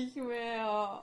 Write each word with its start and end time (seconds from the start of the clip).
nicht 0.00 0.16
mehr. 0.16 1.02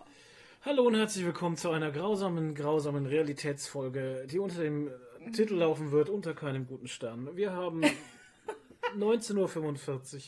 Hallo 0.66 0.84
und 0.88 0.96
herzlich 0.96 1.24
willkommen 1.24 1.56
zu 1.56 1.70
einer 1.70 1.92
grausamen, 1.92 2.56
grausamen 2.56 3.06
Realitätsfolge, 3.06 4.26
die 4.28 4.40
unter 4.40 4.64
dem 4.64 4.90
Titel 5.34 5.54
laufen 5.54 5.92
wird, 5.92 6.10
unter 6.10 6.34
keinem 6.34 6.66
guten 6.66 6.88
Stern. 6.88 7.36
Wir 7.36 7.52
haben 7.52 7.84
19.45 8.98 9.36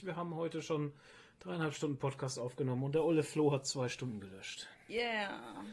Uhr. 0.02 0.06
Wir 0.06 0.16
haben 0.16 0.36
heute 0.36 0.62
schon 0.62 0.94
dreieinhalb 1.40 1.74
Stunden 1.74 1.98
Podcast 1.98 2.38
aufgenommen 2.38 2.84
und 2.84 2.94
der 2.94 3.04
Olle 3.04 3.24
Flo 3.24 3.52
hat 3.52 3.66
zwei 3.66 3.90
Stunden 3.90 4.20
gelöscht. 4.20 4.68
Yeah. 4.88 5.64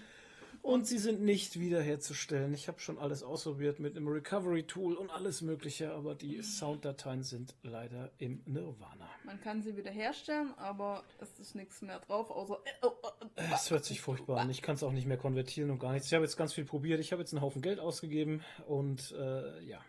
Und 0.67 0.85
sie 0.85 0.99
sind 0.99 1.21
nicht 1.21 1.61
wiederherzustellen. 1.61 2.53
Ich 2.53 2.67
habe 2.67 2.81
schon 2.81 2.99
alles 2.99 3.23
ausprobiert 3.23 3.79
mit 3.79 3.97
einem 3.97 4.09
Recovery-Tool 4.09 4.97
und 4.97 5.11
alles 5.11 5.41
Mögliche, 5.41 5.93
aber 5.93 6.17
die 6.17 6.43
Sounddateien 6.43 7.23
sind 7.23 7.55
leider 7.63 8.11
im 8.19 8.43
Nirvana. 8.47 9.09
Man 9.23 9.41
kann 9.41 9.63
sie 9.63 9.77
wieder 9.77 9.93
herstellen, 9.93 10.53
aber 10.57 11.05
es 11.21 11.39
ist 11.39 11.55
nichts 11.55 11.83
mehr 11.83 12.01
drauf, 12.01 12.33
außer. 12.33 12.59
Oh, 12.83 12.89
oh, 13.01 13.09
oh. 13.21 13.27
Es 13.55 13.71
hört 13.71 13.85
sich 13.85 14.01
furchtbar 14.01 14.41
an. 14.41 14.51
Ich 14.51 14.61
kann 14.61 14.75
es 14.75 14.83
auch 14.83 14.91
nicht 14.91 15.07
mehr 15.07 15.19
konvertieren 15.19 15.71
und 15.71 15.79
gar 15.79 15.93
nichts. 15.93 16.09
Ich 16.09 16.15
habe 16.15 16.25
jetzt 16.25 16.37
ganz 16.37 16.53
viel 16.53 16.65
probiert. 16.65 16.99
Ich 16.99 17.13
habe 17.13 17.23
jetzt 17.23 17.33
einen 17.33 17.43
Haufen 17.43 17.63
Geld 17.63 17.79
ausgegeben 17.79 18.43
und 18.67 19.13
äh, 19.13 19.63
ja, 19.63 19.81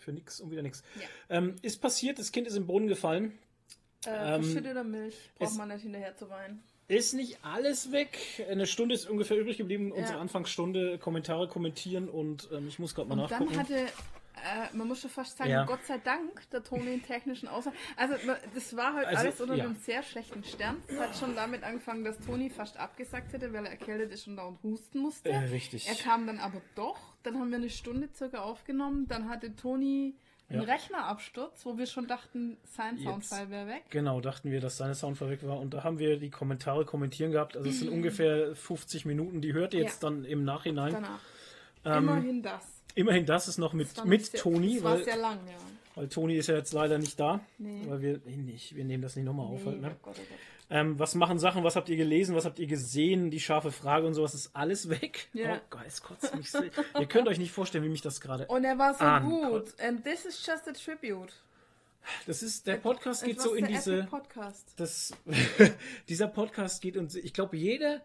für 0.00 0.12
nichts 0.12 0.38
und 0.38 0.50
wieder 0.50 0.60
nichts. 0.60 0.82
Ja. 0.96 1.38
Ähm, 1.38 1.56
ist 1.62 1.80
passiert, 1.80 2.18
das 2.18 2.30
Kind 2.30 2.46
ist 2.46 2.56
im 2.56 2.66
Boden 2.66 2.88
gefallen. 2.88 3.38
Äh, 4.04 4.34
Ähm, 4.34 4.42
verschütteter 4.44 4.84
Milch 4.84 5.30
braucht 5.38 5.56
man 5.56 5.68
nicht 5.68 5.82
hinterher 5.82 6.14
zu 6.14 6.28
weinen. 6.28 6.62
Ist 6.90 7.14
nicht 7.14 7.38
alles 7.42 7.92
weg. 7.92 8.18
Eine 8.50 8.66
Stunde 8.66 8.94
ist 8.94 9.08
ungefähr 9.08 9.38
übrig 9.38 9.56
geblieben. 9.58 9.92
Unsere 9.92 10.14
Ja. 10.16 10.20
Anfangsstunde 10.20 10.98
Kommentare 10.98 11.48
kommentieren 11.48 12.08
und 12.08 12.48
ähm, 12.52 12.66
ich 12.68 12.78
muss 12.78 12.94
gerade 12.94 13.08
mal 13.08 13.14
Und 13.20 13.30
nachgucken. 13.30 13.52
dann 13.52 13.60
hatte, 13.62 13.74
äh, 13.76 14.74
man 14.76 14.88
muss 14.88 15.00
schon 15.02 15.10
fast 15.10 15.36
sagen, 15.38 15.50
Ja. 15.50 15.64
Gott 15.64 15.84
sei 15.86 15.98
Dank, 15.98 16.48
der 16.50 16.62
Toni 16.64 16.90
einen 16.90 17.02
technischen 17.04 17.46
Ausfall. 17.48 17.74
Also, 17.96 18.14
das 18.54 18.76
war 18.76 18.94
halt 18.94 19.06
Also, 19.06 19.20
alles 19.20 19.40
unter 19.40 19.54
ja. 19.54 19.64
einem 19.64 19.76
sehr 19.76 20.02
schlechten 20.02 20.42
Stern. 20.44 20.82
Es 20.88 20.98
hat 20.98 21.16
schon 21.16 21.36
damit 21.36 21.62
angefangen, 21.62 22.02
dass 22.04 22.18
Toni 22.18 22.50
fast 22.50 22.76
abgesagt 22.76 23.32
hätte, 23.34 23.52
weil 23.52 23.66
er 23.66 23.70
erkältet 23.70 24.12
ist 24.12 24.26
und 24.26 24.36
dauernd 24.36 24.62
husten 24.62 24.98
musste. 24.98 25.28
äh, 25.30 25.36
richtig. 25.38 25.86
Er 25.88 25.94
kam 25.94 26.26
dann 26.26 26.38
aber 26.40 26.60
doch. 26.74 26.98
Dann 27.22 27.38
haben 27.38 27.50
wir 27.50 27.58
eine 27.58 27.70
Stunde 27.70 28.08
circa 28.14 28.40
aufgenommen. 28.40 29.06
Dann 29.08 29.28
hatte 29.28 29.54
Toni 29.54 30.14
einen 30.50 30.62
Ja. 30.62 30.72
Rechnerabsturz, 30.74 31.64
wo 31.64 31.78
wir 31.78 31.86
schon 31.86 32.06
dachten, 32.06 32.56
sein. 32.76 32.98
Soundfall 32.98 33.50
wäre 33.50 33.66
weg. 33.68 33.84
Genau, 33.90 34.20
dachten 34.20 34.50
wir, 34.50 34.60
dass 34.60 34.76
seine 34.76 34.94
Soundfall 34.94 35.30
weg 35.30 35.46
war. 35.46 35.58
Und 35.60 35.72
da 35.74 35.84
haben 35.84 35.98
wir 35.98 36.18
die 36.18 36.30
Kommentare 36.30 36.84
kommentieren 36.84 37.30
gehabt. 37.32 37.56
Also 37.56 37.68
es 37.70 37.78
sind 37.80 37.88
ungefähr 37.92 38.54
50 38.56 39.04
Minuten. 39.06 39.40
Die 39.40 39.52
hört 39.52 39.74
ihr 39.74 39.80
jetzt 39.80 40.02
Ja. 40.02 40.10
dann 40.10 40.24
im 40.24 40.44
Nachhinein. 40.44 40.92
Danach. 40.92 41.20
Ähm, 41.84 42.02
Immerhin 42.08 42.42
das. 42.42 42.64
Immerhin 42.96 43.24
das 43.24 43.46
ist 43.48 43.58
noch 43.58 43.72
mit, 43.72 44.04
mit 44.04 44.26
sehr, 44.26 44.40
Toni, 44.40 44.74
Das 44.74 44.84
war 44.84 44.94
weil, 44.96 45.04
sehr 45.04 45.16
lang, 45.16 45.38
ja. 45.46 45.54
weil 45.94 46.08
Toni 46.08 46.34
ist 46.36 46.48
ja 46.48 46.56
jetzt 46.56 46.72
leider 46.72 46.98
nicht 46.98 47.18
da. 47.20 47.40
Nee. 47.56 47.84
Weil 47.86 48.00
wir, 48.02 48.20
nee, 48.26 48.36
nicht, 48.36 48.74
wir 48.74 48.84
nehmen 48.84 49.02
das 49.02 49.14
nicht 49.16 49.24
nochmal 49.24 49.46
auf. 49.46 49.60
Nee, 49.60 49.70
Halt, 49.70 49.80
ne? 49.80 49.90
oh 49.94 49.98
Gott, 50.02 50.16
oh 50.18 50.22
Gott. 50.28 50.38
Ähm, 50.70 50.98
was 50.98 51.14
machen 51.14 51.38
Sachen? 51.38 51.64
Was 51.64 51.76
habt 51.76 51.88
ihr 51.88 51.96
gelesen? 51.96 52.36
Was 52.36 52.44
habt 52.44 52.58
ihr 52.58 52.66
gesehen? 52.66 53.30
Die 53.30 53.40
scharfe 53.40 53.72
Frage 53.72 54.06
und 54.06 54.14
sowas 54.14 54.34
ist 54.34 54.54
alles 54.54 54.88
weg. 54.88 55.28
Ja. 55.32 55.56
Oh 55.56 55.60
Gott, 55.70 55.84
es 55.86 56.00
kotzt 56.02 56.34
mich 56.36 56.50
so. 56.50 56.62
ihr 56.62 57.06
könnt 57.06 57.28
euch 57.28 57.38
nicht 57.38 57.52
vorstellen, 57.52 57.84
wie 57.84 57.88
mich 57.88 58.02
das 58.02 58.20
gerade. 58.20 58.46
Und 58.46 58.64
er 58.64 58.78
war 58.78 58.94
so 58.94 59.04
Ankotzt. 59.04 59.76
gut. 59.76 59.84
And 59.84 60.04
this 60.04 60.24
is 60.24 60.44
just 60.46 60.68
a 60.68 60.72
tribute. 60.72 61.32
Das 62.26 62.42
ist, 62.42 62.66
der 62.66 62.76
Podcast 62.76 63.24
geht 63.24 63.40
so 63.40 63.54
in 63.54 63.64
der 63.66 63.74
diese. 63.74 64.04
Podcast. 64.04 64.72
das, 64.76 65.12
dieser 66.08 66.28
Podcast 66.28 66.80
geht 66.80 66.96
uns, 66.96 67.14
ich 67.14 67.34
glaube, 67.34 67.56
jeder, 67.56 68.00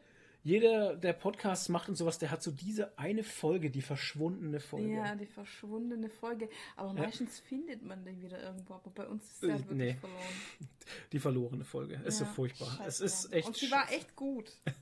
jeder, 0.46 0.96
der 0.96 1.14
Podcasts 1.14 1.70
macht 1.70 1.90
und 1.90 1.96
sowas, 1.96 2.20
der 2.20 2.30
hat 2.30 2.44
so 2.44 2.52
diese 2.52 2.98
eine 3.00 3.24
Folge, 3.24 3.72
die 3.72 3.82
verschwundene 3.82 4.60
Folge. 4.60 4.94
Ja, 4.94 5.16
die 5.16 5.26
verschwundene 5.26 6.08
Folge. 6.08 6.48
Aber 6.76 6.94
meistens 6.94 7.40
findet 7.40 7.82
man 7.84 8.06
die 8.06 8.22
wieder 8.22 8.42
irgendwo. 8.42 8.76
Aber 8.76 8.92
bei 8.92 9.08
uns 9.08 9.24
ist 9.26 9.40
sie 9.42 9.48
Äh, 9.48 9.52
halt 9.54 9.62
wirklich 9.70 9.78
nee. 9.78 9.94
verloren. 10.00 10.24
Die 11.12 11.18
verlorene 11.20 11.64
Folge. 11.66 11.96
Ist 12.06 12.20
so 12.20 12.26
Ja, 12.26 12.30
furchtbar. 12.30 12.68
scheiße, 12.78 13.04
es 13.06 13.24
ist 13.26 13.34
echt. 13.34 13.48
Und 13.48 13.58
sie 13.58 13.72
war 13.72 13.92
echt 13.92 14.16
gut. 14.16 14.52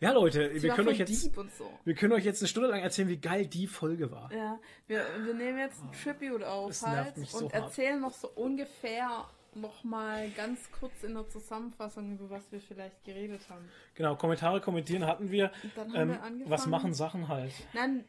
Ja, 0.00 0.12
Leute, 0.12 0.50
Sie 0.52 0.62
wir 0.64 0.74
können 0.74 0.88
euch 0.88 0.98
jetzt. 0.98 1.32
so. 1.56 1.70
Wir 1.84 1.94
können 1.94 2.12
euch 2.12 2.24
jetzt 2.24 2.42
eine 2.42 2.48
Stunde 2.48 2.68
lang 2.68 2.80
erzählen, 2.82 3.08
wie 3.08 3.16
geil 3.16 3.46
die 3.46 3.66
Folge 3.66 4.10
war. 4.10 4.30
Ja, 4.30 4.58
wir, 4.88 5.06
wir 5.24 5.32
nehmen 5.32 5.56
jetzt 5.58 5.80
ein 5.80 5.90
Tribute 5.92 6.42
auf 6.42 6.82
halt 6.82 7.16
so 7.16 7.38
und 7.38 7.44
hart. 7.54 7.64
erzählen 7.64 7.98
noch 7.98 8.12
so 8.12 8.28
ungefähr 8.34 9.24
noch 9.56 9.84
mal 9.84 10.30
ganz 10.30 10.70
kurz 10.72 11.02
in 11.02 11.14
der 11.14 11.28
Zusammenfassung, 11.28 12.12
über 12.12 12.30
was 12.30 12.50
wir 12.52 12.60
vielleicht 12.60 13.04
geredet 13.04 13.48
haben. 13.48 13.68
Genau, 13.94 14.16
Kommentare 14.16 14.60
kommentieren 14.60 15.06
hatten 15.06 15.30
wir. 15.30 15.50
Und 15.62 15.76
dann 15.76 15.88
haben 15.92 16.00
Ähm, 16.00 16.08
wir 16.08 16.22
angefangen. 16.22 16.50
was 16.50 16.66
machen 16.66 16.94
Sachen 16.94 17.28
halt? 17.28 17.52
Nein, 17.72 18.04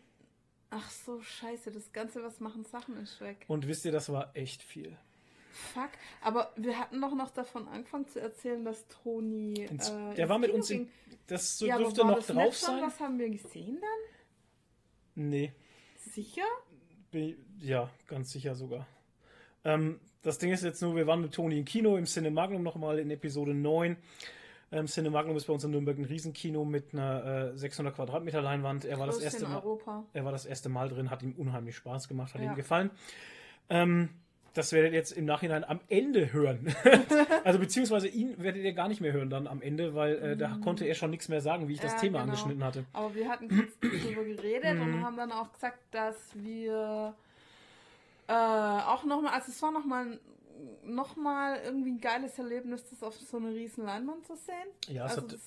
ach 0.69 0.89
so, 0.89 1.21
scheiße, 1.21 1.71
das 1.71 1.91
Ganze, 1.93 2.23
was 2.23 2.39
machen 2.39 2.65
Sachen, 2.65 2.97
ist 2.97 3.19
weg. 3.21 3.45
Und 3.47 3.67
wisst 3.67 3.85
ihr, 3.85 3.91
das 3.91 4.09
war 4.11 4.31
echt 4.35 4.63
viel. 4.63 4.97
Fuck, 5.73 5.91
aber 6.21 6.51
wir 6.57 6.77
hatten 6.77 6.99
doch 6.99 7.15
noch 7.15 7.29
davon 7.31 7.67
angefangen 7.69 8.07
zu 8.09 8.19
erzählen, 8.19 8.65
dass 8.65 8.85
Toni. 8.89 9.53
Ins- 9.63 9.89
Äh, 9.89 10.13
der 10.15 10.27
war 10.27 10.37
mit 10.37 10.49
Kino 10.49 10.57
uns 10.57 10.69
in. 10.69 10.89
Das 11.27 11.57
so 11.57 11.65
ja, 11.65 11.75
aber 11.75 11.85
dürfte 11.85 12.01
war 12.01 12.07
noch 12.11 12.17
das 12.17 12.27
drauf 12.27 12.57
sein. 12.57 12.81
Was 12.81 12.99
haben 12.99 13.17
wir 13.17 13.29
gesehen 13.29 13.79
dann? 13.79 15.23
Nee. 15.29 15.53
Sicher? 15.97 16.43
Bin- 17.11 17.37
Ja, 17.59 17.89
ganz 18.07 18.31
sicher 18.31 18.53
sogar. 18.53 18.85
Ähm, 19.63 20.01
das 20.25 20.37
Ding 20.39 20.51
ist 20.51 20.63
jetzt 20.63 20.81
nur, 20.81 20.95
wir 20.95 21.07
waren 21.07 21.21
mit 21.21 21.33
Toni 21.33 21.57
im 21.59 21.65
Kino, 21.65 21.97
im 21.97 22.05
Cinemagnum 22.05 22.63
nochmal 22.63 22.99
in 22.99 23.09
Episode 23.11 23.53
9. 23.53 23.95
Ähm, 24.71 24.87
Cinemagnum 24.87 25.37
ist 25.37 25.45
bei 25.45 25.53
uns 25.53 25.63
in 25.63 25.71
Nürnberg 25.71 25.97
ein 25.97 26.05
Riesenkino 26.05 26.65
mit 26.65 26.93
einer 26.93 27.51
äh, 27.53 27.57
600 27.57 27.95
Quadratmeter 27.95 28.41
Leinwand. 28.41 28.83
Er 28.85 28.99
war, 28.99 29.05
das 29.05 29.19
erste 29.19 29.47
Mal, 29.47 29.61
er 30.13 30.25
war 30.25 30.31
das 30.31 30.45
erste 30.45 30.69
Mal 30.69 30.89
drin, 30.89 31.11
hat 31.11 31.21
ihm 31.23 31.33
unheimlich 31.37 31.75
Spaß 31.77 32.07
gemacht, 32.07 32.33
hat 32.33 32.41
Ja. 32.41 32.51
ihm 32.51 32.55
gefallen. 32.55 32.89
Ähm, 33.69 34.09
das 34.53 34.71
werdet 34.71 34.93
ihr 34.93 34.97
jetzt 34.99 35.11
im 35.11 35.25
Nachhinein 35.25 35.63
am 35.65 35.81
Ende 35.89 36.31
hören. 36.33 36.73
also 37.43 37.59
beziehungsweise 37.59 38.07
ihn 38.07 38.41
werdet 38.41 38.63
ihr 38.63 38.73
gar 38.73 38.87
nicht 38.87 39.01
mehr 39.01 39.11
hören 39.13 39.29
dann 39.29 39.47
am 39.47 39.61
Ende, 39.61 39.93
weil 39.95 40.15
äh, 40.15 40.37
da 40.37 40.57
konnte 40.63 40.85
er 40.85 40.95
schon 40.95 41.09
nichts 41.11 41.27
mehr 41.29 41.41
sagen, 41.41 41.67
wie 41.67 41.73
ich 41.73 41.79
das 41.81 41.91
Mhm. 41.91 41.97
Ja, 41.97 42.01
Thema 42.01 42.19
genau. 42.19 42.31
angeschnitten 42.31 42.63
hatte. 42.63 42.85
Aber 42.93 43.13
wir 43.13 43.27
hatten 43.29 43.49
kurz 43.49 43.77
darüber 43.81 44.23
geredet 44.23 44.75
Mhm. 44.75 44.81
und 44.95 45.03
haben 45.03 45.17
dann 45.17 45.31
auch 45.31 45.51
gesagt, 45.51 45.79
dass 45.91 46.15
wir 46.35 47.13
äh, 48.27 48.33
auch 48.33 49.03
nochmal, 49.03 49.33
also 49.33 49.51
es 49.51 49.61
war 49.61 49.71
nochmal 49.71 50.19
noch 50.83 51.15
mal 51.15 51.59
irgendwie 51.63 51.91
ein 51.91 52.01
geiles 52.01 52.37
Erlebnis, 52.39 52.83
das 52.89 53.03
auf 53.03 53.15
so 53.19 53.37
einer 53.37 53.49
riesen 53.49 53.85
Leinwand 53.85 54.25
zu 54.25 54.35
sehen. 54.35 54.67
Ja, 54.87 55.05
es 55.05 55.17
also 55.17 55.29
hat 55.29 55.39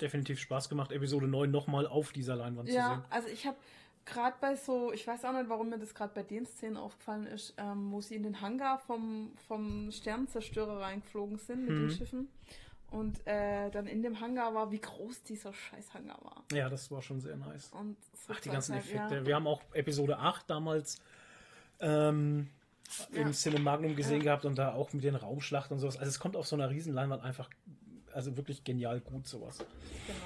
definitiv 0.00 0.38
Spaß 0.40 0.68
gemacht, 0.68 0.92
Episode 0.92 1.26
9 1.28 1.50
nochmal 1.50 1.86
auf 1.86 2.12
dieser 2.12 2.36
Leinwand 2.36 2.68
zu 2.68 2.72
sehen. 2.74 2.80
ja, 2.82 3.04
also 3.10 3.28
ich 3.28 3.46
habe 3.46 3.56
gerade 4.04 4.36
bei 4.40 4.56
so, 4.56 4.92
ich 4.92 5.06
weiß 5.06 5.24
auch 5.24 5.32
nicht, 5.32 5.48
warum 5.48 5.68
mir 5.70 5.78
das 5.78 5.94
gerade 5.94 6.12
bei 6.14 6.22
den 6.22 6.44
Szenen 6.46 6.76
aufgefallen 6.76 7.26
ist, 7.26 7.54
ähm, 7.58 7.90
wo 7.92 8.00
sie 8.00 8.16
in 8.16 8.22
den 8.22 8.40
Hangar 8.40 8.78
vom, 8.80 9.32
vom 9.48 9.90
Sternenzerstörer 9.92 10.80
reingeflogen 10.80 11.38
sind 11.38 11.66
mit 11.66 11.70
Mhm. 11.76 11.88
den 11.88 11.90
Schiffen. 11.90 12.28
Und 12.90 13.24
äh, 13.26 13.70
dann 13.70 13.86
in 13.86 14.02
dem 14.02 14.18
Hangar 14.20 14.52
war, 14.52 14.72
wie 14.72 14.80
groß 14.80 15.22
dieser 15.22 15.52
scheiß 15.52 15.94
Hangar 15.94 16.18
war. 16.24 16.42
Ja, 16.52 16.68
das 16.68 16.90
war 16.90 17.00
schon 17.02 17.20
sehr 17.20 17.36
nice. 17.36 17.70
Und 17.70 17.96
so 18.26 18.32
Ach, 18.34 18.40
die 18.40 18.48
ganzen 18.48 18.74
Effekte. 18.74 19.14
ja. 19.16 19.26
Wir 19.26 19.36
haben 19.36 19.46
auch 19.46 19.62
Episode 19.74 20.18
8 20.18 20.50
damals 20.50 21.00
ähm, 21.80 22.48
Ja. 23.12 23.20
im 23.22 23.32
Cinemagnum 23.32 23.94
gesehen 23.96 24.18
Ja. 24.18 24.24
gehabt 24.24 24.44
und 24.44 24.56
da 24.58 24.72
auch 24.74 24.92
mit 24.92 25.04
den 25.04 25.14
Raumschlachten 25.14 25.74
und 25.74 25.80
sowas. 25.80 25.96
Also 25.96 26.08
es 26.08 26.18
kommt 26.18 26.36
auf 26.36 26.46
so 26.46 26.56
einer 26.56 26.70
riesen 26.70 26.92
Leinwand 26.92 27.22
einfach, 27.22 27.48
also 28.12 28.36
wirklich 28.36 28.64
genial 28.64 29.00
gut 29.00 29.26
sowas. 29.26 29.58
Genau. 29.58 30.18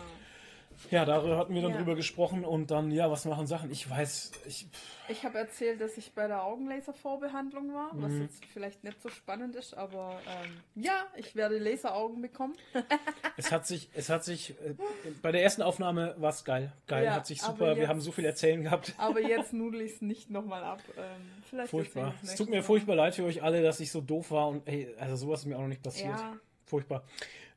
Ja, 0.91 1.05
darüber 1.05 1.37
hatten 1.39 1.55
wir 1.55 1.63
dann 1.63 1.73
Ja. 1.73 1.79
drüber 1.79 1.95
gesprochen 1.97 2.45
und 2.45 2.71
dann, 2.71 2.91
ja, 2.91 3.11
was 3.11 3.25
machen 3.25 3.47
Sachen? 3.47 3.71
Ich 3.71 3.89
weiß, 3.89 4.33
ich, 4.47 4.67
Ich 5.09 5.25
habe 5.25 5.39
erzählt, 5.39 5.81
dass 5.81 5.97
ich 5.99 6.13
bei 6.13 6.27
der 6.29 6.45
Augenlaservorbehandlung 6.45 7.75
war, 7.75 7.91
was 7.93 8.13
Mhm. 8.13 8.23
jetzt 8.23 8.45
vielleicht 8.53 8.85
nicht 8.85 9.01
so 9.03 9.09
spannend 9.09 9.55
ist, 9.57 9.75
aber 9.75 10.19
ähm, 10.27 10.61
ja, 10.83 11.07
ich 11.17 11.37
werde 11.37 11.59
Laseraugen 11.59 12.23
bekommen. 12.23 12.55
es 13.37 13.51
hat 13.53 13.67
sich, 13.67 13.89
es 13.95 14.09
hat 14.09 14.25
sich, 14.25 14.51
äh, 14.51 14.75
bei 15.23 15.33
der 15.33 15.43
ersten 15.43 15.63
Aufnahme 15.63 16.15
war 16.19 16.31
es 16.31 16.45
geil. 16.45 16.73
Geil, 16.87 17.05
Ja, 17.05 17.15
hat 17.15 17.27
sich 17.27 17.43
super, 17.43 17.75
wir 17.75 17.83
jetzt- 17.83 17.89
haben 17.89 18.01
so 18.01 18.13
viel 18.13 18.25
erzählen 18.25 18.63
gehabt. 18.63 18.95
Aber 18.99 19.21
jetzt 19.21 19.53
nudel 19.53 19.81
ich 19.83 19.93
es 19.95 20.01
nicht 20.03 20.31
nochmal 20.31 20.65
ab. 20.65 20.81
Ähm, 20.97 21.03
vielleicht 21.51 21.71
Furchtbar. 21.71 22.15
Es 22.23 22.35
tut 22.37 22.49
mir 22.49 22.57
Mal. 22.57 22.63
furchtbar 22.63 22.95
leid 22.97 23.15
für 23.15 23.25
euch 23.25 23.43
alle, 23.43 23.63
dass 23.63 23.81
ich 23.81 23.91
so 23.91 24.01
doof 24.01 24.31
war 24.31 24.49
und 24.49 24.67
ey, 24.69 24.95
also 24.99 25.17
sowas 25.17 25.41
ist 25.41 25.47
mir 25.47 25.57
auch 25.57 25.63
noch 25.63 25.69
nicht 25.69 25.83
passiert. 25.83 26.17
Ja, 26.19 26.37
Furchtbar. 26.67 27.05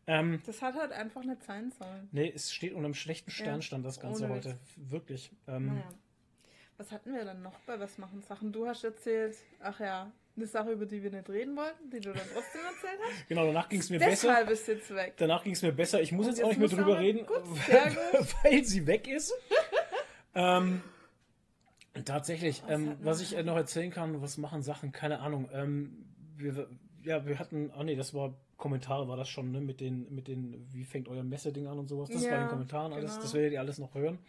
Ähm, 0.07 0.41
das 0.45 0.61
hat 0.61 0.75
halt 0.75 0.93
einfach 0.93 1.23
nicht 1.23 1.43
sein 1.43 1.71
sollen. 1.77 2.07
nee, 2.11 2.31
es 2.33 2.53
steht 2.53 2.71
unter 2.73 2.85
einem 2.85 2.93
schlechten 2.93 3.29
Stern 3.29 3.59
Ja, 3.61 3.77
das 3.79 3.99
Ganze 3.99 4.29
heute. 4.29 4.51
Witz. 4.51 4.89
Wirklich. 4.91 5.31
Ähm, 5.47 5.67
Naja. 5.67 5.83
Was 6.77 6.91
hatten 6.91 7.11
wir 7.13 7.25
dann 7.25 7.41
noch 7.41 7.57
bei 7.65 7.79
Was 7.79 7.97
machen 7.97 8.21
Sachen? 8.21 8.51
Du 8.53 8.67
hast 8.67 8.83
erzählt, 8.83 9.35
ach 9.59 9.79
ja, 9.79 10.11
eine 10.35 10.45
Sache, 10.45 10.71
über 10.71 10.85
die 10.85 11.01
wir 11.01 11.09
nicht 11.09 11.27
reden 11.27 11.55
wollten, 11.57 11.89
die 11.89 11.99
du 11.99 12.13
dann 12.13 12.21
trotzdem 12.31 12.61
erzählt 12.61 12.99
hast. 13.03 13.27
Genau, 13.27 13.47
danach 13.47 13.67
ging 13.67 13.79
es 13.79 13.89
mir 13.89 13.97
besser. 13.99 14.27
Deshalb 14.27 14.49
ist 14.51 14.67
jetzt 14.67 14.93
weg. 14.95 15.13
Danach 15.17 15.43
ging 15.43 15.53
es 15.53 15.61
mir 15.63 15.71
besser. 15.73 15.99
Ich 16.01 16.11
muss 16.11 16.27
Und 16.27 16.33
jetzt 16.33 16.43
auch 16.45 16.49
jetzt 16.51 16.59
nicht 16.59 16.71
mehr 16.73 16.83
drüber 16.85 16.97
er- 16.97 17.01
reden, 17.01 17.25
Gut, 17.25 18.35
weil 18.43 18.63
sie 18.63 18.85
weg 18.85 19.07
ist. 19.07 19.33
ähm, 20.35 20.83
tatsächlich, 22.05 22.61
Was 22.63 22.71
ähm, 22.71 22.97
was 23.01 23.21
ich 23.21 23.35
äh, 23.35 23.43
noch 23.43 23.55
erzählen 23.57 23.89
kann, 23.91 24.21
was 24.21 24.37
machen 24.37 24.61
Sachen, 24.61 24.91
keine 24.91 25.19
Ahnung. 25.19 25.49
Ähm, 25.51 26.05
wir, 26.35 26.69
ja, 27.03 27.25
wir 27.25 27.39
hatten, 27.39 27.71
ah 27.75 27.83
nee, 27.83 27.95
das 27.95 28.13
war 28.13 28.35
Kommentare, 28.57 29.07
war 29.07 29.17
das 29.17 29.29
schon, 29.29 29.51
ne, 29.51 29.61
mit 29.61 29.79
den, 29.79 30.13
mit 30.13 30.27
den, 30.27 30.67
wie 30.73 30.83
fängt 30.83 31.07
euer 31.07 31.23
Messerding 31.23 31.67
an 31.67 31.77
und 31.79 31.87
sowas. 31.87 32.09
Das 32.09 32.23
war 32.23 32.29
in 32.29 32.33
Ja, 32.33 32.39
den 32.43 32.49
Kommentaren 32.49 32.91
alles, 32.93 33.11
genau. 33.11 33.21
das 33.23 33.33
werdet 33.33 33.53
ihr 33.53 33.59
alles 33.59 33.77
noch 33.77 33.93
hören. 33.93 34.19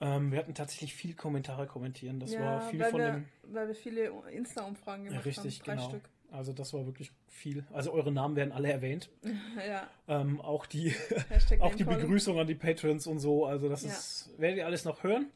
Ähm, 0.00 0.32
wir 0.32 0.38
hatten 0.38 0.54
tatsächlich 0.54 0.94
viel 0.94 1.14
Kommentare 1.14 1.66
kommentieren. 1.66 2.18
Das 2.18 2.36
war 2.36 2.60
viel 2.62 2.82
von 2.84 3.00
wir, 3.00 3.12
dem. 3.12 3.24
Weil 3.44 3.68
wir 3.68 3.74
viele 3.74 4.10
Insta-Umfragen 4.32 5.04
gemacht 5.04 5.24
richtig, 5.24 5.60
haben. 5.60 5.64
Drei 5.66 5.74
genau. 5.76 5.88
Stück. 5.88 6.02
Also 6.32 6.52
das 6.54 6.72
war 6.72 6.86
wirklich 6.86 7.12
viel. 7.28 7.64
Also 7.72 7.92
eure 7.92 8.10
Namen 8.10 8.34
werden 8.36 8.52
alle 8.52 8.72
erwähnt. 8.72 9.10
Ja. 9.68 9.86
Ähm, 10.08 10.40
auch 10.40 10.66
die, 10.66 10.94
auch 11.60 11.74
die. 11.74 11.84
Begrüßung 11.84 12.40
an 12.40 12.46
die 12.46 12.54
Patrons 12.54 13.06
und 13.06 13.20
so. 13.20 13.44
Also 13.46 13.68
das 13.68 13.82
Ja. 13.82 13.90
ist, 13.90 14.30
werdet 14.38 14.58
ihr 14.58 14.66
alles 14.66 14.84
noch 14.84 15.02
hören. 15.04 15.26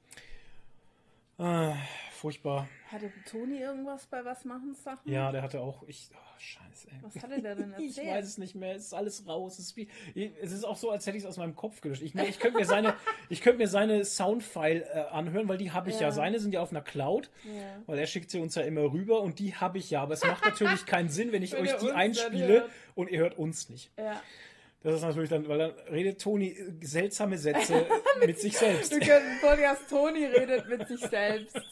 Äh, 1.39 1.75
furchtbar. 2.17 2.69
Hatte 2.91 3.13
Toni 3.31 3.59
irgendwas 3.59 4.07
bei 4.07 4.25
was 4.25 4.45
machen 4.45 4.75
Sachen? 4.75 5.11
Ja, 5.11 5.31
der 5.33 5.43
hatte 5.43 5.61
auch, 5.61 5.83
ich, 5.87 6.11
oh, 6.13 6.39
scheiße, 6.39 6.89
ey. 6.91 6.99
Was 7.03 7.23
hatte 7.23 7.41
der 7.43 7.55
denn 7.55 7.73
erzählt? 7.75 7.99
Ich 7.99 8.13
weiß 8.13 8.25
es 8.27 8.39
nicht 8.39 8.55
mehr, 8.55 8.75
es 8.75 8.87
ist 8.87 8.95
alles 8.95 9.27
raus. 9.27 9.55
Es 9.59 9.67
ist, 9.67 9.77
wie, 9.77 9.89
es 10.41 10.53
ist 10.53 10.65
auch 10.65 10.77
so, 10.77 10.91
als 10.91 11.07
hätte 11.07 11.17
ich 11.17 11.23
es 11.25 11.29
aus 11.29 11.37
meinem 11.37 11.55
Kopf 11.57 11.81
gelöscht. 11.81 12.03
Ich, 12.03 12.15
ich 12.15 12.39
könnte 12.39 12.59
mir 12.59 12.65
seine, 12.65 12.95
ich 13.29 13.41
könnte 13.41 13.59
mir 13.59 13.69
seine 13.69 14.05
Soundfile 14.05 14.85
äh, 14.85 15.01
anhören, 15.11 15.49
weil 15.49 15.59
die 15.59 15.73
habe 15.73 15.91
ich 15.91 15.97
ja. 15.97 16.09
Ja. 16.09 16.13
Seine 16.13 16.41
sind 16.41 16.53
ja 16.53 16.61
auf 16.61 16.71
einer 16.71 16.83
Cloud, 16.83 17.31
Ja. 17.45 17.83
weil 17.87 17.99
er 17.99 18.07
schickt 18.07 18.31
sie 18.31 18.39
uns 18.41 18.55
ja 18.55 18.63
immer 18.63 18.83
rüber 18.93 19.21
und 19.23 19.39
die 19.39 19.55
habe 19.55 19.79
ich 19.79 19.91
ja. 19.91 20.03
Aber 20.03 20.15
es 20.15 20.25
macht 20.25 20.45
natürlich 20.45 20.87
keinen 20.87 21.09
Sinn, 21.09 21.33
wenn 21.33 21.43
ich 21.43 21.53
Wenn 21.53 21.63
euch 21.63 21.77
die 21.77 21.91
einspiele 21.93 22.69
und 22.95 23.11
ihr 23.11 23.21
hört 23.21 23.39
uns 23.39 23.69
nicht. 23.69 23.91
Ja. 23.99 24.21
Das 24.87 24.95
ist 24.95 25.03
natürlich 25.03 25.31
dann, 25.31 25.49
weil 25.49 25.59
dann 25.59 25.73
redet 25.91 26.21
Toni 26.21 26.51
äh, 26.51 26.73
seltsame 26.81 27.37
Sätze 27.39 27.87
mit 28.25 28.39
sich 28.39 28.57
selbst. 28.57 28.93
Wir 28.93 29.01
können 29.01 29.27
einen 29.27 29.41
Podcast 29.41 29.91
Toni 29.91 30.27
redet 30.27 30.69
mit 30.69 30.87
sich 30.87 31.01
selbst. 31.01 31.57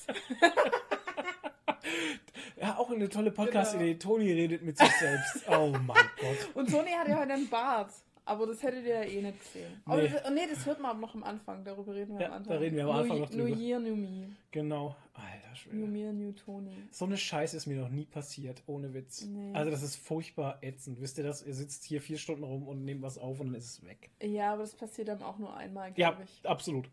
Ja, 2.56 2.78
auch 2.78 2.90
eine 2.90 3.08
tolle 3.10 3.30
Podcast-Idee. 3.30 3.94
Genau. 3.94 4.14
Toni 4.14 4.32
redet 4.32 4.62
mit 4.62 4.78
sich 4.78 4.90
selbst. 4.98 5.44
Oh 5.48 5.68
mein 5.86 6.08
Gott. 6.18 6.48
Und 6.54 6.70
Toni 6.70 6.90
hat 6.92 7.08
ja 7.08 7.20
heute 7.20 7.34
einen 7.34 7.48
Bart. 7.48 7.90
Aber 8.26 8.46
das 8.46 8.62
hättet 8.62 8.84
ihr 8.86 8.94
ja 8.94 9.02
eh 9.02 9.20
nicht 9.22 9.38
gesehen. 9.38 9.82
Aber 9.84 10.00
Nee. 10.02 10.08
Das, 10.08 10.24
oh 10.26 10.30
nee, 10.32 10.46
das 10.48 10.64
hört 10.64 10.80
man 10.80 10.92
aber 10.92 11.00
noch 11.00 11.14
am 11.14 11.22
Anfang. 11.24 11.62
Darüber 11.64 11.94
reden 11.94 12.14
wir 12.14 12.22
Ja, 12.22 12.28
am 12.28 12.32
Anfang. 12.34 12.54
da 12.54 12.58
reden 12.58 12.76
wir 12.76 12.84
am 12.84 12.90
Anfang 12.92 13.16
new, 13.18 13.22
noch 13.24 13.30
drüber. 13.30 13.48
New 13.48 13.54
Year, 13.56 13.78
New 13.80 13.96
Me. 13.96 14.28
Genau. 14.50 14.96
Alter 15.12 15.48
New 15.50 15.54
Schwede. 15.56 15.76
Me, 15.76 16.12
New 16.12 16.32
Toni. 16.32 16.72
So 16.90 17.04
eine 17.04 17.16
Scheiße 17.18 17.56
ist 17.56 17.66
mir 17.66 17.76
noch 17.80 17.90
nie 17.90 18.06
passiert, 18.06 18.62
ohne 18.66 18.94
Witz. 18.94 19.26
Nee. 19.26 19.52
Also 19.54 19.70
das 19.70 19.82
ist 19.82 19.96
furchtbar 19.96 20.58
ätzend. 20.62 21.00
Wisst 21.00 21.18
ihr 21.18 21.24
das? 21.24 21.42
Ihr 21.46 21.54
sitzt 21.54 21.84
hier 21.84 22.00
vier 22.00 22.16
Stunden 22.18 22.44
rum 22.44 22.66
und 22.66 22.84
nehmt 22.84 23.02
was 23.02 23.18
auf 23.18 23.40
und 23.40 23.48
dann 23.48 23.54
ist 23.56 23.66
es 23.66 23.84
weg. 23.86 24.10
Ja, 24.22 24.54
aber 24.54 24.62
das 24.62 24.74
passiert 24.74 25.08
dann 25.08 25.22
auch 25.22 25.38
nur 25.38 25.54
einmal, 25.54 25.92
Ja, 25.96 26.10
glaube 26.12 26.24
ich. 26.24 26.48
absolut. 26.48 26.88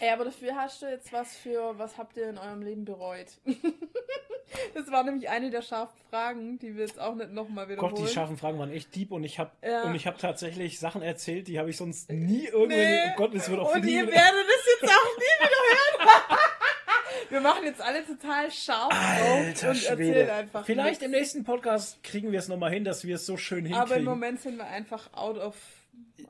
Ey, 0.00 0.10
aber 0.10 0.24
dafür 0.26 0.54
hast 0.54 0.82
du 0.82 0.86
jetzt 0.86 1.12
was 1.12 1.36
für, 1.36 1.76
was 1.78 1.98
habt 1.98 2.16
ihr 2.16 2.28
in 2.30 2.38
eurem 2.38 2.62
Leben 2.62 2.84
bereut? 2.84 3.26
das 4.74 4.90
war 4.90 5.02
nämlich 5.04 5.28
eine 5.28 5.50
der 5.50 5.62
scharfen 5.62 5.96
Fragen, 6.10 6.58
die 6.58 6.74
wir 6.76 6.84
jetzt 6.86 6.98
auch 7.00 7.14
nicht 7.14 7.32
nochmal 7.32 7.68
wiederholen. 7.68 7.94
Gott, 7.94 8.06
die 8.06 8.12
scharfen 8.12 8.36
Fragen 8.36 8.58
waren 8.58 8.72
echt 8.72 8.94
deep 8.94 9.10
und 9.12 9.24
ich 9.24 9.38
habe 9.38 9.50
Ja. 9.62 9.82
und 9.84 9.94
ich 9.94 10.06
habe 10.06 10.16
tatsächlich 10.18 10.78
Sachen 10.78 11.02
erzählt, 11.02 11.48
die 11.48 11.58
habe 11.58 11.70
ich 11.70 11.76
sonst 11.76 12.10
nie 12.12 12.44
irgendwo. 12.46 12.66
Nee. 12.76 13.00
Oh 13.12 13.16
Gott, 13.16 13.34
das 13.34 13.50
wird 13.50 13.60
auch 13.60 13.74
Und 13.74 13.84
nie 13.84 13.94
ihr 13.94 14.06
werdet 14.06 14.46
es 14.46 14.80
jetzt 14.80 14.90
auch 14.92 15.16
nie 15.16 15.44
wieder 15.44 16.06
hören. 16.06 16.38
wir 17.30 17.40
machen 17.40 17.64
jetzt 17.64 17.80
alle 17.80 18.06
total 18.06 18.50
scharf 18.50 18.92
Alter 18.92 19.32
und 19.34 19.46
erzählen 19.48 19.74
Schwede. 19.74 20.32
einfach 20.32 20.64
Vielleicht 20.64 21.00
nichts. 21.00 21.04
im 21.04 21.10
nächsten 21.10 21.44
Podcast 21.44 22.02
kriegen 22.04 22.30
wir 22.32 22.38
es 22.38 22.48
nochmal 22.48 22.70
hin, 22.70 22.84
dass 22.84 23.04
wir 23.04 23.16
es 23.16 23.26
so 23.26 23.36
schön 23.36 23.64
hinkriegen. 23.66 23.80
Aber 23.82 23.96
im 23.96 24.04
Moment 24.04 24.40
sind 24.40 24.56
wir 24.56 24.66
einfach 24.66 25.12
out 25.12 25.38
of, 25.38 25.56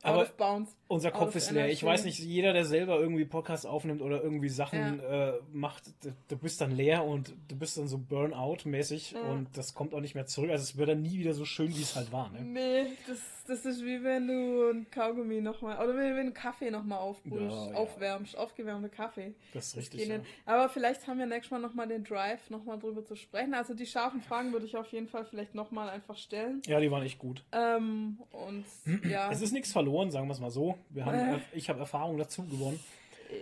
Aber 0.03 0.23
of 0.23 0.37
bounds. 0.37 0.77
Unser 0.89 1.11
Kopf 1.11 1.35
ist 1.37 1.51
leer. 1.51 1.69
Ich 1.69 1.83
weiß 1.85 2.05
nicht, 2.05 2.19
jeder, 2.19 2.53
der 2.55 2.65
selber 2.65 2.99
irgendwie 2.99 3.25
Podcasts 3.27 3.67
aufnimmt 3.67 4.01
oder 4.01 4.23
irgendwie 4.23 4.49
Sachen 4.49 5.01
äh, 5.01 5.33
macht, 5.53 5.85
du, 6.29 6.37
bist 6.37 6.61
dann 6.61 6.71
leer 6.71 7.05
und 7.05 7.35
du 7.49 7.57
bist 7.57 7.77
dann 7.77 7.89
so 7.89 7.99
Burnout-mäßig 7.99 9.13
Ja. 9.13 9.21
und 9.21 9.49
das 9.57 9.75
kommt 9.75 9.95
auch 9.95 10.01
nicht 10.01 10.15
mehr 10.15 10.27
zurück. 10.27 10.51
Also 10.51 10.63
es 10.63 10.77
wird 10.77 10.89
dann 10.89 11.03
nie 11.03 11.19
wieder 11.19 11.35
so 11.35 11.45
schön, 11.45 11.69
wie 11.77 11.83
es 11.83 11.95
halt 11.97 12.11
war. 12.13 12.31
Ne? 12.31 12.41
Nee, 12.43 12.87
das, 13.07 13.19
das 13.47 13.67
ist 13.67 13.85
wie 13.85 14.03
wenn 14.03 14.29
du 14.29 14.71
ein 14.71 14.87
Kaugummi 14.91 15.41
nochmal, 15.43 15.77
oder 15.77 15.95
wenn 15.97 16.15
du 16.15 16.21
einen 16.21 16.35
Kaffee 16.35 16.71
nochmal 16.71 16.99
aufbrühst, 17.01 17.55
Ja, 17.55 17.71
ja. 17.71 17.75
aufwärmst, 17.75 18.37
aufgewärmter 18.39 18.89
Kaffee. 18.89 19.35
Das 19.53 19.67
ist 19.67 19.73
Das 19.77 19.81
richtig. 19.83 20.09
Ja. 20.09 20.19
nicht. 20.19 20.31
Aber 20.47 20.69
vielleicht 20.71 21.07
haben 21.07 21.19
wir 21.19 21.27
nächstes 21.27 21.51
Mal 21.51 21.59
nochmal 21.61 21.89
den 21.89 22.05
Drive, 22.05 22.49
nochmal 22.51 22.79
drüber 22.79 23.05
zu 23.05 23.15
sprechen. 23.15 23.53
Also 23.53 23.75
die 23.75 23.87
scharfen 23.87 24.23
Fragen 24.23 24.53
würde 24.53 24.65
ich 24.65 24.77
auf 24.77 24.91
jeden 24.93 25.09
Fall 25.09 25.25
vielleicht 25.27 25.55
nochmal 25.55 25.91
einfach 25.91 26.17
stellen. 26.17 26.63
ja, 26.67 26.81
die 26.81 26.91
waren 26.91 27.03
echt 27.03 27.19
gut. 27.19 27.45
Ähm, 27.53 28.19
und 28.33 28.65
ja, 29.11 29.31
Es 29.31 29.43
ist 29.43 29.53
nichts 29.53 29.73
verloren, 29.79 30.11
sagen 30.11 30.27
wir 30.29 30.33
es 30.33 30.41
mal 30.41 30.51
so. 30.51 30.77
Wir 30.91 31.05
haben, 31.07 31.19
Äh. 31.19 31.39
Ich 31.53 31.69
habe 31.69 31.79
Erfahrung 31.81 32.19
dazu 32.19 32.43
gewonnen. 32.45 32.79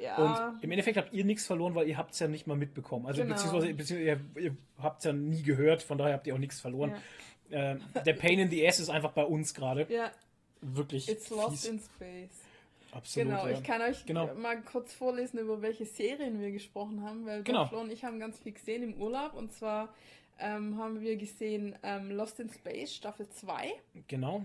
ja, 0.03 0.17
Und 0.53 0.63
im 0.63 0.71
Endeffekt 0.71 0.97
habt 0.99 1.13
ihr 1.13 1.25
nichts 1.25 1.47
verloren, 1.47 1.75
weil 1.75 1.89
ihr 1.89 1.97
habt 1.97 2.13
es 2.13 2.19
ja 2.19 2.29
nicht 2.29 2.47
mal 2.47 2.57
mitbekommen. 2.57 3.07
Also 3.07 3.23
Genau. 3.23 3.35
beziehungsweise, 3.35 3.73
beziehungsweise 3.75 4.21
ihr, 4.37 4.43
ihr 4.45 4.57
habt 4.83 4.99
es 4.99 5.05
ja 5.05 5.13
nie 5.13 5.43
gehört, 5.43 5.83
von 5.83 5.97
daher 5.99 6.15
habt 6.15 6.27
ihr 6.27 6.35
auch 6.35 6.39
nichts 6.39 6.61
verloren. 6.61 6.91
ja, 6.91 7.73
Ähm, 7.73 7.81
der 8.05 8.15
Pain 8.15 8.39
in 8.41 8.51
the 8.51 8.67
Ass 8.67 8.81
ist 8.81 8.89
einfach 8.91 9.13
bei 9.13 9.25
uns 9.25 9.55
gerade. 9.55 9.87
ja, 9.89 10.11
Wirklich 10.61 11.09
it's 11.09 11.31
lost 11.31 11.63
fies. 11.63 11.67
in 11.67 11.79
space. 11.79 12.41
Absolut. 12.93 13.29
Genau, 13.29 13.47
ja. 13.47 13.53
ich 13.53 13.63
kann 13.63 13.81
euch 13.83 14.05
Genau. 14.07 14.35
mal 14.35 14.61
kurz 14.63 14.93
vorlesen, 14.95 15.39
über 15.39 15.61
welche 15.63 15.85
Serien 15.85 16.41
wir 16.41 16.51
gesprochen 16.51 17.03
haben, 17.05 17.25
weil 17.27 17.43
Genau. 17.45 17.61
genau. 17.61 17.69
Flo 17.69 17.81
und 17.81 17.93
ich 17.93 18.05
haben 18.05 18.19
ganz 18.19 18.39
viel 18.41 18.53
gesehen 18.53 18.83
im 18.83 18.95
Urlaub. 18.95 19.35
Und 19.35 19.53
zwar 19.53 19.91
ähm, 20.41 20.77
haben 20.79 21.01
wir 21.01 21.17
gesehen 21.17 21.77
ähm, 21.83 22.11
Lost 22.11 22.41
in 22.41 22.51
Space 22.51 22.95
Staffel 22.95 23.29
2. 23.29 23.71
Genau. 24.09 24.43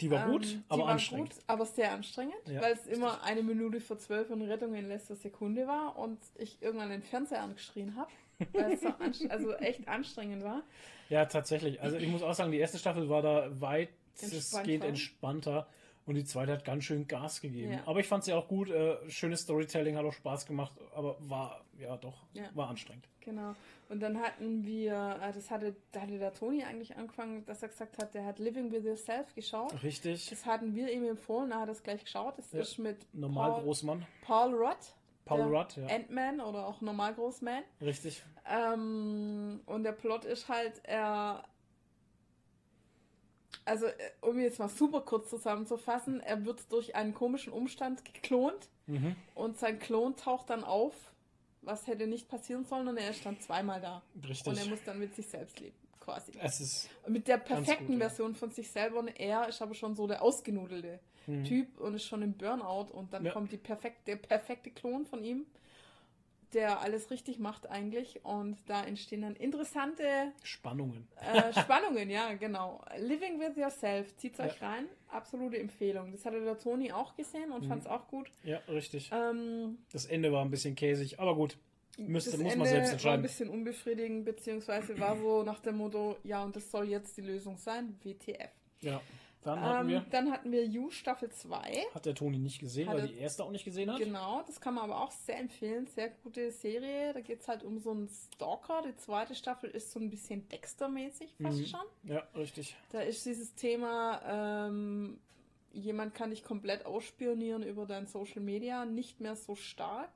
Die 0.00 0.10
war 0.10 0.26
Ähm, 0.26 0.32
gut, 0.32 0.44
die 0.44 0.62
aber 0.68 0.82
war 0.82 0.88
anstrengend. 0.90 1.30
Gut, 1.34 1.42
aber 1.46 1.64
sehr 1.66 1.92
anstrengend, 1.92 2.34
Ja, 2.46 2.60
weil 2.60 2.74
es 2.74 2.86
immer 2.86 3.22
eine 3.22 3.42
Minute 3.42 3.80
vor 3.80 3.98
zwölf 3.98 4.30
und 4.30 4.42
Rettung 4.42 4.74
in 4.74 4.88
letzter 4.88 5.16
Sekunde 5.16 5.66
war 5.66 5.98
und 5.98 6.18
ich 6.36 6.60
irgendwann 6.60 6.90
den 6.90 7.02
Fernseher 7.02 7.42
angeschrien 7.42 7.96
habe, 7.96 8.10
weil 8.52 8.72
es 8.72 8.80
so 8.82 8.88
also 9.30 9.54
echt 9.54 9.88
anstrengend 9.88 10.44
war. 10.44 10.62
Ja, 11.08 11.24
tatsächlich. 11.24 11.80
Also 11.80 11.96
ich 11.96 12.08
muss 12.08 12.22
auch 12.22 12.34
sagen, 12.34 12.52
die 12.52 12.58
erste 12.58 12.78
Staffel 12.78 13.08
war 13.08 13.22
da 13.22 13.48
weitestgehend 13.60 14.84
Entspannter. 14.84 14.86
entspannter 14.86 15.66
und 16.06 16.14
die 16.14 16.24
zweite 16.24 16.52
hat 16.52 16.64
ganz 16.64 16.84
schön 16.84 17.06
Gas 17.06 17.40
gegeben. 17.40 17.72
Ja. 17.72 17.82
Aber 17.86 18.00
ich 18.00 18.06
fand 18.06 18.24
sie 18.24 18.32
auch 18.32 18.48
gut. 18.48 18.70
Äh, 18.70 18.96
schönes 19.10 19.40
Storytelling, 19.42 19.96
hat 19.96 20.04
auch 20.04 20.12
Spaß 20.12 20.46
gemacht, 20.46 20.72
aber 20.94 21.16
war, 21.20 21.64
ja 21.78 21.96
doch, 21.96 22.24
Ja. 22.32 22.44
war 22.54 22.68
anstrengend. 22.68 23.06
Genau. 23.20 23.54
Und 23.88 24.00
dann 24.00 24.20
hatten 24.20 24.64
wir, 24.64 25.18
äh, 25.20 25.32
das 25.32 25.50
hatte, 25.50 25.74
da 25.92 26.02
hatte 26.02 26.18
der 26.18 26.32
Toni 26.32 26.62
eigentlich 26.64 26.96
angefangen, 26.96 27.44
dass 27.46 27.62
er 27.62 27.68
gesagt 27.68 27.98
hat, 27.98 28.14
der 28.14 28.24
hat 28.24 28.38
Living 28.38 28.70
with 28.72 28.84
Yourself 28.84 29.34
geschaut. 29.34 29.82
Richtig. 29.82 30.30
Das 30.30 30.46
hatten 30.46 30.74
wir 30.76 30.92
ihm 30.92 31.04
empfohlen, 31.08 31.50
er 31.50 31.60
hat 31.60 31.68
es 31.68 31.82
gleich 31.82 32.04
geschaut. 32.04 32.38
Das 32.38 32.52
Ja. 32.52 32.60
ist 32.60 32.78
mit 32.78 32.98
Normal 33.12 33.50
Paul, 33.52 33.62
Großmann. 33.64 34.06
Paul 34.22 34.54
Rudd. 34.54 34.76
Paul 35.24 35.38
der 35.38 35.46
Rudd, 35.48 35.76
ja. 35.76 35.86
Ant-Man 35.86 36.40
oder 36.40 36.68
auch 36.68 36.80
Normal 36.80 37.14
Großman. 37.14 37.64
Richtig. 37.80 38.22
Ähm, 38.48 39.60
und 39.66 39.82
der 39.82 39.92
Plot 39.92 40.24
ist 40.24 40.48
halt, 40.48 40.80
er. 40.84 41.44
Also, 43.66 43.86
äh, 43.86 43.92
um 44.22 44.38
jetzt 44.38 44.58
mal 44.58 44.68
super 44.68 45.00
kurz 45.02 45.28
zusammenzufassen, 45.28 46.20
er 46.20 46.44
wird 46.46 46.60
durch 46.72 46.94
einen 46.94 47.12
komischen 47.12 47.52
Umstand 47.52 48.04
geklont 48.04 48.68
Mhm. 48.86 49.16
und 49.34 49.58
sein 49.58 49.78
Klon 49.80 50.14
taucht 50.16 50.48
dann 50.50 50.62
auf, 50.64 50.94
was 51.62 51.88
hätte 51.88 52.06
nicht 52.06 52.28
passieren 52.28 52.64
sollen, 52.64 52.86
und 52.86 52.96
er 52.96 53.10
ist 53.10 53.26
dann 53.26 53.40
zweimal 53.40 53.80
da. 53.80 54.02
Richtig. 54.26 54.46
Und 54.46 54.56
er 54.58 54.66
muss 54.66 54.78
dann 54.84 54.98
mit 55.00 55.14
sich 55.16 55.26
selbst 55.26 55.58
leben, 55.58 55.74
quasi. 55.98 56.30
es 56.40 56.60
ist. 56.60 56.88
Mit 57.08 57.26
der 57.26 57.38
perfekten 57.38 57.86
gut, 57.94 57.94
ja. 58.00 58.08
Version 58.08 58.34
von 58.36 58.52
sich 58.52 58.70
selber 58.70 59.00
und 59.00 59.08
er 59.08 59.48
ist 59.48 59.60
aber 59.60 59.74
schon 59.74 59.96
so 59.96 60.06
der 60.06 60.22
ausgenudelte 60.22 61.00
Mhm. 61.26 61.42
Typ 61.42 61.80
und 61.80 61.94
ist 61.94 62.04
schon 62.04 62.22
im 62.22 62.34
Burnout 62.34 62.92
und 62.92 63.12
dann 63.12 63.24
Ja. 63.24 63.32
kommt 63.32 63.50
die 63.50 63.56
perfekte, 63.56 64.02
der 64.06 64.16
perfekte 64.16 64.70
Klon 64.70 65.04
von 65.06 65.24
ihm, 65.24 65.44
der 66.54 66.80
alles 66.80 67.10
richtig 67.10 67.38
macht 67.38 67.68
eigentlich 67.68 68.24
und 68.24 68.56
da 68.66 68.84
entstehen 68.84 69.22
dann 69.22 69.36
interessante 69.36 70.32
Spannungen. 70.42 71.06
äh, 71.20 71.52
Spannungen, 71.60 72.08
ja, 72.10 72.34
genau. 72.34 72.84
Living 72.98 73.40
with 73.40 73.56
Yourself, 73.56 74.16
zieht's 74.16 74.38
euch 74.40 74.60
Ja. 74.60 74.68
rein, 74.68 74.86
absolute 75.08 75.58
Empfehlung. 75.58 76.12
Das 76.12 76.24
hatte 76.24 76.42
der 76.42 76.58
Toni 76.58 76.92
auch 76.92 77.16
gesehen 77.16 77.52
und 77.52 77.64
Mhm. 77.64 77.68
fand's 77.68 77.86
auch 77.86 78.06
gut. 78.08 78.30
Ja, 78.44 78.58
richtig. 78.68 79.10
Ähm, 79.12 79.78
Das 79.92 80.06
Ende 80.06 80.32
war 80.32 80.44
ein 80.44 80.50
bisschen 80.50 80.74
käsig, 80.74 81.18
aber 81.20 81.34
gut. 81.34 81.56
Müsste, 81.98 82.32
das 82.32 82.40
muss 82.40 82.52
Ende 82.52 82.58
man 82.58 82.68
selbst 82.68 82.88
war 82.88 82.90
ein 82.90 82.92
entscheiden. 82.94 83.22
bisschen 83.22 83.48
unbefriedigend, 83.48 84.24
beziehungsweise 84.26 84.98
war 85.00 85.16
so 85.16 85.42
nach 85.42 85.60
dem 85.60 85.78
Motto, 85.78 86.16
ja, 86.24 86.44
und 86.44 86.54
das 86.54 86.70
soll 86.70 86.88
jetzt 86.88 87.16
die 87.16 87.22
Lösung 87.22 87.56
sein, 87.56 87.98
WTF. 88.02 88.50
Ja. 88.82 89.00
Dann 89.46 89.60
hatten 89.60 89.88
Ähm, 89.88 89.92
wir. 89.94 90.06
dann 90.10 90.30
hatten 90.32 90.50
wir 90.52 90.64
You 90.66 90.90
Staffel 90.90 91.30
2. 91.30 91.86
Hat 91.94 92.04
der 92.04 92.14
Toni 92.14 92.38
nicht 92.38 92.58
gesehen, 92.58 92.88
weil 92.88 92.98
er- 92.98 93.06
die 93.06 93.16
erste 93.18 93.44
auch 93.44 93.50
nicht 93.50 93.64
gesehen 93.64 93.90
hat. 93.90 93.98
Genau, 93.98 94.42
das 94.46 94.60
kann 94.60 94.74
man 94.74 94.84
aber 94.84 95.00
auch 95.02 95.10
sehr 95.12 95.38
empfehlen. 95.38 95.86
Sehr 95.86 96.08
gute 96.10 96.50
Serie. 96.50 97.14
Da 97.14 97.20
geht 97.20 97.40
es 97.40 97.48
halt 97.48 97.62
um 97.62 97.78
so 97.78 97.92
einen 97.92 98.08
Stalker. 98.08 98.82
Die 98.86 98.96
zweite 98.96 99.34
Staffel 99.34 99.70
ist 99.70 99.92
so 99.92 100.00
ein 100.00 100.10
bisschen 100.10 100.48
Dexter-mäßig 100.48 101.34
fast 101.40 101.58
Mhm. 101.58 101.66
schon. 101.66 101.80
Ja, 102.04 102.22
richtig. 102.34 102.76
Da 102.90 103.00
ist 103.00 103.24
dieses 103.24 103.54
Thema, 103.54 104.20
ähm, 104.66 105.20
jemand 105.72 106.14
kann 106.14 106.30
dich 106.30 106.42
komplett 106.42 106.84
ausspionieren 106.84 107.62
über 107.62 107.86
dein 107.86 108.06
Social 108.06 108.40
Media, 108.42 108.84
nicht 108.84 109.20
mehr 109.20 109.36
so 109.36 109.54
stark. 109.54 110.10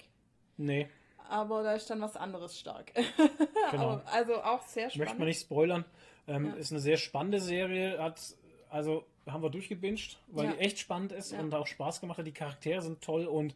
Nee, 0.56 0.88
Aber 1.28 1.62
da 1.62 1.74
ist 1.74 1.88
dann 1.88 2.00
was 2.00 2.16
anderes 2.16 2.58
stark. 2.58 2.92
Genau. 3.70 3.90
aber, 3.90 4.02
also 4.12 4.42
auch 4.42 4.62
sehr 4.62 4.86
möchte 4.86 4.98
man 4.98 5.06
spannend. 5.08 5.24
nicht 5.26 5.40
spoilern. 5.42 5.84
Ähm, 6.26 6.46
Ja. 6.46 6.52
Ist 6.54 6.72
eine 6.72 6.80
sehr 6.80 6.96
spannende 6.96 7.38
Serie. 7.40 8.02
Hat, 8.02 8.20
also 8.68 9.04
haben 9.26 9.42
wir 9.42 9.50
durchgebinged, 9.50 10.18
weil 10.28 10.46
Ja. 10.46 10.52
die 10.52 10.58
echt 10.58 10.78
spannend 10.78 11.12
ist 11.12 11.32
Ja. 11.32 11.40
und 11.40 11.54
auch 11.54 11.66
Spaß 11.66 12.00
gemacht 12.00 12.18
hat. 12.18 12.26
Die 12.26 12.32
Charaktere 12.32 12.82
sind 12.82 13.00
toll 13.02 13.26
und 13.26 13.54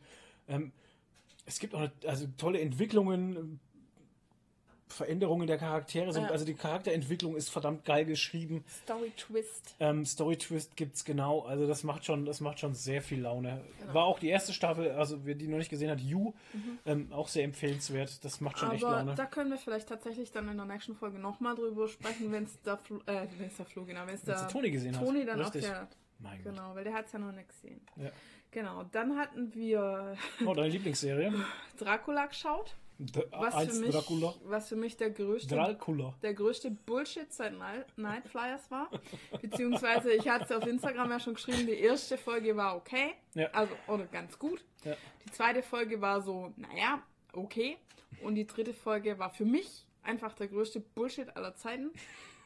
ähm, 0.49 0.73
es 1.47 1.59
gibt 1.59 1.75
auch 1.75 1.80
eine, 1.80 1.92
also 2.06 2.26
tolle 2.37 2.61
Entwicklungen. 2.61 3.61
Veränderungen 4.94 5.46
der 5.46 5.58
Charaktere 5.58 6.12
sind. 6.12 6.24
Ja. 6.24 6.30
Also 6.30 6.44
die 6.44 6.54
Charakterentwicklung 6.54 7.36
ist 7.36 7.50
verdammt 7.50 7.84
geil 7.84 8.04
geschrieben. 8.04 8.64
Story 8.84 9.12
Twist. 9.16 9.74
Ähm, 9.80 10.04
Story 10.06 10.36
Twist 10.36 10.76
gibt's 10.76 11.04
genau. 11.04 11.40
Also 11.42 11.66
das 11.66 11.82
macht 11.84 12.04
schon, 12.04 12.24
das 12.24 12.40
macht 12.40 12.60
schon 12.60 12.74
sehr 12.74 13.02
viel 13.02 13.20
Laune. 13.20 13.60
Genau. 13.80 13.94
War 13.94 14.04
auch 14.04 14.18
die 14.18 14.28
erste 14.28 14.52
Staffel, 14.52 14.90
also 14.92 15.24
wer 15.26 15.34
die 15.34 15.48
noch 15.48 15.58
nicht 15.58 15.70
gesehen 15.70 15.90
hat, 15.90 16.00
You, 16.00 16.32
ähm, 16.86 17.12
auch 17.12 17.28
sehr 17.28 17.44
empfehlenswert. 17.44 18.24
Das 18.24 18.40
macht 18.40 18.58
schon 18.58 18.70
echt 18.70 18.82
Mhm. 18.82 18.88
Aber 18.88 18.96
Laune. 18.98 19.14
da 19.14 19.26
können 19.26 19.50
wir 19.50 19.58
vielleicht 19.58 19.88
tatsächlich 19.88 20.30
dann 20.30 20.48
in 20.48 20.56
der 20.56 20.66
nächsten 20.66 20.94
Folge 20.94 21.18
nochmal 21.18 21.54
drüber 21.54 21.88
sprechen, 21.88 22.30
wenn 22.32 22.44
es 22.44 22.60
der, 22.62 22.76
Flo, 22.78 23.00
äh, 23.06 23.26
wenn's 23.38 23.56
der 23.56 23.66
Flo, 23.66 23.84
genau, 23.84 24.06
wenn 24.06 24.14
es 24.14 24.22
der 24.22 24.38
der 24.38 24.48
Toni 24.48 24.70
gesehen 24.70 24.96
hat. 24.98 25.04
Toni 25.04 25.24
dann 25.24 25.40
Richtig. 25.40 25.64
auch 25.64 25.68
fährt. 25.68 25.96
Mein 26.20 26.42
Gott. 26.42 26.52
Genau, 26.54 26.74
weil 26.74 26.84
der 26.84 26.94
hat 26.94 27.06
es 27.06 27.12
ja 27.12 27.18
noch 27.18 27.32
nicht 27.32 27.48
gesehen. 27.48 27.80
Ja. 27.96 28.10
Genau, 28.54 28.84
dann 28.92 29.18
hatten 29.18 29.52
wir 29.52 30.16
Oh, 30.46 30.54
deine 30.54 30.68
Lieblingsserie? 30.68 31.32
Dracula 31.78 32.26
geschaut, 32.26 32.76
D 32.99 33.20
was 33.32 33.66
für, 33.66 33.80
mich, 33.80 33.90
Dracula. 33.90 34.34
was 34.44 34.68
für 34.68 34.76
mich 34.76 34.96
der 34.96 35.11
größte 35.11 35.56
Dracula. 35.56 36.14
der 36.23 36.34
größte 36.34 36.70
Bullshit 36.70 37.32
seit 37.32 37.58
Night 37.58 37.87
Night 37.99 38.28
Flyers 38.28 38.70
war. 38.70 38.88
Beziehungsweise, 39.42 40.12
ich 40.12 40.28
hatte 40.28 40.44
es 40.44 40.52
auf 40.52 40.64
Instagram 40.64 41.11
ja 41.11 41.18
schon 41.18 41.34
geschrieben, 41.34 41.66
die 41.66 41.73
erste 41.73 42.16
Folge 42.16 42.56
war 42.56 42.76
okay. 42.76 43.14
Ja. 43.34 43.49
Also, 43.52 43.75
oder 43.88 44.06
ganz 44.06 44.38
gut. 44.38 44.64
Ja. 44.84 44.94
Die 45.26 45.32
zweite 45.32 45.62
Folge 45.64 46.00
war 46.00 46.23
so, 46.23 46.52
naja, 46.56 47.02
okay. 47.32 47.76
Und 48.23 48.37
die 48.37 48.46
dritte 48.46 48.73
Folge 48.73 49.18
war 49.18 49.30
für 49.30 49.44
mich 49.44 49.84
einfach 50.04 50.32
der 50.34 50.46
größte 50.46 50.78
Bullshit 50.78 51.37
aller 51.37 51.56
Zeiten. 51.56 51.90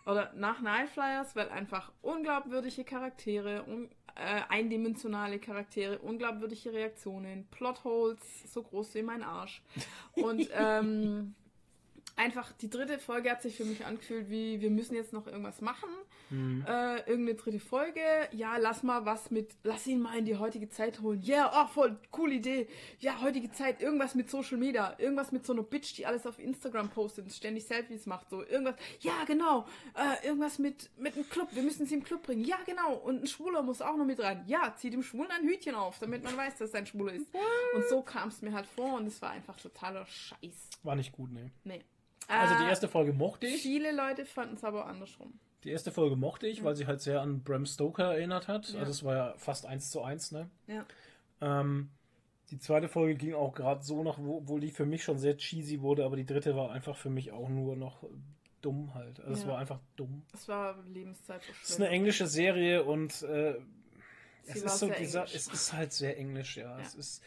Oder 0.08 0.32
nach 0.34 0.62
Night 0.62 0.88
Flyers, 0.88 1.36
weil 1.36 1.50
einfach 1.50 1.92
unglaubwürdige 2.00 2.82
Charaktere, 2.82 3.64
un 3.64 3.90
äh, 4.14 4.40
eindimensionale 4.48 5.38
Charaktere, 5.38 5.98
unglaubwürdige 5.98 6.72
Reaktionen, 6.72 7.46
Plotholes 7.50 8.20
so 8.50 8.62
groß 8.62 8.94
wie 8.94 9.02
mein 9.02 9.22
Arsch. 9.22 9.62
Und 10.14 10.48
ähm, 10.54 11.34
einfach 12.18 12.52
die 12.52 12.68
dritte 12.68 12.98
Folge 12.98 13.30
hat 13.30 13.42
sich 13.42 13.56
für 13.56 13.64
mich 13.64 13.86
angefühlt, 13.86 14.28
wie 14.28 14.60
wir 14.60 14.70
müssen 14.70 14.94
jetzt 14.94 15.12
noch 15.12 15.26
irgendwas 15.26 15.60
machen. 15.60 15.88
Mhm. 16.30 16.64
Äh, 16.66 16.98
irgendeine 17.08 17.34
dritte 17.34 17.60
Folge. 17.60 18.00
Ja, 18.32 18.56
lass 18.58 18.82
mal 18.82 19.06
was 19.06 19.30
mit, 19.30 19.54
lass 19.62 19.86
ihn 19.86 20.00
mal 20.00 20.18
in 20.18 20.24
die 20.24 20.36
heutige 20.36 20.68
Zeit 20.68 21.00
holen. 21.00 21.22
Ja, 21.22 21.36
yeah, 21.36 21.64
oh, 21.64 21.68
voll 21.68 21.96
coole 22.10 22.34
Idee. 22.34 22.68
Ja, 22.98 23.20
heutige 23.22 23.50
Zeit, 23.50 23.80
irgendwas 23.80 24.14
mit 24.14 24.28
Social 24.28 24.58
Media, 24.58 24.94
irgendwas 24.98 25.32
mit 25.32 25.46
so 25.46 25.52
einer 25.52 25.62
Bitch, 25.62 25.96
die 25.96 26.06
alles 26.06 26.26
auf 26.26 26.38
Instagram 26.38 26.90
postet 26.90 27.24
und 27.24 27.30
ständig 27.30 27.64
Selfies 27.64 28.06
macht. 28.06 28.28
So 28.30 28.44
irgendwas. 28.44 28.74
Ja, 29.00 29.24
genau. 29.26 29.66
Äh, 29.94 30.26
irgendwas 30.26 30.58
mit, 30.58 30.90
mit 30.98 31.14
einem 31.14 31.28
Club. 31.28 31.48
Wir 31.52 31.62
müssen 31.62 31.86
sie 31.86 31.94
im 31.94 32.02
Club 32.02 32.24
bringen. 32.24 32.44
Ja, 32.44 32.58
genau. 32.66 32.94
Und 32.94 33.22
ein 33.22 33.26
Schwuler 33.26 33.62
muss 33.62 33.80
auch 33.80 33.96
noch 33.96 34.06
mit 34.06 34.20
rein. 34.20 34.44
Ja, 34.46 34.74
zieh 34.76 34.90
dem 34.90 35.02
Schwulen 35.02 35.30
ein 35.30 35.44
Hütchen 35.46 35.74
auf, 35.74 35.98
damit 35.98 36.24
man 36.24 36.36
weiß, 36.36 36.56
dass 36.56 36.70
es 36.70 36.74
ein 36.74 36.86
Schwuler 36.86 37.12
ist. 37.12 37.26
Und 37.74 37.84
so 37.88 38.02
kam 38.02 38.28
es 38.28 38.42
mir 38.42 38.52
halt 38.52 38.66
vor 38.66 38.94
und 38.94 39.06
es 39.06 39.22
war 39.22 39.30
einfach 39.30 39.56
totaler 39.58 40.04
Scheiß. 40.06 40.70
War 40.82 40.96
nicht 40.96 41.12
gut, 41.12 41.32
ne. 41.32 41.50
Nee. 41.64 41.84
Also 42.28 42.54
die 42.58 42.64
Äh, 42.64 42.68
erste 42.68 42.88
Folge 42.88 43.12
mochte 43.12 43.46
ich. 43.46 43.62
Viele 43.62 43.90
Leute 43.92 44.24
fanden 44.26 44.54
es 44.54 44.64
aber 44.64 44.86
andersrum. 44.86 45.32
Die 45.64 45.70
erste 45.70 45.90
Folge 45.90 46.14
mochte 46.14 46.46
ich, 46.46 46.62
weil 46.62 46.76
sie 46.76 46.86
halt 46.86 47.00
sehr 47.00 47.20
an 47.20 47.42
Bram 47.42 47.66
Stoker 47.66 48.12
erinnert 48.14 48.46
hat. 48.48 48.68
Ja. 48.72 48.80
Also 48.80 48.92
es 48.92 49.02
war 49.02 49.14
ja 49.16 49.34
fast 49.38 49.66
eins 49.66 49.90
zu 49.90 50.02
eins, 50.02 50.30
ne? 50.30 50.48
Ja. 50.66 50.84
Ähm, 51.40 51.90
die 52.50 52.58
zweite 52.58 52.88
Folge 52.88 53.14
ging 53.16 53.34
auch 53.34 53.54
gerade 53.54 53.82
so 53.82 54.02
noch, 54.02 54.18
wo- 54.18 54.38
obwohl 54.38 54.60
die 54.60 54.70
für 54.70 54.86
mich 54.86 55.02
schon 55.02 55.18
sehr 55.18 55.36
cheesy 55.36 55.80
wurde, 55.80 56.04
aber 56.04 56.16
die 56.16 56.24
dritte 56.26 56.54
war 56.54 56.70
einfach 56.70 56.96
für 56.96 57.10
mich 57.10 57.32
auch 57.32 57.48
nur 57.48 57.76
noch 57.76 58.04
dumm 58.62 58.94
halt. 58.94 59.20
Also 59.20 59.32
es 59.32 59.42
Ja. 59.42 59.48
war 59.48 59.58
einfach 59.58 59.80
dumm. 59.96 60.22
Es 60.32 60.48
war 60.48 60.76
Lebenszeit 60.86 61.42
Es 61.62 61.70
ist 61.70 61.76
eine 61.80 61.88
englische 61.88 62.26
Serie 62.26 62.84
und 62.84 63.22
äh, 63.22 63.54
es 64.46 64.62
ist 64.62 64.78
so 64.78 64.88
dieser, 64.90 65.24
es 65.24 65.46
ist 65.48 65.72
halt 65.72 65.92
sehr 65.92 66.16
englisch, 66.18 66.56
ja. 66.56 66.76
Ja. 66.78 66.80
Es 66.84 66.94
ist, 66.94 67.22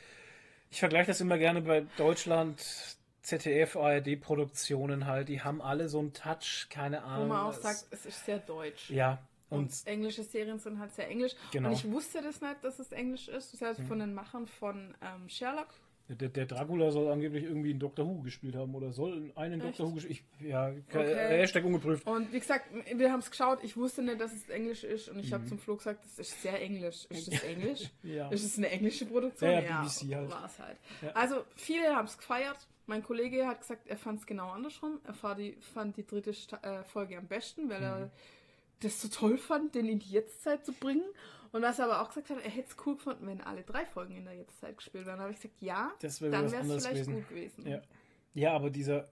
ich 0.70 0.80
vergleiche 0.80 1.08
das 1.08 1.22
immer 1.22 1.38
gerne 1.38 1.62
bei 1.62 1.86
Deutschland, 1.98 2.98
ZDF, 3.22 3.76
ARD-Produktionen 3.76 5.06
halt. 5.06 5.30
Die 5.30 5.42
haben 5.42 5.62
alle 5.62 5.90
so 5.90 6.00
einen 6.00 6.14
Touch, 6.14 6.68
keine 6.70 7.02
Wo 7.02 7.06
Ahnung. 7.06 7.28
man 7.30 7.40
auch 7.48 7.54
sagt, 7.54 7.86
es 7.92 8.06
ist 8.06 8.26
sehr 8.26 8.40
deutsch. 8.40 8.90
ja. 8.90 9.20
Und, 9.50 9.60
Und 9.64 9.82
englische 9.84 10.24
Serien 10.24 10.60
sind 10.60 10.80
halt 10.80 10.94
sehr 10.94 11.10
englisch. 11.10 11.34
Genau. 11.52 11.68
Und 11.68 11.74
ich 11.76 11.92
wusste 11.92 12.22
das 12.22 12.40
nicht, 12.40 12.64
dass 12.64 12.80
es 12.80 12.94
englisch 12.94 13.28
ist. 13.28 13.48
Das 13.48 13.54
ist 13.56 13.62
halt 13.62 13.80
von 13.86 14.00
den 14.00 14.14
Machern 14.14 14.48
von 14.48 14.96
ähm, 15.02 15.28
Sherlock. 15.28 15.68
Der, 16.16 16.30
der 16.30 16.46
Dracula 16.46 16.92
soll 16.92 17.10
angeblich 17.12 17.44
irgendwie 17.44 17.72
einen 17.72 17.80
Doctor 17.80 18.06
Who 18.06 18.22
gespielt 18.22 18.56
haben 18.56 18.74
oder 18.76 18.92
soll 18.92 19.32
einen 19.36 19.62
Echt? 19.62 19.70
Doctor 19.70 19.88
Who 19.88 19.94
gespielt 19.96 20.22
Ja, 20.40 20.70
Okay. 20.90 21.16
Hashtag 21.40 21.64
ungeprüft. 21.66 22.06
Und 22.08 22.32
wie 22.34 22.40
gesagt, 22.40 22.66
wir 22.96 23.12
haben 23.12 23.20
es 23.20 23.30
geschaut. 23.32 23.60
Ich 23.64 23.78
wusste 23.78 24.02
nicht, 24.02 24.20
dass 24.20 24.34
es 24.34 24.50
englisch 24.50 24.84
ist. 24.84 25.10
Und 25.10 25.18
Mhm. 25.18 25.24
ich 25.24 25.34
habe 25.34 25.46
zum 25.46 25.58
Flo 25.60 25.76
gesagt, 25.78 26.04
das 26.04 26.20
ist 26.20 26.42
sehr 26.42 26.62
englisch. 26.62 27.06
Ist 27.10 27.32
das 27.32 27.44
englisch? 27.44 27.90
Ja. 28.04 28.30
Ist 28.30 28.44
es 28.44 28.58
eine 28.58 28.70
englische 28.70 29.06
Produktion? 29.06 29.50
Ja, 29.52 29.60
ja, 29.62 29.82
BBC 29.82 30.16
halt. 30.16 30.30
war 30.30 30.46
es 30.46 30.60
halt. 30.60 30.78
Ja. 31.02 31.12
Also 31.14 31.44
viele 31.56 31.96
haben 31.96 32.06
es 32.08 32.18
gefeiert. 32.18 32.58
Mein 32.88 33.04
Kollege 33.04 33.48
hat 33.48 33.62
gesagt, 33.62 33.88
er 33.88 33.96
fand 33.98 34.20
es 34.20 34.26
genau 34.26 34.50
andersrum. 34.50 35.00
Er 35.06 35.14
fand 35.14 35.40
die, 35.40 35.54
fand 35.74 35.96
die 35.98 36.06
dritte 36.06 36.34
Sta 36.34 36.58
äh, 36.58 36.84
Folge 36.84 37.18
am 37.18 37.28
besten, 37.28 37.70
weil 37.70 37.78
Mhm. 37.80 37.84
er 37.86 38.12
das 38.82 39.00
so 39.02 39.08
toll 39.08 39.38
fand, 39.38 39.76
den 39.76 39.88
in 39.88 40.00
die 40.00 40.10
Jetztzeit 40.10 40.66
zu 40.66 40.74
bringen. 40.74 41.04
Und 41.52 41.62
was 41.62 41.80
er 41.80 41.86
aber 41.86 42.02
auch 42.02 42.08
gesagt 42.10 42.30
hat, 42.30 42.38
er 42.44 42.50
hätte 42.50 42.70
es 42.70 42.78
cool 42.86 42.96
gefunden, 42.96 43.28
wenn 43.28 43.42
alle 43.42 43.64
drei 43.64 43.86
Folgen 43.86 44.16
in 44.16 44.26
der 44.26 44.36
Jetztzeit 44.36 44.78
gespielt 44.78 45.06
wären. 45.06 45.18
Da 45.18 45.24
habe 45.24 45.34
ich 45.34 45.40
gesagt, 45.42 45.62
ja, 45.62 45.92
Das 46.00 46.22
wäre 46.22 46.32
dann 46.32 46.52
wäre 46.52 46.62
es 46.62 46.68
vielleicht 46.86 47.06
gewesen. 47.06 47.14
gut 47.16 47.30
gewesen. 47.30 47.68
Ja. 47.68 47.82
ja, 48.34 48.54
aber 48.54 48.70
dieser. 48.70 49.10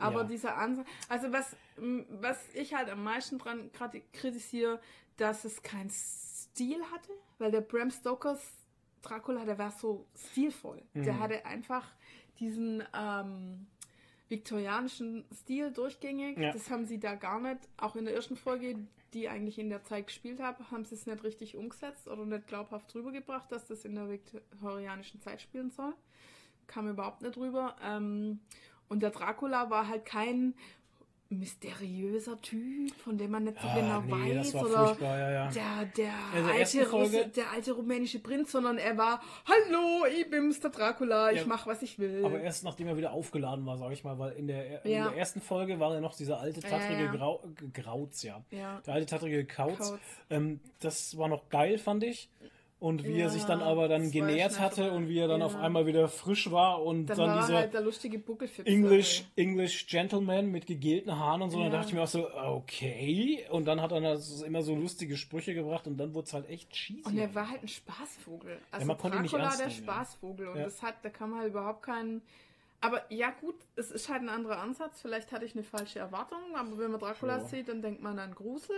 Aber 0.00 0.22
ja. 0.22 0.26
dieser 0.26 0.56
Ansatz, 0.56 0.86
also 1.08 1.32
was, 1.32 1.56
was 1.76 2.38
ich 2.54 2.74
halt 2.74 2.90
am 2.90 3.04
meisten 3.04 3.38
dran 3.38 3.70
kritisiere, 4.12 4.80
dass 5.16 5.44
es 5.44 5.62
keinen 5.62 5.90
Stil 5.90 6.82
hatte, 6.92 7.12
weil 7.38 7.50
der 7.52 7.60
Bram 7.60 7.90
Stokers 7.90 8.40
Dracula, 9.02 9.44
der 9.44 9.58
war 9.58 9.70
so 9.70 10.06
stilvoll. 10.16 10.82
Der 10.94 11.12
Mhm. 11.14 11.20
hatte 11.20 11.46
einfach 11.46 11.86
diesen 12.40 12.82
ähm, 12.92 13.66
viktorianischen 14.28 15.24
Stil 15.32 15.72
durchgängig. 15.72 16.38
Ja. 16.38 16.52
Das 16.52 16.70
haben 16.70 16.84
sie 16.84 17.00
da 17.00 17.14
gar 17.14 17.40
nicht. 17.40 17.60
Auch 17.76 17.96
in 17.96 18.04
der 18.04 18.14
ersten 18.14 18.36
Folge, 18.36 18.76
die 19.14 19.22
ich 19.22 19.30
eigentlich 19.30 19.58
in 19.58 19.70
der 19.70 19.84
Zeit 19.84 20.06
gespielt 20.06 20.40
habe, 20.40 20.70
haben 20.70 20.84
sie 20.84 20.94
es 20.94 21.06
nicht 21.06 21.24
richtig 21.24 21.56
umgesetzt 21.56 22.08
oder 22.08 22.24
nicht 22.24 22.46
glaubhaft 22.46 22.92
drüber 22.92 23.12
gebracht, 23.12 23.50
dass 23.50 23.66
das 23.66 23.84
in 23.84 23.94
der 23.94 24.08
viktorianischen 24.10 25.20
Zeit 25.20 25.40
spielen 25.40 25.70
soll. 25.70 25.94
Kam 26.66 26.88
überhaupt 26.88 27.22
nicht 27.22 27.36
drüber. 27.36 27.76
Ähm, 27.82 28.40
und 28.88 29.02
der 29.02 29.10
Dracula 29.10 29.70
war 29.70 29.88
halt 29.88 30.04
kein 30.04 30.54
mysteriöser 31.30 32.40
Typ, 32.40 32.94
von 32.96 33.18
dem 33.18 33.30
man 33.30 33.44
nicht 33.44 33.60
so 33.60 33.68
Ah, 33.68 33.74
genau 33.74 34.00
nee, 34.00 34.36
weiß. 34.36 34.52
das 34.52 34.54
war 34.54 34.64
oder 34.64 34.96
ja, 35.00 35.30
ja. 35.30 35.50
der, 35.50 35.84
der, 35.96 36.12
Also 36.34 36.50
alte 36.50 36.90
Russe, 36.90 37.28
der 37.28 37.50
alte 37.50 37.72
rumänische 37.72 38.18
Prinz, 38.18 38.52
sondern 38.52 38.78
er 38.78 38.96
war, 38.96 39.20
hallo, 39.44 40.06
ich 40.06 40.30
bin's, 40.30 40.60
der 40.60 40.70
Dracula, 40.70 41.30
ich 41.30 41.40
Ja, 41.40 41.46
mach, 41.46 41.66
was 41.66 41.82
ich 41.82 41.98
will. 41.98 42.24
Aber 42.24 42.40
erst 42.40 42.64
nachdem 42.64 42.88
er 42.88 42.96
wieder 42.96 43.12
aufgeladen 43.12 43.66
war, 43.66 43.76
sage 43.76 43.92
ich 43.92 44.04
mal, 44.04 44.18
weil 44.18 44.32
in 44.32 44.46
der, 44.46 44.84
in 44.84 44.90
der 44.90 45.16
ersten 45.16 45.40
Folge 45.40 45.78
war 45.78 45.94
er 45.94 46.00
noch 46.00 46.14
dieser 46.16 46.40
alte, 46.40 46.60
tattrige. 46.60 47.10
Grau, 47.10 47.42
Grauz, 47.74 48.22
ja. 48.22 48.42
ja. 48.50 48.80
Der 48.86 48.94
alte, 48.94 49.06
tattrige 49.06 49.44
Kauz. 49.44 49.76
Kauz. 49.78 49.98
Ähm, 50.30 50.60
das 50.80 51.16
war 51.18 51.28
noch 51.28 51.48
geil, 51.50 51.78
fand 51.78 52.04
ich. 52.04 52.30
Und 52.80 53.02
wie 53.02 53.14
er 53.14 53.26
Ja, 53.26 53.28
sich 53.28 53.42
dann 53.42 53.60
aber 53.60 53.88
dann 53.88 54.12
genährt 54.12 54.60
hatte 54.60 54.92
und 54.92 55.08
wie 55.08 55.18
er 55.18 55.26
dann 55.26 55.40
Ja. 55.40 55.46
auf 55.46 55.56
einmal 55.56 55.86
wieder 55.86 56.06
frisch 56.06 56.48
war 56.52 56.80
und 56.80 57.06
Dann, 57.06 57.16
dann, 57.18 57.30
war 57.30 57.40
dieser 57.40 57.54
er 57.54 57.60
halt 57.62 57.74
der 57.74 57.80
lustige 57.80 58.20
Buckelfipser. 58.20 58.70
English, 58.70 59.24
English 59.34 59.86
Gentleman 59.88 60.46
mit 60.52 60.66
gegelten 60.66 61.18
Haaren 61.18 61.42
und 61.42 61.50
so. 61.50 61.58
Ja. 61.58 61.64
Dann 61.64 61.72
dachte 61.72 61.88
ich 61.88 61.94
mir 61.94 62.02
auch 62.02 62.06
so, 62.06 62.28
okay. 62.32 63.44
Und 63.50 63.64
dann 63.64 63.80
hat 63.82 63.90
er 63.90 64.00
das 64.00 64.42
immer 64.42 64.62
so 64.62 64.74
lustige 64.76 65.16
Sprüche 65.16 65.54
gebracht 65.54 65.86
und 65.88 65.96
dann 65.96 66.14
wurde 66.14 66.26
es 66.26 66.34
halt 66.34 66.48
echt 66.48 66.70
cheesy. 66.70 67.02
Und 67.04 67.18
er 67.18 67.34
war 67.34 67.50
halt 67.50 67.62
ein 67.62 67.68
Spaßvogel. 67.68 68.58
Also 68.70 68.86
man 68.86 68.96
konnte 68.98 69.16
ihn 69.18 69.22
nicht 69.22 69.32
Dracula, 69.32 69.48
ernst 69.48 69.60
der 69.60 69.68
nehmen, 69.68 69.84
ja. 69.86 69.92
Spaßvogel. 69.94 70.48
Und 70.48 70.56
Ja. 70.58 70.64
das 70.64 70.82
hat, 70.82 70.94
da 71.02 71.08
kann 71.10 71.30
man 71.30 71.40
halt 71.40 71.50
überhaupt 71.50 71.82
keinen. 71.82 72.22
Aber 72.80 73.02
ja, 73.12 73.30
gut, 73.40 73.56
es 73.74 73.90
ist 73.90 74.08
halt 74.08 74.22
ein 74.22 74.28
anderer 74.28 74.58
Ansatz. 74.60 75.02
Vielleicht 75.02 75.32
hatte 75.32 75.44
ich 75.44 75.54
eine 75.54 75.64
falsche 75.64 75.98
Erwartung, 75.98 76.38
aber 76.54 76.78
wenn 76.78 76.92
man 76.92 77.00
Dracula 77.00 77.38
Ja. 77.38 77.44
sieht, 77.44 77.68
dann 77.68 77.82
denkt 77.82 78.02
man 78.02 78.18
an 78.20 78.36
Grusel 78.36 78.76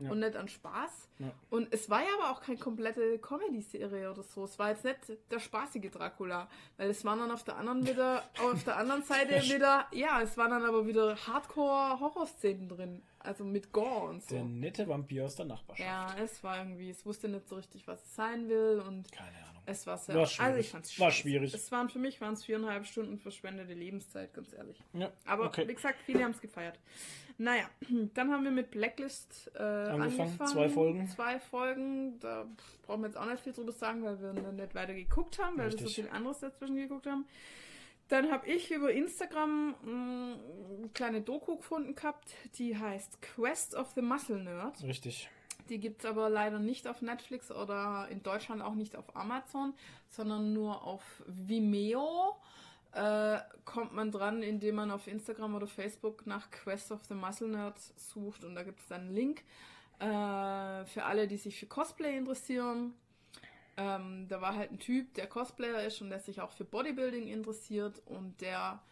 Ja. 0.00 0.10
und 0.10 0.20
nicht 0.20 0.34
an 0.36 0.48
Spaß. 0.48 1.08
Ja. 1.18 1.30
Und 1.50 1.72
es 1.72 1.90
war 1.90 2.00
ja 2.00 2.08
aber 2.18 2.30
auch 2.30 2.40
keine 2.40 2.58
komplette 2.58 3.18
Comedy-Serie 3.18 4.10
oder 4.10 4.22
so. 4.22 4.44
Es 4.44 4.58
war 4.58 4.70
jetzt 4.70 4.84
nicht 4.84 4.98
der 5.30 5.38
spaßige 5.38 5.90
Dracula, 5.90 6.48
weil 6.78 6.88
es 6.90 7.04
waren 7.04 7.18
dann 7.18 7.30
auf 7.30 7.44
der 7.44 7.56
anderen 7.56 7.86
wieder, 7.86 8.22
auf 8.42 8.64
der 8.64 8.76
anderen 8.78 9.02
Seite 9.02 9.42
wieder, 9.42 9.86
ja, 9.92 10.22
es 10.22 10.36
waren 10.38 10.50
dann 10.50 10.64
aber 10.64 10.86
wieder 10.86 11.16
Hardcore-Horrorszenen 11.26 12.68
drin. 12.68 13.02
Also 13.22 13.44
mit 13.44 13.70
Gore 13.72 14.08
und 14.08 14.22
so. 14.22 14.34
Der 14.34 14.44
nette 14.44 14.88
Vampir 14.88 15.26
aus 15.26 15.36
der 15.36 15.44
Nachbarschaft. 15.44 15.86
Ja, 15.86 16.14
es 16.22 16.42
war 16.42 16.56
irgendwie, 16.56 16.88
es 16.88 17.04
wusste 17.04 17.28
nicht 17.28 17.46
so 17.46 17.56
richtig, 17.56 17.86
was 17.86 18.02
es 18.02 18.14
sein 18.16 18.48
will 18.48 18.82
und 18.86 19.12
Keine 19.12 19.36
Ahnung. 19.50 19.62
es 19.66 19.86
war 19.86 19.98
sehr. 19.98 20.14
War 20.14 20.24
schwierig. 20.26 20.48
Also 20.48 20.60
ich 20.60 20.70
fand's 20.70 20.98
War 20.98 21.10
schwierig. 21.10 21.52
Es 21.52 21.70
waren 21.70 21.90
für 21.90 21.98
mich 21.98 22.18
waren 22.22 22.32
es 22.32 22.44
viereinhalb 22.46 22.86
Stunden 22.86 23.18
verschwendete 23.18 23.74
Lebenszeit, 23.74 24.32
ganz 24.32 24.54
ehrlich. 24.54 24.82
Ja, 24.94 25.10
Aber 25.26 25.44
okay. 25.44 25.68
wie 25.68 25.74
gesagt, 25.74 26.00
viele 26.06 26.24
haben 26.24 26.30
es 26.30 26.40
gefeiert. 26.40 26.78
Naja, 27.40 27.64
dann 28.14 28.30
haben 28.30 28.44
wir 28.44 28.50
mit 28.50 28.70
Blacklist 28.70 29.50
äh, 29.54 29.62
Angefangen, 29.62 30.20
angefangen. 30.20 30.50
zwei 30.50 30.68
Folgen. 30.68 31.08
Zwei 31.08 31.40
Folgen. 31.40 32.20
Da 32.20 32.46
brauchen 32.82 33.00
wir 33.00 33.06
jetzt 33.08 33.16
auch 33.16 33.24
nicht 33.24 33.42
viel 33.42 33.54
drüber 33.54 33.72
sagen, 33.72 34.04
weil 34.04 34.20
wir 34.20 34.34
dann 34.34 34.56
nicht 34.56 34.74
weiter 34.74 34.92
geguckt 34.92 35.38
haben, 35.42 35.56
weil 35.56 35.70
wir 35.70 35.78
so 35.78 35.84
Richtig. 35.84 36.04
viel 36.04 36.12
anderes 36.14 36.40
dazwischen 36.40 36.76
geguckt 36.76 37.06
haben. 37.06 37.24
Dann 38.08 38.30
habe 38.30 38.46
ich 38.46 38.70
über 38.70 38.92
Instagram 38.92 39.74
mh, 39.82 40.34
eine 40.80 40.88
kleine 40.92 41.22
Doku 41.22 41.56
gefunden 41.56 41.94
gehabt, 41.94 42.34
die 42.58 42.76
heißt 42.76 43.22
Quest 43.22 43.74
of 43.74 43.90
the 43.94 44.02
Muscle 44.02 44.42
Nerd. 44.42 44.82
Richtig. 44.82 45.30
Die 45.70 45.78
gibt 45.78 46.04
es 46.04 46.10
aber 46.10 46.28
leider 46.28 46.58
nicht 46.58 46.86
auf 46.88 47.00
Netflix 47.00 47.50
oder 47.50 48.06
in 48.10 48.22
Deutschland 48.22 48.60
auch 48.60 48.74
nicht 48.74 48.96
auf 48.96 49.16
Amazon, 49.16 49.72
sondern 50.08 50.52
nur 50.52 50.84
auf 50.84 51.22
Vimeo. 51.26 52.36
Äh, 52.92 53.38
kommt 53.64 53.94
man 53.94 54.10
dran, 54.10 54.42
indem 54.42 54.76
man 54.76 54.90
auf 54.90 55.06
Instagram 55.06 55.54
oder 55.54 55.66
Facebook 55.66 56.26
nach 56.26 56.50
Quest 56.50 56.90
of 56.92 57.04
the 57.04 57.14
Muscle 57.14 57.48
Nerds 57.48 57.94
sucht 57.96 58.44
und 58.44 58.54
da 58.54 58.62
gibt 58.62 58.80
es 58.80 58.88
dann 58.88 59.02
einen 59.02 59.14
Link 59.14 59.44
äh, 60.00 60.84
für 60.86 61.04
alle, 61.04 61.28
die 61.28 61.36
sich 61.36 61.58
für 61.58 61.66
Cosplay 61.66 62.16
interessieren. 62.16 62.94
Ähm, 63.76 64.26
da 64.28 64.40
war 64.40 64.56
halt 64.56 64.72
ein 64.72 64.78
Typ, 64.78 65.14
der 65.14 65.26
Cosplayer 65.26 65.84
ist 65.84 66.00
und 66.02 66.10
der 66.10 66.20
sich 66.20 66.40
auch 66.40 66.50
für 66.50 66.64
Bodybuilding 66.64 67.28
interessiert 67.28 68.02
und 68.06 68.40
der 68.40 68.82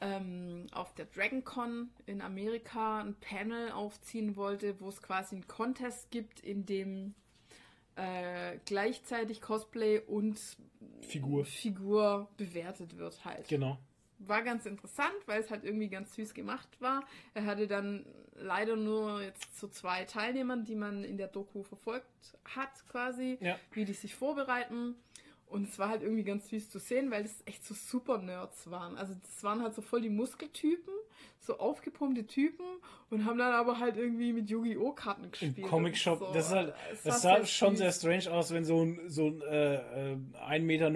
ähm, 0.00 0.66
auf 0.72 0.94
der 0.94 1.06
DragonCon 1.06 1.90
in 2.06 2.20
Amerika 2.20 3.00
ein 3.00 3.14
Panel 3.14 3.70
aufziehen 3.70 4.34
wollte, 4.34 4.80
wo 4.80 4.88
es 4.88 5.00
quasi 5.00 5.36
einen 5.36 5.46
Contest 5.46 6.10
gibt, 6.10 6.40
in 6.40 6.66
dem 6.66 7.14
äh, 7.96 8.58
gleichzeitig 8.64 9.40
Cosplay 9.40 10.00
und 10.00 10.38
Figur. 11.02 11.44
Figur 11.44 12.28
bewertet 12.36 12.96
wird 12.98 13.24
halt. 13.24 13.48
Genau. 13.48 13.78
War 14.18 14.42
ganz 14.42 14.66
interessant, 14.66 15.14
weil 15.26 15.40
es 15.40 15.50
halt 15.50 15.64
irgendwie 15.64 15.88
ganz 15.88 16.14
süß 16.14 16.32
gemacht 16.32 16.68
war. 16.80 17.04
Er 17.34 17.44
hatte 17.44 17.66
dann 17.66 18.06
leider 18.36 18.76
nur 18.76 19.20
jetzt 19.22 19.58
so 19.58 19.66
zwei 19.68 20.04
Teilnehmern, 20.04 20.64
die 20.64 20.76
man 20.76 21.02
in 21.04 21.16
der 21.16 21.26
Doku 21.28 21.62
verfolgt 21.64 22.06
hat, 22.44 22.70
quasi, 22.88 23.36
Ja. 23.40 23.58
wie 23.72 23.84
die 23.84 23.92
sich 23.94 24.14
vorbereiten. 24.14 24.94
Und 25.52 25.68
es 25.68 25.78
war 25.78 25.88
halt 25.90 26.02
irgendwie 26.02 26.24
ganz 26.24 26.48
süß 26.48 26.70
zu 26.70 26.78
sehen, 26.78 27.10
weil 27.10 27.22
das 27.24 27.34
echt 27.44 27.64
so 27.64 27.74
super 27.74 28.18
Nerds 28.18 28.70
waren. 28.70 28.96
Also 28.96 29.14
das 29.22 29.44
waren 29.44 29.62
halt 29.62 29.74
so 29.74 29.82
voll 29.82 30.00
die 30.00 30.08
Muskeltypen, 30.08 30.94
so 31.40 31.58
aufgepumpte 31.58 32.26
Typen 32.26 32.64
und 33.10 33.26
haben 33.26 33.36
dann 33.38 33.52
aber 33.52 33.78
halt 33.78 33.96
irgendwie 33.96 34.32
mit 34.32 34.48
Yu-Gi-Oh! 34.48 34.92
Karten 34.92 35.30
gespielt. 35.30 35.58
Im 35.58 35.64
Comic-Shop, 35.64 36.20
so. 36.20 36.32
das, 36.32 36.46
ist 36.46 36.52
halt, 36.54 36.74
das 37.04 37.24
war 37.24 37.38
sah 37.40 37.46
schon 37.46 37.76
süß. 37.76 37.78
sehr 37.78 37.92
strange 37.92 38.32
aus, 38.34 38.52
wenn 38.52 38.64
so 38.64 38.82
ein, 38.82 39.00
so 39.08 39.26
ein 39.26 39.42
äh, 39.42 40.12
äh, 40.12 40.16
1,90 40.48 40.60
Meter 40.60 40.90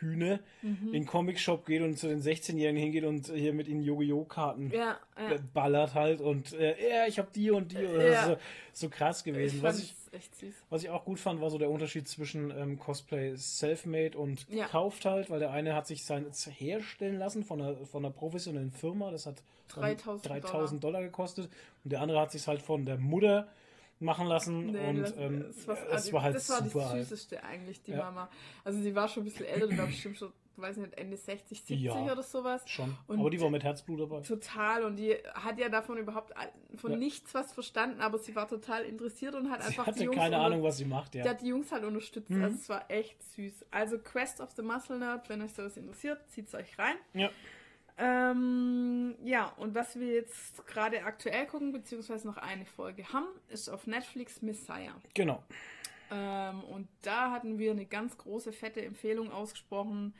Hühne 0.00 0.40
Mhm. 0.62 0.86
in 0.88 0.92
den 0.92 1.06
Comic-Shop 1.06 1.64
geht 1.66 1.82
und 1.82 1.96
zu 1.98 2.08
den 2.08 2.20
16-Jährigen 2.20 2.80
hingeht 2.80 3.04
und 3.04 3.28
hier 3.32 3.52
mit 3.52 3.66
ihnen 3.68 3.82
Yu-Gi-Oh! 3.82 4.24
Karten 4.24 4.70
Ja, 4.70 4.98
ja. 5.18 5.30
äh, 5.32 5.38
ballert 5.54 5.94
halt 5.94 6.20
und 6.20 6.52
äh, 6.52 6.74
ja, 6.88 7.06
ich 7.06 7.18
hab 7.18 7.32
die 7.32 7.50
und 7.50 7.72
die. 7.72 7.84
Und 7.84 8.00
Ja. 8.00 8.08
Das 8.08 8.26
so, 8.26 8.36
so 8.72 8.88
krass 8.90 9.24
gewesen. 9.24 9.56
ich 9.56 9.62
was, 9.62 9.78
ich, 9.80 9.94
es 10.08 10.12
echt 10.14 10.34
süß. 10.36 10.54
was 10.70 10.82
ich 10.82 10.90
auch 10.90 11.04
gut 11.04 11.18
fand, 11.18 11.40
war 11.40 11.50
so 11.50 11.58
der 11.58 11.70
Unterschied 11.70 12.08
zwischen 12.08 12.50
ähm, 12.50 12.78
Cosplay 12.78 13.36
self-made 13.36 14.18
und 14.18 14.48
Ja. 14.48 14.66
gekauft 14.66 15.04
halt, 15.04 15.30
weil 15.30 15.38
der 15.40 15.50
eine 15.52 15.74
hat 15.74 15.86
sich 15.86 16.04
sein 16.04 16.26
herstellen 16.50 17.18
lassen 17.18 17.44
von 17.44 17.60
einer, 17.60 17.76
von 17.86 18.04
einer 18.04 18.12
professionellen 18.12 18.70
Firma, 18.72 19.10
das 19.10 19.26
hat 19.26 19.42
dann 19.74 19.84
3000 19.96 20.28
3000 20.28 20.84
Dollar 20.84 21.02
gekostet 21.02 21.50
und 21.84 21.92
der 21.92 22.00
andere 22.00 22.20
hat 22.20 22.32
sich 22.32 22.46
halt 22.46 22.62
von 22.62 22.84
der 22.84 22.98
Mutter 22.98 23.48
machen 24.00 24.26
lassen 24.28 24.66
Nee, 24.70 24.88
und 24.88 25.02
das, 25.02 25.16
ähm, 25.16 25.44
das 25.66 25.68
also, 25.68 26.12
war 26.12 26.22
halt 26.22 26.36
das 26.36 26.48
war 26.50 26.62
super 26.62 26.92
die 26.94 27.00
süßeste 27.00 27.42
eigentlich, 27.42 27.82
die 27.82 27.90
Ja. 27.92 27.98
Mama. 27.98 28.30
Also 28.64 28.80
sie 28.80 28.94
war 28.94 29.08
schon 29.08 29.22
ein 29.22 29.26
bisschen 29.26 29.46
älter, 29.46 29.66
die 29.66 29.76
war 29.76 29.86
bestimmt 29.88 30.16
schon, 30.16 30.32
weiß 30.58 30.76
nicht, 30.78 30.94
Ende 30.98 31.16
60, 31.16 31.58
70 31.62 31.80
Ja. 31.80 31.94
oder 32.12 32.22
sowas. 32.22 32.62
Schon. 32.66 32.96
Und 33.06 33.20
Aber 33.20 33.30
die 33.30 33.40
war 33.40 33.50
mit 33.50 33.64
Herzblut 33.64 34.00
dabei. 34.00 34.20
Total 34.20 34.84
und 34.84 34.96
die 34.96 35.14
hat 35.34 35.58
ja 35.58 35.68
davon 35.68 35.98
überhaupt 35.98 36.32
von 36.76 36.92
Ja. 36.92 36.96
nichts 36.96 37.34
was 37.34 37.52
verstanden, 37.52 38.00
aber 38.00 38.18
sie 38.18 38.34
war 38.36 38.48
total 38.48 38.84
interessiert 38.84 39.34
und 39.34 39.50
hat 39.50 39.62
Sie 39.62 39.68
einfach 39.68 39.86
hatte 39.86 39.98
die 40.00 40.04
Jungs 40.06 40.16
keine 40.16 40.38
Ahnung, 40.38 40.62
was 40.62 40.78
sie 40.78 40.84
macht, 40.84 41.14
ja. 41.14 41.22
Die 41.22 41.28
hat 41.28 41.40
die 41.42 41.48
Jungs 41.48 41.70
halt 41.72 41.84
unterstützt. 41.84 42.30
Mhm. 42.30 42.42
Also 42.44 42.56
es 42.56 42.68
war 42.68 42.90
echt 42.90 43.22
süß. 43.34 43.66
Also 43.70 43.98
Quest 43.98 44.40
of 44.40 44.50
the 44.52 44.62
Muscle 44.62 44.98
Nerd, 44.98 45.28
wenn 45.28 45.42
euch 45.42 45.52
sowas 45.54 45.76
interessiert, 45.76 46.20
zieht's 46.30 46.54
euch 46.54 46.78
rein. 46.78 46.96
Ja. 47.14 47.30
Ähm, 48.00 49.16
ja, 49.24 49.46
und 49.56 49.74
was 49.74 49.98
wir 49.98 50.06
jetzt 50.14 50.64
gerade 50.68 51.02
aktuell 51.04 51.46
gucken, 51.46 51.72
beziehungsweise 51.72 52.28
noch 52.28 52.36
eine 52.36 52.64
Folge 52.64 53.12
haben, 53.12 53.26
ist 53.48 53.68
auf 53.68 53.86
Netflix 53.88 54.40
Messiah. 54.40 54.94
Genau. 55.14 55.42
Ähm, 56.10 56.62
und 56.64 56.88
da 57.02 57.32
hatten 57.32 57.58
wir 57.58 57.72
eine 57.72 57.86
ganz 57.86 58.16
große, 58.16 58.52
fette 58.52 58.82
Empfehlung 58.82 59.32
ausgesprochen. 59.32 60.14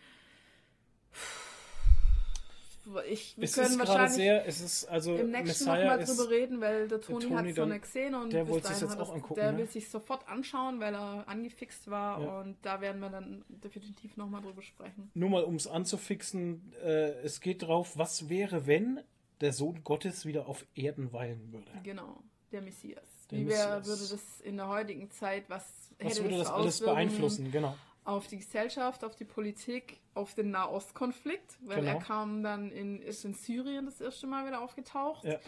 Ich, 3.07 3.37
wir 3.37 3.45
Es 3.45 3.53
können 3.55 3.79
wahrscheinlich 3.79 4.13
sehr, 4.13 4.47
es 4.47 4.63
ist 4.63 4.87
also 4.87 5.15
im 5.15 5.31
nächsten 5.31 5.47
Messiah 5.67 5.77
nochmal 5.85 6.01
ist, 6.01 6.19
drüber 6.19 6.31
reden, 6.31 6.61
weil 6.63 6.89
der 6.89 7.01
Toni, 7.03 7.27
Toni 7.27 7.37
hat 7.37 7.45
es 7.45 7.51
noch 7.51 7.63
dann- 7.65 7.69
nicht 7.69 7.83
gesehen 7.83 8.15
und 8.15 8.33
der 8.33 8.47
sich's 8.47 8.63
dahin 8.63 8.81
jetzt 8.81 8.91
hat 8.91 9.01
auch 9.01 9.13
angucken, 9.15 9.35
Der 9.35 9.53
ne? 9.53 9.59
will 9.59 9.67
sich 9.69 9.91
sofort 9.91 10.27
anschauen, 10.27 10.81
weil 10.81 10.95
er 10.95 11.29
angefixt 11.29 11.91
war 11.91 12.23
Ja. 12.23 12.41
und 12.41 12.57
da 12.63 12.81
werden 12.81 13.01
wir 13.03 13.11
dann 13.11 13.45
definitiv 13.49 14.17
nochmal 14.17 14.41
drüber 14.41 14.63
sprechen. 14.63 15.11
nur 15.13 15.29
mal 15.29 15.45
um 15.45 15.57
es 15.57 15.67
anzufixen, 15.67 16.73
äh, 16.83 17.11
es 17.23 17.43
geht 17.43 17.61
drauf, 17.63 17.99
was 17.99 18.31
wäre, 18.31 18.67
wenn 18.67 19.01
der 19.43 19.53
Sohn 19.53 19.85
Gottes 19.85 20.25
wieder 20.25 20.47
auf 20.49 20.65
Erden 20.75 21.13
weilen 21.13 21.53
würde. 21.53 21.71
Genau, 21.83 22.23
der 22.53 22.63
Messias. 22.63 23.05
Der 23.31 23.39
Wie 23.41 23.49
wär, 23.49 23.79
Messias. 23.81 23.87
würde 23.87 24.11
das 24.17 24.41
in 24.41 24.57
der 24.57 24.69
heutigen 24.69 25.11
Zeit, 25.11 25.45
was 25.51 25.63
Was 25.99 26.13
hätte 26.13 26.25
würde 26.25 26.39
das 26.39 26.49
für 26.49 26.55
alles 26.55 26.81
beeinflussen? 26.81 27.53
Genau. 27.53 27.77
Auf 28.09 28.27
die 28.27 28.39
Gesellschaft, 28.39 29.05
auf 29.05 29.17
die 29.17 29.25
Politik, 29.27 30.01
auf 30.15 30.35
den 30.35 30.51
Nahostkonflikt, 30.51 31.59
weil 31.61 31.81
Genau. 31.81 31.93
er 31.93 31.99
kam 31.99 32.43
dann 32.43 32.71
in, 32.73 33.03
ist 33.03 33.25
in 33.25 33.35
Syrien 33.35 33.85
das 33.85 34.01
erste 34.01 34.27
Mal 34.27 34.47
wieder 34.47 34.63
aufgetaucht. 34.63 35.25
Ja. 35.25 35.39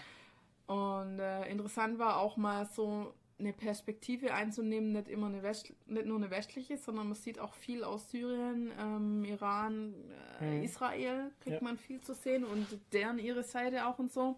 Und 0.67 1.19
äh, 1.19 1.49
interessant 1.51 1.99
war 1.99 2.19
auch 2.19 2.37
mal 2.37 2.67
so 2.67 3.15
eine 3.39 3.55
Perspektive 3.55 4.35
einzunehmen, 4.35 4.93
nicht 4.93 5.09
immer 5.09 5.29
eine 5.29 5.43
West 5.43 5.73
nicht 5.87 6.05
nur 6.05 6.19
eine 6.19 6.31
westliche, 6.31 6.77
sondern 6.77 7.07
man 7.09 7.17
sieht 7.17 7.39
auch 7.39 7.55
viel 7.55 7.83
aus 7.83 8.11
Syrien, 8.11 8.71
ähm, 8.79 9.25
Iran, 9.25 9.95
äh, 10.43 10.57
Mhm. 10.59 10.63
Israel 10.63 11.31
kriegt 11.41 11.63
Ja. 11.63 11.65
man 11.65 11.79
viel 11.79 12.03
zu 12.03 12.13
sehen 12.13 12.45
und 12.45 12.67
deren 12.93 13.19
ihre 13.19 13.43
Seite 13.43 13.87
auch 13.87 13.99
und 13.99 14.13
so. 14.13 14.37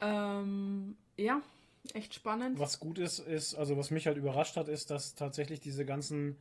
Ähm, 0.00 0.96
ja, 1.16 1.40
echt 1.94 2.14
spannend. 2.14 2.58
Was 2.58 2.80
gut 2.80 2.98
ist, 2.98 3.20
ist, 3.20 3.54
also 3.54 3.76
was 3.76 3.90
mich 3.92 4.06
halt 4.08 4.16
überrascht 4.18 4.56
hat, 4.56 4.66
ist, 4.68 4.90
dass 4.90 5.14
tatsächlich 5.14 5.60
diese 5.60 5.84
ganzen 5.86 6.36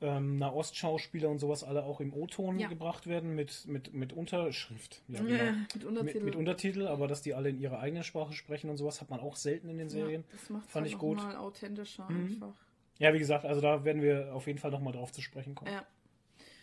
ähm, 0.00 0.36
Nahost-Schauspieler 0.38 1.28
und 1.28 1.38
sowas 1.38 1.64
alle 1.64 1.84
auch 1.84 2.00
im 2.00 2.12
O-Ton 2.12 2.58
Ja. 2.58 2.68
gebracht 2.68 3.06
werden 3.06 3.34
mit, 3.34 3.66
mit, 3.66 3.94
mit 3.94 4.12
Unterschrift. 4.12 5.02
Ja, 5.08 5.22
genau. 5.22 5.44
mit 5.44 5.74
mit, 5.74 5.84
Untertitel. 5.84 6.24
mit 6.24 6.36
Untertitel, 6.36 6.86
aber 6.86 7.08
dass 7.08 7.22
die 7.22 7.34
alle 7.34 7.48
in 7.48 7.58
ihrer 7.58 7.78
eigenen 7.80 8.04
Sprache 8.04 8.32
sprechen 8.34 8.68
und 8.70 8.76
sowas 8.76 9.00
hat 9.00 9.08
man 9.10 9.20
auch 9.20 9.36
selten 9.36 9.68
in 9.68 9.78
den 9.78 9.88
Serien. 9.88 10.24
Ja, 10.28 10.36
das 10.38 10.50
macht 10.50 10.70
Fand 10.70 10.86
ich 10.86 10.98
gut. 10.98 11.16
mal 11.16 11.36
authentischer 11.36 12.10
Mhm. 12.10 12.26
einfach. 12.26 12.54
Ja, 12.98 13.12
wie 13.14 13.18
gesagt, 13.18 13.44
also 13.44 13.60
da 13.60 13.84
werden 13.84 14.02
wir 14.02 14.34
auf 14.34 14.46
jeden 14.46 14.58
Fall 14.58 14.70
nochmal 14.70 14.92
drauf 14.92 15.12
zu 15.12 15.20
sprechen 15.22 15.54
kommen. 15.54 15.72
Ja. 15.72 15.86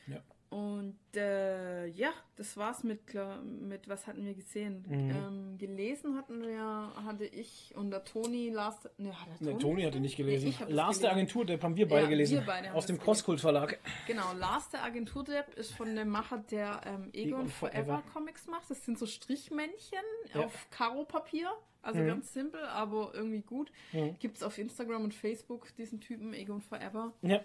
Ja. 0.08 0.22
Und 0.54 0.98
äh, 1.16 1.88
ja, 1.88 2.12
das 2.36 2.56
war's 2.58 2.84
mit, 2.84 3.00
mit 3.60 3.90
was 3.90 4.06
hatten 4.06 4.24
wir 4.24 4.36
gesehen? 4.36 4.86
Mhm. 4.88 5.10
Ähm, 5.10 5.58
gelesen 5.58 6.16
hatten 6.16 6.44
wir, 6.44 6.92
hatte 7.06 7.26
ich 7.26 7.74
und 7.76 7.90
der 7.90 8.04
Toni 8.04 8.50
Last. 8.50 8.88
Ne, 9.00 9.20
hat 9.20 9.28
der 9.40 9.54
Ne, 9.54 9.58
Toni 9.58 9.82
hatte 9.82 10.00
nicht 10.00 10.16
gelesen. 10.16 10.54
Nee, 10.68 10.72
Lars 10.72 11.00
der 11.00 11.10
gelesen. 11.10 11.28
Agentur, 11.36 11.46
der 11.46 11.60
haben 11.60 11.76
wir 11.76 11.88
beide 11.88 12.04
Ja, 12.04 12.10
gelesen. 12.10 12.38
wir 12.38 12.46
beide 12.46 12.72
aus 12.76 12.86
dem 12.86 13.00
Crosskult 13.00 13.42
Verlag. 13.42 13.80
Genau, 14.06 14.32
Lars 14.38 14.70
der 14.70 14.84
Agenturdepp 14.84 15.56
ist 15.56 15.74
von 15.74 15.96
dem 15.96 16.10
Macher, 16.10 16.38
der 16.52 16.82
ähm, 16.86 17.10
Egon, 17.14 17.40
Egon 17.42 17.48
Forever. 17.50 17.84
Forever 17.86 18.04
Comics 18.14 18.46
macht. 18.46 18.70
Das 18.70 18.86
sind 18.86 19.00
so 19.00 19.08
Strichmännchen 19.08 20.04
Ja. 20.36 20.42
auf 20.46 20.68
Karo-Papier. 20.70 21.50
Also 21.82 22.00
Mhm. 22.00 22.08
ganz 22.08 22.32
simpel, 22.32 22.64
aber 22.64 23.12
irgendwie 23.16 23.42
gut. 23.42 23.72
Mhm. 23.92 24.16
Gibt 24.20 24.38
es 24.38 24.44
auf 24.44 24.58
Instagram 24.60 25.04
und 25.04 25.14
Facebook 25.16 25.76
diesen 25.78 26.00
Typen, 26.00 26.34
Egon 26.34 26.62
Forever. 26.62 27.12
Ja. 27.24 27.42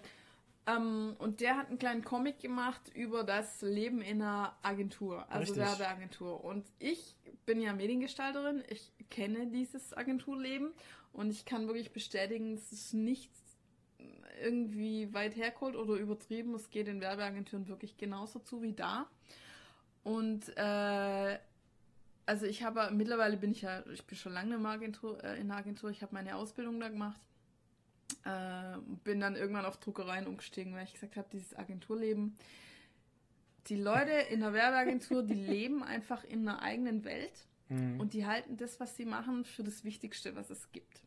Ähm, 0.68 1.16
und 1.18 1.40
der 1.40 1.57
hat 1.57 1.68
einen 1.68 1.78
kleinen 1.78 2.04
Comic 2.04 2.40
gemacht 2.40 2.90
über 2.94 3.24
das 3.24 3.62
Leben 3.62 4.02
in 4.02 4.20
einer 4.20 4.54
Agentur, 4.62 5.24
also 5.31 5.54
Richtig. 5.54 5.78
Werbeagentur. 5.78 6.44
Und 6.44 6.66
ich 6.78 7.16
bin 7.46 7.61
ja 7.61 7.72
Mediengestalterin, 7.72 8.62
ich 8.68 8.92
kenne 9.09 9.46
dieses 9.46 9.96
Agenturleben 9.96 10.72
und 11.12 11.31
ich 11.31 11.46
kann 11.46 11.66
wirklich 11.66 11.92
bestätigen, 11.92 12.52
es 12.52 12.70
ist 12.70 12.92
nicht 12.92 13.31
irgendwie 14.42 15.12
weit 15.14 15.37
hergeholt 15.37 15.74
oder 15.74 15.94
übertrieben. 15.94 16.54
Es 16.54 16.70
geht 16.70 16.87
in 16.87 17.00
Werbeagenturen 17.00 17.66
wirklich 17.66 17.96
genauso 17.96 18.38
zu 18.38 18.62
wie 18.62 18.72
da. 18.72 19.09
Und 20.04 20.57
äh, 20.57 21.38
also 22.26 22.44
ich 22.44 22.62
habe 22.62 22.90
mittlerweile 22.92 23.38
bin 23.38 23.52
ich 23.52 23.62
ja, 23.62 23.85
ich 23.87 24.04
bin 24.04 24.18
schon 24.18 24.33
lange 24.33 24.54
in 24.57 24.62
der 24.62 24.72
Agentur, 24.72 25.24
äh, 25.24 25.40
in 25.40 25.48
der 25.48 25.57
Agentur, 25.57 25.90
ich 25.90 26.02
habe 26.02 26.14
meine 26.14 26.37
Ausbildung 26.37 26.78
da 26.78 26.88
gemacht. 26.88 27.20
Äh, 28.24 28.78
bin 29.04 29.20
dann 29.20 29.36
irgendwann 29.36 29.64
auf 29.64 29.78
Druckereien 29.78 30.26
umgestiegen, 30.26 30.74
weil 30.74 30.84
ich 30.84 30.92
gesagt 30.94 31.16
habe, 31.16 31.28
dieses 31.32 31.56
Agenturleben. 31.56 32.36
Die 33.68 33.76
Leute 33.76 34.12
in 34.30 34.40
der 34.40 34.52
Werbeagentur, 34.52 35.22
die 35.22 35.34
leben 35.34 35.82
einfach 35.82 36.24
in 36.24 36.48
einer 36.48 36.62
eigenen 36.62 37.04
Welt 37.04 37.44
Mhm. 37.70 38.00
und 38.00 38.14
die 38.14 38.24
halten 38.24 38.56
das, 38.56 38.80
was 38.80 38.96
sie 38.96 39.04
machen, 39.04 39.44
für 39.44 39.62
das 39.62 39.84
Wichtigste, 39.84 40.34
was 40.34 40.48
es 40.48 40.72
gibt. 40.72 41.02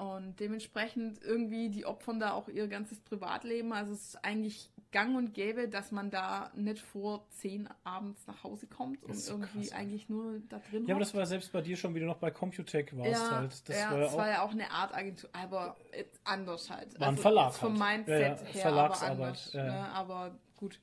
Und 0.00 0.40
dementsprechend 0.40 1.22
irgendwie, 1.22 1.68
die 1.68 1.84
opfern 1.84 2.20
da 2.20 2.32
auch 2.32 2.48
ihr 2.48 2.68
ganzes 2.68 2.98
Privatleben. 3.00 3.74
Also 3.74 3.92
es 3.92 4.14
ist 4.14 4.24
eigentlich 4.24 4.70
gang 4.92 5.14
und 5.14 5.34
gäbe, 5.34 5.68
dass 5.68 5.92
man 5.92 6.10
da 6.10 6.50
nicht 6.54 6.80
vor 6.80 7.26
zehn 7.28 7.68
abends 7.84 8.26
nach 8.26 8.42
Hause 8.42 8.66
kommt 8.66 9.02
und 9.02 9.10
Das 9.10 9.26
so 9.26 9.34
irgendwie 9.34 9.68
krass, 9.68 9.72
eigentlich 9.72 10.08
nur 10.08 10.40
da 10.48 10.58
drin 10.70 10.86
ja, 10.86 10.94
aber 10.94 11.00
das 11.00 11.14
war 11.14 11.26
selbst 11.26 11.52
bei 11.52 11.60
dir 11.60 11.76
schon, 11.76 11.94
wie 11.94 12.00
du 12.00 12.06
noch 12.06 12.16
bei 12.16 12.30
Computech 12.30 12.96
warst 12.96 13.10
ja, 13.10 13.30
halt. 13.30 13.68
Das 13.68 13.76
ja, 13.76 13.90
war 13.90 13.98
ja 13.98 14.06
es 14.06 14.12
auch. 14.14 14.16
war 14.16 14.28
ja 14.30 14.42
auch 14.42 14.52
eine 14.52 14.70
Art 14.70 14.94
Agentur, 14.94 15.28
aber 15.34 15.76
anders 16.24 16.70
halt. 16.70 16.98
War 16.98 17.08
ein 17.08 17.18
Verlag 17.18 17.48
jetzt 17.48 17.58
Vom 17.58 17.78
halt. 17.78 18.06
Mindset 18.06 18.20
Ja, 18.20 18.28
ja, 18.28 18.52
her, 18.52 18.62
Verlagsarbeit, 18.62 19.18
aber 19.18 19.26
anders. 19.26 19.54
Ne? 19.54 19.88
Aber 19.92 20.38
gut. 20.56 20.80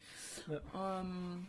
Ja. 0.48 1.00
Ähm, 1.02 1.48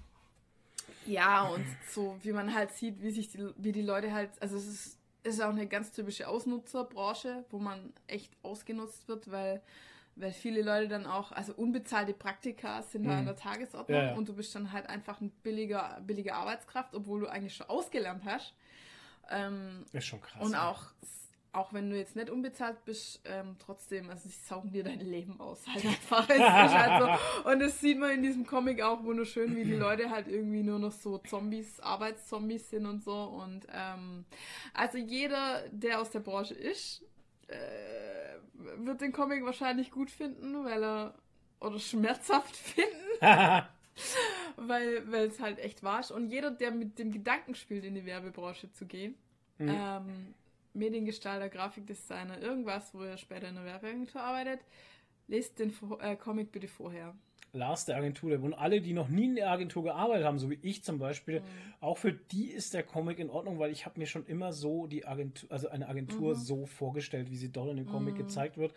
ja, 1.05 1.43
und 1.49 1.67
so 1.91 2.17
wie 2.23 2.33
man 2.33 2.55
halt 2.55 2.73
sieht, 2.73 3.03
wie 3.03 3.11
sich 3.11 3.29
die, 3.29 3.47
wie 3.59 3.73
die 3.73 3.83
Leute 3.83 4.11
halt, 4.13 4.31
also 4.41 4.57
es 4.57 4.67
ist, 4.67 4.98
es 5.23 5.35
ist 5.35 5.41
auch 5.43 5.51
eine 5.51 5.67
ganz 5.67 5.93
typische 5.93 6.29
Ausnutzerbranche, 6.29 7.45
wo 7.51 7.59
man 7.59 7.93
echt 8.07 8.33
ausgenutzt 8.43 9.09
wird, 9.09 9.31
weil 9.31 9.63
weil 10.21 10.33
viele 10.33 10.63
Leute 10.63 10.89
dann 10.89 11.07
auch, 11.07 11.31
also 11.31 11.53
unbezahlte 11.55 12.13
Praktika 12.13 12.83
sind 12.83 13.05
da 13.05 13.13
Mhm. 13.13 13.19
an 13.19 13.25
der 13.27 13.37
Tagesordnung 13.37 13.97
Ja, 13.97 14.05
ja. 14.07 14.15
und 14.17 14.29
du 14.29 14.35
bist 14.35 14.53
dann 14.53 14.73
halt 14.73 14.89
einfach 14.89 15.21
ein 15.21 15.31
billiger, 15.45 16.01
billige 16.05 16.35
Arbeitskraft, 16.35 16.93
obwohl 16.97 17.21
du 17.21 17.29
eigentlich 17.29 17.55
schon 17.55 17.69
ausgelernt 17.69 18.25
hast. 18.25 18.53
Ähm, 19.31 19.85
Ist 19.93 20.07
schon 20.07 20.21
krass. 20.21 20.45
und 20.45 20.57
auch, 20.57 20.87
auch 21.53 21.73
wenn 21.73 21.91
du 21.91 21.97
jetzt 21.97 22.15
nicht 22.15 22.31
unbezahlt 22.31 22.85
bist, 22.85 23.21
ähm, 23.25 23.57
trotzdem, 23.59 24.11
also 24.11 24.29
sie 24.29 24.35
saugen 24.47 24.71
dir 24.71 24.85
dein 24.85 25.01
Leben 25.01 25.41
aus. 25.41 25.67
Halt 25.67 25.85
einfach. 25.85 26.29
Halt 26.29 27.21
so. 27.45 27.51
Und 27.51 27.61
das 27.61 27.81
sieht 27.81 27.99
man 27.99 28.11
in 28.11 28.23
diesem 28.23 28.47
Comic 28.47 28.83
auch 28.83 29.03
wunderschön, 29.03 29.57
wie 29.57 29.65
die 29.65 29.75
Leute 29.77 30.11
halt 30.11 30.29
irgendwie 30.29 30.63
nur 30.63 30.79
noch 30.79 30.93
so 30.93 31.19
Zombies, 31.19 31.81
Arbeitszombies 31.81 32.71
sind 32.71 32.87
und 32.87 33.03
so. 33.03 33.15
Und 33.15 33.67
ähm, 33.73 34.25
also 34.75 34.99
jeder, 34.99 35.63
der 35.71 36.01
aus 36.01 36.11
der 36.11 36.21
Branche 36.21 36.55
ist, 36.55 37.03
äh, 37.49 37.57
wird 38.77 39.01
den 39.01 39.13
Comic 39.13 39.45
wahrscheinlich 39.45 39.91
gut 39.91 40.11
finden, 40.11 40.65
weil 40.65 40.83
er 40.85 41.15
oder 41.61 41.79
schmerzhaft 41.79 42.55
finden, 42.57 43.21
weil 44.57 45.11
weil 45.11 45.27
es 45.27 45.41
halt 45.41 45.59
echt 45.59 45.83
war. 45.83 46.09
Und 46.11 46.31
jeder, 46.31 46.51
der 46.51 46.71
mit 46.71 46.99
dem 46.99 47.11
Gedanken 47.11 47.55
spielt, 47.55 47.85
in 47.85 47.95
die 47.95 48.05
Werbebranche 48.05 48.71
zu 48.73 48.87
gehen, 48.87 49.15
Mhm. 49.61 49.69
ähm, 49.71 50.35
Mediengestalter, 50.75 51.49
Grafikdesigner, 51.49 52.41
irgendwas, 52.41 52.95
wo 52.95 53.03
er 53.03 53.17
später 53.17 53.49
in 53.49 53.57
der 53.57 53.65
Werbeagentur 53.65 54.21
arbeitet, 54.21 54.61
lest 55.27 55.59
den 55.59 55.73
äh, 56.01 56.17
Comic 56.17 56.53
bitte 56.53 56.69
vorher. 56.69 57.15
Lars 57.53 57.87
der 57.87 57.97
Agentur 57.97 58.43
und 58.43 58.55
alle, 58.55 58.81
die 58.81 58.93
noch 58.93 59.09
nie 59.09 59.25
in 59.25 59.35
der 59.37 59.51
Agentur 59.51 59.83
gearbeitet 59.83 60.27
haben, 60.27 60.39
so 60.39 60.51
wie 60.51 60.59
ich 60.63 60.85
zum 60.85 60.99
Beispiel, 60.99 61.43
auch 61.81 61.97
für 61.97 62.13
die 62.13 62.49
ist 62.49 62.75
der 62.75 62.83
Comic 62.83 63.19
in 63.19 63.31
Ordnung, 63.31 63.59
weil 63.59 63.71
ich 63.71 63.87
habe 63.87 63.99
mir 63.99 64.07
schon 64.07 64.27
immer 64.27 64.53
so 64.53 64.87
die 64.87 65.07
Agentur, 65.07 65.51
also 65.51 65.69
eine 65.69 65.89
Agentur 65.89 66.35
so 66.35 66.67
vorgestellt, 66.67 67.31
wie 67.31 67.37
sie 67.37 67.51
dort 67.51 67.71
in 67.71 67.77
dem 67.77 67.87
Comic 67.87 68.17
gezeigt 68.17 68.59
wird. 68.59 68.75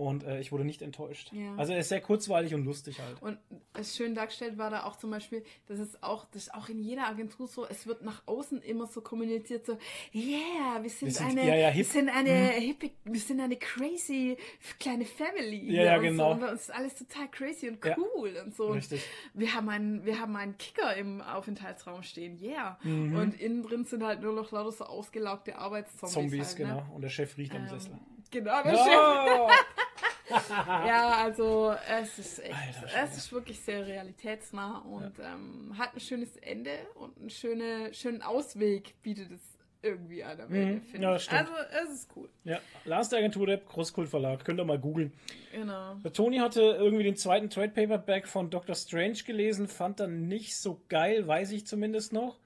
Und 0.00 0.24
äh, 0.24 0.40
ich 0.40 0.50
wurde 0.50 0.64
nicht 0.64 0.80
enttäuscht. 0.80 1.30
Ja. 1.32 1.54
Also 1.58 1.74
er 1.74 1.80
ist 1.80 1.90
sehr 1.90 2.00
kurzweilig 2.00 2.54
und 2.54 2.64
lustig 2.64 3.00
halt. 3.00 3.20
Und 3.20 3.36
es 3.74 3.94
schön 3.96 4.14
dargestellt 4.14 4.56
war 4.56 4.70
da 4.70 4.84
auch 4.84 4.96
zum 4.96 5.10
Beispiel, 5.10 5.44
das 5.68 5.78
ist 5.78 6.02
auch, 6.02 6.24
das 6.32 6.44
ist 6.44 6.54
auch 6.54 6.70
in 6.70 6.80
jeder 6.80 7.06
Agentur 7.06 7.46
so, 7.46 7.66
es 7.66 7.86
wird 7.86 8.02
nach 8.02 8.22
außen 8.24 8.62
immer 8.62 8.86
so 8.86 9.02
kommuniziert, 9.02 9.66
so, 9.66 9.76
yeah, 10.14 10.82
wir 10.82 10.88
sind, 10.88 11.12
sind- 11.12 11.26
eine, 11.26 11.46
ja, 11.46 11.54
ja, 11.54 11.74
wir. 11.74 11.84
Mhm. 11.84 11.88
sind 11.88 12.08
eine 12.08 12.30
hippe, 12.30 12.90
wir 13.04 13.20
sind 13.20 13.40
eine 13.40 13.56
crazy 13.56 14.38
kleine 14.78 15.04
Family. 15.04 15.66
Ja, 15.66 15.70
hier 15.70 15.84
ja, 15.84 15.96
und 15.96 16.02
genau. 16.02 16.24
So. 16.28 16.30
Und 16.32 16.40
bei 16.40 16.50
uns 16.52 16.60
ist 16.62 16.70
alles 16.74 16.94
total 16.94 17.28
crazy 17.28 17.68
und 17.68 17.78
cool 17.98 18.42
und 18.42 18.56
so. 18.56 18.68
Und 18.68 18.78
Richtig. 18.78 19.02
wir 19.34 19.52
haben 19.52 19.68
einen, 19.68 20.06
wir 20.06 20.18
haben 20.18 20.34
einen 20.34 20.56
Kicker 20.56 20.96
im 20.96 21.20
Aufenthaltsraum 21.20 22.02
stehen, 22.02 22.40
yeah. 22.40 22.78
Mhm. 22.84 23.16
Und 23.16 23.38
innen 23.38 23.62
drin 23.62 23.84
sind 23.84 24.02
halt 24.02 24.22
nur 24.22 24.32
noch 24.32 24.50
lauter 24.50 24.72
so 24.72 24.84
ausgelaugte 24.84 25.58
Arbeitszombies. 25.58 26.14
Zombies, 26.14 26.48
halt, 26.48 26.56
genau. 26.56 26.74
Ne? 26.76 26.86
Und 26.94 27.02
der 27.02 27.10
Chef 27.10 27.36
riecht 27.36 27.54
am 27.54 27.64
Ähm, 27.64 27.68
Sessel. 27.68 27.98
Genau, 28.30 28.62
der 28.62 28.76
Chef. 28.76 28.86
Ja, 30.58 31.14
also 31.24 31.74
es 31.88 32.18
ist 32.18 32.38
echt, 32.44 32.54
Alter 32.54 33.04
es 33.04 33.16
ist 33.16 33.32
wirklich 33.32 33.60
sehr 33.60 33.86
realitätsnah 33.86 34.78
und 34.80 35.12
ähm, 35.18 35.74
hat 35.78 35.94
ein 35.94 36.00
schönes 36.00 36.36
Ende 36.36 36.70
und 36.94 37.18
einen 37.18 37.30
schöne, 37.30 37.92
schönen 37.94 38.22
Ausweg 38.22 38.94
bietet 39.02 39.30
es 39.32 39.40
irgendwie 39.82 40.22
an 40.22 40.38
am 40.40 40.52
Ende, 40.54 40.74
Mhm, 40.76 40.82
finde 40.82 41.06
ja, 41.06 41.16
ich. 41.16 41.22
stimmt. 41.22 41.40
Also 41.40 41.52
es 41.84 41.94
ist 42.02 42.10
cool. 42.14 42.28
Ja, 42.44 42.58
der 42.84 43.18
Agentur, 43.18 43.46
der 43.46 43.56
Großkult 43.58 44.08
Verlag. 44.10 44.44
Könnt 44.44 44.60
ihr 44.60 44.64
mal 44.64 44.78
googeln. 44.78 45.12
Genau. 45.52 45.94
Der 45.94 46.12
Toni 46.12 46.36
hatte 46.36 46.60
irgendwie 46.60 47.04
den 47.04 47.16
zweiten 47.16 47.48
Trade 47.48 47.70
Paperback 47.70 48.28
von 48.28 48.50
Doctor 48.50 48.74
Strange 48.74 49.18
gelesen, 49.24 49.68
fand 49.68 50.00
dann 50.00 50.28
nicht 50.28 50.56
so 50.56 50.82
geil, 50.90 51.26
weiß 51.26 51.52
ich 51.52 51.66
zumindest 51.66 52.12
noch. 52.12 52.38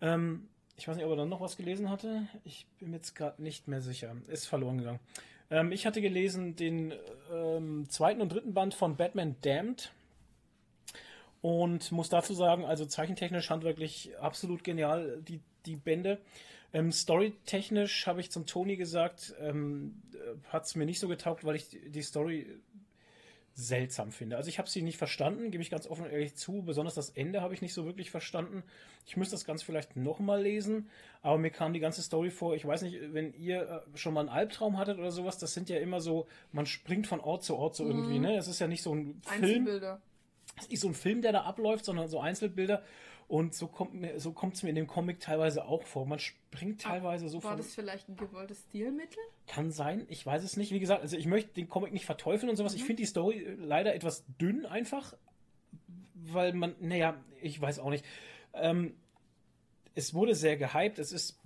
Ähm, 0.00 0.48
ich 0.76 0.88
weiß 0.88 0.96
nicht, 0.96 1.04
ob 1.06 1.12
er 1.12 1.16
dann 1.18 1.28
noch 1.28 1.40
was 1.40 1.56
gelesen 1.56 1.88
hatte. 1.88 2.26
Ich 2.44 2.66
bin 2.78 2.90
mir 2.90 2.96
jetzt 2.96 3.14
gerade 3.14 3.40
nicht 3.42 3.68
mehr 3.68 3.80
sicher. 3.80 4.14
Ist 4.26 4.46
verloren 4.46 4.78
gegangen. 4.78 5.00
Ähm, 5.50 5.72
ich 5.72 5.86
hatte 5.86 6.00
gelesen 6.00 6.56
den 6.56 6.94
ähm, 7.32 7.88
zweiten 7.88 8.20
und 8.20 8.32
dritten 8.32 8.54
Band 8.54 8.74
von 8.74 8.96
Batman 8.96 9.36
Damned. 9.42 9.92
Und 11.42 11.92
muss 11.92 12.08
dazu 12.08 12.34
sagen, 12.34 12.64
also 12.64 12.86
zeichentechnisch 12.86 13.50
handwerklich 13.50 14.18
absolut 14.18 14.64
genial, 14.64 15.22
die, 15.28 15.40
die 15.64 15.76
Bände. 15.76 16.18
Ähm, 16.72 16.90
Storytechnisch 16.90 18.06
habe 18.06 18.20
ich 18.20 18.30
zum 18.30 18.46
Toni 18.46 18.76
gesagt, 18.76 19.34
ähm, 19.40 20.02
hat 20.48 20.64
es 20.64 20.74
mir 20.74 20.86
nicht 20.86 20.98
so 20.98 21.08
getaugt, 21.08 21.44
weil 21.44 21.56
ich 21.56 21.78
die 21.86 22.02
Story 22.02 22.46
seltsam 23.58 24.12
finde. 24.12 24.36
Also 24.36 24.50
ich 24.50 24.58
habe 24.58 24.68
sie 24.68 24.82
nicht 24.82 24.98
verstanden, 24.98 25.50
gebe 25.50 25.62
ich 25.62 25.70
ganz 25.70 25.86
offen 25.86 26.04
und 26.04 26.10
ehrlich 26.10 26.34
zu. 26.36 26.62
Besonders 26.62 26.94
das 26.94 27.08
Ende 27.08 27.40
habe 27.40 27.54
ich 27.54 27.62
nicht 27.62 27.72
so 27.72 27.86
wirklich 27.86 28.10
verstanden. 28.10 28.62
Ich 29.06 29.16
müsste 29.16 29.34
das 29.34 29.46
Ganze 29.46 29.64
vielleicht 29.64 29.96
nochmal 29.96 30.42
lesen, 30.42 30.90
aber 31.22 31.38
mir 31.38 31.50
kam 31.50 31.72
die 31.72 31.80
ganze 31.80 32.02
Story 32.02 32.30
vor. 32.30 32.54
Ich 32.54 32.66
weiß 32.66 32.82
nicht, 32.82 32.98
wenn 33.14 33.32
ihr 33.32 33.62
äh, 33.94 33.98
schon 33.98 34.12
mal 34.12 34.20
einen 34.20 34.28
Albtraum 34.28 34.76
hattet 34.76 34.98
oder 34.98 35.10
sowas, 35.10 35.38
das 35.38 35.54
sind 35.54 35.70
ja 35.70 35.78
immer 35.78 36.02
so, 36.02 36.26
man 36.52 36.66
springt 36.66 37.06
von 37.06 37.18
Ort 37.18 37.44
zu 37.44 37.56
Ort 37.56 37.76
so 37.76 37.86
irgendwie, 37.86 38.18
ne? 38.18 38.36
Es 38.36 38.46
ist 38.46 38.58
ja 38.58 38.68
nicht 38.68 38.82
so 38.82 38.94
ein 38.94 39.22
Film, 39.22 39.42
Einzelbilder. 39.42 40.00
es 40.56 40.62
ist 40.64 40.70
nicht 40.70 40.80
so 40.80 40.88
ein 40.88 40.94
Film, 40.94 41.22
der 41.22 41.32
da 41.32 41.40
abläuft, 41.44 41.86
sondern 41.86 42.08
so 42.08 42.20
Einzelbilder. 42.20 42.82
Und 43.28 43.54
so 43.54 43.66
kommt 43.66 43.94
mir, 43.94 44.20
so 44.20 44.30
kommt 44.30 44.54
es 44.54 44.62
mir 44.62 44.68
in 44.68 44.76
dem 44.76 44.86
Comic 44.86 45.18
teilweise 45.18 45.64
auch 45.64 45.82
vor. 45.82 46.06
Man 46.06 46.20
springt 46.20 46.82
teilweise 46.82 47.28
so 47.28 47.42
War 47.42 47.52
von. 47.52 47.58
das 47.58 47.74
vielleicht 47.74 48.08
ein 48.08 48.16
gewolltes 48.16 48.60
Stilmittel? 48.68 49.18
Kann 49.48 49.72
sein, 49.72 50.06
ich 50.08 50.24
weiß 50.24 50.44
es 50.44 50.56
nicht. 50.56 50.72
Wie 50.72 50.78
gesagt, 50.78 51.02
also 51.02 51.16
ich 51.16 51.26
möchte 51.26 51.52
den 51.54 51.68
Comic 51.68 51.92
nicht 51.92 52.06
verteufeln 52.06 52.50
und 52.50 52.56
sowas. 52.56 52.74
Ich 52.74 52.84
finde 52.84 53.02
die 53.02 53.06
Story 53.06 53.38
äh, 53.38 53.54
leider 53.54 53.94
etwas 53.94 54.24
dünn 54.40 54.64
einfach, 54.64 55.14
weil 56.14 56.52
man, 56.52 56.76
naja, 56.78 57.16
ich 57.40 57.60
weiß 57.60 57.80
auch 57.80 57.90
nicht. 57.90 58.04
Ähm, 58.54 58.94
es 59.96 60.14
wurde 60.14 60.36
sehr 60.36 60.56
gehypt, 60.56 60.98
es 61.00 61.10
ist 61.10 61.40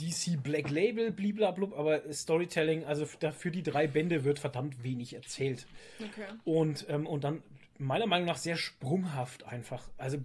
DC 0.00 0.42
Black 0.42 0.70
Label, 0.70 1.12
bliblablub, 1.12 1.72
aber 1.78 2.12
Storytelling, 2.12 2.84
also 2.84 3.06
für 3.06 3.50
die 3.50 3.62
drei 3.62 3.86
Bände 3.86 4.24
wird 4.24 4.38
verdammt 4.38 4.82
wenig 4.82 5.14
erzählt. 5.14 5.66
Okay. 5.98 6.26
Und, 6.44 6.86
ähm, 6.88 7.06
und 7.06 7.24
dann 7.24 7.42
meiner 7.78 8.06
Meinung 8.06 8.26
nach 8.26 8.36
sehr 8.36 8.56
sprunghaft 8.56 9.44
einfach. 9.44 9.88
Also 9.96 10.18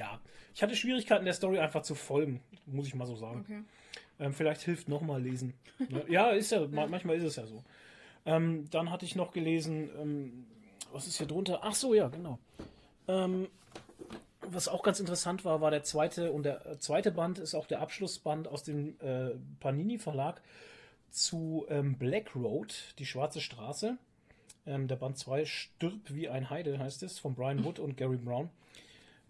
ja, 0.00 0.18
ich 0.54 0.62
hatte 0.62 0.74
Schwierigkeiten 0.74 1.26
der 1.26 1.34
Story 1.34 1.58
einfach 1.58 1.82
zu 1.82 1.94
folgen, 1.94 2.40
muss 2.64 2.86
ich 2.86 2.94
mal 2.94 3.06
so 3.06 3.16
sagen. 3.16 3.40
Okay. 3.40 3.60
Ähm, 4.18 4.32
vielleicht 4.32 4.62
hilft 4.62 4.88
nochmal 4.88 5.22
lesen. 5.22 5.52
Ne? 5.78 6.04
ja, 6.08 6.30
ist 6.30 6.52
ja, 6.52 6.66
ma- 6.68 6.86
manchmal 6.86 7.16
ist 7.16 7.24
es 7.24 7.36
ja 7.36 7.46
so. 7.46 7.62
Ähm, 8.24 8.64
dann 8.70 8.90
hatte 8.90 9.04
ich 9.04 9.14
noch 9.14 9.30
gelesen, 9.32 9.90
ähm, 10.00 10.46
was 10.92 11.06
ist 11.06 11.18
hier 11.18 11.26
drunter? 11.26 11.60
Ach 11.62 11.74
so, 11.74 11.92
ja, 11.94 12.08
genau. 12.08 12.38
Ähm, 13.08 13.48
was 14.40 14.68
auch 14.68 14.82
ganz 14.82 15.00
interessant 15.00 15.44
war, 15.44 15.60
war 15.60 15.70
der 15.70 15.82
zweite 15.84 16.32
und 16.32 16.44
der 16.44 16.64
äh, 16.66 16.78
zweite 16.78 17.12
Band 17.12 17.38
ist 17.38 17.54
auch 17.54 17.66
der 17.66 17.80
Abschlussband 17.80 18.48
aus 18.48 18.62
dem 18.62 18.98
äh, 19.00 19.30
Panini 19.60 19.98
Verlag 19.98 20.40
zu 21.10 21.66
ähm, 21.68 21.98
Black 21.98 22.34
Road, 22.34 22.94
die 22.98 23.06
schwarze 23.06 23.40
Straße. 23.40 23.98
Ähm, 24.66 24.88
der 24.88 24.96
Band 24.96 25.18
2 25.18 25.44
Stirb 25.44 26.00
wie 26.08 26.28
ein 26.28 26.48
Heide 26.50 26.78
heißt 26.78 27.02
es, 27.02 27.18
von 27.18 27.34
Brian 27.34 27.64
Wood 27.64 27.78
und 27.78 27.96
Gary 27.96 28.16
Brown. 28.16 28.48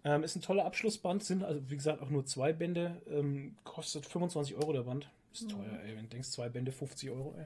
Ähm, 0.03 0.23
ist 0.23 0.35
ein 0.35 0.41
toller 0.41 0.65
Abschlussband, 0.65 1.23
sind 1.23 1.43
also 1.43 1.61
wie 1.69 1.75
gesagt 1.75 2.01
auch 2.01 2.09
nur 2.09 2.25
zwei 2.25 2.53
Bände, 2.53 3.01
ähm, 3.09 3.55
kostet 3.63 4.05
25 4.05 4.55
Euro 4.55 4.73
der 4.73 4.81
Band. 4.81 5.09
Ist 5.33 5.49
teuer, 5.49 5.79
ey, 5.85 5.95
wenn 5.95 6.03
du 6.03 6.09
denkst, 6.09 6.29
zwei 6.29 6.49
Bände 6.49 6.71
50 6.71 7.09
Euro, 7.11 7.35
ey. 7.37 7.45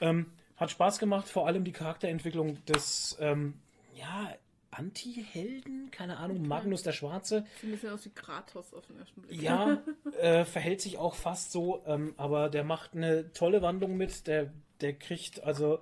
Ähm, 0.00 0.26
hat 0.56 0.70
Spaß 0.70 0.98
gemacht, 0.98 1.28
vor 1.28 1.46
allem 1.46 1.64
die 1.64 1.72
Charakterentwicklung 1.72 2.64
des, 2.66 3.16
ähm, 3.20 3.54
ja, 3.94 4.34
Anti-Helden, 4.70 5.90
keine 5.90 6.18
Ahnung, 6.18 6.46
Magnus 6.46 6.82
der 6.82 6.92
Schwarze. 6.92 7.46
Sieht 7.60 7.70
ein 7.70 7.72
bisschen 7.72 7.90
aus 7.90 8.04
wie 8.04 8.10
Kratos 8.10 8.74
auf 8.74 8.86
den 8.86 8.98
ersten 8.98 9.22
Blick. 9.22 9.42
Ja, 9.42 9.82
äh, 10.20 10.44
verhält 10.44 10.80
sich 10.80 10.98
auch 10.98 11.14
fast 11.14 11.52
so, 11.52 11.82
ähm, 11.86 12.14
aber 12.16 12.48
der 12.48 12.64
macht 12.64 12.94
eine 12.94 13.32
tolle 13.32 13.62
Wandlung 13.62 13.96
mit. 13.96 14.26
Der, 14.26 14.52
der 14.80 14.92
kriegt 14.92 15.42
also 15.42 15.80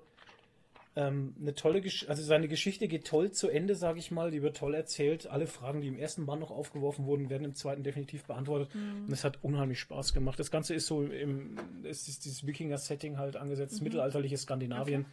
ähm, 0.97 1.35
eine 1.39 1.55
tolle 1.55 1.83
Geschichte, 1.83 2.09
also 2.09 2.23
seine 2.23 2.49
Geschichte 2.49 2.89
geht 2.89 3.07
toll 3.07 3.31
zu 3.31 3.49
Ende, 3.49 3.75
sage 3.75 3.99
ich 3.99 4.11
mal. 4.11 4.31
Die 4.31 4.43
wird 4.43 4.57
toll 4.57 4.75
erzählt. 4.75 5.27
Alle 5.27 5.47
Fragen, 5.47 5.83
die 5.83 5.89
im 5.89 5.99
ersten 5.99 6.25
Band 6.25 6.41
noch 6.41 6.51
aufgeworfen 6.51 7.05
wurden, 7.05 7.29
werden 7.29 7.45
im 7.45 7.55
zweiten 7.55 7.83
definitiv 7.83 8.25
beantwortet. 8.25 8.71
Und 9.07 9.13
es 9.13 9.23
hat 9.23 9.39
unheimlich 9.45 9.79
Spaß 9.79 10.15
gemacht. 10.15 10.41
Das 10.41 10.51
Ganze 10.51 10.75
ist 10.75 10.87
so 10.87 11.03
im, 11.03 11.59
es 11.85 12.09
ist 12.09 12.25
dieses 12.25 12.47
Wikinger-Setting 12.47 13.19
halt 13.19 13.37
angesetzt, 13.37 13.83
mittelalterliches 13.83 14.43
Skandinavien. 14.43 15.05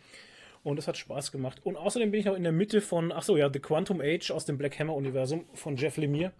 Und 0.63 0.79
es 0.79 0.87
hat 0.87 0.97
Spaß 0.97 1.33
gemacht. 1.33 1.59
Und 1.65 1.75
außerdem 1.75 2.11
bin 2.11 2.21
ich 2.21 2.25
noch 2.25 2.35
in 2.35 2.43
der 2.43 2.53
Mitte 2.53 2.79
von, 2.79 3.11
ach 3.11 3.23
so, 3.23 3.35
ja, 3.35 3.51
The 3.51 3.59
Quantum 3.59 3.99
Age 3.99 4.31
aus 4.31 4.45
dem 4.45 4.57
Black 4.57 4.79
Hammer-Universum 4.79 5.45
von 5.53 5.75
Jeff 5.75 5.97
Lemire. 5.97 6.31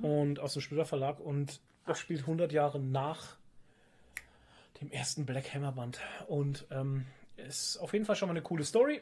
Und 0.00 0.40
aus 0.40 0.54
dem 0.54 0.62
Splitter 0.62 0.86
Verlag. 0.86 1.20
Und 1.20 1.60
das 1.86 1.98
spielt 1.98 2.20
100 2.20 2.50
Jahre 2.50 2.80
nach 2.80 3.36
dem 4.80 4.90
ersten 4.90 5.26
Black 5.26 5.52
Hammer 5.52 5.72
Band. 5.72 6.00
Und 6.28 6.66
ähm, 6.70 7.04
ist 7.36 7.78
auf 7.78 7.92
jeden 7.92 8.04
Fall 8.04 8.16
schon 8.16 8.28
mal 8.28 8.34
eine 8.34 8.42
coole 8.42 8.64
Story. 8.64 9.00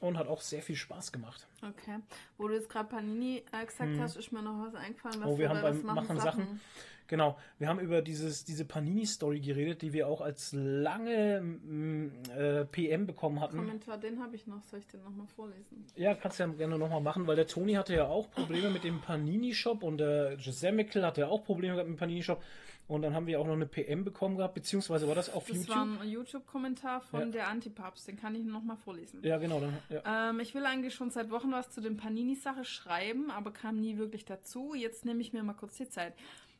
Und 0.00 0.18
hat 0.18 0.28
auch 0.28 0.42
sehr 0.42 0.60
viel 0.60 0.76
Spaß 0.76 1.10
gemacht. 1.10 1.46
Okay. 1.62 2.00
Wo 2.36 2.48
du 2.48 2.54
jetzt 2.54 2.68
gerade 2.68 2.86
Panini 2.86 3.42
äh, 3.50 3.64
gesagt 3.64 3.98
hast, 3.98 4.16
ist 4.16 4.30
mir 4.30 4.42
noch 4.42 4.66
was 4.66 4.74
eingefallen. 4.74 5.22
Was 5.22 5.26
Oh, 5.30 5.38
wir 5.38 5.48
haben 5.48 5.62
beim 5.62 5.82
Machen 5.82 6.20
Sachen- 6.20 6.60
Genau, 7.08 7.38
wir 7.58 7.68
haben 7.68 7.78
über 7.78 8.02
dieses, 8.02 8.44
diese 8.44 8.64
Panini-Story 8.64 9.40
geredet, 9.40 9.80
die 9.82 9.92
wir 9.92 10.08
auch 10.08 10.20
als 10.20 10.52
lange 10.52 11.40
mm, 11.40 12.10
äh, 12.36 12.64
PM 12.64 13.06
bekommen 13.06 13.40
hatten. 13.40 13.56
Kommentar, 13.56 13.96
den 13.98 14.20
habe 14.20 14.34
ich 14.34 14.46
noch. 14.46 14.62
Soll 14.64 14.80
ich 14.80 14.86
den 14.88 15.02
nochmal 15.04 15.26
vorlesen? 15.28 15.86
Ja, 15.94 16.14
kannst 16.14 16.40
du 16.40 16.44
ja 16.44 16.50
gerne 16.50 16.78
nochmal 16.78 17.00
machen, 17.00 17.26
weil 17.26 17.36
der 17.36 17.46
Toni 17.46 17.74
hatte 17.74 17.94
ja 17.94 18.06
auch 18.06 18.30
Probleme 18.30 18.70
mit 18.70 18.82
dem 18.84 19.00
Panini-Shop 19.00 19.82
und 19.82 19.98
der 19.98 20.36
Gisemical 20.36 21.04
hatte 21.06 21.22
ja 21.22 21.28
auch 21.28 21.44
Probleme 21.44 21.76
mit 21.76 21.86
dem 21.86 21.96
Panini-Shop. 21.96 22.42
Und 22.88 23.02
dann 23.02 23.14
haben 23.14 23.26
wir 23.26 23.40
auch 23.40 23.46
noch 23.46 23.54
eine 23.54 23.66
PM 23.66 24.04
bekommen 24.04 24.36
gehabt, 24.36 24.54
beziehungsweise 24.54 25.08
war 25.08 25.16
das 25.16 25.32
auf 25.32 25.46
Das 25.48 25.56
YouTube? 25.56 25.74
war 25.76 25.82
ein 26.02 26.08
YouTube-Kommentar 26.08 27.00
von 27.00 27.20
Ja. 27.20 27.26
der 27.26 27.48
Antipapst. 27.48 28.06
Den 28.06 28.16
kann 28.16 28.34
ich 28.36 28.44
nochmal 28.44 28.76
vorlesen. 28.76 29.20
Ja, 29.24 29.38
genau. 29.38 29.58
Dann, 29.60 29.76
ja. 29.88 30.30
Ähm, 30.30 30.38
ich 30.38 30.54
will 30.54 30.64
eigentlich 30.64 30.94
schon 30.94 31.10
seit 31.10 31.30
Wochen 31.30 31.50
was 31.50 31.70
zu 31.70 31.80
dem 31.80 31.96
Panini-Sache 31.96 32.64
schreiben, 32.64 33.30
aber 33.32 33.50
kam 33.52 33.80
nie 33.80 33.98
wirklich 33.98 34.24
dazu. 34.24 34.74
Jetzt 34.74 35.04
nehme 35.04 35.20
ich 35.20 35.32
mir 35.32 35.42
mal 35.42 35.54
kurz 35.54 35.76
die 35.78 35.88
Zeit. 35.88 36.14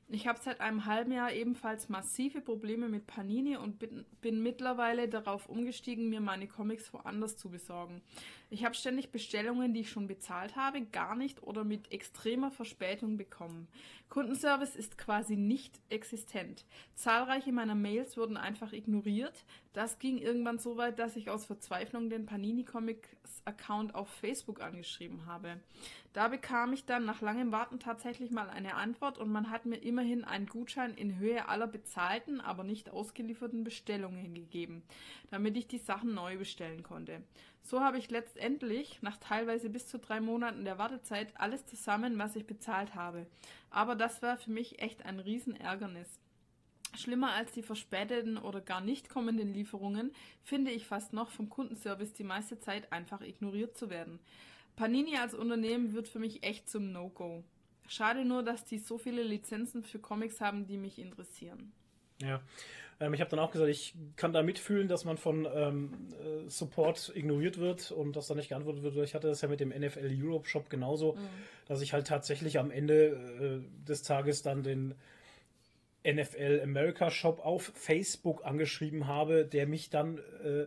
Ich 0.09 0.29
habe 0.29 0.39
seit 0.41 0.61
einem 0.61 0.87
halben 0.87 1.11
Jahr 1.11 1.33
ebenfalls 1.33 1.89
massive 1.89 2.41
Probleme 2.41 2.89
mit 2.89 3.09
Panini 3.09 3.57
und 3.57 3.81
bin, 3.81 4.05
bin 4.21 4.41
mittlerweile 4.41 5.09
darauf 5.09 5.49
umgestiegen, 5.49 6.09
mir 6.09 6.21
meine 6.21 6.47
Comics 6.47 6.93
woanders 6.93 7.37
zu 7.37 7.51
besorgen. 7.51 8.03
Ich 8.49 8.65
habe 8.65 8.77
ständig 8.77 9.11
Bestellungen, 9.11 9.75
die 9.75 9.81
ich 9.81 9.91
schon 9.91 10.07
bezahlt 10.07 10.55
habe, 10.55 10.81
gar 10.83 11.17
nicht 11.17 11.43
oder 11.43 11.65
mit 11.65 11.91
extremer 11.91 12.53
Verspätung 12.53 13.17
bekommen. 13.17 13.67
Kundenservice 14.09 14.77
ist 14.77 14.99
quasi 14.99 15.37
nicht 15.37 15.81
existent. 15.89 16.65
Zahlreiche 16.95 17.51
meiner 17.51 17.75
Mails 17.75 18.17
wurden 18.17 18.37
einfach 18.37 18.73
ignoriert. 18.73 19.45
Das 19.73 19.99
ging 19.99 20.19
irgendwann 20.19 20.61
so 20.61 20.77
weit, 20.77 21.01
dass 21.01 21.17
ich 21.17 21.29
aus 21.29 21.45
Verzweiflung 21.45 22.09
den 22.09 22.25
Panini 22.25 22.65
Comics 22.65 23.09
Account 23.45 23.95
auf 23.97 24.09
Facebook 24.09 24.63
angeschrieben 24.63 25.27
habe. 25.27 25.61
Da 26.13 26.29
bekam 26.29 26.73
ich 26.73 26.87
dann 26.87 27.05
nach 27.05 27.21
langem 27.21 27.53
Warten 27.53 27.81
tatsächlich 27.81 28.31
mal 28.31 28.49
eine 28.49 28.75
Antwort 28.75 29.19
und 29.19 29.31
man 29.31 29.51
hat 29.51 29.67
mir 29.67 29.77
immerhin 29.77 30.25
einen 30.25 30.47
Gutschein 30.47 30.95
in 30.95 31.19
Höhe 31.19 31.49
aller 31.49 31.67
bezahlten, 31.67 32.41
aber 32.41 32.65
nicht 32.65 32.91
ausgelieferten 32.91 33.65
Bestellungen 33.65 34.35
gegeben, 34.35 34.83
damit 35.31 35.57
ich 35.57 35.67
die 35.67 35.79
Sachen 35.79 36.15
neu 36.15 36.39
bestellen 36.39 36.83
konnte. 36.83 37.23
So 37.67 37.81
habe 37.81 37.99
ich 37.99 38.11
letztendlich, 38.13 39.03
nach 39.03 39.17
teilweise 39.17 39.69
bis 39.69 39.89
zu 39.89 39.99
drei 39.99 40.21
Monaten 40.21 40.65
der 40.65 40.79
Wartezeit, 40.79 41.33
alles 41.35 41.67
zusammen, 41.67 42.17
was 42.17 42.37
ich 42.37 42.47
bezahlt 42.47 42.95
habe. 42.95 43.27
Aber 43.71 43.97
das 43.97 44.23
war 44.23 44.37
für 44.37 44.53
mich 44.53 44.81
echt 44.81 45.05
ein 45.05 45.19
Riesenärgernis. 45.19 46.21
Schlimmer 46.95 47.33
als 47.33 47.51
die 47.51 47.65
verspäteten 47.65 48.39
oder 48.39 48.61
gar 48.61 48.81
nicht 48.81 49.09
kommenden 49.09 49.53
Lieferungen 49.53 50.13
finde 50.45 50.71
ich 50.71 50.87
fast 50.87 51.13
noch 51.13 51.31
vom 51.31 51.51
Kundenservice 51.51 52.13
die 52.13 52.23
meiste 52.23 52.61
Zeit 52.61 52.93
einfach 52.93 53.21
ignoriert 53.21 53.77
zu 53.77 53.91
werden. 53.91 54.21
Panini 54.77 55.17
als 55.17 55.35
Unternehmen 55.35 55.93
wird 55.93 56.07
für 56.07 56.21
mich 56.21 56.45
echt 56.45 56.71
zum 56.71 56.93
No-Go. 56.93 57.43
Schade 57.89 58.25
nur, 58.25 58.45
dass 58.45 58.65
die 58.65 58.79
so 58.79 58.97
viele 58.97 59.25
Lizenzen 59.25 59.83
für 59.83 59.99
Comics 59.99 60.41
haben, 60.41 60.69
die 60.69 60.79
mich 60.79 61.01
interessieren. 61.01 61.73
Ja. 62.23 62.41
Ähm, 63.01 63.15
ich 63.15 63.21
habe 63.21 63.31
dann 63.31 63.39
auch 63.39 63.51
gesagt, 63.51 63.71
ich 63.71 63.95
kann 64.17 64.33
da 64.33 64.43
mitfühlen, 64.43 64.89
dass 64.89 65.05
man 65.05 65.19
von 65.19 65.47
ähm, 65.53 65.93
äh, 66.13 66.49
Support 66.49 67.13
ignoriert 67.15 67.59
wird 67.59 67.91
und 67.91 68.17
dass 68.17 68.27
da 68.27 68.35
nicht 68.35 68.49
geantwortet 68.49 68.83
wird. 68.83 68.97
Ich 68.97 69.15
hatte 69.15 69.29
das 69.29 69.43
ja 69.43 69.49
mit 69.49 69.61
dem 69.61 69.69
NFL 69.69 70.11
Europe 70.19 70.49
Shop 70.49 70.71
genauso, 70.71 71.19
dass 71.67 71.83
ich 71.83 71.93
halt 71.93 72.07
tatsächlich 72.07 72.59
am 72.59 72.71
Ende 72.71 73.63
äh, 73.65 73.87
des 73.87 74.03
Tages 74.03 74.43
dann 74.43 74.63
den 74.63 74.95
NFL 76.07 76.61
America 76.63 77.11
Shop 77.11 77.45
auf 77.45 77.73
Facebook 77.75 78.45
angeschrieben 78.45 79.07
habe, 79.07 79.45
der 79.45 79.67
mich 79.67 79.91
dann 79.91 80.19
äh, 80.45 80.67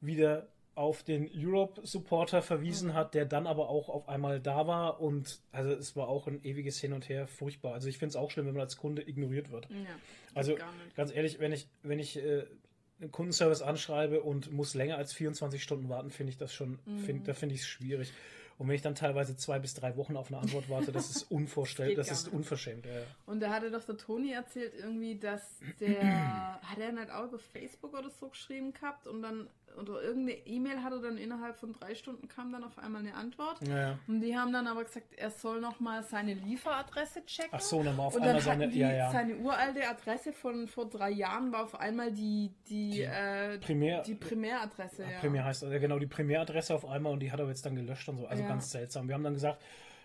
wieder 0.00 0.48
auf 0.74 1.02
den 1.02 1.28
Europe 1.34 1.86
Supporter 1.86 2.40
verwiesen 2.42 2.94
hat, 2.94 3.14
der 3.14 3.26
dann 3.26 3.46
aber 3.46 3.68
auch 3.68 3.88
auf 3.88 4.08
einmal 4.08 4.40
da 4.40 4.66
war 4.66 5.00
und 5.00 5.40
also 5.52 5.70
es 5.70 5.94
war 5.96 6.08
auch 6.08 6.26
ein 6.26 6.42
ewiges 6.44 6.80
Hin 6.80 6.92
und 6.92 7.08
Her 7.08 7.26
furchtbar. 7.26 7.74
Also 7.74 7.88
ich 7.88 7.98
finde 7.98 8.10
es 8.10 8.16
auch 8.16 8.30
schlimm, 8.30 8.46
wenn 8.46 8.54
man 8.54 8.62
als 8.62 8.76
Kunde 8.78 9.06
ignoriert 9.06 9.50
wird. 9.50 9.68
Ja, 9.70 9.76
Also 10.34 10.56
ganz 10.96 11.12
ehrlich, 11.14 11.38
wenn 11.40 11.52
ich, 11.52 11.68
wenn 11.82 11.98
ich 11.98 12.16
äh, 12.16 12.44
einen 13.00 13.10
Kundenservice 13.12 13.60
anschreibe 13.62 14.22
und 14.22 14.50
muss 14.52 14.74
länger 14.74 14.96
als 14.96 15.12
24 15.12 15.62
Stunden 15.62 15.88
warten, 15.88 16.10
finde 16.10 16.30
ich 16.30 16.38
das 16.38 16.54
schon, 16.54 16.78
Mhm. 16.86 16.98
find, 17.00 17.28
da 17.28 17.34
finde 17.34 17.54
ich 17.54 17.62
es 17.62 17.66
schwierig. 17.66 18.12
Und 18.62 18.68
wenn 18.68 18.76
ich 18.76 18.82
dann 18.82 18.94
teilweise 18.94 19.36
zwei 19.36 19.58
bis 19.58 19.74
drei 19.74 19.96
Wochen 19.96 20.16
auf 20.16 20.28
eine 20.28 20.40
Antwort 20.40 20.70
warte, 20.70 20.92
das 20.92 21.10
ist 21.10 21.22
unvorstellbar, 21.30 21.96
Das 21.96 22.08
das 22.08 22.22
ist 22.22 22.28
unverschämt. 22.32 22.86
Ja. 22.86 22.92
Und 23.26 23.40
da 23.40 23.50
hatte 23.50 23.70
doch 23.70 23.84
der 23.84 23.96
Toni 23.96 24.32
erzählt 24.32 24.72
irgendwie, 24.78 25.18
dass 25.18 25.58
der, 25.80 26.00
hat 26.62 26.78
er 26.78 26.92
nicht 26.92 27.10
auch 27.10 27.24
über 27.24 27.38
Facebook 27.38 27.92
oder 27.98 28.08
so 28.10 28.28
geschrieben 28.28 28.72
gehabt 28.72 29.06
und 29.06 29.20
dann, 29.22 29.48
oder 29.80 30.02
irgendeine 30.02 30.38
E-Mail 30.46 30.82
hat 30.82 30.92
er 30.92 31.00
dann 31.00 31.16
innerhalb 31.16 31.56
von 31.56 31.72
drei 31.72 31.94
Stunden 31.94 32.28
kam 32.28 32.52
dann 32.52 32.62
auf 32.62 32.78
einmal 32.78 33.00
eine 33.00 33.14
Antwort. 33.14 33.56
Ja, 33.66 33.76
ja. 33.78 33.98
Und 34.06 34.20
die 34.20 34.36
haben 34.36 34.52
dann 34.52 34.66
aber 34.66 34.84
gesagt, 34.84 35.06
er 35.16 35.30
soll 35.30 35.62
nochmal 35.62 36.02
seine 36.04 36.34
Lieferadresse 36.34 37.24
checken. 37.24 37.50
Ach 37.52 37.60
so, 37.60 37.82
dann 37.82 37.96
war 37.96 38.06
auf 38.06 38.14
und 38.14 38.20
einmal 38.20 38.34
dann 38.34 38.42
seine, 38.42 38.68
die, 38.68 38.80
ja, 38.80 38.92
ja. 38.92 39.10
seine 39.10 39.36
uralte 39.38 39.88
Adresse 39.88 40.34
von 40.34 40.68
vor 40.68 40.90
drei 40.90 41.10
Jahren 41.10 41.52
war 41.52 41.64
auf 41.64 41.74
einmal 41.80 42.12
die, 42.12 42.50
die, 42.68 42.90
Die 42.90 43.02
äh, 43.02 43.58
Primär- 43.60 44.02
die 44.02 44.14
Primäradresse. 44.14 45.04
Ja. 45.04 45.20
Primär 45.20 45.44
heißt 45.46 45.62
ja 45.62 45.78
genau 45.78 45.98
die 45.98 46.06
Primäradresse 46.06 46.74
auf 46.74 46.84
einmal 46.84 47.12
und 47.14 47.20
die 47.20 47.32
hat 47.32 47.40
er 47.40 47.48
jetzt 47.48 47.64
dann 47.64 47.74
gelöscht 47.74 48.06
und 48.10 48.18
so. 48.18 48.26
Also 48.26 48.42
Ja. 48.42 48.48
Ganz 48.52 48.70
seltsam. 48.70 49.08
Wir 49.08 49.14
haben 49.14 49.24
dann 49.24 49.34
gesagt, 49.34 49.62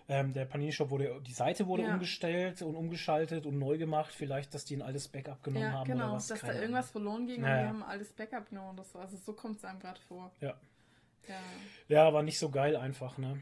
ähm, 0.09 0.31
der 0.33 0.45
Panini 0.45 0.71
Shop 0.71 0.89
wurde, 0.89 1.21
die 1.27 1.33
Seite 1.33 1.67
wurde 1.67 1.83
Ja. 1.83 1.93
umgestellt 1.93 2.61
und 2.61 2.75
umgeschaltet 2.75 3.45
und 3.45 3.59
neu 3.59 3.77
gemacht. 3.77 4.13
Vielleicht, 4.15 4.53
dass 4.53 4.63
die 4.65 4.75
ein 4.77 4.81
altes 4.81 5.07
Backup 5.09 5.43
genommen 5.43 5.65
Ja, 5.65 5.71
haben 5.73 5.87
genau, 5.87 6.05
oder 6.05 6.13
was. 6.15 6.27
dass 6.27 6.39
da 6.41 6.53
irgendwas 6.53 6.89
verloren 6.91 7.27
ging 7.27 7.43
Ja, 7.43 7.55
und 7.55 7.61
die 7.63 7.67
haben 7.67 7.83
alles 7.83 8.13
Backup 8.13 8.49
genommen 8.49 8.69
oder 8.79 8.83
so. 8.85 8.99
Also 8.99 9.17
so 9.17 9.33
kommt 9.33 9.57
es 9.57 9.65
einem 9.65 9.79
gerade 9.79 9.99
vor. 10.07 10.31
Ja. 10.41 10.53
Ja. 11.27 11.35
Ja, 11.89 12.13
war 12.13 12.23
nicht 12.23 12.39
so 12.39 12.49
geil 12.49 12.77
einfach, 12.77 13.17
ne? 13.17 13.41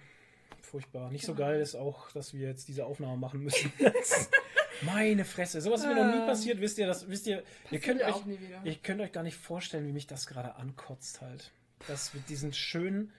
Furchtbar. 0.61 1.11
Nicht 1.11 1.23
so 1.25 1.35
Genau. 1.35 1.47
geil 1.49 1.61
ist 1.61 1.75
auch, 1.75 2.09
dass 2.13 2.33
wir 2.33 2.47
jetzt 2.47 2.67
diese 2.67 2.85
Aufnahme 2.87 3.17
machen 3.17 3.41
müssen. 3.43 3.71
Meine 4.81 5.23
Fresse. 5.23 5.61
Sowas 5.61 5.81
ist 5.81 5.87
mir 5.87 5.95
noch 5.95 6.11
nie 6.13 6.19
Ähm. 6.21 6.25
passiert. 6.25 6.59
Wisst 6.59 6.77
ihr 6.79 6.87
das? 6.87 7.07
Wisst 7.07 7.27
ihr, 7.27 7.43
ihr 7.71 7.79
könnt 7.79 8.01
euch, 8.01 8.13
auch 8.13 8.25
nie 8.25 8.39
wieder. 8.39 8.59
ihr 8.63 8.75
könnt 8.75 8.99
euch 9.01 9.11
gar 9.11 9.23
nicht 9.23 9.37
vorstellen, 9.37 9.87
wie 9.87 9.91
mich 9.93 10.07
das 10.07 10.27
gerade 10.27 10.55
ankotzt 10.55 11.21
halt. 11.21 11.51
Das 11.87 12.13
mit 12.13 12.27
diesen 12.29 12.51
schönen 12.53 13.13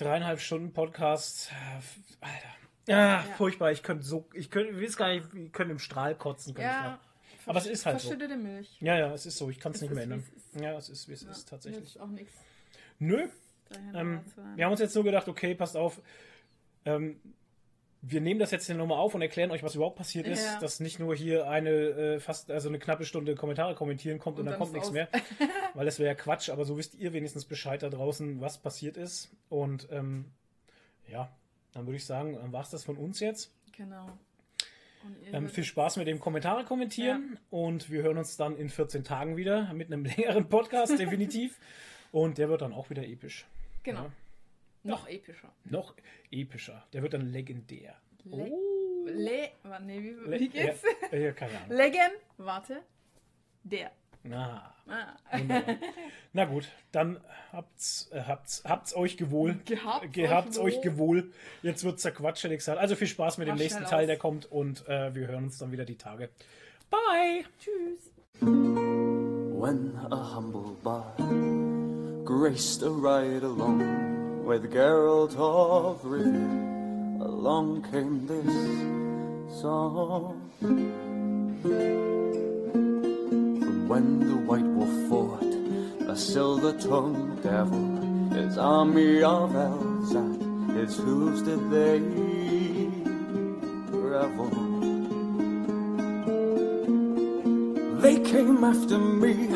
dreieinhalb 0.00 0.40
Stunden 0.40 0.72
Podcast. 0.72 1.50
äh, 1.52 2.24
Alter. 2.24 2.48
Ah, 2.88 3.24
Ja. 3.26 3.34
furchtbar. 3.36 3.70
Ich 3.72 3.82
könnte 3.82 4.02
so, 4.04 4.28
ich 4.32 4.50
könnte, 4.50 4.72
ich 4.72 4.82
weiß 4.88 4.96
gar 4.96 5.08
nicht, 5.08 5.26
ich 5.34 5.52
könnte 5.52 5.72
im 5.72 5.78
Strahl 5.78 6.14
kotzen. 6.14 6.54
könnte 6.54 6.68
ich 6.70 6.74
Ja, 6.76 6.82
mal. 6.82 6.98
Aber 7.46 7.58
es 7.58 7.66
ist 7.66 7.86
halt 7.86 8.00
so. 8.00 8.08
Verschüttete 8.08 8.36
Milch. 8.36 8.76
Ja, 8.80 8.96
ja, 8.98 9.12
es 9.12 9.26
ist 9.26 9.36
so. 9.36 9.50
Ich 9.50 9.60
kann 9.60 9.72
es 9.72 9.80
nicht 9.80 9.92
mehr 9.92 10.04
ändern. 10.04 10.24
Ja, 10.60 10.76
es 10.76 10.88
ist, 10.88 11.08
wie 11.08 11.12
es 11.12 11.22
Ja, 11.22 11.30
ist, 11.30 11.48
tatsächlich. 11.48 12.00
Auch 12.00 12.08
nichts. 12.08 12.34
Nö, 12.98 13.28
ähm, 13.94 14.20
wir 14.56 14.64
haben 14.64 14.72
uns 14.72 14.80
jetzt 14.80 14.92
so 14.92 15.02
gedacht, 15.02 15.28
okay, 15.28 15.54
passt 15.54 15.76
auf. 15.76 16.00
Ähm, 16.84 17.20
wir 18.02 18.20
nehmen 18.20 18.40
das 18.40 18.50
jetzt 18.50 18.66
hier 18.66 18.74
nochmal 18.74 18.98
auf 18.98 19.14
und 19.14 19.20
erklären 19.22 19.50
euch, 19.50 19.62
was 19.62 19.74
überhaupt 19.74 19.96
passiert 19.96 20.26
ist, 20.26 20.44
Ja. 20.44 20.58
dass 20.60 20.80
nicht 20.80 20.98
nur 20.98 21.14
hier 21.14 21.48
eine 21.48 21.70
äh, 21.70 22.20
fast 22.20 22.50
also 22.50 22.68
eine 22.68 22.78
knappe 22.78 23.04
Stunde 23.04 23.34
Kommentare 23.34 23.74
kommentieren 23.74 24.18
kommt 24.18 24.36
und, 24.38 24.40
Und 24.40 24.46
dann, 24.46 24.52
dann 24.52 24.58
kommt 24.60 24.72
nichts 24.72 24.90
mehr, 24.90 25.08
weil 25.74 25.84
das 25.84 25.98
wäre 25.98 26.08
ja 26.08 26.14
Quatsch. 26.14 26.48
Aber 26.50 26.64
so 26.64 26.78
wisst 26.78 26.94
ihr 26.94 27.12
wenigstens 27.12 27.44
Bescheid 27.44 27.82
da 27.82 27.90
draußen, 27.90 28.40
was 28.40 28.58
passiert 28.58 28.96
ist. 28.96 29.30
Und 29.50 29.88
ähm, 29.90 30.26
ja, 31.08 31.30
dann 31.72 31.86
würde 31.86 31.96
ich 31.96 32.06
sagen, 32.06 32.34
dann 32.34 32.52
war 32.52 32.62
es 32.62 32.70
das 32.70 32.84
von 32.84 32.96
uns 32.96 33.20
jetzt. 33.20 33.52
Genau. 33.76 34.06
Ähm, 35.32 35.48
viel 35.48 35.64
Spaß 35.64 35.96
mit 35.96 36.06
dem 36.06 36.20
Kommentare 36.20 36.64
kommentieren 36.64 37.38
und 37.50 37.90
wir 37.90 38.02
hören 38.02 38.18
uns 38.18 38.36
dann 38.36 38.56
in 38.56 38.68
14 38.68 39.02
Tagen 39.02 39.36
wieder 39.36 39.72
mit 39.72 39.86
einem 39.92 40.04
längeren 40.16 40.48
Podcast, 40.48 40.98
definitiv. 40.98 41.58
Und 42.12 42.38
der 42.38 42.48
wird 42.48 42.60
dann 42.62 42.72
auch 42.72 42.90
wieder 42.90 43.04
episch. 43.06 43.46
genau. 43.84 44.02
Ja. 44.06 44.12
Noch 44.82 45.08
epischer. 45.08 45.52
Noch 45.64 45.94
epischer. 46.30 46.86
Der 46.92 47.02
wird 47.02 47.12
dann 47.14 47.26
legendär. 47.32 47.94
Le 48.24 48.50
Oh. 48.52 49.06
Le 49.06 49.48
warte, 49.62 49.84
nee, 49.84 50.00
wie, 50.02 50.10
Le- 50.10 50.40
wie 50.40 50.48
geht's? 50.48 50.82
Ja, 51.10 51.18
ja, 51.18 51.32
keine 51.32 51.56
Ahnung. 51.58 51.76
Legend, 51.76 52.12
warte. 52.38 52.82
Der. 53.64 53.90
Na, 54.22 54.74
Ah. 54.86 55.16
wunderbar. 55.38 55.76
Na 56.34 56.44
gut, 56.44 56.68
dann 56.92 57.20
habt's, 57.52 58.10
äh, 58.12 58.22
habt's, 58.22 58.62
habt's 58.66 58.94
euch 58.94 59.16
gewohl. 59.16 59.58
Gehabt's 59.64 60.08
Gehabt's 60.12 60.58
euch 60.58 60.76
euch 60.76 60.76
wohl. 60.76 60.82
gewohl. 61.22 61.32
Jetzt 61.62 61.84
wird's 61.84 62.02
ich 62.54 62.58
gesagt. 62.58 62.78
Also 62.78 62.94
viel 62.96 63.06
Spaß 63.06 63.38
mit 63.38 63.48
dem 63.48 63.52
Mach 63.54 63.58
nächsten 63.60 63.78
schnell 63.78 63.90
Teil, 63.90 64.00
aus. 64.02 64.06
der 64.08 64.16
kommt 64.18 64.46
und 64.52 64.86
äh, 64.88 65.14
wir 65.14 65.28
hören 65.28 65.44
uns 65.44 65.58
dann 65.58 65.72
wieder 65.72 65.84
die 65.86 65.96
Tage. 65.96 66.28
Bye! 66.90 67.44
Tschüss. 67.58 68.10
When 68.42 69.94
a 70.10 70.34
humble 70.36 70.74
bard 70.82 71.16
graced 72.26 72.82
a 72.82 72.88
ride 72.88 73.44
along 73.44 73.80
with 74.50 74.72
Geralt 74.72 75.36
of 75.36 76.02
Rivia, 76.02 77.20
along 77.24 77.86
came 77.92 78.26
this 78.26 78.52
song. 79.60 80.50
From 83.60 83.86
when 83.86 84.18
the 84.18 84.38
White 84.48 84.64
Wolf 84.64 84.90
fought 85.08 85.54
a 86.10 86.16
silver-tongued 86.16 87.44
devil, 87.44 88.00
his 88.36 88.58
army 88.58 89.22
of 89.22 89.54
elves 89.54 90.16
at 90.16 90.40
his 90.74 90.96
hooves 90.96 91.42
did 91.42 91.70
they 91.70 92.00
revel. 93.92 94.50
They 98.00 98.18
came 98.18 98.64
after 98.64 98.98
me 98.98 99.46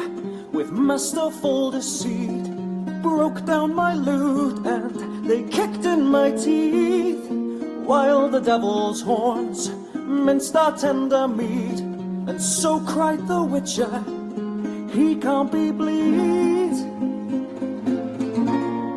with 0.53 0.71
masterful 0.71 1.73
deceit, 1.73 2.44
broke 3.05 3.45
down 3.45 3.75
my 3.75 3.93
lute 3.93 4.65
and 4.65 5.29
they 5.29 5.43
kicked 5.43 5.85
in 5.85 6.03
my 6.07 6.31
teeth, 6.31 7.27
while 7.85 8.31
the 8.31 8.41
devil's 8.41 9.03
horns 9.03 9.71
minced 9.95 10.57
our 10.57 10.75
tender 10.75 11.29
meat. 11.29 11.81
And 12.29 12.41
so 12.41 12.81
cried 12.81 13.29
the 13.29 13.43
witcher, 13.43 13.95
he 14.91 15.17
can't 15.17 15.53
be 15.53 15.71
bleed. 15.71 16.77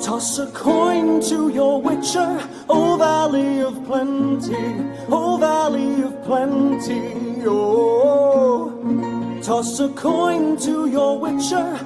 Toss 0.02 0.40
a 0.40 0.48
coin 0.54 1.20
to 1.30 1.50
your 1.50 1.82
witcher, 1.82 2.32
O 2.70 2.96
valley 2.96 3.60
of 3.60 3.76
plenty, 3.84 4.68
O 5.10 5.38
valley 5.38 6.04
of 6.04 6.14
plenty, 6.24 7.04
oh. 7.46 8.72
Toss 9.44 9.82
a 9.82 9.90
coin 9.90 10.56
to 10.66 10.88
your 10.88 11.20
witcher, 11.20 11.78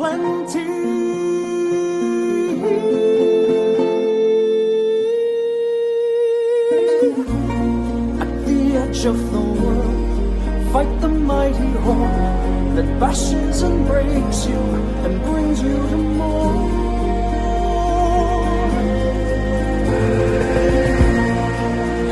plenty. 0.00 0.66
At 8.22 8.32
the 8.48 8.60
edge 8.82 9.04
of 9.12 9.18
the 9.34 9.44
world, 9.60 10.72
fight 10.72 10.92
the 11.04 11.12
mighty 11.32 11.72
horn 11.84 12.76
that 12.76 12.88
bashes 12.98 13.60
and 13.60 13.86
breaks 13.86 14.46
you 14.46 14.62
and 15.04 15.12
brings 15.26 15.58
you 15.66 15.76
to 15.92 15.98
more. 16.20 16.56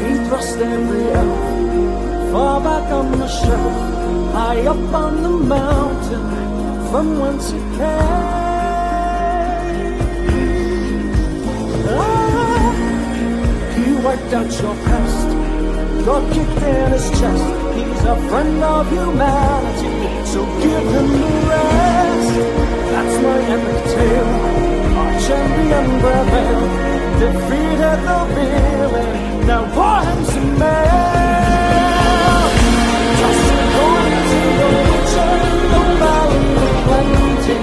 He 0.03 0.13
thrust 0.27 0.59
every 0.59 1.07
elf 1.23 2.33
far 2.33 2.61
back 2.61 2.87
on 3.01 3.07
the 3.23 3.29
shelf, 3.41 3.77
high 4.35 4.67
up 4.75 4.95
on 5.05 5.23
the 5.23 5.35
mountain 5.57 6.58
from 6.91 7.07
whence 7.21 7.51
it 7.53 7.67
came. 7.77 8.39
Ah, 11.91 12.73
he 13.77 13.87
wiped 14.05 14.33
out 14.39 14.51
your 14.61 14.77
past. 14.87 15.29
God 16.07 16.23
kicked 16.33 16.63
in 16.63 16.91
his 16.93 17.07
chest. 17.19 17.47
He's 17.77 18.03
a 18.05 18.17
friend 18.29 18.63
of 18.63 18.91
humanity, 18.91 19.93
so 20.33 20.41
give 20.63 20.87
him 20.95 21.09
the 21.23 21.31
rest. 21.53 22.35
That's 22.93 23.17
my 23.25 23.39
epic 23.55 23.79
tale. 23.93 24.33
Our 24.99 25.13
champion 25.27 25.87
prevailed, 26.03 26.73
defeated 27.23 27.99
the 28.09 28.21
villain. 28.35 29.09
Now 29.47 29.63
pour 29.75 30.01
him 30.09 30.21
some 30.33 30.53
mail. 30.59 31.07
A 33.21 33.61
coin 33.75 34.15
to 34.31 34.41
the 34.59 34.69
witcher, 34.89 35.33
the 36.89 36.95
valley 36.95 37.55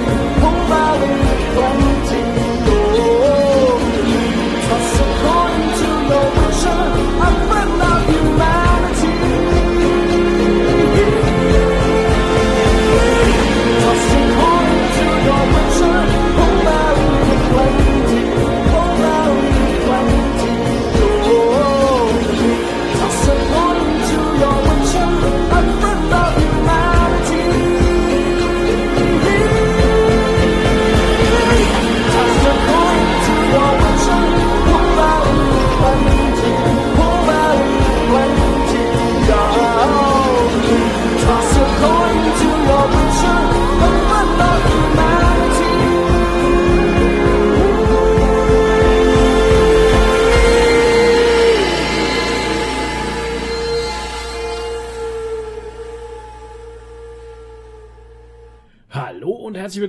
of 0.44 0.62
plenty, 0.70 1.06
the 1.56 1.95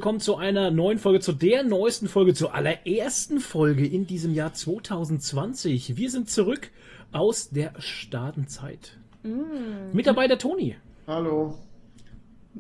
willkommen 0.07 0.21
zu 0.21 0.37
einer 0.37 0.71
neuen 0.71 1.01
Folge, 1.01 1.19
zu 1.19 1.33
der 1.33 1.65
neuesten 1.65 2.07
Folge, 2.07 2.33
zur 2.33 2.55
allerersten 2.55 3.41
Folge 3.41 3.85
in 3.85 4.07
diesem 4.07 4.35
Jahr 4.35 4.53
2020. 4.53 5.97
Wir 5.97 6.11
sind 6.13 6.31
zurück 6.31 6.71
aus 7.11 7.51
der 7.51 7.73
Stadenzeit. 7.81 8.99
Mit 9.93 10.07
dabei 10.07 10.29
der 10.29 10.39
Toni, 10.39 10.77
Hallo. 11.09 11.59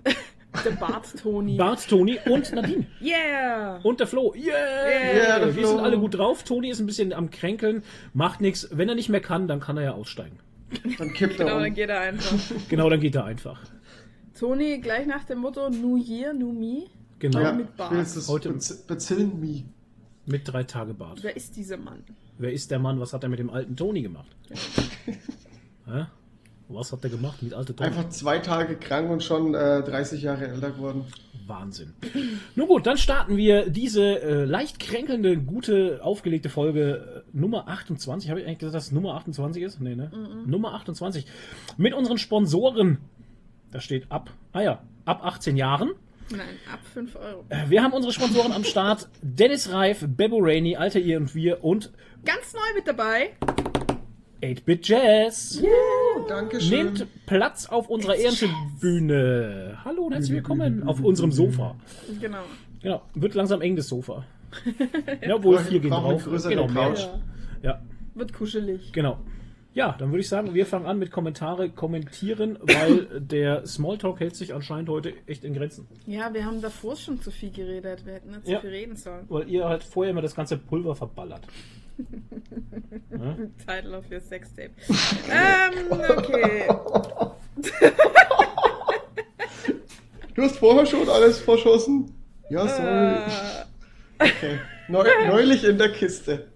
Der 0.64 0.70
Bart 0.72 1.06
Toni. 1.22 1.56
Bart 1.56 1.88
Toni 1.88 2.18
und 2.28 2.52
Nadine. 2.52 2.84
Yeah! 3.00 3.78
Und 3.84 4.00
der 4.00 4.08
Flo. 4.08 4.34
Yeah! 4.34 4.46
Yeah, 5.14 5.38
der 5.38 5.54
Wir 5.54 5.62
Flo. 5.62 5.68
sind 5.68 5.78
alle 5.78 6.00
gut 6.00 6.18
drauf. 6.18 6.42
Toni 6.42 6.70
ist 6.70 6.80
ein 6.80 6.86
bisschen 6.86 7.12
am 7.12 7.30
Kränkeln, 7.30 7.84
macht 8.12 8.40
nichts. 8.40 8.68
Wenn 8.72 8.88
er 8.88 8.96
nicht 8.96 9.08
mehr 9.08 9.20
kann, 9.20 9.46
dann 9.46 9.60
kann 9.60 9.76
er 9.76 9.84
ja 9.84 9.92
aussteigen. 9.92 10.40
Dann 10.98 11.12
kippt 11.12 11.36
Genau, 11.36 11.50
er 11.50 11.58
dann 11.60 11.68
um. 11.68 11.74
geht 11.76 11.90
er 11.90 12.00
einfach. 12.00 12.38
Genau, 12.68 12.90
dann 12.90 12.98
geht 12.98 13.14
er 13.14 13.24
einfach. 13.24 13.60
Toni, 14.36 14.78
gleich 14.80 15.06
nach 15.06 15.22
dem 15.22 15.38
Motto 15.38 15.70
New 15.70 15.96
Year, 15.96 16.34
New 16.34 16.50
Me. 16.52 16.86
Genau. 17.18 17.40
Ja, 17.40 17.52
mit 17.52 17.76
Bart. 17.76 17.92
Heute- 18.28 18.52
Bez 18.52 18.82
Bezillen 18.86 19.40
Me. 19.40 19.62
Mit 20.26 20.42
drei 20.44 20.64
Tage 20.64 20.92
Bart. 20.94 21.22
Wer 21.22 21.36
ist 21.36 21.56
dieser 21.56 21.76
Mann? 21.76 22.02
Wer 22.38 22.52
ist 22.52 22.70
der 22.70 22.78
Mann? 22.78 23.00
Was 23.00 23.12
hat 23.12 23.22
er 23.22 23.28
mit 23.28 23.38
dem 23.38 23.48
alten 23.50 23.76
Toni 23.76 24.02
gemacht? 24.02 24.30
Hä? 25.86 26.06
Was 26.68 26.92
hat 26.92 27.04
er 27.04 27.10
gemacht 27.10 27.42
mit 27.42 27.54
alten 27.54 27.76
Toni? 27.76 27.88
Einfach 27.90 28.08
zwei 28.08 28.38
Tage 28.40 28.76
krank 28.76 29.08
und 29.10 29.22
schon 29.22 29.54
äh, 29.54 29.82
30 29.82 30.22
Jahre 30.22 30.48
älter 30.48 30.72
geworden. 30.72 31.04
Wahnsinn. 31.46 31.92
Nun 32.56 32.66
gut, 32.66 32.86
dann 32.88 32.96
starten 32.98 33.36
wir 33.36 33.70
diese 33.70 34.02
äh, 34.20 34.44
leicht 34.44 34.80
kränkelnde, 34.80 35.36
gute, 35.38 36.00
aufgelegte 36.02 36.48
Folge 36.48 37.22
äh, 37.32 37.36
Nummer 37.38 37.68
28. 37.68 38.28
Habe 38.30 38.40
ich 38.40 38.46
eigentlich 38.46 38.58
gesagt, 38.58 38.74
dass 38.74 38.86
es 38.86 38.92
Nummer 38.92 39.14
28 39.14 39.62
ist? 39.62 39.80
Nee, 39.80 39.94
ne? 39.94 40.10
Nummer 40.44 40.74
28. 40.74 41.24
Mit 41.76 41.94
unseren 41.94 42.18
Sponsoren. 42.18 42.98
Da 43.70 43.80
steht 43.80 44.10
ab, 44.10 44.30
ah 44.52 44.60
ja, 44.62 44.82
ab 45.04 45.24
18 45.24 45.56
Jahren. 45.56 45.90
Nein, 46.30 46.40
ab 46.72 46.80
5 46.92 47.14
Euro. 47.16 47.44
Äh, 47.50 47.68
Wir 47.70 47.82
haben 47.82 47.92
unsere 47.92 48.12
Sponsoren 48.12 48.52
am 48.52 48.64
Start. 48.64 49.08
Dennis 49.22 49.70
Reif, 49.70 50.04
Bebo 50.06 50.38
Rainey, 50.40 50.76
Alter 50.76 50.98
ihr 50.98 51.18
und 51.18 51.34
wir 51.34 51.62
und 51.62 51.92
Ganz 52.24 52.52
neu 52.52 52.60
mit 52.74 52.88
dabei. 52.88 53.30
8-Bit 54.42 54.88
Jazz. 54.88 55.62
Oh, 55.62 56.26
Dankeschön. 56.28 56.70
Nehmt 56.94 57.06
Platz 57.26 57.66
auf 57.66 57.88
unserer 57.88 58.16
Ehrentribüne. 58.16 59.78
Hallo 59.84 60.02
und 60.06 60.12
herzlich 60.14 60.32
willkommen 60.32 60.82
auf 60.88 61.00
unserem 61.00 61.30
Sofa. 61.32 61.76
Genau. 62.20 62.42
Genau, 62.82 63.02
wird 63.14 63.34
langsam 63.34 63.60
eng 63.62 63.76
das 63.76 63.88
Sofa. 63.88 64.24
Ja, 65.26 65.42
wohl 65.42 65.58
vier 65.58 65.80
gehen 65.80 65.90
drauf. 65.90 66.24
Genau. 66.48 66.66
Couch. 66.66 67.00
Ja. 67.00 67.20
Ja, 67.62 67.82
Wird 68.14 68.32
kuschelig. 68.32 68.92
genau. 68.92 69.18
Ja, 69.76 69.94
dann 69.98 70.10
würde 70.10 70.20
ich 70.22 70.28
sagen, 70.30 70.54
wir 70.54 70.64
fangen 70.64 70.86
an 70.86 70.98
mit 70.98 71.10
Kommentare 71.10 71.68
kommentieren, 71.68 72.58
weil 72.62 73.20
der 73.20 73.66
Smalltalk 73.66 74.20
hält 74.20 74.34
sich 74.34 74.54
anscheinend 74.54 74.88
heute 74.88 75.12
echt 75.26 75.44
in 75.44 75.52
Grenzen. 75.52 75.86
Ja, 76.06 76.32
wir 76.32 76.46
haben 76.46 76.62
davor 76.62 76.96
schon 76.96 77.20
zu 77.20 77.30
viel 77.30 77.50
geredet. 77.50 78.06
Wir 78.06 78.14
hätten 78.14 78.30
nicht 78.30 78.46
zu 78.46 78.52
Ja. 78.52 78.60
viel 78.60 78.70
reden 78.70 78.96
sollen. 78.96 79.26
Weil 79.28 79.46
ihr 79.50 79.66
halt 79.68 79.84
vorher 79.84 80.12
immer 80.12 80.22
das 80.22 80.34
ganze 80.34 80.56
Pulver 80.56 80.96
verballert. 80.96 81.42
Title 83.66 83.98
of 83.98 84.10
your 84.10 84.20
Sextape. 84.20 84.70
ähm, 85.30 85.92
okay. 86.16 86.68
Du 90.34 90.42
hast 90.42 90.56
vorher 90.56 90.86
schon 90.86 91.06
alles 91.08 91.38
verschossen? 91.40 92.14
Ja, 92.48 92.66
sorry. 92.66 93.14
Äh, 93.14 93.64
Okay. 94.18 94.58
Neu 94.88 95.04
neulich 95.28 95.62
in 95.64 95.76
der 95.76 95.92
Kiste. 95.92 96.46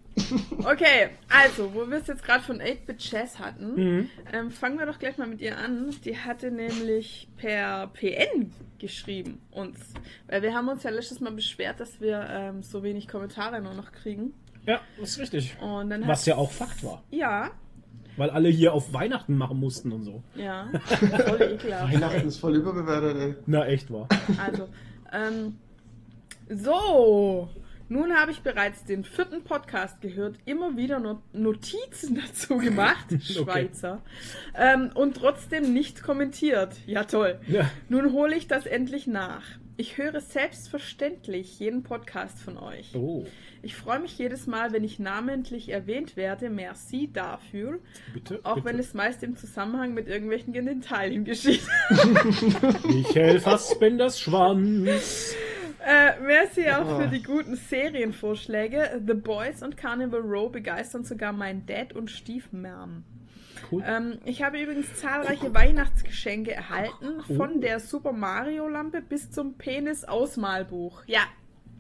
Okay, 0.59 1.11
also, 1.29 1.73
wo 1.75 1.88
wir 1.88 1.99
es 1.99 2.07
jetzt 2.07 2.23
gerade 2.25 2.43
von 2.43 2.61
8-Bit 2.61 3.03
Jazz 3.11 3.38
hatten, 3.38 3.75
Mhm. 3.75 4.09
ähm, 4.33 4.51
fangen 4.51 4.79
wir 4.79 4.87
doch 4.87 4.99
gleich 4.99 5.19
mal 5.19 5.27
mit 5.27 5.40
ihr 5.40 5.57
an. 5.59 5.95
Die 6.05 6.16
hatte 6.19 6.51
nämlich 6.51 7.29
per 7.37 7.88
PN 7.88 8.53
geschrieben 8.79 9.40
uns. 9.51 9.79
Weil 10.29 10.43
wir 10.43 10.55
haben 10.55 10.69
uns 10.69 10.83
ja 10.83 10.90
letztes 10.90 11.21
Mal 11.21 11.33
beschwert, 11.33 11.81
dass 11.81 12.01
wir 12.01 12.27
ähm, 12.31 12.62
so 12.62 12.83
wenig 12.83 13.09
Kommentare 13.09 13.61
nur 13.61 13.75
noch 13.75 13.93
kriegen. 13.93 14.33
Ja, 14.66 14.81
das 14.99 15.11
ist 15.11 15.19
richtig. 15.21 15.57
Und 15.61 15.90
dann 15.90 16.07
Was 16.07 16.27
ja 16.27 16.37
auch 16.37 16.51
Fakt 16.51 16.83
war. 16.85 17.03
Ja, 17.11 17.51
Weil 18.16 18.31
alle 18.31 18.49
hier 18.51 18.73
auf 18.75 18.93
Weihnachten 18.93 19.37
machen 19.37 19.59
mussten 19.59 19.90
und 19.93 20.05
so. 20.05 20.23
ja. 20.35 20.69
Voll 21.27 21.43
ekelhaft. 21.43 21.93
Weihnachten 21.95 22.29
ist 22.29 22.37
voll 22.38 22.57
überbewertet, 22.57 23.16
ey. 23.16 23.35
Na, 23.47 23.66
echt 23.66 23.90
war. 23.90 24.07
Also, 24.38 24.69
ähm, 25.12 25.57
so. 26.49 27.49
Nun 27.92 28.14
habe 28.14 28.31
ich 28.31 28.42
bereits 28.42 28.85
den 28.85 29.03
vierten 29.03 29.42
Podcast 29.42 30.00
gehört, 30.00 30.37
immer 30.44 30.76
wieder 30.76 31.00
no 31.00 31.20
Notizen 31.33 32.14
dazu 32.24 32.57
gemacht, 32.59 33.07
Schweizer, 33.20 34.00
ähm, 34.57 34.92
und 34.94 35.16
trotzdem 35.16 35.72
nicht 35.72 36.00
kommentiert. 36.05 36.76
Ja, 36.87 37.03
toll. 37.03 37.40
Ja. 37.48 37.68
Nun 37.88 38.12
hole 38.12 38.37
ich 38.37 38.46
das 38.46 38.65
endlich 38.67 39.08
nach. 39.08 39.42
Ich 39.77 39.98
höre 39.98 40.21
selbstverständlich 40.21 41.58
jeden 41.58 41.83
Podcast 41.83 42.38
von 42.38 42.58
euch. 42.58 42.94
Oh, 42.94 43.27
Ich 43.60 43.75
freue 43.75 43.98
mich 43.98 44.17
jedes 44.19 44.46
Mal, 44.46 44.73
wenn 44.73 44.85
ich 44.85 45.00
namentlich 45.00 45.71
erwähnt 45.71 46.17
werde. 46.17 46.48
Merci 46.48 47.10
dafür. 47.12 47.81
bitte. 48.15 48.38
Auch 48.44 48.54
bitte. 48.56 48.67
wenn 48.67 48.79
es 48.79 48.94
meist 48.94 49.25
im 49.25 49.37
Zusammenhang 49.37 49.94
mit 49.94 50.06
irgendwelchen 50.06 50.52
Genitalien 50.52 51.25
geschieht. 51.25 51.62
Michael 52.87 53.40
Fassbenders 53.40 54.21
Schwanz. 54.21 55.35
Äh, 55.85 56.20
merci 56.20 56.68
auch 56.70 56.87
Oh. 56.96 57.00
für 57.00 57.08
die 57.08 57.22
guten 57.22 57.56
Serienvorschläge. 57.56 59.02
The 59.06 59.14
Boys 59.14 59.62
und 59.62 59.76
Carnival 59.76 60.20
Row 60.20 60.50
begeistern 60.52 61.04
sogar 61.04 61.33
mein 61.33 61.64
Dad 61.66 61.92
und 61.94 62.10
Stiefmam. 62.10 63.04
Cool. 63.70 63.83
Ähm, 63.87 64.18
ich 64.24 64.42
habe 64.42 64.60
übrigens 64.60 64.94
zahlreiche 64.96 65.52
Weihnachtsgeschenke 65.54 66.52
erhalten, 66.52 67.20
Oh. 67.28 67.35
von 67.35 67.60
der 67.60 67.78
Super 67.81 68.12
Mario 68.12 68.68
Lampe 68.68 69.00
bis 69.02 69.31
zum 69.31 69.54
Penis-Ausmalbuch. 69.58 71.02
Ja, 71.06 71.20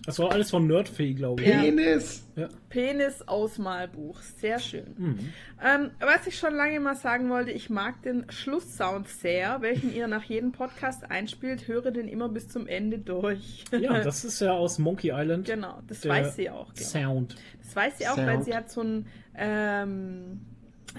Das 0.06 0.18
war 0.18 0.32
alles 0.32 0.50
von 0.50 0.66
Nerdfee, 0.66 1.12
glaube 1.12 1.42
ich. 1.42 1.48
Ja. 1.48 1.60
Penis. 1.60 2.26
Ja. 2.34 2.48
Penis-Ausmalbuch. 2.70 4.18
Sehr 4.20 4.58
schön. 4.58 4.94
Mhm. 4.96 5.18
Ähm, 5.62 5.90
was 6.00 6.26
ich 6.26 6.38
schon 6.38 6.54
lange 6.54 6.80
mal 6.80 6.94
sagen 6.96 7.28
wollte, 7.28 7.50
ich 7.50 7.68
mag 7.70 8.00
den 8.02 8.24
Schlusssound 8.30 9.08
sehr, 9.08 9.60
welchen 9.60 9.92
ihr 9.94 10.08
nach 10.08 10.22
jedem 10.24 10.52
Podcast 10.52 11.10
einspielt, 11.10 11.68
höre 11.68 11.90
den 11.90 12.08
immer 12.08 12.28
bis 12.28 12.48
zum 12.48 12.66
Ende 12.66 12.98
durch. 12.98 13.64
ja, 13.78 14.00
das 14.02 14.24
ist 14.24 14.40
ja 14.40 14.52
aus 14.52 14.78
Monkey 14.78 15.10
Island. 15.14 15.46
genau, 15.46 15.80
das 15.86 16.06
weiß 16.08 16.36
sie 16.36 16.48
auch. 16.50 16.72
Genau. 16.74 16.88
Sound. 16.88 17.36
Das 17.62 17.76
weiß 17.76 17.98
sie 17.98 18.08
auch, 18.08 18.16
weil 18.16 18.34
Sound. 18.36 18.44
sie 18.46 18.56
hat 18.56 18.70
so 18.70 18.80
ein, 18.82 19.06
ähm, 19.36 20.40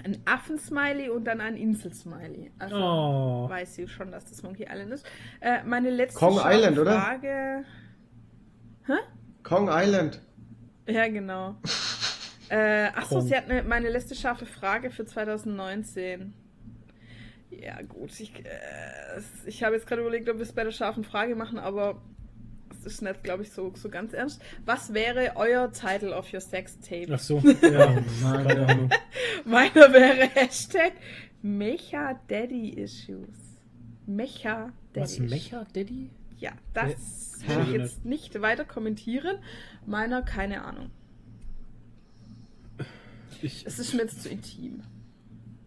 ein 0.04 0.18
Affensmiley 0.24 1.10
und 1.10 1.24
dann 1.24 1.40
ein 1.40 1.56
Inselsmiley. 1.56 2.50
Also 2.58 2.76
Oh. 2.76 3.48
weiß 3.50 3.74
sie 3.74 3.88
schon, 3.88 4.10
dass 4.12 4.24
das 4.26 4.42
Monkey 4.42 4.62
Island 4.70 4.92
ist. 4.92 5.04
Äh, 5.40 5.64
meine 5.64 5.90
letzte 5.90 6.18
Kong 6.18 6.34
scharfe 6.38 6.54
Island, 6.56 6.78
oder? 6.78 6.92
Frage. 8.84 9.00
Kong 9.42 9.68
Island. 9.70 10.20
Ja, 10.88 11.06
genau. 11.08 11.56
äh, 12.48 12.86
achso, 12.94 13.16
Kong. 13.18 13.26
sie 13.28 13.36
hat 13.36 13.48
eine, 13.50 13.62
meine 13.62 13.88
letzte 13.90 14.14
scharfe 14.14 14.46
Frage 14.46 14.90
für 14.90 15.04
2019. 15.04 16.32
Ja, 17.50 17.80
gut. 17.82 18.18
Ich, 18.18 18.32
äh, 18.44 18.48
es- 19.16 19.46
ich 19.46 19.62
habe 19.62 19.74
jetzt 19.76 19.86
gerade 19.86 20.02
überlegt, 20.02 20.28
ob 20.28 20.36
wir 20.36 20.42
es 20.42 20.52
bei 20.52 20.64
der 20.64 20.70
scharfen 20.72 21.04
Frage 21.04 21.34
machen, 21.36 21.58
aber 21.58 22.00
es 22.70 22.86
ist 22.86 23.02
nicht, 23.02 23.22
glaube 23.22 23.42
ich, 23.42 23.52
so, 23.52 23.72
so 23.76 23.88
ganz 23.90 24.12
ernst. 24.14 24.40
Was 24.64 24.94
wäre 24.94 25.32
euer 25.36 25.70
Title 25.70 26.14
of 26.16 26.32
your 26.32 26.40
sex 26.40 26.78
tape? 26.80 27.08
Ach 27.12 27.18
so, 27.18 27.38
ja, 27.62 27.94
keine 28.22 28.66
Ahnung. 28.68 28.90
Meiner 29.44 29.92
wäre 29.92 30.28
Hashtag 30.34 30.92
Mecha 31.42 32.18
Daddy 32.28 32.70
Issues. 32.70 33.28
Mecha 34.06 34.72
Daddy 34.94 35.00
Was, 35.04 35.12
Issues. 35.12 35.30
Mecha 35.30 35.66
Daddy? 35.74 36.10
Ja, 36.42 36.50
das 36.74 37.38
Hä? 37.46 37.54
will 37.56 37.62
ich 37.62 37.68
Ja. 37.72 37.78
jetzt 37.82 38.04
nicht 38.04 38.42
weiter 38.42 38.64
kommentieren. 38.64 39.38
Meiner, 39.86 40.22
keine 40.22 40.64
Ahnung. 40.64 40.90
Ich, 43.40 43.64
Es 43.64 43.78
ist 43.78 43.94
mir 43.94 44.02
jetzt 44.02 44.22
zu 44.22 44.28
intim. 44.28 44.82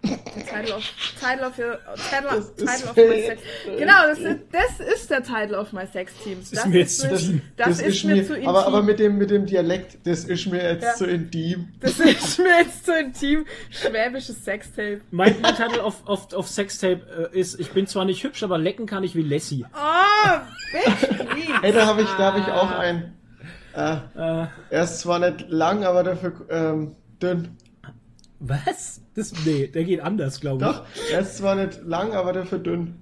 Title 0.06 0.76
of, 0.76 0.84
title 1.20 1.48
of, 1.48 1.58
your, 1.58 1.78
title, 2.10 2.30
Das 2.30 2.46
ist 2.50 2.58
title 2.58 2.90
of 2.90 2.96
my 2.96 3.22
sex. 3.28 3.42
Genau, 3.78 3.94
das 4.08 4.20
ist, 4.20 4.40
das 4.52 4.80
ist 4.96 5.10
der 5.10 5.24
Title 5.24 5.58
of 5.60 5.74
my 5.74 5.86
sex 5.92 6.14
team. 6.24 6.38
Das 6.40 6.52
ist 6.52 6.66
mir 6.68 6.80
jetzt 6.80 7.00
zu 7.00 7.08
intim. 7.08 7.42
Das, 7.58 7.80
ist, 7.82 8.04
mir, 8.04 8.26
zu 8.26 8.34
intim. 8.36 8.50
aber, 8.50 8.66
aber 8.68 8.84
mit 8.84 9.00
dem, 9.00 9.18
mit 9.18 9.30
dem 9.32 9.46
Dialekt, 9.46 9.98
das 10.06 10.24
ist 10.26 10.46
mir 10.48 10.64
jetzt 10.64 10.84
Ja. 10.84 10.94
zu 10.94 11.06
intim. 11.06 11.70
das 11.80 12.00
ist 12.00 12.40
mir 12.40 12.58
jetzt 12.60 12.86
zu 12.86 12.98
intim. 12.98 13.46
Schwäbisches 13.70 14.44
Sextape. 14.44 15.02
mein, 15.12 15.36
mein 15.42 15.56
Titel 15.56 15.80
auf, 15.80 16.08
auf, 16.08 16.34
auf 16.34 16.48
Sextape 16.48 17.30
äh, 17.34 17.40
ist, 17.40 17.60
ich 17.60 17.72
bin 17.72 17.88
zwar 17.88 18.06
nicht 18.06 18.24
hübsch, 18.24 18.44
aber 18.44 18.58
lecken 18.58 18.86
kann 18.86 19.04
ich 19.04 19.16
wie 19.16 19.22
Lassie. 19.24 19.66
Oh, 19.74 20.38
bitch, 20.72 21.10
Ey, 21.64 21.72
da 21.74 21.86
habe 21.86 22.02
ich, 22.02 22.10
da 22.18 22.34
hab 22.34 22.38
ich 22.38 22.52
auch 22.52 22.72
einen. 22.72 23.14
Äh, 23.76 23.96
Äh, 24.16 24.48
er 24.70 24.84
ist 24.84 25.00
zwar 25.00 25.20
nicht 25.20 25.50
lang, 25.50 25.84
aber 25.84 26.04
dafür 26.04 26.32
ähm, 26.50 26.96
dünn. 27.22 27.58
Was? 28.50 29.02
Das, 29.16 29.34
nee, 29.46 29.68
der 29.68 29.84
geht 29.84 30.02
anders, 30.02 30.42
glaube 30.42 30.66
ich. 30.66 30.72
Doch, 30.72 30.86
er 31.12 31.22
ist 31.22 31.38
zwar 31.38 31.56
nicht 31.56 31.84
lang, 31.84 32.14
aber 32.14 32.34
dafür 32.34 32.60
dünn. 32.60 32.96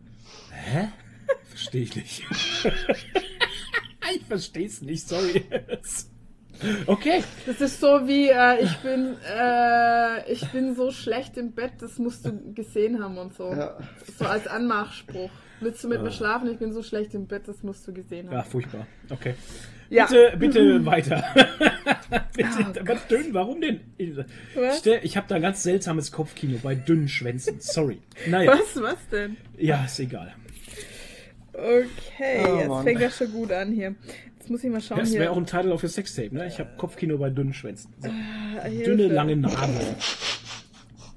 Hä? 0.52 0.90
Verstehe 1.50 1.84
ich 1.84 1.96
nicht. 1.96 2.24
ich 4.16 4.24
verstehe 4.28 4.68
es 4.68 4.82
nicht, 4.82 5.08
sorry. 5.08 5.46
okay. 6.88 7.24
Das 7.46 7.62
ist 7.62 7.80
so 7.80 8.08
wie, 8.08 8.30
äh, 8.30 8.64
ich 8.64 8.76
bin, 8.78 9.16
äh, 9.28 10.32
ich 10.32 10.48
bin 10.52 10.76
so 10.76 10.92
schlecht 10.92 11.38
im 11.38 11.54
Bett, 11.54 11.74
das 11.80 11.98
musst 12.00 12.26
du 12.26 12.54
gesehen 12.54 13.04
haben 13.04 13.18
und 13.18 13.36
so. 13.36 13.52
Ja. 13.52 13.78
So 14.18 14.26
als 14.26 14.48
Anmachspruch. 14.48 15.32
Willst 15.60 15.84
du 15.84 15.88
mit 15.88 16.02
mir 16.02 16.12
schlafen? 16.12 16.52
Ich 16.52 16.58
bin 16.58 16.74
so 16.74 16.84
schlecht 16.84 17.14
im 17.14 17.28
Bett, 17.28 17.48
das 17.48 17.64
musst 17.64 17.88
du 17.88 17.94
gesehen 17.94 18.28
haben. 18.28 18.36
Ja, 18.36 18.44
furchtbar. 18.44 18.86
Okay. 19.10 19.36
Ja. 19.94 20.08
Bitte, 20.08 20.38
bitte 20.38 20.86
weiter. 20.86 21.24
bitte, 22.36 22.50
Oh 22.60 22.80
aber 22.80 22.96
dünn, 23.10 23.34
warum 23.34 23.62
denn? 23.62 23.80
Was? 24.56 24.84
Ich 25.04 25.16
habe 25.18 25.28
da 25.28 25.36
ein 25.36 25.42
ganz 25.42 25.62
seltsames 25.62 26.12
Kopfkino 26.12 26.58
bei 26.64 26.74
dünnen 26.74 27.08
Schwänzen. 27.08 27.60
Sorry. 27.60 28.00
Naja, 28.28 28.52
Was, 28.54 28.82
was 28.82 29.08
denn? 29.12 29.38
ja, 29.58 29.86
ist 29.86 30.00
egal. 30.00 30.34
Okay, 31.54 32.44
Oh, 32.48 32.58
jetzt 32.58 32.68
Mann. 32.68 32.84
fängt 32.84 33.02
das 33.02 33.18
schon 33.18 33.32
gut 33.32 33.52
an 33.52 33.72
hier. 33.72 33.94
Jetzt 34.40 34.50
muss 34.50 34.64
ich 34.64 34.72
mal 34.72 34.82
schauen 34.82 34.98
Das 34.98 35.14
wäre 35.14 35.30
auch 35.30 35.38
ein 35.38 35.46
Titel 35.46 35.72
auf 35.72 35.82
für 35.82 35.88
Sextape, 35.88 36.34
ne? 36.34 36.48
Ich 36.48 36.60
habe 36.60 36.72
Kopfkino 36.78 37.18
bei 37.20 37.30
dünnen 37.30 37.54
Schwänzen. 37.54 37.94
So. 38.00 38.10
Ah. 38.10 38.68
Dünne, 38.68 39.08
lange 39.08 39.36
Nadeln. 39.36 39.96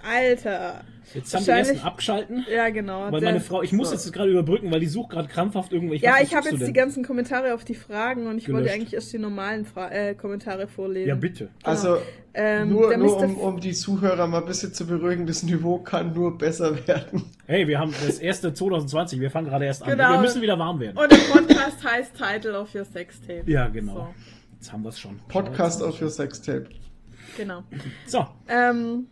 Alter. 0.02 0.84
Jetzt 1.16 1.34
haben 1.34 1.44
die 1.44 1.50
ersten 1.50 1.78
abgeschalten. 1.80 2.46
Ja, 2.48 2.68
genau. 2.70 3.10
Weil 3.10 3.20
meine 3.20 3.40
Frau, 3.40 3.62
ich 3.62 3.72
muss 3.72 3.90
jetzt 3.90 4.12
gerade 4.12 4.30
überbrücken, 4.30 4.70
weil 4.70 4.80
die 4.80 4.86
sucht 4.86 5.10
gerade 5.10 5.28
krampfhaft 5.28 5.72
irgendwelche. 5.72 6.04
ja, 6.04 6.16
ich 6.22 6.34
habe 6.34 6.48
jetzt 6.50 6.66
die 6.66 6.72
ganzen 6.72 7.04
Kommentare 7.04 7.54
auf 7.54 7.64
die 7.64 7.74
Fragen 7.74 8.26
und 8.26 8.38
ich 8.38 8.48
wollte 8.48 8.62
Gelöscht. 8.64 8.74
eigentlich 8.74 8.94
erst 8.94 9.12
die 9.12 9.18
normalen 9.18 9.64
Fra 9.64 9.90
äh, 9.90 10.14
Kommentare 10.14 10.68
vorlesen. 10.68 11.08
Ja, 11.08 11.14
bitte. 11.14 11.48
Also, 11.62 11.98
Ähm, 12.34 12.68
nur, 12.68 12.94
nur 12.96 13.16
um, 13.22 13.36
um 13.38 13.60
die 13.60 13.72
Zuhörer 13.72 14.26
mal 14.26 14.40
ein 14.40 14.46
bisschen 14.46 14.72
zu 14.74 14.86
beruhigen, 14.86 15.26
das 15.26 15.42
Niveau 15.42 15.78
kann 15.78 16.12
nur 16.12 16.36
besser 16.36 16.86
werden. 16.86 17.24
Hey, 17.46 17.66
wir 17.66 17.78
haben 17.78 17.94
das 18.06 18.18
erste 18.18 18.52
2020, 18.52 19.20
wir 19.20 19.30
fangen 19.30 19.48
gerade 19.48 19.64
erst 19.64 19.82
an. 19.82 19.90
Genau. 19.90 20.12
Wir 20.12 20.20
müssen 20.20 20.42
wieder 20.42 20.58
warm 20.58 20.78
werden. 20.80 20.98
Und 20.98 21.10
der 21.10 21.16
Podcast 21.32 21.82
heißt 21.82 22.12
Title 22.14 22.58
of 22.60 22.74
Your 22.74 22.84
Sex 22.84 23.20
Tape. 23.22 23.44
Ja, 23.46 23.68
genau. 23.68 23.94
So, 23.94 24.08
Jetzt 24.58 24.72
haben 24.72 24.82
wir 24.82 24.90
es 24.90 24.98
schon. 25.00 25.18
Podcast 25.28 25.82
auf 25.82 26.00
your 26.02 26.10
Sextape. 26.10 26.66
genau. 27.36 27.62
So, 28.06 28.26
Ähm, 28.48 29.06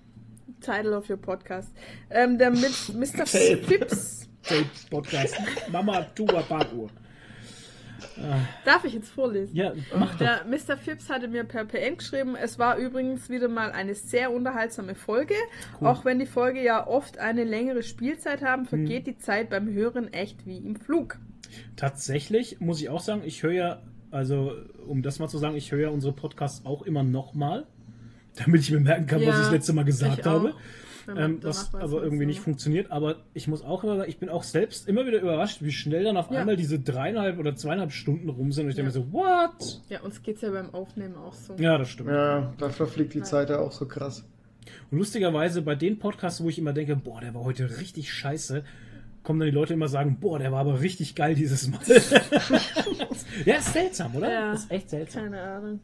Title 0.65 0.97
of 0.97 1.09
Your 1.09 1.17
Podcast. 1.17 1.73
Ähm, 2.11 2.39
der 2.39 2.51
mit 2.51 2.89
Mr. 2.95 3.25
Tape. 3.25 3.63
Fips. 3.67 4.29
Tape 4.43 4.67
Podcast. 4.91 5.37
Mama, 5.71 6.03
Tuba, 6.15 6.43
Parkuhr. 6.43 6.89
Darf 8.65 8.85
ich 8.85 8.95
jetzt 8.95 9.09
vorlesen? 9.11 9.55
Ja, 9.57 9.73
mach 9.97 10.13
doch. 10.13 10.19
Der 10.19 10.45
Mr. 10.45 10.77
Phipps 10.77 11.09
hatte 11.09 11.29
mir 11.29 11.45
per 11.45 11.65
PN 11.65 11.97
geschrieben, 11.97 12.37
es 12.37 12.59
war 12.59 12.77
übrigens 12.77 13.29
wieder 13.29 13.49
mal 13.49 13.73
eine 13.73 13.95
sehr 13.95 14.31
unterhaltsame 14.33 14.95
Folge. 14.95 15.35
Auch 15.81 16.05
wenn 16.05 16.19
die 16.19 16.27
Folge 16.27 16.63
ja 16.63 16.87
oft 16.87 17.19
eine 17.19 17.45
längere 17.45 17.83
Spielzeit 17.83 18.43
haben, 18.43 18.67
vergeht 18.67 19.07
die 19.07 19.19
Zeit 19.19 19.51
beim 19.51 19.73
Hören 19.73 20.13
echt 20.13 20.47
wie 20.47 20.59
im 20.59 20.77
Flug. 20.77 21.19
Tatsächlich 21.77 22.61
muss 22.61 22.81
ich 22.81 22.89
auch 22.89 23.01
sagen, 23.01 23.23
ich 23.25 23.43
höre 23.43 23.53
ja, 23.53 23.83
also 24.11 24.53
um 24.87 25.03
das 25.03 25.19
mal 25.19 25.29
zu 25.29 25.39
sagen, 25.39 25.57
ich 25.57 25.73
höre 25.73 25.81
ja 25.81 25.89
unsere 25.89 26.13
Podcasts 26.13 26.65
auch 26.67 26.83
immer 26.83 27.03
nochmal, 27.03 27.67
damit 28.37 28.61
ich 28.63 28.71
mir 28.71 28.81
merken 28.81 29.07
kann, 29.07 29.21
was 29.21 29.27
Ja, 29.27 29.33
ich 29.35 29.39
das 29.41 29.51
letzte 29.53 29.73
Mal 29.73 29.85
gesagt 29.85 30.25
habe. 30.27 30.55
Ähm, 31.07 31.39
was 31.43 31.75
aber 31.75 31.83
was 31.83 31.93
irgendwie 32.03 32.25
so- 32.25 32.29
nicht 32.29 32.41
funktioniert. 32.41 32.91
Aber 32.91 33.17
ich 33.35 33.47
muss 33.47 33.63
auch 33.63 33.85
immer 33.85 33.97
sagen, 33.99 34.09
ich 34.09 34.17
bin 34.19 34.31
auch 34.31 34.43
selbst 34.43 34.89
immer 34.89 35.05
wieder 35.07 35.21
überrascht, 35.21 35.59
wie 35.61 35.71
schnell 35.71 36.05
dann 36.05 36.17
auf 36.17 36.31
Ja. 36.31 36.41
einmal 36.41 36.57
diese 36.57 36.79
dreieinhalb 36.79 37.39
oder 37.39 37.55
zweieinhalb 37.55 37.93
Stunden 37.93 38.31
rum 38.31 38.53
sind. 38.53 38.65
Und 38.65 38.71
ich 38.71 38.77
denke 38.77 38.91
Ja. 38.91 38.99
mir 39.01 39.05
so, 39.07 39.13
what? 39.13 39.83
Ja, 39.91 40.01
uns 40.01 40.23
geht's 40.23 40.41
ja 40.41 40.51
beim 40.51 40.73
Aufnehmen 40.73 41.15
auch 41.17 41.35
so. 41.35 41.55
Ja, 41.59 41.77
das 41.77 41.91
stimmt. 41.91 42.09
Ja, 42.09 42.55
da 42.57 42.71
verfliegt 42.71 43.13
die 43.13 43.21
Zeit 43.23 43.51
ja 43.51 43.59
auch 43.59 43.73
so 43.73 43.85
krass. 43.87 44.25
Und 44.91 44.97
lustigerweise 44.97 45.61
bei 45.61 45.75
den 45.75 45.99
Podcasts, 45.99 46.43
wo 46.43 46.49
ich 46.49 46.59
immer 46.59 46.73
denke, 46.73 46.97
boah, 46.97 47.21
der 47.21 47.35
war 47.35 47.45
heute 47.45 47.69
richtig 47.81 48.11
scheiße, 48.11 48.65
kommen 49.23 49.41
dann 49.41 49.49
die 49.51 49.55
Leute 49.55 49.75
immer 49.75 49.89
sagen, 49.89 50.17
boah, 50.21 50.39
der 50.39 50.53
war 50.53 50.61
aber 50.61 50.81
richtig 50.81 51.15
geil 51.15 51.35
dieses 51.35 51.69
Mal. 51.69 51.81
ja, 53.45 53.57
ist 53.57 53.73
seltsam, 53.75 54.15
oder? 54.17 54.31
Ja. 54.33 54.53
Ist 54.55 54.71
echt 54.71 54.89
seltsam. 54.91 55.25
Keine 55.25 55.43
Ahnung. 55.43 55.81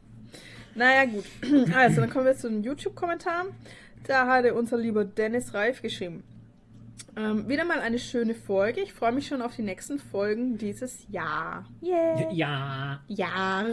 Naja, 0.75 1.05
gut. 1.05 1.25
Also, 1.75 2.01
dann 2.01 2.09
kommen 2.09 2.25
wir 2.25 2.35
zu 2.35 2.49
den 2.49 2.63
YouTube-Kommentaren. 2.63 3.47
Da 4.07 4.27
hatte 4.27 4.53
unser 4.53 4.77
lieber 4.77 5.05
Dennis 5.05 5.53
Reif 5.53 5.81
geschrieben. 5.81 6.23
Ähm, 7.15 7.47
wieder 7.49 7.65
mal 7.65 7.79
eine 7.79 7.99
schöne 7.99 8.33
Folge. 8.33 8.81
Ich 8.81 8.93
freue 8.93 9.11
mich 9.11 9.27
schon 9.27 9.41
auf 9.41 9.55
die 9.55 9.63
nächsten 9.63 9.99
Folgen 9.99 10.57
dieses 10.57 11.05
Jahr. 11.09 11.65
Yeah. 11.83 12.31
Ja. 12.31 13.01
Jahr. 13.07 13.65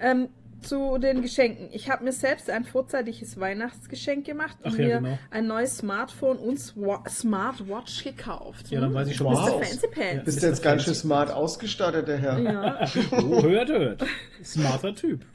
Ähm, 0.00 0.28
zu 0.62 0.98
den 0.98 1.22
Geschenken. 1.22 1.68
Ich 1.72 1.90
habe 1.90 2.04
mir 2.04 2.12
selbst 2.12 2.48
ein 2.50 2.64
vorzeitiges 2.64 3.38
Weihnachtsgeschenk 3.40 4.26
gemacht 4.26 4.56
und 4.62 4.72
Ach 4.74 4.78
ja, 4.78 4.86
mir 4.86 4.98
genau. 5.00 5.18
ein 5.30 5.46
neues 5.46 5.78
Smartphone 5.78 6.36
und 6.38 6.58
Swa 6.58 7.02
Smartwatch 7.08 8.04
gekauft. 8.04 8.70
Ja, 8.70 8.80
dann 8.80 8.92
weiß 8.94 9.08
ich 9.08 9.16
schon. 9.16 9.26
Wow. 9.26 9.62
Fancy 9.64 9.86
Pants. 9.88 10.24
Bist 10.24 10.42
du 10.42 10.46
jetzt 10.46 10.62
ganz 10.62 10.84
schön 10.84 10.94
smart 10.94 11.30
ausgestattet, 11.30 12.08
der 12.08 12.18
Herr? 12.18 12.38
Ja. 12.38 12.86
Oh, 13.12 13.42
hört, 13.42 13.68
hört. 13.68 14.04
Smarter 14.44 14.94
Typ. 14.94 15.24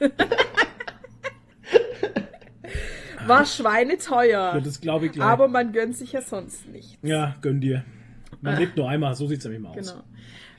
War 3.26 3.44
schweineteuer. 3.44 4.54
Ja, 4.54 4.60
das 4.60 4.80
glaube 4.80 5.06
ich 5.06 5.12
gleich. 5.12 5.26
Aber 5.26 5.48
man 5.48 5.72
gönnt 5.72 5.96
sich 5.96 6.12
ja 6.12 6.20
sonst 6.22 6.68
nicht. 6.68 6.98
ja, 7.02 7.34
gönn 7.42 7.60
dir. 7.60 7.84
Man 8.40 8.54
Ah. 8.54 8.58
lebt 8.58 8.76
nur 8.76 8.88
einmal, 8.88 9.14
so 9.14 9.26
sieht 9.26 9.38
es 9.38 9.44
nämlich 9.44 9.62
mal 9.62 9.70
aus. 9.70 9.76
Genau. 9.76 10.02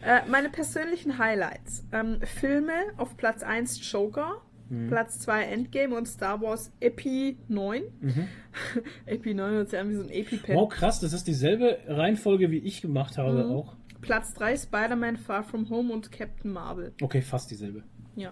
Äh, 0.03 0.21
meine 0.29 0.49
persönlichen 0.49 1.17
Highlights. 1.17 1.85
Ähm, 1.91 2.19
Filme 2.23 2.73
auf 2.97 3.15
Platz 3.17 3.41
1 3.43 3.89
Joker, 3.91 4.41
Mhm. 4.69 4.87
Platz 4.87 5.19
2 5.19 5.43
Endgame 5.43 5.95
und 5.95 6.07
Star 6.07 6.41
Wars 6.41 6.71
Epi 6.79 7.37
9. 7.47 7.83
Mhm. 8.01 8.27
Epi 9.05 9.33
9 9.33 9.51
hört 9.51 9.69
sich 9.69 9.79
an 9.79 9.89
wie 9.89 9.95
so 9.95 10.01
ein 10.03 10.09
Epi-Pen. 10.09 10.55
Wow, 10.55 10.69
krass, 10.69 10.99
das 10.99 11.13
ist 11.13 11.27
dieselbe 11.27 11.79
Reihenfolge, 11.87 12.51
wie 12.51 12.59
ich 12.59 12.81
gemacht 12.81 13.17
habe 13.17 13.43
Mhm. 13.45 13.51
auch. 13.51 13.75
Platz 14.01 14.33
3 14.35 14.55
Spider-Man 14.57 15.17
Far 15.17 15.43
From 15.43 15.69
Home 15.69 15.91
und 15.93 16.11
Captain 16.11 16.51
Marvel. 16.51 16.93
Okay, 17.01 17.21
fast 17.21 17.49
dieselbe. 17.51 17.83
Ja. 18.15 18.31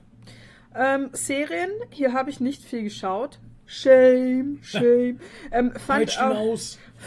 Ähm, 0.75 1.09
Serien, 1.13 1.69
hier 1.89 2.13
habe 2.13 2.29
ich 2.29 2.39
nicht 2.39 2.63
viel 2.63 2.83
geschaut. 2.83 3.39
Shame, 3.65 4.59
shame. 4.61 5.19
ähm, 5.51 5.71
fand, 5.75 6.21
auch, 6.21 6.57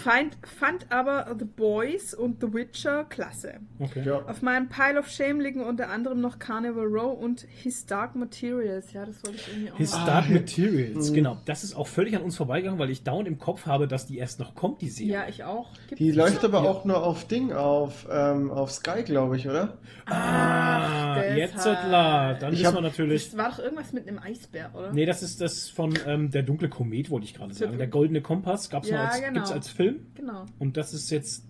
aus. 0.07 0.51
fand, 0.59 0.87
aber 0.91 1.35
The 1.39 1.45
Boys 1.45 2.15
und 2.15 2.41
The 2.41 2.53
Witcher 2.53 3.05
klasse. 3.09 3.55
Okay. 3.79 4.03
Ja. 4.05 4.23
Auf 4.27 4.43
meinem 4.43 4.69
Pile 4.69 4.99
of 4.99 5.09
Shame 5.09 5.41
liegen 5.41 5.63
unter 5.63 5.91
anderem 5.91 6.21
noch 6.21 6.39
Carnival 6.39 6.87
Row 6.87 7.19
und 7.19 7.47
His 7.63 7.87
Dark 7.87 8.15
Materials. 8.17 8.93
Ja, 8.93 9.05
das 9.07 9.23
wollte 9.25 9.39
ich 9.39 9.49
irgendwie 9.49 9.73
auch 9.73 9.77
His 9.77 9.93
mal. 9.93 10.07
Dark 10.07 10.31
Materials, 10.31 11.13
genau. 11.13 11.39
Das 11.45 11.65
ist 11.65 11.75
auch 11.75 11.87
völlig 11.87 12.17
an 12.17 12.23
uns 12.23 12.37
vorbeigegangen, 12.37 12.79
weil 12.79 12.91
ich 12.91 13.03
dauernd 13.03 13.29
im 13.29 13.39
Kopf 13.39 13.67
habe, 13.67 13.89
dass 13.89 14.07
die 14.07 14.19
erst 14.19 14.41
noch 14.41 14.55
kommt, 14.55 14.81
die 14.83 14.89
Serie. 14.91 15.13
Ja, 15.15 15.29
ich 15.29 15.45
auch. 15.45 15.73
Gibt's 15.89 15.97
Die 15.99 16.11
läuft 16.13 16.45
aber 16.45 16.63
auch 16.63 16.85
nur 16.85 17.03
auf 17.05 17.27
Ding, 17.27 17.53
auf, 17.53 18.07
ähm, 18.11 18.51
auf 18.51 18.71
Sky, 18.71 19.03
glaube 19.05 19.37
ich, 19.37 19.49
oder? 19.49 19.79
Ah, 20.07 21.15
Ach, 21.17 21.37
jetzt 21.37 21.63
klar. 21.63 22.35
Dann 22.35 22.53
Ich 22.53 22.61
wissen 22.61 22.69
hab- 22.69 22.75
wir 22.75 22.81
natürlich. 22.83 23.31
Das 23.31 23.39
war 23.39 23.51
doch 23.51 23.59
irgendwas 23.59 23.93
mit 23.93 24.09
einem 24.09 24.19
Eisbär, 24.19 24.71
oder? 24.75 24.93
Nee, 24.93 25.07
das 25.07 25.23
ist 25.23 25.41
das 25.41 25.69
von 25.69 25.95
ähm, 26.07 26.31
Der 26.31 26.43
dunkle 26.43 26.69
Komet, 26.69 27.11
wollte 27.11 27.27
ich 27.27 27.35
gerade 27.35 27.55
sagen. 27.55 27.79
Der 27.79 27.87
goldene 27.87 28.21
Kompass 28.21 28.71
gab's 28.71 28.89
Ja, 28.89 28.97
mal 28.99 29.07
als, 29.07 29.21
genau. 29.21 29.33
gibt's 29.35 29.53
als 29.53 29.69
Film. 29.69 29.88
Genau. 30.15 30.47
Und 30.59 30.77
das 30.77 30.95
ist 30.95 31.11
jetzt 31.11 31.45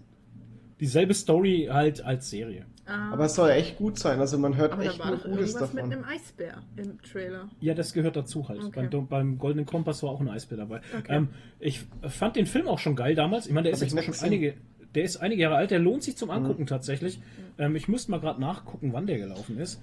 dieselbe 0.80 1.14
Story 1.14 1.68
halt 1.70 2.02
als 2.04 2.30
Serie. 2.30 2.64
Ah, 2.86 3.12
Aber 3.12 3.26
es 3.26 3.34
soll 3.34 3.50
echt 3.50 3.76
gut 3.76 3.98
sein, 3.98 4.18
also 4.18 4.38
man 4.38 4.56
hört 4.56 4.72
aber 4.72 4.84
da 4.84 4.90
echt 4.90 4.98
war 4.98 5.08
nur 5.08 5.16
doch 5.18 5.24
Gutes 5.24 5.50
irgendwas 5.50 5.72
mit 5.74 5.82
davon. 5.84 5.92
einem 5.92 6.04
Eisbär 6.04 6.62
im 6.76 7.02
Trailer. 7.02 7.48
Ja, 7.60 7.74
das 7.74 7.92
gehört 7.92 8.16
dazu 8.16 8.48
halt. 8.48 8.62
Okay. 8.64 8.88
Beim, 8.90 9.06
beim 9.08 9.38
Goldenen 9.38 9.66
Kompass 9.66 10.02
war 10.02 10.10
auch 10.10 10.20
ein 10.20 10.28
Eisbär 10.30 10.56
dabei. 10.56 10.80
Okay. 10.98 11.14
Ähm, 11.16 11.28
ich 11.60 11.84
fand 12.08 12.36
den 12.36 12.46
Film 12.46 12.66
auch 12.66 12.78
schon 12.78 12.96
geil 12.96 13.14
damals. 13.14 13.46
Ich 13.46 13.52
meine, 13.52 13.64
der 13.64 13.72
ist 13.74 13.80
Hab 13.82 13.88
ich 13.88 13.94
jetzt 14.06 14.16
schon 14.20 14.24
einige, 14.26 14.54
der 14.94 15.02
ist 15.04 15.18
einige 15.18 15.42
Jahre 15.42 15.56
alt. 15.56 15.70
Der 15.70 15.80
lohnt 15.80 16.02
sich 16.02 16.16
zum 16.16 16.30
Angucken 16.30 16.62
Mhm. 16.62 16.66
tatsächlich. 16.66 17.20
Ähm, 17.58 17.76
ich 17.76 17.88
müsste 17.88 18.10
mal 18.10 18.20
gerade 18.20 18.40
nachgucken, 18.40 18.94
wann 18.94 19.06
der 19.06 19.18
gelaufen 19.18 19.58
ist, 19.58 19.82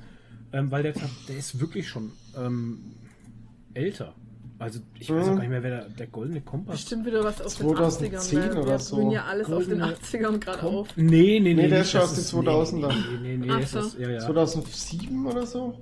ähm, 0.51 0.71
weil 0.71 0.81
der, 0.81 0.93
der 1.27 1.37
ist 1.37 1.59
wirklich 1.59 1.87
schon 1.87 2.11
ähm, 2.35 2.79
älter. 3.75 4.15
Also 4.57 4.79
ich 4.97 5.09
weiß 5.11 5.25
auch 5.27 5.31
Mhm. 5.31 5.35
gar 5.35 5.39
nicht 5.41 5.49
mehr, 5.49 5.63
wer 5.63 5.69
der, 5.71 5.89
der 5.89 6.07
Goldene 6.07 6.39
Kompass. 6.41 6.75
Bestimmt 6.77 7.05
wieder 7.05 7.23
was 7.23 7.41
aus 7.41 7.55
2010 7.55 8.11
den 8.11 8.19
80ern. 8.19 8.53
Ne? 8.55 8.61
oder 8.61 8.71
Wir 8.71 8.79
so. 8.79 8.95
brühen 8.95 9.11
ja 9.11 9.25
alles 9.25 9.47
aus 9.51 9.67
den 9.67 9.79
Goldene 9.79 9.97
80ern 9.97 10.39
gerade 10.39 10.63
auf. 10.63 10.87
Nee, 10.95 11.03
nee, 11.05 11.39
nee. 11.39 11.53
Nee, 11.55 11.67
der 11.67 11.81
ist 11.81 11.91
schon 11.91 12.01
aus 12.01 12.13
den 12.13 12.19
ist- 12.21 12.33
2000er. 12.33 12.87
Nee, 12.87 12.93
nee, 13.21 13.37
nee, 13.37 13.37
nee 13.45 13.51
Ach 13.51 13.59
ist 13.59 13.71
so. 13.71 13.79
das, 13.79 13.97
ja, 13.99 14.09
ja. 14.09 14.19
2007 14.21 15.25
oder 15.25 15.45
so? 15.45 15.81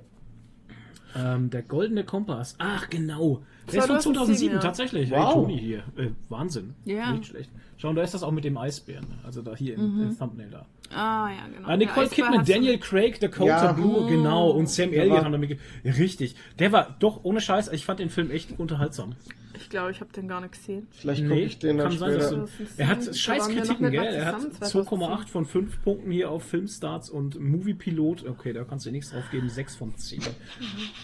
Ähm, 1.16 1.50
der 1.50 1.62
Goldene 1.62 2.04
Kompass. 2.04 2.56
Ach, 2.58 2.90
genau. 2.90 3.42
Der 3.72 3.78
ist 3.78 3.86
von 3.86 4.00
2007, 4.00 4.14
2007, 4.16 4.54
ja. 4.56 4.60
tatsächlich. 4.60 5.10
Wow. 5.12 5.18
Hey, 5.26 5.32
Toni 5.34 5.58
hier. 5.58 5.78
Äh, 5.96 6.10
Wahnsinn. 6.28 6.74
Ja. 6.84 7.12
Nicht 7.12 7.26
schlecht. 7.26 7.50
Schau, 7.76 7.90
und 7.90 7.96
da 7.96 8.02
ist 8.02 8.14
das 8.14 8.22
auch 8.22 8.30
mit 8.30 8.44
dem 8.44 8.56
Eisbären. 8.56 9.06
Also 9.24 9.42
da 9.42 9.54
hier 9.54 9.74
im, 9.74 10.00
im 10.00 10.18
Thumbnail 10.18 10.50
da. 10.50 10.66
Ah, 10.90 11.30
ja, 11.30 11.46
genau. 11.54 11.68
Ah, 11.68 11.76
Nicole 11.76 12.06
Eisbär 12.06 12.26
Kidman, 12.26 12.44
Daniel 12.44 12.78
Craig, 12.78 13.18
Dakota 13.20 13.64
Ja. 13.64 13.72
Blue, 13.72 14.08
genau. 14.08 14.50
Und 14.50 14.68
Sam 14.68 14.90
Der 14.90 15.02
Elliott 15.02 15.24
haben 15.24 15.32
da 15.32 15.38
mitge... 15.38 15.58
Richtig. 15.84 16.36
Der 16.58 16.72
war 16.72 16.96
doch, 17.00 17.24
ohne 17.24 17.40
Scheiß, 17.40 17.72
ich 17.72 17.84
fand 17.84 18.00
den 18.00 18.10
Film 18.10 18.30
echt 18.30 18.58
unterhaltsam. 18.58 19.14
Ich 19.56 19.70
glaube, 19.70 19.90
ich 19.90 20.00
habe 20.00 20.12
den 20.12 20.28
gar 20.28 20.40
nicht 20.40 20.52
gesehen. 20.52 20.86
Vielleicht 20.90 21.22
gucke 21.22 21.40
ich 21.40 21.58
den 21.58 21.78
dann 21.78 21.88
kann 21.88 21.98
sein, 21.98 22.14
dass 22.14 22.26
später. 22.26 22.40
du, 22.42 22.46
später. 22.46 22.70
er 22.76 22.88
hat 22.88 23.16
scheiß 23.16 23.48
Kritiken, 23.48 23.90
gell? 23.90 24.04
Er 24.04 24.26
hat 24.26 24.40
zusammen, 24.40 25.02
2,8 25.02 25.28
von 25.28 25.46
5 25.46 25.82
Punkten 25.82 26.10
hier 26.10 26.30
auf 26.30 26.44
Filmstarts 26.44 27.08
und 27.08 27.40
Moviepilot. 27.40 28.26
Okay, 28.26 28.52
da 28.52 28.64
kannst 28.64 28.86
du 28.86 28.90
nichts 28.90 29.10
drauf 29.10 29.24
geben. 29.30 29.48
6 29.48 29.76
von 29.76 29.96
10. 29.96 30.20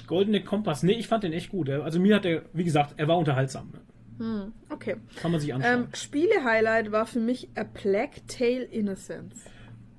Goldene 0.06 0.42
Kompass. 0.42 0.82
Nee, 0.82 0.92
ich 0.92 1.08
fand 1.08 1.24
den 1.24 1.32
echt 1.32 1.50
gut. 1.50 1.70
Also 1.70 2.00
mir 2.00 2.16
hat 2.16 2.24
er, 2.24 2.42
wie 2.52 2.64
gesagt, 2.64 2.94
er 2.96 3.08
war 3.08 3.18
unterhaltsam. 3.18 3.72
Okay. 4.68 4.96
Kann 5.16 5.32
man 5.32 5.40
sich 5.40 5.54
anschauen. 5.54 5.84
Ähm, 5.84 5.88
Spiele-Highlight 5.94 6.92
war 6.92 7.06
für 7.06 7.20
mich 7.20 7.48
A 7.54 7.64
Plague 7.64 8.20
Tale 8.26 8.62
Innocence. 8.64 9.34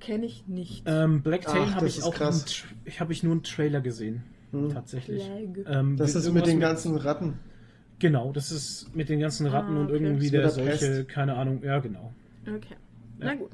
Kenne 0.00 0.26
ich 0.26 0.46
nicht. 0.48 0.82
Ähm, 0.86 1.22
Blacktail 1.22 1.62
Ach, 1.66 1.74
habe 1.76 1.86
ich 1.86 2.02
auch 2.02 2.14
krass. 2.14 2.64
einen 2.64 2.80
ich 2.84 3.00
habe 3.00 3.12
ich 3.12 3.22
nur 3.22 3.32
einen 3.32 3.42
Trailer 3.42 3.80
gesehen. 3.80 4.22
Tatsächlich. 4.72 5.24
Plague. 5.24 5.64
Ähm, 5.66 5.96
Das 5.96 6.14
ist 6.14 6.30
mit 6.32 6.46
den 6.46 6.60
ganzen 6.60 6.96
Ratten. 6.96 7.38
Genau, 7.98 8.32
das 8.32 8.50
ist 8.50 8.94
mit 8.96 9.08
den 9.08 9.20
ganzen 9.20 9.46
Ratten 9.46 9.76
Ah, 9.76 9.80
und 9.80 9.86
okay. 9.92 10.02
irgendwie 10.02 10.30
Das 10.30 10.56
der 10.56 10.64
der 10.64 10.78
solche, 10.78 10.86
Pest. 11.04 11.08
keine 11.08 11.34
Ahnung, 11.36 11.62
ja 11.62 11.78
genau. 11.78 12.12
Okay. 12.46 12.74
Na 13.24 13.34
gut. 13.34 13.50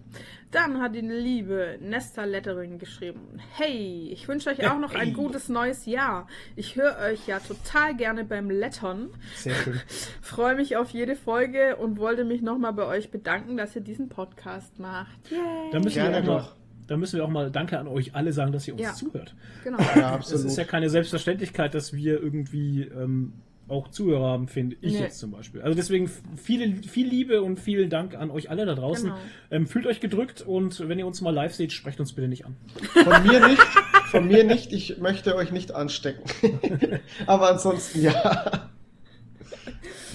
Dann 0.51 0.81
hat 0.81 0.95
die 0.95 1.01
liebe 1.01 1.79
Nesta 1.83 2.25
Lettering 2.25 2.79
geschrieben. 2.79 3.21
Hey, 3.57 4.09
ich 4.13 4.27
wünsche 4.29 4.49
euch 4.49 4.67
auch 4.69 4.79
noch 4.79 4.95
ein 4.95 5.13
gutes 5.13 5.49
neues 5.51 5.85
Jahr. 5.85 6.27
Ich 6.57 6.77
höre 6.77 6.97
euch 7.11 7.27
ja 7.27 7.39
total 7.39 7.95
gerne 7.97 8.25
beim 8.25 8.51
Lettern. 8.51 9.11
Sehr 9.37 9.55
schön. 9.55 9.81
Freue 10.23 10.57
mich 10.57 10.77
auf 10.79 10.91
jede 10.91 11.17
Folge 11.17 11.77
und 11.77 11.99
wollte 11.99 12.25
mich 12.25 12.41
nochmal 12.41 12.73
bei 12.73 12.87
euch 12.87 13.11
bedanken, 13.11 13.57
dass 13.59 13.77
ihr 13.77 13.83
diesen 13.83 14.09
Podcast 14.09 14.79
macht. 14.79 15.31
Yay. 15.31 15.39
Da 15.73 15.81
müssen, 15.81 15.95
Gerne 15.97 16.25
wir 16.27 16.33
auch 16.33 16.55
da 16.87 16.97
müssen 16.97 17.17
wir 17.19 17.25
auch 17.27 17.29
mal 17.29 17.51
Danke 17.51 17.79
an 17.79 17.87
euch 17.87 18.15
alle 18.15 18.33
sagen, 18.33 18.51
dass 18.53 18.67
ihr 18.67 18.73
uns 18.73 18.83
Ja. 18.83 18.95
zuhört. 18.95 19.35
Genau. 19.65 19.79
Ja, 19.79 20.17
Es 20.19 20.31
ist 20.31 20.41
ja 20.43 20.47
absolut. 20.47 20.69
keine 20.69 20.89
Selbstverständlichkeit, 20.89 21.75
dass 21.75 21.93
wir 21.93 22.23
irgendwie 22.23 22.85
ähm, 22.85 23.35
auch 23.69 23.89
Zuhörer 23.89 24.27
haben, 24.29 24.49
finde 24.49 24.77
ich 24.81 24.95
Nee. 24.95 25.01
jetzt 25.01 25.19
zum 25.19 25.31
Beispiel. 25.31 25.61
Also 25.63 25.75
deswegen 25.77 26.11
viele, 26.37 26.77
viel 26.83 27.07
Liebe 27.07 27.43
und 27.43 27.59
vielen 27.61 27.91
Dank 27.91 28.15
an 28.15 28.31
euch 28.31 28.51
alle 28.51 28.67
da 28.67 28.75
draußen. 28.75 29.11
Genau. 29.11 29.21
Ähm, 29.51 29.67
fühlt 29.67 29.87
euch 29.87 30.01
gedrückt 30.01 30.43
und 30.43 30.89
wenn 30.89 30.99
ihr 30.99 31.07
uns 31.07 31.21
mal 31.21 31.35
live 31.35 31.55
seht, 31.55 31.73
sprecht 31.73 32.01
uns 32.01 32.13
bitte 32.13 32.29
nicht 32.29 32.45
an. 32.47 32.57
Von 33.05 33.27
mir 33.27 33.47
nicht. 33.47 33.63
Von 34.11 34.27
mir 34.29 34.45
nicht. 34.45 34.73
Ich 34.73 34.99
möchte 34.99 35.37
euch 35.37 35.53
nicht 35.53 35.75
anstecken. 35.75 36.23
Aber 37.27 37.51
ansonsten 37.51 38.01
ja. 38.03 38.69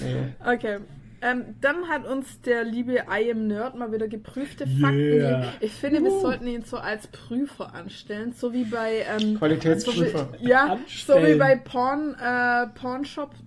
Nee. 0.02 0.34
Okay. 0.46 0.80
Ähm, 1.26 1.56
dann 1.62 1.88
hat 1.88 2.06
uns 2.06 2.42
der 2.42 2.66
liebe 2.66 2.96
I 3.10 3.32
am 3.32 3.48
Nerd 3.48 3.76
mal 3.78 3.94
wieder 3.94 4.10
geprüfte 4.10 4.66
Yeah. 4.66 4.80
Fakten 4.82 4.98
gegeben. 4.98 5.44
Ich 5.62 5.72
finde, 5.72 6.04
wir 6.04 6.20
sollten 6.20 6.48
ihn 6.48 6.64
so 6.66 6.76
als 6.76 7.08
Prüfer 7.08 7.74
anstellen, 7.74 8.34
so 8.34 8.52
wie 8.52 8.66
bei 8.66 9.06
ähm, 9.08 9.38
Qualitätsprüfer. 9.38 10.30
So 10.34 10.44
wie, 10.44 10.50
ja, 10.50 10.66
so 10.66 11.14
Anstellen. 11.14 11.34
wie 11.36 11.40
bei 11.40 11.56
Porn, 11.56 12.16
äh, 12.16 12.68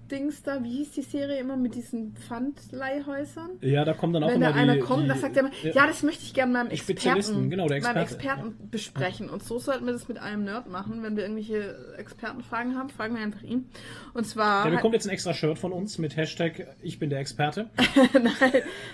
Pornshop-Dings 0.08 0.42
da. 0.42 0.62
Wie 0.62 0.78
hieß 0.78 0.92
die 0.92 1.02
Serie 1.02 1.38
immer 1.38 1.56
mit 1.56 1.74
diesen 1.74 2.14
Pfandleihhäusern? 2.14 3.50
Ja, 3.60 3.84
da 3.84 3.92
kommt 3.92 4.14
dann 4.14 4.24
auch 4.24 4.28
Wenn 4.28 4.36
immer 4.36 4.52
da 4.52 4.54
einer 4.54 4.74
die, 4.74 4.80
kommt, 4.80 5.04
die, 5.04 5.08
dann 5.08 5.18
sagt 5.18 5.36
er 5.36 5.40
immer, 5.44 5.52
ja, 5.62 5.86
das 5.86 6.02
möchte 6.02 6.22
ich 6.24 6.34
gerne 6.34 6.52
meinem 6.52 6.70
Experten, 6.70 7.00
Spezialisten, 7.00 7.50
genau, 7.50 7.66
der 7.66 7.80
meinem 7.82 7.96
Experte, 7.98 8.14
Experten 8.40 8.68
besprechen. 8.70 9.30
Und 9.30 9.42
so 9.42 9.58
sollten 9.58 9.86
wir 9.86 9.92
das 9.92 10.08
mit 10.08 10.18
einem 10.18 10.44
Nerd 10.44 10.68
machen. 10.68 11.02
Wenn 11.02 11.16
wir 11.16 11.24
irgendwelche 11.24 11.94
Expertenfragen 11.98 12.76
haben, 12.76 12.88
fragen 12.90 13.14
wir 13.16 13.22
einfach 13.22 13.42
ihn. 13.42 13.68
Und 14.14 14.26
zwar... 14.26 14.64
Der 14.64 14.76
bekommt 14.76 14.94
jetzt 14.94 15.06
ein 15.06 15.10
extra 15.12 15.34
Shirt 15.34 15.58
von 15.58 15.72
uns 15.72 15.98
mit 15.98 16.16
Hashtag 16.16 16.76
Ich 16.82 16.98
bin 16.98 17.10
der 17.10 17.20
Experte. 17.20 17.70
Nein, 18.12 18.32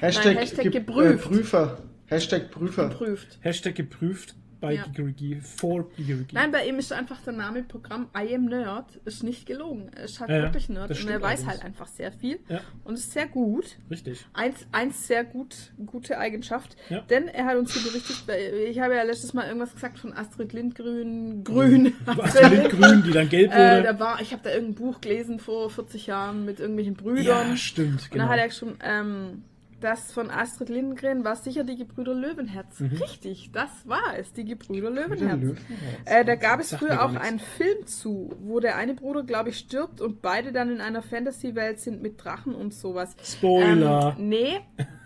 Hashtag, 0.00 0.24
Nein, 0.24 0.36
Hashtag 0.38 0.62
ge- 0.64 0.70
geprüft. 0.72 1.24
Äh, 1.24 1.28
Prüfer. 1.28 1.78
Hashtag 2.06 2.50
Prüfer. 2.50 2.88
geprüft. 2.88 3.38
Hashtag 3.40 3.74
geprüft 3.74 4.34
bei 4.62 4.72
Ja. 4.74 4.84
Gigerigi, 4.84 5.40
for 5.42 5.90
Gigerigi. 5.96 6.34
Nein, 6.34 6.50
bei 6.52 6.66
ihm 6.66 6.78
ist 6.78 6.90
einfach 6.92 7.20
der 7.20 7.34
Name 7.34 7.62
Programm 7.64 8.08
I 8.16 8.34
am 8.34 8.46
Nerd. 8.46 8.86
Ist 9.04 9.22
nicht 9.22 9.44
gelogen. 9.44 9.90
Er 9.94 10.04
ist 10.04 10.18
halt 10.20 10.30
Ja, 10.30 10.42
wirklich 10.42 10.70
Nerd. 10.70 10.90
Und 10.90 11.10
er 11.10 11.20
weiß 11.20 11.40
allerdings. 11.40 11.48
halt 11.48 11.64
einfach 11.64 11.86
sehr 11.88 12.12
viel. 12.12 12.38
Ja. 12.48 12.60
Und 12.84 12.94
ist 12.94 13.12
sehr 13.12 13.26
gut. 13.26 13.76
Richtig. 13.90 14.24
Eins, 14.32 14.66
eins 14.72 15.06
sehr 15.06 15.24
gut, 15.24 15.72
gute 15.84 16.16
Eigenschaft. 16.16 16.76
Denn 17.10 17.28
er 17.28 17.44
hat 17.44 17.56
uns 17.58 17.74
hier 17.74 17.82
berichtet, 17.90 18.22
ich 18.70 18.80
habe 18.80 18.94
ja 18.94 19.02
letztes 19.02 19.34
Mal 19.34 19.46
irgendwas 19.46 19.74
gesagt 19.74 19.98
von 19.98 20.12
Astrid 20.16 20.52
Lindgrün. 20.54 21.44
Grün. 21.44 21.92
Astrid 22.06 22.50
Lindgrün, 22.52 23.02
die 23.02 23.10
dann 23.10 23.28
gelb 23.28 23.52
Äh, 23.52 23.54
wurde. 23.78 23.82
da 23.82 24.00
war, 24.00 24.20
ich 24.22 24.32
habe 24.32 24.42
da 24.44 24.50
irgendein 24.54 24.76
Buch 24.76 25.00
gelesen 25.00 25.38
vor 25.40 25.68
40 25.68 26.06
Jahren 26.06 26.44
mit 26.44 26.60
irgendwelchen 26.60 26.94
Brüdern. 26.94 27.50
ja, 27.50 27.56
stimmt, 27.56 28.02
Und 28.04 28.10
genau. 28.12 28.24
dann 28.24 28.32
hat 28.32 28.38
er 28.38 28.50
schon, 28.52 28.74
ähm, 28.82 29.42
das 29.83 30.12
von 30.12 30.30
Astrid 30.30 30.68
Lindgren 30.68 31.24
war 31.24 31.37
sicher 31.37 31.64
die 31.64 31.76
Gebrüder 31.76 32.14
Löwenherz. 32.14 32.80
Mhm. 32.80 32.97
Richtig, 32.97 33.51
das 33.53 33.68
war 33.85 34.16
es, 34.18 34.33
die 34.33 34.45
Gebrüder 34.45 34.91
Löwenherz. 34.91 35.41
Löwenherz. 35.41 35.59
Äh, 36.05 36.24
da 36.24 36.35
gab 36.37 36.61
es 36.61 36.74
früher 36.74 37.05
auch 37.05 37.11
nichts. 37.11 37.26
einen 37.26 37.39
Film 37.39 37.87
zu, 37.87 38.30
wo 38.41 38.61
der 38.61 38.76
eine 38.76 38.95
Bruder, 38.95 39.22
glaube 39.22 39.51
ich, 39.51 39.59
stirbt 39.59 40.01
und 40.01 40.22
beide 40.22 40.53
dann 40.53 40.70
in 40.70 40.80
einer 40.80 41.03
Fantasy-Welt 41.03 41.80
sind 41.80 42.01
mit 42.03 42.22
Drachen 42.24 42.55
und 42.55 42.72
sowas. 42.72 43.14
Spoiler. 43.22 44.16
Ähm, 44.18 44.28
nee, 44.28 44.61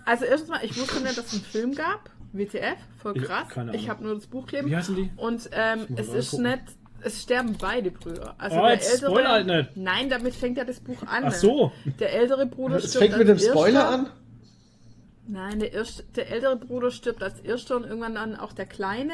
also 0.05 0.25
erstens 0.25 0.51
mal, 0.51 0.61
ich 0.63 0.77
wusste 0.79 1.03
nicht, 1.03 1.19
dass 1.19 1.27
es 1.27 1.33
einen 1.35 1.43
Film 1.43 1.75
gab. 1.75 2.11
WTF, 2.33 2.77
voll 2.99 3.15
krass. 3.15 3.49
ich 3.51 3.57
Ahnung. 3.57 3.89
habe 3.89 4.05
nur 4.05 4.15
das 4.15 4.27
Buch 4.27 4.47
gelesen. 4.47 4.71
Wie 4.71 4.77
heißen 4.77 4.95
die? 4.97 5.11
Und 5.17 5.49
ähm, 5.53 5.87
es 5.97 6.09
ist 6.09 6.31
gucken. 6.33 6.51
nicht, 6.51 6.63
es 7.01 7.23
sterben 7.23 7.57
beide 7.59 7.91
Brüder. 7.91 8.35
Also 8.37 8.57
Oh, 8.59 8.63
der 8.63 8.73
ältere, 8.73 9.11
spoiler 9.11 9.29
halt 9.31 9.47
nicht. 9.47 9.77
Nein, 9.77 10.11
damit 10.11 10.35
fängt 10.35 10.59
ja 10.59 10.65
das 10.65 10.81
Buch 10.81 11.01
an. 11.07 11.25
Ach 11.27 11.33
so. 11.33 11.73
Der 11.99 12.13
ältere 12.13 12.45
Bruder 12.47 12.77
Es 12.77 12.91
stirbt 12.91 13.07
fängt 13.07 13.19
mit 13.19 13.29
dem 13.29 13.39
Spoiler 13.39 13.89
an. 13.89 14.09
Nein, 15.29 15.59
der, 15.59 15.73
erste, 15.73 16.05
der 16.15 16.31
ältere 16.31 16.57
Bruder 16.57 16.91
stirbt 16.91 17.23
als 17.23 17.41
erster 17.41 17.77
und 17.77 17.85
irgendwann 17.85 18.15
dann 18.15 18.37
auch 18.37 18.53
der 18.53 18.67
kleine. 18.67 19.13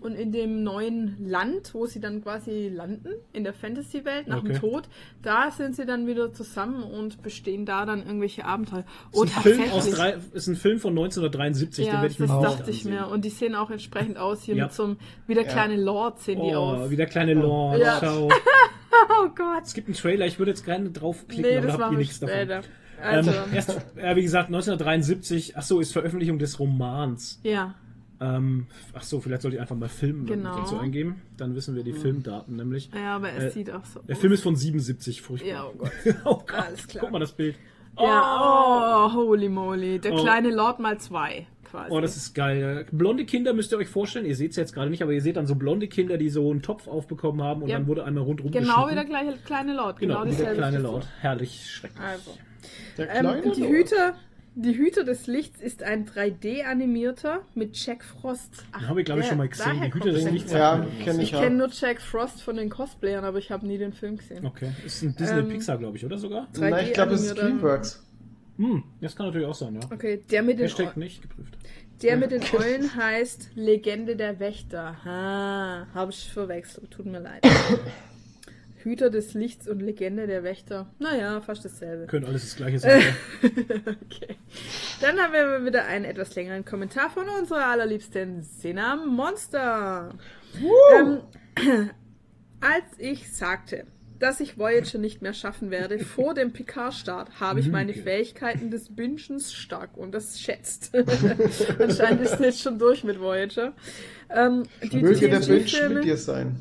Und 0.00 0.14
in 0.14 0.32
dem 0.32 0.62
neuen 0.62 1.16
Land, 1.28 1.74
wo 1.74 1.84
sie 1.84 2.00
dann 2.00 2.22
quasi 2.22 2.68
landen, 2.74 3.10
in 3.34 3.44
der 3.44 3.52
Fantasy-Welt 3.52 4.28
nach 4.28 4.38
Okay. 4.38 4.52
dem 4.52 4.60
Tod, 4.60 4.88
da 5.20 5.50
sind 5.50 5.76
sie 5.76 5.84
dann 5.84 6.06
wieder 6.06 6.32
zusammen 6.32 6.82
und 6.82 7.20
bestehen 7.20 7.66
da 7.66 7.84
dann 7.84 7.98
irgendwelche 8.06 8.46
Abenteuer. 8.46 8.84
Ist 9.12 9.20
ein, 9.20 9.28
Film 9.42 9.70
aus 9.72 9.90
drei, 9.90 10.16
ist 10.32 10.46
ein 10.46 10.56
Film 10.56 10.78
von 10.78 10.92
1973, 10.92 11.84
den 11.84 11.92
ja, 11.94 12.00
werde 12.00 12.12
ich 12.14 12.18
mir 12.18 12.26
das 12.28 12.40
dachte 12.42 12.70
ich 12.70 12.84
mir. 12.86 13.08
Und 13.08 13.26
die 13.26 13.30
sehen 13.30 13.54
auch 13.54 13.70
entsprechend 13.70 14.16
aus 14.16 14.42
hier 14.42 14.54
Ja. 14.54 14.64
mit 14.64 14.72
so 14.72 14.84
einem, 14.84 14.96
wie 15.26 15.34
der 15.34 15.44
kleine 15.44 15.76
Lord 15.76 16.20
sehen 16.20 16.40
die 16.40 16.54
Oh, 16.54 16.60
aus. 16.60 16.90
wie 16.90 16.96
der 16.96 17.06
kleine 17.06 17.34
Lord. 17.34 17.78
Ja. 17.78 17.98
Schau. 18.00 18.30
Oh 19.22 19.28
Gott. 19.34 19.62
Es 19.64 19.72
gibt 19.74 19.86
einen 19.88 19.96
Trailer, 19.96 20.26
ich 20.26 20.38
würde 20.38 20.50
jetzt 20.50 20.64
gerne 20.64 20.90
draufklicken, 20.90 21.44
Nee, 21.50 21.56
aber 21.58 21.66
da 21.68 21.78
habt 21.78 21.92
ihr 21.92 21.98
nichts 21.98 22.20
davon. 22.20 22.62
Also, 23.02 23.30
ähm, 23.30 23.36
erst, 23.54 23.80
ja, 23.96 24.16
wie 24.16 24.22
gesagt, 24.22 24.48
1973, 24.48 25.56
ach 25.56 25.62
so, 25.62 25.80
ist 25.80 25.92
Veröffentlichung 25.92 26.38
des 26.38 26.58
Romans. 26.58 27.40
ja. 27.42 27.74
Ähm, 28.22 28.66
ach 28.92 29.02
so, 29.02 29.18
vielleicht 29.18 29.40
sollte 29.40 29.56
ich 29.56 29.62
einfach 29.62 29.76
mal 29.76 29.88
Film 29.88 30.26
Genau. 30.26 30.54
dazu 30.58 30.78
eingeben. 30.78 31.22
Dann 31.38 31.54
wissen 31.54 31.74
wir 31.74 31.82
die 31.82 31.94
Filmdaten 31.94 32.54
nämlich. 32.54 32.90
Ja, 32.94 33.16
aber 33.16 33.32
es 33.32 33.44
Äh, 33.44 33.50
sieht 33.52 33.70
auch 33.70 33.82
so 33.86 34.00
Der 34.00 34.14
aus. 34.14 34.20
Film 34.20 34.34
ist 34.34 34.42
von 34.42 34.56
77, 34.56 35.22
furchtbar. 35.22 35.48
Ja, 35.50 35.64
oh 35.64 35.72
Gott. 35.78 35.90
oh 36.26 36.34
Gott, 36.46 36.52
Alles 36.66 36.86
klar. 36.86 37.00
guck 37.04 37.12
mal 37.12 37.18
das 37.18 37.32
Bild. 37.32 37.56
Ja, 37.98 39.06
oh, 39.08 39.14
holy 39.14 39.48
moly. 39.48 39.98
Der 40.00 40.12
Oh. 40.12 40.22
kleine 40.22 40.50
Lord 40.50 40.80
mal 40.80 40.98
zwei, 40.98 41.46
quasi. 41.64 41.90
Oh, 41.90 42.00
das 42.02 42.16
ist 42.18 42.34
geil. 42.34 42.84
Blonde 42.92 43.24
Kinder 43.24 43.54
müsst 43.54 43.72
ihr 43.72 43.78
euch 43.78 43.88
vorstellen. 43.88 44.26
Ihr 44.26 44.36
seht 44.36 44.50
es 44.50 44.56
jetzt 44.58 44.74
gerade 44.74 44.90
nicht, 44.90 45.02
aber 45.02 45.12
ihr 45.12 45.22
seht 45.22 45.36
dann 45.38 45.46
so 45.46 45.54
blonde 45.54 45.88
Kinder, 45.88 46.18
die 46.18 46.28
so 46.28 46.50
einen 46.50 46.60
Topf 46.60 46.88
aufbekommen 46.88 47.42
haben 47.42 47.62
und 47.62 47.68
Ja. 47.70 47.78
dann 47.78 47.86
wurde 47.86 48.04
einmal 48.04 48.24
rundrum 48.24 48.50
genau 48.50 48.86
wie 48.90 48.94
der 48.94 49.06
gleiche 49.06 49.32
kleine 49.46 49.72
Lord. 49.74 49.98
Genau, 49.98 50.24
Genau, 50.24 50.30
wie 50.30 50.36
der 50.36 50.52
kleine. 50.54 50.78
Lord. 50.78 51.08
Herrlich, 51.20 51.70
schrecklich. 51.70 52.02
Also. 52.06 52.32
Der 52.98 53.14
Ähm, 53.14 53.52
die. 53.54 53.66
Hüter. 53.66 54.14
Die 54.56 54.76
Hüter 54.76 55.04
des 55.04 55.28
Lichts 55.28 55.60
ist 55.60 55.84
ein 55.84 56.06
3D-animierter 56.06 57.42
mit 57.54 57.76
Jack 57.86 58.04
Frost. 58.04 58.50
Ach, 58.72 58.80
Den 58.80 58.88
habe 58.88 59.00
ich, 59.00 59.06
glaube 59.06 59.20
ich, 59.20 59.26
schon 59.26 59.38
mal 59.38 59.48
gesehen. 59.48 59.80
Die 59.80 59.94
Hüter 59.94 60.10
des. 60.10 60.24
Lichts. 60.30 60.52
Ja, 60.52 60.84
was. 61.04 61.16
Ich 61.16 61.22
ich 61.22 61.30
kenne 61.32 61.56
nur 61.56 61.68
Jack 61.70 62.00
Frost 62.02 62.42
von 62.42 62.56
den 62.56 62.68
Cosplayern, 62.68 63.24
aber 63.24 63.38
ich 63.38 63.52
habe 63.52 63.64
nie 63.66 63.78
den 63.78 63.92
Film 63.92 64.16
gesehen. 64.16 64.44
Okay, 64.44 64.72
ist 64.84 65.02
ein 65.02 65.14
Disney 65.14 65.42
Pixar, 65.44 65.78
glaube 65.78 65.96
ich, 65.96 66.04
oder 66.04 66.18
sogar? 66.18 66.48
3D 66.54 66.68
Nein, 66.68 66.86
ich 66.86 66.92
glaube, 66.92 67.14
es 67.14 67.22
ist 67.22 67.36
Dreamworks. 67.38 68.04
Hm, 68.56 68.82
das 69.00 69.14
kann 69.16 69.26
natürlich 69.26 69.46
auch 69.46 69.54
sein, 69.54 69.76
ja. 69.76 69.80
Okay, 69.90 70.22
der 70.30 70.42
mit 70.42 70.58
den, 70.58 70.66
Hashtag 70.66 70.96
nicht 70.96 71.22
geprüft. 71.22 71.56
der 72.02 72.16
mit 72.16 72.32
den 72.32 72.42
Eulen 72.52 72.94
heißt 72.94 73.50
Legende 73.54 74.16
der 74.16 74.38
Wächter. 74.40 74.96
Ha, 75.04 75.86
habe 75.94 76.10
ich 76.10 76.30
verwechselt. 76.30 76.90
Tut 76.90 77.06
mir 77.06 77.20
leid. 77.20 77.42
Hüter 78.82 79.10
des 79.10 79.34
Lichts 79.34 79.68
und 79.68 79.80
Legende 79.80 80.26
der 80.26 80.42
Wächter. 80.42 80.86
Naja, 80.98 81.40
fast 81.40 81.64
dasselbe. 81.64 82.06
Können 82.06 82.26
alles 82.26 82.42
das 82.42 82.56
gleiche 82.56 82.78
sein. 82.78 83.02
Okay. 83.42 84.36
Dann 85.00 85.18
haben 85.18 85.32
wir 85.32 85.64
wieder 85.64 85.86
einen 85.86 86.04
etwas 86.04 86.34
längeren 86.34 86.64
Kommentar 86.64 87.10
von 87.10 87.28
unserer 87.28 87.66
allerliebsten 87.66 88.42
Sena 88.42 88.96
Monster. 88.96 90.14
Ähm, 90.98 91.20
als 92.60 92.84
ich 92.98 93.32
sagte, 93.32 93.86
dass 94.20 94.38
ich 94.40 94.58
Voyager 94.58 94.98
nicht 94.98 95.22
mehr 95.22 95.32
schaffen 95.32 95.70
werde 95.70 95.98
vor 95.98 96.34
dem 96.34 96.52
Picard-Start, 96.52 97.40
habe 97.40 97.60
ich 97.60 97.68
meine. 97.68 97.94
Fähigkeiten 97.94 98.70
des 98.70 98.94
Bingens 98.94 99.52
stark 99.52 99.96
unterschätzt. 99.96 100.92
Anscheinend 101.78 102.20
ist 102.20 102.38
jetzt 102.38 102.60
schon 102.60 102.78
durch 102.78 103.02
mit 103.02 103.18
Voyager. 103.18 103.72
Ähm, 104.28 104.64
die 104.82 104.98
Möge 104.98 105.28
der 105.28 105.40
Binge 105.40 105.88
mit 105.88 106.04
dir 106.04 106.16
sein. 106.16 106.60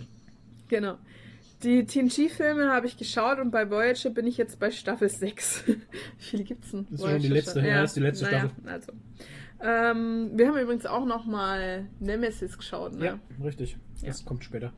Genau. 0.69 0.97
Die 1.63 1.85
TNG-Filme 1.85 2.71
habe 2.71 2.87
ich 2.87 2.95
geschaut 2.95 3.39
und 3.39 3.51
bei 3.51 3.69
Voyager 3.69 4.11
bin 4.11 4.25
ich 4.27 4.37
jetzt 4.37 4.59
bei 4.59 4.71
Staffel 4.71 5.09
6. 5.09 5.65
Wie 5.67 5.75
viele 6.17 6.43
gibt's 6.43 6.71
denn? 6.71 6.87
Das 6.89 7.01
ist 7.01 7.07
schon 7.09 7.19
die 7.19 7.27
letzte, 7.27 7.59
ja, 7.61 7.83
ist 7.83 7.95
die 7.95 7.99
letzte 7.99 8.25
naja, 8.25 8.49
Also. 8.65 8.93
Ähm, 9.61 10.31
wir 10.35 10.47
haben 10.47 10.57
übrigens 10.57 10.85
auch 10.85 11.05
noch 11.05 11.25
mal 11.25 11.85
Nemesis 11.99 12.57
geschaut. 12.57 12.93
Ne? 12.95 13.05
ja, 13.05 13.19
richtig. 13.43 13.75
Das 14.05 14.23
kommt 14.23 14.45
später. 14.45 14.71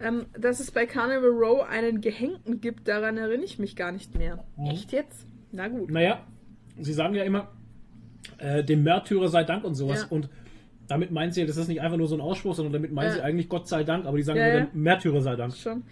Ähm, 0.00 0.26
dass 0.38 0.58
es 0.58 0.72
bei 0.72 0.84
Carnival 0.84 1.30
Row 1.30 1.62
einen 1.62 2.00
Gehängten 2.00 2.60
gibt, 2.60 2.88
daran 2.88 3.16
erinnere 3.16 3.44
ich 3.44 3.58
mich 3.60 3.76
gar 3.76 3.92
nicht 3.92 4.18
mehr. 4.18 4.44
Mhm. 4.56 4.66
Echt 4.66 4.90
jetzt? 4.92 5.26
Na 5.52 5.68
gut. 5.68 5.90
Naja, 5.90 6.26
sie 6.80 6.92
sagen 6.92 7.14
ja 7.14 7.22
immer, 7.22 7.52
äh, 8.38 8.64
dem 8.64 8.82
Märtyrer 8.82 9.28
sei 9.28 9.44
Dank 9.44 9.62
und 9.64 9.74
sowas. 9.76 10.02
Ja. 10.02 10.06
Und 10.10 10.28
damit 10.88 11.12
meinen 11.12 11.32
sie, 11.32 11.46
das 11.46 11.56
ist 11.56 11.68
nicht 11.68 11.80
einfach 11.80 11.96
nur 11.96 12.08
so 12.08 12.16
ein 12.16 12.20
Ausspruch, 12.20 12.54
sondern 12.54 12.72
damit 12.72 12.92
meinen 12.92 13.08
Ja. 13.08 13.14
sie 13.14 13.22
eigentlich 13.22 13.48
Gott 13.48 13.68
sei 13.68 13.84
Dank, 13.84 14.06
aber 14.06 14.16
die 14.16 14.22
sagen 14.22 14.38
Ja, 14.38 14.50
nur 14.50 14.58
ja. 14.58 14.66
dem 14.66 14.82
Märtyrer 14.82 15.20
sei 15.22 15.36
Dank. 15.36 15.54
Schon. 15.54 15.84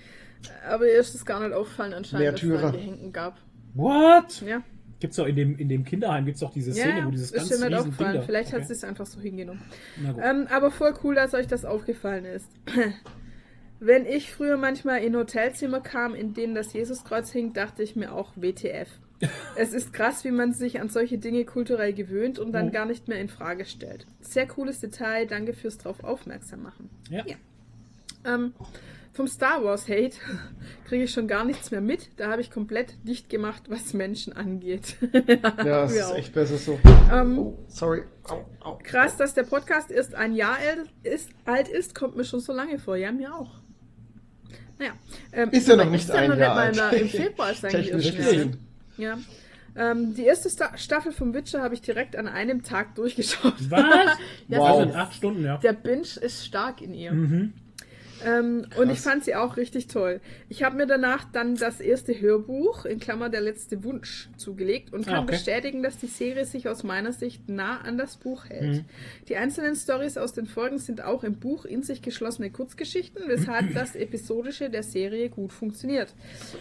Aber 0.68 0.86
ihr 0.86 0.98
ist 0.98 1.14
es 1.14 1.24
gar 1.24 1.40
nicht 1.40 1.52
aufgefallen 1.54 1.94
anscheinend, 1.94 2.26
dass 2.28 2.34
es 2.34 2.40
da 2.40 2.46
Märtyrer. 2.54 2.72
Gehängten 2.72 3.12
gab. 3.12 3.38
What? 3.74 4.40
Ja. 4.42 4.62
Gibt's 5.00 5.16
doch 5.16 5.26
in 5.26 5.36
dem, 5.36 5.58
in 5.58 5.68
dem 5.68 5.84
Kinderheim 5.84 6.24
gibt's 6.24 6.40
doch 6.40 6.52
diese 6.52 6.72
Szene, 6.72 7.00
ja, 7.00 7.06
wo 7.06 7.10
dieses 7.10 7.30
ist 7.32 7.36
ganz 7.36 7.48
dir 7.48 7.54
nicht 7.56 7.64
riesen 7.66 7.78
aufgefallen. 7.78 8.12
Ding 8.12 8.20
da- 8.20 8.26
Vielleicht 8.26 8.52
hat 8.52 8.58
okay. 8.60 8.66
sie 8.68 8.72
es 8.72 8.84
einfach 8.84 9.06
so 9.06 9.20
hingenommen. 9.20 9.62
Na 10.02 10.12
gut. 10.12 10.22
Ähm, 10.24 10.46
aber 10.50 10.70
voll 10.70 10.94
cool, 11.02 11.14
dass 11.14 11.34
euch 11.34 11.46
das 11.46 11.64
aufgefallen 11.64 12.24
ist. 12.24 12.48
Wenn 13.80 14.06
ich 14.06 14.32
früher 14.32 14.56
manchmal 14.56 15.02
in 15.02 15.14
Hotelzimmer 15.16 15.80
kam, 15.80 16.14
in 16.14 16.32
denen 16.32 16.54
das 16.54 16.72
Jesuskreuz 16.72 17.30
hing, 17.32 17.52
dachte 17.52 17.82
ich 17.82 17.96
mir 17.96 18.12
auch 18.14 18.32
WTF. 18.36 18.88
Es 19.56 19.72
ist 19.72 19.92
krass, 19.92 20.24
wie 20.24 20.30
man 20.30 20.52
sich 20.52 20.80
an 20.80 20.88
solche 20.88 21.18
Dinge 21.18 21.44
kulturell 21.44 21.92
gewöhnt 21.92 22.38
und 22.38 22.52
dann 22.52 22.66
Mhm. 22.66 22.72
gar 22.72 22.86
nicht 22.86 23.08
mehr 23.08 23.20
in 23.20 23.28
Frage 23.28 23.64
stellt. 23.64 24.06
Sehr 24.20 24.46
cooles 24.46 24.80
Detail, 24.80 25.26
danke 25.26 25.52
fürs 25.54 25.78
drauf 25.78 26.02
aufmerksam 26.04 26.62
machen. 26.62 26.88
ja. 27.10 27.24
ja. 27.26 27.36
Ähm, 28.26 28.54
vom 29.14 29.26
Star 29.28 29.64
Wars 29.64 29.88
Hate 29.88 30.16
kriege 30.88 31.04
ich 31.04 31.12
schon 31.12 31.26
gar 31.28 31.44
nichts 31.44 31.70
mehr 31.70 31.80
mit. 31.80 32.10
Da 32.18 32.30
habe 32.30 32.42
ich 32.42 32.50
komplett 32.50 32.94
dicht 33.04 33.30
gemacht, 33.30 33.62
was 33.68 33.94
Menschen 33.94 34.32
angeht. 34.34 34.96
Ja, 35.64 35.84
es 35.84 35.92
Wir 35.94 36.00
ist 36.00 36.04
auch. 36.10 36.16
echt 36.16 36.34
besser 36.34 36.58
so. 36.58 36.78
Ähm, 37.12 37.38
Oh, 37.38 37.58
sorry. 37.68 38.02
Au, 38.24 38.44
au. 38.60 38.78
Krass, 38.82 39.16
dass 39.16 39.32
der 39.34 39.44
Podcast 39.44 39.90
erst 39.90 40.14
ein 40.14 40.34
Jahr 40.34 40.56
alt 40.58 40.90
ist, 41.02 41.30
alt 41.46 41.68
ist, 41.68 41.94
kommt 41.94 42.16
mir 42.16 42.24
schon 42.24 42.40
so 42.40 42.52
lange 42.52 42.78
vor. 42.78 42.96
Ja, 42.96 43.12
mir 43.12 43.34
auch. 43.34 43.60
Naja. 44.78 44.92
Ähm, 45.32 45.50
Ist 45.50 45.68
ja 45.68 45.76
noch 45.76 45.88
nicht 45.88 46.10
ein 46.10 46.30
noch 46.30 46.36
Jahr 46.36 46.56
alt. 46.56 46.76
Im 46.94 47.08
Februar 47.08 47.52
ist 47.52 47.64
eigentlich 47.74 48.18
erst. 48.18 48.48
Ja. 48.96 49.18
Ähm, 49.76 50.14
die 50.14 50.24
erste 50.24 50.50
Sta 50.50 50.76
Staffel 50.76 51.12
vom 51.12 51.34
Witcher 51.34 51.60
habe 51.62 51.74
ich 51.74 51.80
direkt 51.82 52.14
an 52.16 52.28
einem 52.28 52.62
Tag 52.62 52.94
durchgeschaut. 52.96 53.54
Was? 53.70 54.18
Ja, 54.48 54.58
Wow. 54.58 54.68
Also 54.70 54.82
in 54.82 54.92
acht 54.96 55.14
Stunden, 55.14 55.44
ja. 55.44 55.56
Der 55.58 55.72
Binge 55.72 56.02
ist 56.20 56.44
stark 56.46 56.80
in 56.80 56.94
ihr. 56.94 57.12
Mhm. 57.12 57.52
Ähm, 58.24 58.66
und 58.76 58.90
ich 58.90 59.00
fand 59.00 59.24
sie 59.24 59.34
auch 59.34 59.56
richtig 59.56 59.86
toll. 59.88 60.20
Ich 60.48 60.62
habe 60.62 60.76
mir 60.76 60.86
danach 60.86 61.24
dann 61.32 61.56
das 61.56 61.80
erste 61.80 62.18
Hörbuch, 62.20 62.84
in 62.84 62.98
Klammer 63.00 63.28
der 63.28 63.40
letzte 63.40 63.84
Wunsch, 63.84 64.28
zugelegt 64.36 64.92
und 64.92 65.04
kann 65.06 65.14
Ah, 65.14 65.22
okay. 65.22 65.32
bestätigen, 65.32 65.82
dass 65.82 65.98
die 65.98 66.06
Serie 66.06 66.44
sich 66.44 66.68
aus 66.68 66.82
meiner 66.84 67.12
Sicht 67.12 67.48
nah 67.48 67.80
an 67.80 67.98
das 67.98 68.16
Buch 68.16 68.46
hält. 68.48 68.76
Mhm. 68.76 68.84
Die 69.28 69.36
einzelnen 69.36 69.76
Stories 69.76 70.16
aus 70.16 70.32
den 70.32 70.46
Folgen 70.46 70.78
sind 70.78 71.02
auch 71.04 71.24
im 71.24 71.34
Buch 71.38 71.64
in 71.64 71.82
sich 71.82 72.02
geschlossene 72.02 72.50
Kurzgeschichten, 72.50 73.22
weshalb 73.26 73.74
das 73.74 73.94
Episodische 73.96 74.70
der 74.70 74.82
Serie 74.82 75.28
gut 75.28 75.52
funktioniert. 75.52 76.14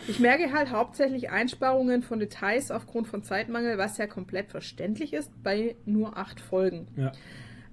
Ich 0.07 0.19
merke 0.19 0.51
halt 0.51 0.71
hauptsächlich 0.71 1.29
Einsparungen 1.31 2.03
von 2.03 2.19
Details 2.19 2.71
aufgrund 2.71 3.07
von 3.07 3.23
Zeitmangel, 3.23 3.77
was 3.77 3.97
ja 3.97 4.07
komplett 4.07 4.49
verständlich 4.51 5.13
ist 5.13 5.31
bei 5.43 5.75
nur 5.85 6.17
acht 6.17 6.39
Folgen. 6.39 6.87
ja. 6.97 7.11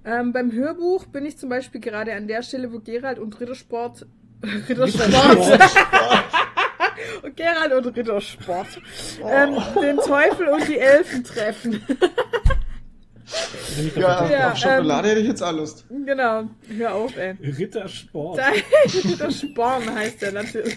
Ähm, 0.04 0.32
beim 0.32 0.52
Hörbuch 0.52 1.06
bin 1.06 1.26
ich 1.26 1.36
zum 1.36 1.50
Beispiel 1.50 1.80
gerade 1.80 2.14
an 2.14 2.26
der 2.26 2.42
Stelle, 2.42 2.72
wo 2.72 2.78
Gerald 2.78 3.18
und 3.18 3.38
Rittersport. 3.38 4.06
Rittersport. 4.42 5.60
und 7.22 7.36
Gerald 7.36 7.72
und 7.72 7.96
Rittersport. 7.96 8.80
Ähm, 9.22 9.56
den 9.80 9.96
Teufel 9.98 10.48
und 10.48 10.66
die 10.66 10.78
Elfen 10.78 11.24
treffen. 11.24 11.82
Ja, 13.96 14.20
auf 14.20 14.30
Ja, 14.30 14.50
auf 14.52 14.58
Schokolade 14.58 15.08
ähm, 15.08 15.10
hätte 15.10 15.20
ich 15.20 15.28
jetzt 15.28 15.42
auch 15.42 15.52
Lust. 15.52 15.84
genau. 16.04 16.44
Hör 16.76 16.94
auf, 16.94 17.16
ey. 17.16 17.34
Rittersport. 17.42 18.40
Rittersporn 19.04 19.94
heißt 19.94 20.22
der 20.22 20.32
natürlich. 20.32 20.76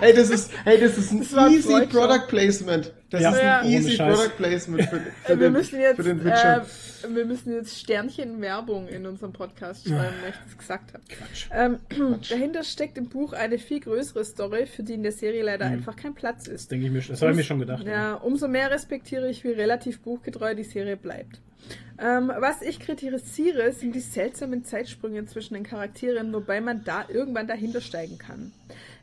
Hey, 0.00 0.14
das 0.14 0.30
ist, 0.30 0.50
hey, 0.64 0.80
das 0.80 0.96
ist 0.98 1.12
ein 1.12 1.20
Das 1.20 1.52
easy. 1.52 1.86
Product 1.86 2.26
Placement. 2.28 2.92
Das 3.10 3.20
Ja, 3.22 3.30
ist 3.30 3.42
Ja. 3.42 3.58
ein 3.60 3.66
ohne 3.66 3.74
easy 3.76 3.90
Scheiß. 3.92 4.14
Product 4.18 4.36
Placement 4.36 4.82
für, 4.88 5.00
für, 5.24 5.28
wir 5.28 5.36
den, 5.36 5.52
müssen 5.52 5.80
jetzt, 5.80 5.96
für 5.96 6.02
den 6.02 6.24
Witcher. 6.24 6.62
äh, 7.02 7.14
wir 7.14 7.24
müssen 7.26 7.52
jetzt 7.52 7.78
Sternchen 7.78 8.40
Werbung 8.40 8.88
in 8.88 9.06
unserem 9.06 9.32
Podcast 9.32 9.86
schreiben, 9.86 10.14
wenn 10.22 10.30
ich 10.30 10.36
das 10.46 10.58
gesagt 10.58 10.94
habe. 10.94 11.04
Quatsch. 11.08 11.46
Ähm, 11.52 11.78
dahinter 12.28 12.64
steckt 12.64 12.96
im 12.98 13.08
Buch 13.10 13.34
eine 13.34 13.58
viel 13.58 13.80
größere 13.80 14.24
Story, 14.24 14.66
für 14.66 14.82
die 14.82 14.94
in 14.94 15.02
der 15.02 15.12
Serie 15.12 15.42
leider 15.44 15.66
einfach 15.66 15.96
kein 15.96 16.14
Platz 16.14 16.46
ist. 16.48 16.62
Das 16.62 16.68
denke 16.68 16.86
ich 16.86 16.92
mir, 16.92 17.02
das 17.02 17.20
habe 17.20 17.32
ich 17.32 17.36
mir 17.36 17.44
schon 17.44 17.58
gedacht. 17.58 17.84
Ja, 17.86 18.14
umso 18.14 18.48
mehr 18.48 18.70
respektiere 18.70 19.28
ich, 19.28 19.44
wie 19.44 19.50
relativ 19.50 20.00
buchgetreu 20.00 20.54
die 20.54 20.64
Serie 20.64 20.96
bleibt. 20.96 21.40
Ähm, 21.96 22.32
was 22.40 22.60
ich 22.62 22.80
kritisiere, 22.80 23.72
sind 23.72 23.94
die 23.94 24.00
seltsamen 24.00 24.64
Zeitsprünge 24.64 25.24
zwischen 25.26 25.54
den 25.54 25.62
Charakteren, 25.62 26.32
wobei 26.32 26.60
man 26.60 26.82
da 26.84 27.04
irgendwann 27.08 27.46
dahinter 27.46 27.80
steigen 27.80 28.18
kann. 28.18 28.52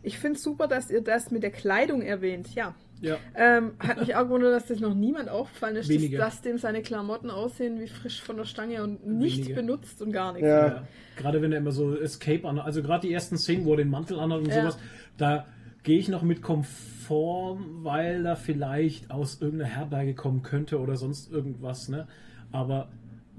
Ich 0.04 0.18
finde 0.20 0.38
super, 0.38 0.68
dass 0.68 0.90
ihr 0.92 1.02
das 1.02 1.32
mit 1.32 1.42
der 1.44 1.52
Kleidung 1.52 2.02
erwähnt. 2.02 2.54
Ja, 2.54 2.76
Ja. 3.00 3.16
ähm, 3.36 3.72
hat 3.80 4.00
mich 4.02 4.14
auch 4.16 4.24
gewundert, 4.24 4.54
dass 4.54 4.68
das 4.68 4.82
noch 4.82 4.94
niemand 4.94 5.30
aufgefallen 5.30 5.78
ist, 5.78 5.90
dass, 5.90 6.12
dass 6.12 6.42
dem 6.42 6.58
seine 6.58 6.82
Klamotten 6.82 7.30
aussehen 7.30 7.80
wie 7.80 7.88
frisch 7.88 8.22
von 8.22 8.36
der 8.36 8.44
Stange 8.46 8.84
und 8.84 9.08
nicht 9.08 9.38
Wenige. 9.46 9.54
benutzt 9.56 10.02
und 10.02 10.12
gar 10.12 10.34
nichts. 10.34 10.48
Ja. 10.50 10.68
Ja. 10.68 10.88
Gerade 11.16 11.42
wenn 11.42 11.54
er 11.54 11.60
immer 11.60 11.72
so 11.72 11.96
Escape 11.96 12.46
an, 12.48 12.60
also 12.60 12.84
gerade 12.84 13.08
die 13.08 13.14
ersten 13.14 13.38
Szenen, 13.38 13.64
wo 13.64 13.72
er 13.72 13.78
den 13.78 13.90
Mantel 13.90 14.20
anhat 14.20 14.40
und 14.40 14.50
Ja. 14.50 14.62
sowas, 14.64 14.78
da 15.18 15.46
gehe 15.84 15.98
ich 15.98 16.10
noch 16.10 16.24
mit 16.24 16.42
Komfort, 16.42 17.58
weil 17.84 18.24
da 18.24 18.36
vielleicht 18.36 19.12
aus 19.12 19.40
irgendeiner 19.42 19.72
Herberge 19.74 20.14
kommen 20.14 20.44
könnte 20.44 20.80
oder 20.80 20.98
sonst 20.98 21.32
irgendwas, 21.32 21.88
ne? 21.88 22.08
Aber 22.52 22.90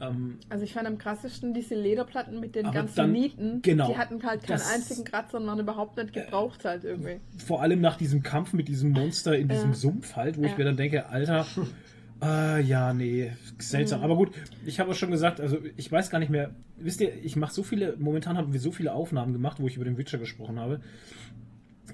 ähm, 0.01 0.39
Also 0.49 0.65
ich 0.65 0.73
fand 0.73 0.87
am 0.89 0.99
krassesten 0.99 1.55
diese 1.55 1.75
Lederplatten 1.75 2.41
mit 2.41 2.55
den 2.55 2.71
ganzen 2.73 2.97
dann- 2.97 3.13
Nieten. 3.13 3.63
genau. 3.63 3.89
Die 3.89 3.97
hatten 3.99 4.23
halt 4.25 4.43
keinen 4.43 4.59
Das- 4.59 4.75
einzigen 4.75 5.05
Kratzer 5.05 5.39
und 5.39 5.47
waren 5.47 5.61
überhaupt 5.61 5.97
nicht 5.97 6.13
gebraucht 6.13 6.65
halt 6.65 6.85
irgendwie. 6.85 7.21
vor 7.45 7.63
allem 7.63 7.81
nach 7.81 7.97
diesem 7.97 8.23
Kampf 8.23 8.53
mit 8.53 8.69
diesem 8.69 8.91
Monster 8.93 9.37
in 9.37 9.49
diesem 9.49 9.71
Ja. 9.71 9.75
Sumpf 9.77 10.17
halt, 10.17 10.39
wo 10.39 10.43
ich 10.45 10.53
Ja. 10.53 10.59
mir 10.59 10.65
dann 10.65 10.77
denke, 10.77 11.07
Alter, 11.09 11.47
äh, 12.23 12.61
ja, 12.63 12.93
nee, 12.95 13.33
seltsam. 13.59 13.99
Mhm. 14.01 14.05
Aber 14.05 14.17
gut, 14.17 14.31
ich 14.65 14.81
habe 14.81 14.91
auch 14.91 14.95
schon 14.95 15.11
gesagt, 15.11 15.41
also 15.41 15.59
ich 15.77 15.91
weiß 15.93 16.11
gar 16.11 16.19
nicht 16.19 16.31
mehr, 16.31 16.51
wisst 16.79 17.01
ihr, 17.01 17.15
ich 17.23 17.37
mache 17.37 17.53
so 17.53 17.63
viele, 17.63 17.97
momentan 17.99 18.37
haben 18.37 18.53
wir 18.53 18.61
so 18.61 18.73
viele 18.73 18.93
Aufnahmen 18.95 19.33
gemacht, 19.33 19.61
wo 19.61 19.67
ich 19.69 19.77
über 19.77 19.85
den 19.85 19.99
Witcher 19.99 20.19
gesprochen 20.19 20.59
habe, 20.59 20.81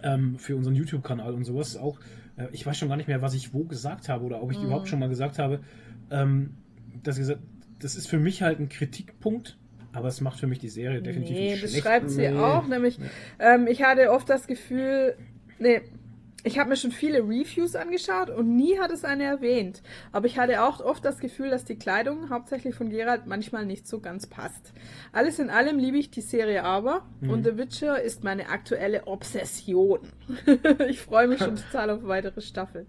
ähm, 0.02 0.38
für 0.38 0.56
unseren 0.56 0.74
YouTube-Kanal 0.76 1.34
und 1.34 1.44
sowas 1.44 1.76
auch. 1.76 1.98
Äh, 2.36 2.46
ich 2.52 2.64
weiß 2.64 2.78
schon 2.78 2.88
gar 2.88 2.96
nicht 2.96 3.08
mehr, 3.08 3.20
was 3.20 3.34
ich 3.34 3.52
wo 3.52 3.64
gesagt 3.64 4.08
habe 4.08 4.24
oder 4.24 4.42
ob 4.42 4.50
ich 4.52 4.58
Mhm. 4.58 4.66
überhaupt 4.66 4.88
schon 4.88 4.98
mal 5.00 5.08
gesagt 5.08 5.38
habe, 5.38 5.60
ähm, 6.10 6.50
gesagt, 7.02 7.40
das 7.80 7.94
ist 7.96 8.08
für 8.08 8.18
mich 8.18 8.42
halt 8.42 8.58
ein 8.60 8.68
Kritikpunkt, 8.68 9.56
aber 9.92 10.08
es 10.08 10.20
macht 10.20 10.38
für 10.40 10.46
mich 10.46 10.58
die 10.58 10.68
Serie 10.68 11.00
definitiv 11.02 11.36
Nee, 11.36 11.50
nicht 11.52 11.62
das 11.64 11.70
schlecht. 11.70 11.84
schreibt 11.86 12.10
sie 12.10 12.28
Nee. 12.28 12.36
auch, 12.38 12.66
nämlich, 12.66 12.98
ähm, 13.38 13.66
ich 13.66 13.82
hatte 13.82 14.10
oft 14.10 14.28
das 14.28 14.46
Gefühl, 14.46 15.16
nee, 15.58 15.80
ich 16.44 16.58
habe 16.58 16.70
mir 16.70 16.76
schon 16.76 16.92
viele 16.92 17.18
Reviews 17.18 17.74
angeschaut 17.74 18.30
und 18.30 18.54
nie 18.54 18.78
hat 18.78 18.92
es 18.92 19.04
eine 19.04 19.24
erwähnt. 19.24 19.82
Aber 20.12 20.26
ich 20.26 20.38
hatte 20.38 20.62
auch 20.62 20.80
oft 20.80 21.04
das 21.04 21.18
Gefühl, 21.18 21.50
dass 21.50 21.64
die 21.64 21.74
Kleidung 21.76 22.30
hauptsächlich 22.30 22.76
von 22.76 22.90
Geralt 22.90 23.26
manchmal 23.26 23.66
nicht 23.66 23.88
so 23.88 23.98
ganz 24.00 24.26
passt. 24.28 24.72
Alles 25.12 25.40
in 25.40 25.50
allem 25.50 25.78
liebe 25.78 25.98
ich 25.98 26.10
die 26.10 26.20
Serie 26.20 26.62
aber 26.62 27.04
Mhm. 27.20 27.30
und 27.30 27.44
The 27.44 27.58
Witcher 27.58 28.00
ist 28.00 28.22
meine 28.22 28.48
aktuelle 28.50 29.06
Obsession. 29.08 29.98
ich 30.88 31.00
freue 31.00 31.26
mich 31.26 31.38
schon 31.40 31.56
total 31.56 31.90
auf 31.90 32.04
weitere 32.04 32.40
Staffeln. 32.40 32.86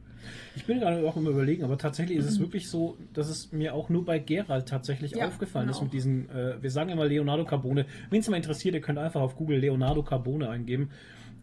Ich 0.55 0.65
bin 0.65 0.79
gerade 0.79 1.07
auch 1.07 1.15
im 1.17 1.27
Überlegen, 1.27 1.63
aber 1.63 1.77
tatsächlich 1.77 2.17
ist 2.17 2.25
es 2.25 2.39
wirklich 2.39 2.69
so, 2.69 2.97
dass 3.13 3.29
es 3.29 3.51
mir 3.51 3.73
auch 3.73 3.89
nur 3.89 4.03
bei 4.05 4.19
Gerald 4.19 4.67
tatsächlich 4.67 5.11
Ja, 5.11 5.27
aufgefallen 5.27 5.69
ist 5.69 5.77
genau. 5.77 5.85
mit 5.85 5.93
diesen, 5.93 6.29
äh, 6.29 6.61
wir 6.61 6.71
sagen 6.71 6.89
immer 6.89 7.05
Leonardo 7.05 7.45
Carbone. 7.45 7.85
Wenn 8.09 8.19
es 8.19 8.29
mal 8.29 8.37
interessiert, 8.37 8.75
ihr 8.75 8.81
könnt 8.81 8.97
einfach 8.99 9.21
auf 9.21 9.35
Google 9.35 9.59
Leonardo 9.59 10.03
Carbone 10.03 10.49
eingeben 10.49 10.89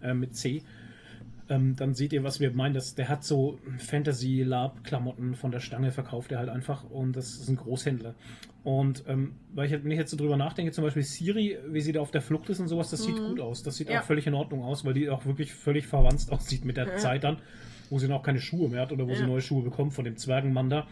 äh, 0.02 0.12
mit 0.14 0.36
C. 0.36 0.62
Ähm, 1.48 1.76
dann 1.76 1.94
seht 1.94 2.12
ihr, 2.12 2.24
was 2.24 2.40
wir 2.40 2.50
meinen. 2.50 2.74
Das, 2.74 2.96
der 2.96 3.08
hat 3.08 3.22
so 3.22 3.58
Fantasy-Lab-Klamotten 3.78 5.34
von 5.34 5.50
der 5.52 5.60
Stange 5.60 5.92
verkauft 5.92 6.32
er 6.32 6.38
halt 6.38 6.48
einfach 6.48 6.84
und 6.90 7.14
das 7.16 7.36
ist 7.36 7.48
ein 7.48 7.56
Großhändler. 7.56 8.14
Und 8.64 9.04
ähm, 9.06 9.34
weil 9.54 9.66
ich, 9.72 9.84
wenn 9.84 9.90
ich 9.92 9.98
jetzt 9.98 10.10
so 10.10 10.16
drüber 10.16 10.36
nachdenke, 10.36 10.72
zum 10.72 10.82
Beispiel 10.82 11.04
Siri, 11.04 11.56
wie 11.68 11.80
sie 11.80 11.92
da 11.92 12.00
auf 12.00 12.10
der 12.10 12.20
Flucht 12.20 12.48
ist 12.50 12.58
und 12.58 12.66
sowas, 12.68 12.90
das 12.90 13.04
sieht 13.04 13.16
gut 13.16 13.38
aus. 13.40 13.62
Das 13.62 13.76
sieht 13.76 13.86
Mhm. 13.88 13.92
Ja. 13.94 14.00
auch 14.00 14.04
völlig 14.04 14.26
in 14.26 14.34
Ordnung 14.34 14.64
aus, 14.64 14.84
weil 14.84 14.94
die 14.94 15.08
auch 15.08 15.24
wirklich 15.24 15.54
völlig 15.54 15.86
verwandt 15.86 16.26
aussieht 16.30 16.64
mit 16.64 16.76
der 16.76 16.88
Ja. 16.88 16.96
Zeit 16.96 17.22
dann, 17.22 17.38
wo 17.90 17.98
sie 17.98 18.08
noch 18.08 18.22
keine 18.22 18.40
Schuhe 18.40 18.68
mehr 18.68 18.82
hat 18.82 18.92
oder 18.92 19.06
wo 19.08 19.14
sie 19.14 19.20
Ja. 19.22 19.26
neue 19.26 19.40
Schuhe 19.40 19.62
bekommt 19.62 19.94
von 19.94 20.04
dem 20.04 20.16
Zwergenmann 20.16 20.70
da. 20.70 20.86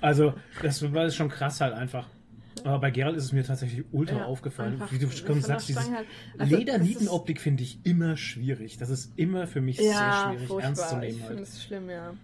Also, 0.00 0.34
das 0.62 0.92
war 0.92 1.04
ist 1.06 1.16
schon 1.16 1.28
krass 1.28 1.60
halt 1.60 1.74
einfach. 1.74 2.08
Aber 2.64 2.78
bei 2.78 2.90
Gerald 2.90 3.16
ist 3.16 3.24
es 3.24 3.32
mir 3.32 3.42
tatsächlich 3.44 3.84
ultra 3.92 4.18
Ja, 4.18 4.24
aufgefallen. 4.26 4.74
einfach 4.74 4.92
Wie 4.92 4.98
du 4.98 5.08
schon 5.10 5.40
sagst, 5.40 5.70
Stange 5.70 5.96
halt. 5.96 6.06
Also, 6.38 6.56
Ledernietenoptik 6.56 7.40
finde 7.40 7.62
ich 7.62 7.78
immer 7.84 8.16
schwierig. 8.16 8.76
Das 8.76 8.90
ist 8.90 9.12
immer 9.16 9.46
für 9.46 9.60
mich 9.60 9.78
sehr 9.78 10.12
schwierig 10.12 10.50
ernst 10.62 10.88
zu 10.88 10.96
Ich 10.96 11.00
nehmen. 11.00 11.14
finde 11.14 11.26
Halt. 11.36 11.40
es 11.48 11.62
schlimm, 11.64 11.88
ja. 11.88 12.14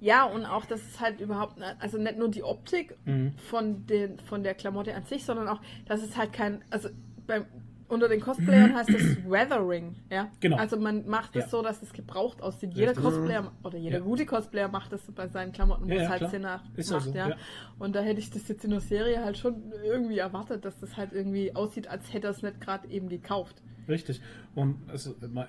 Ja, 0.00 0.24
und 0.24 0.44
auch, 0.46 0.64
dass 0.66 0.80
es 0.80 1.00
halt 1.00 1.20
überhaupt, 1.20 1.60
also 1.78 1.98
nicht 1.98 2.18
nur 2.18 2.30
die 2.30 2.42
Optik 2.42 2.96
Mhm. 3.04 3.32
von, 3.36 3.86
den, 3.86 4.18
von 4.20 4.42
der 4.42 4.54
Klamotte 4.54 4.94
an 4.94 5.04
sich, 5.04 5.24
sondern 5.24 5.48
auch, 5.48 5.60
dass 5.86 6.02
es 6.02 6.16
halt 6.16 6.32
kein, 6.32 6.62
also 6.70 6.88
beim, 7.26 7.44
unter 7.88 8.08
den 8.08 8.20
Cosplayern 8.20 8.74
heißt 8.74 8.90
das 8.92 9.30
Weathering, 9.30 9.96
ja. 10.10 10.30
Genau. 10.40 10.56
Also 10.56 10.76
man 10.78 11.06
macht 11.08 11.34
es 11.36 11.44
Ja. 11.44 11.48
so, 11.48 11.62
dass 11.62 11.82
es 11.82 11.92
gebraucht 11.92 12.42
aussieht. 12.42 12.74
Jeder 12.74 12.90
Richtig. 12.90 13.04
Cosplayer 13.04 13.52
oder 13.64 13.78
jeder 13.78 13.98
Ja. 13.98 14.04
gute 14.04 14.26
Cosplayer 14.26 14.68
macht 14.68 14.92
das 14.92 15.02
bei 15.12 15.26
seinen 15.28 15.52
Klamotten, 15.52 15.88
wo 15.88 15.92
Ja, 15.92 16.02
es 16.02 16.08
halt. 16.08 16.30
Sinn 16.30 16.42
macht, 16.42 16.64
auch 16.78 17.00
so, 17.00 17.10
ja. 17.12 17.36
Und 17.78 17.94
da 17.96 18.00
hätte 18.00 18.20
ich 18.20 18.30
das 18.30 18.46
jetzt 18.48 18.64
in 18.64 18.70
der 18.70 18.80
Serie 18.80 19.24
halt 19.24 19.38
schon 19.38 19.72
irgendwie 19.84 20.18
erwartet, 20.18 20.64
dass 20.64 20.78
das 20.80 20.96
halt 20.96 21.12
irgendwie 21.12 21.54
aussieht, 21.54 21.88
als 21.88 22.12
hätte 22.12 22.26
er 22.28 22.30
es 22.30 22.42
nicht 22.42 22.60
gerade 22.60 22.88
eben 22.88 23.08
gekauft. 23.08 23.62
Richtig. 23.88 24.20
Und 24.54 24.76
es 24.92 25.14
mal, 25.32 25.48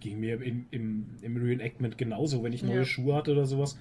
ging 0.00 0.20
mir 0.20 0.42
im, 0.42 0.66
im, 0.70 1.06
im 1.22 1.36
Reenactment 1.36 1.96
genauso, 1.96 2.42
wenn 2.42 2.52
ich 2.52 2.62
neue. 2.62 2.84
Schuhe 2.84 3.14
hatte 3.14 3.32
oder 3.32 3.46
sowas. 3.46 3.78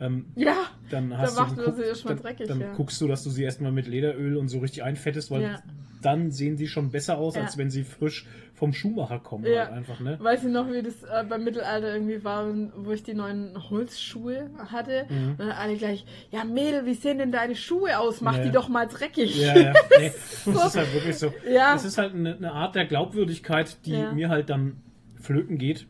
Ähm, 0.00 0.26
Ja, 0.34 0.56
dann 0.90 1.16
hast 1.16 1.36
macht 1.38 1.56
du 1.58 1.72
sie 1.72 1.82
erstmal 1.82 2.14
dann, 2.14 2.22
dreckig, 2.24 2.48
dann 2.48 2.60
ja. 2.60 2.72
guckst 2.74 3.00
du, 3.00 3.06
dass 3.08 3.22
du 3.22 3.30
sie 3.30 3.44
erstmal 3.44 3.72
mit 3.72 3.86
Lederöl 3.86 4.36
und 4.36 4.48
so 4.48 4.58
richtig 4.58 4.82
einfettest, 4.82 5.30
weil 5.30 5.42
Ja. 5.42 5.62
dann 6.02 6.30
sehen 6.32 6.56
sie 6.56 6.66
schon 6.66 6.90
besser 6.90 7.18
aus, 7.18 7.36
als 7.36 7.54
Ja. 7.54 7.58
wenn 7.58 7.70
sie 7.70 7.84
frisch 7.84 8.26
vom 8.54 8.72
Schuhmacher 8.72 9.18
kommen 9.20 9.44
Ja. 9.44 9.64
halt 9.66 9.72
einfach, 9.72 10.00
ne? 10.00 10.18
Weiß 10.20 10.42
ich 10.44 10.50
noch, 10.50 10.70
wie 10.72 10.82
das 10.82 11.02
äh, 11.04 11.24
beim 11.28 11.44
Mittelalter 11.44 11.92
irgendwie 11.94 12.22
war, 12.24 12.46
wo 12.76 12.90
ich 12.92 13.02
die 13.02 13.14
neuen 13.14 13.52
Holzschuhe 13.70 14.50
hatte. 14.70 15.06
Mhm. 15.08 15.30
Und 15.32 15.40
dann 15.40 15.50
alle 15.50 15.76
gleich, 15.76 16.04
ja 16.30 16.44
Mädel, 16.44 16.84
wie 16.86 16.94
sehen 16.94 17.18
denn 17.18 17.32
deine 17.32 17.54
Schuhe 17.54 17.98
aus? 17.98 18.20
Mach 18.20 18.38
die 18.38 18.50
doch 18.50 18.68
mal 18.68 18.86
dreckig. 18.88 19.36
Ja, 19.40 19.56
ja. 19.56 19.72
Nee, 19.98 20.12
das 20.46 20.66
ist 20.66 20.76
halt 20.76 20.94
wirklich 20.94 21.16
so. 21.16 21.32
Ja. 21.48 21.72
Das 21.74 21.84
ist 21.84 21.98
halt 21.98 22.14
eine, 22.14 22.36
eine 22.36 22.52
Art 22.52 22.74
der 22.74 22.86
Glaubwürdigkeit, 22.86 23.76
die 23.86 23.96
mir 24.14 24.28
halt 24.28 24.50
dann 24.50 24.76
flöten 25.20 25.58
geht. 25.58 25.86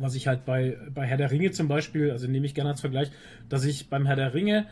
Was 0.00 0.14
ich 0.14 0.26
halt 0.26 0.44
bei, 0.44 0.78
bei 0.94 1.06
Herr 1.06 1.16
der 1.16 1.30
Ringe 1.30 1.50
zum 1.50 1.68
Beispiel, 1.68 2.10
also 2.10 2.26
nehme 2.26 2.46
ich 2.46 2.54
gerne 2.54 2.70
als 2.70 2.80
Vergleich, 2.80 3.10
dass 3.48 3.64
ich 3.64 3.88
beim 3.88 4.06
Herr 4.06 4.16
der 4.16 4.34
Ringe 4.34 4.66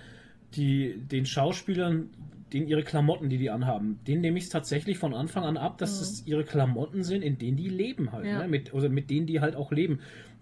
die, 0.54 0.94
den 0.98 1.26
Schauspielern, 1.26 2.10
den 2.52 2.66
ihre 2.66 2.82
Klamotten, 2.82 3.28
die 3.28 3.38
die 3.38 3.50
anhaben, 3.50 4.00
den 4.06 4.20
nehme 4.20 4.38
ich 4.38 4.44
es 4.44 4.50
tatsächlich 4.50 4.98
von 4.98 5.14
Anfang 5.14 5.44
an 5.44 5.56
ab, 5.56 5.78
dass 5.78 6.00
es 6.00 6.26
ihre 6.26 6.44
Klamotten 6.44 7.04
sind, 7.04 7.22
in 7.22 7.38
denen 7.38 7.56
die 7.56 7.68
leben 7.68 8.12
halt. 8.12 8.24
Mhm. 8.24 8.30
Ja. 8.30 8.38
Ne? 8.40 8.48
Mit, 8.48 8.74
also 8.74 8.88
mit 8.88 9.10
denen 9.10 9.26
die 9.26 9.40
halt 9.40 9.54
auch 9.54 9.70
leben. 9.70 10.00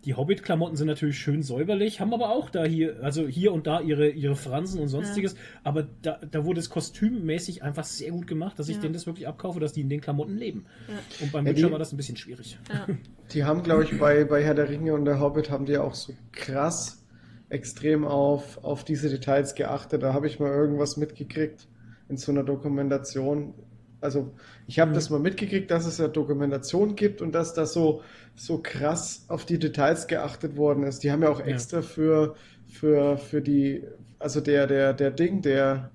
Die 0.09 0.15
Hobbit-Klamotten 0.15 0.75
sind 0.75 0.87
natürlich 0.87 1.19
schön 1.19 1.43
säuberlich, 1.43 2.01
haben 2.01 2.15
aber 2.15 2.31
auch 2.31 2.49
da 2.49 2.65
hier, 2.65 2.97
also 3.03 3.29
hier 3.29 3.53
und 3.53 3.67
da 3.67 3.83
ihre, 3.83 4.09
ihre 4.09 4.37
Fransen 4.37 4.81
und 4.81 4.89
sonstiges. 4.89 5.37
Aber 5.65 5.87
da, 6.01 6.19
da 6.31 6.47
wurde 6.47 6.61
es 6.61 6.71
kostümmäßig 6.71 7.63
einfach 7.63 7.85
sehr 7.85 8.13
gut 8.13 8.27
gemacht, 8.27 8.59
dass 8.59 8.71
ich 8.71 8.77
Ja. 8.77 8.81
denen 8.81 8.95
das 8.95 9.07
wirklich 9.07 9.29
abkaufe, 9.29 9.61
dass 9.61 9.75
die 9.75 9.83
in 9.83 9.91
den 9.91 10.01
Klamotten 10.01 10.39
leben. 10.39 10.65
Ja. 10.89 10.95
Und 11.21 11.31
beim 11.31 11.47
Ja, 11.47 11.55
Witcher 11.55 11.71
war 11.73 11.79
das 11.79 11.93
ein 11.93 11.99
bisschen 11.99 12.17
schwierig. 12.17 12.59
Ja. 12.73 12.87
Die 13.33 13.45
haben, 13.45 13.63
glaube 13.63 13.85
ich, 13.85 13.99
bei, 13.99 14.25
bei 14.25 14.43
Herr 14.43 14.55
der 14.55 14.71
Ringe 14.71 14.95
und 14.95 15.05
der 15.05 15.21
Hobbit 15.21 15.51
haben 15.51 15.67
die 15.67 15.77
auch 15.77 15.93
so 15.95 16.15
krass 16.33 17.05
extrem 17.51 18.07
auf, 18.07 18.65
auf 18.65 18.85
diese 18.85 19.11
Details 19.11 19.55
geachtet. 19.57 20.03
Da 20.03 20.15
habe 20.15 20.27
ich 20.27 20.41
mal 20.41 20.51
irgendwas 20.51 20.97
mitgekriegt 20.97 21.69
in 22.09 22.17
so 22.17 22.33
einer 22.33 22.45
Dokumentation. 22.45 23.53
Also 24.01 24.33
ich 24.67 24.79
habe 24.79 24.91
Mhm. 24.91 24.95
das 24.95 25.11
mal 25.11 25.19
mitgekriegt, 25.21 25.71
dass 25.71 25.87
es 25.87 25.99
ja 25.99 26.09
Dokumentation 26.09 26.95
gibt 26.97 27.21
und 27.21 27.33
dass 27.33 27.55
da 27.55 27.67
so, 27.67 28.03
so 28.37 28.59
krass 28.63 29.25
auf 29.29 29.45
die 29.45 29.59
Details 29.59 30.07
geachtet 30.07 30.57
worden 30.57 30.85
ist. 30.85 31.01
Die 31.03 31.11
haben 31.11 31.23
ja 31.23 31.31
auch 31.31 31.41
Ja. 31.41 31.47
extra 31.47 31.83
für, 31.83 32.35
für, 32.69 33.19
für 33.19 33.43
die, 33.43 33.83
also 34.19 34.41
der, 34.41 34.67
der, 34.67 34.93
der 34.93 35.11
Ding, 35.11 35.43
der 35.43 35.91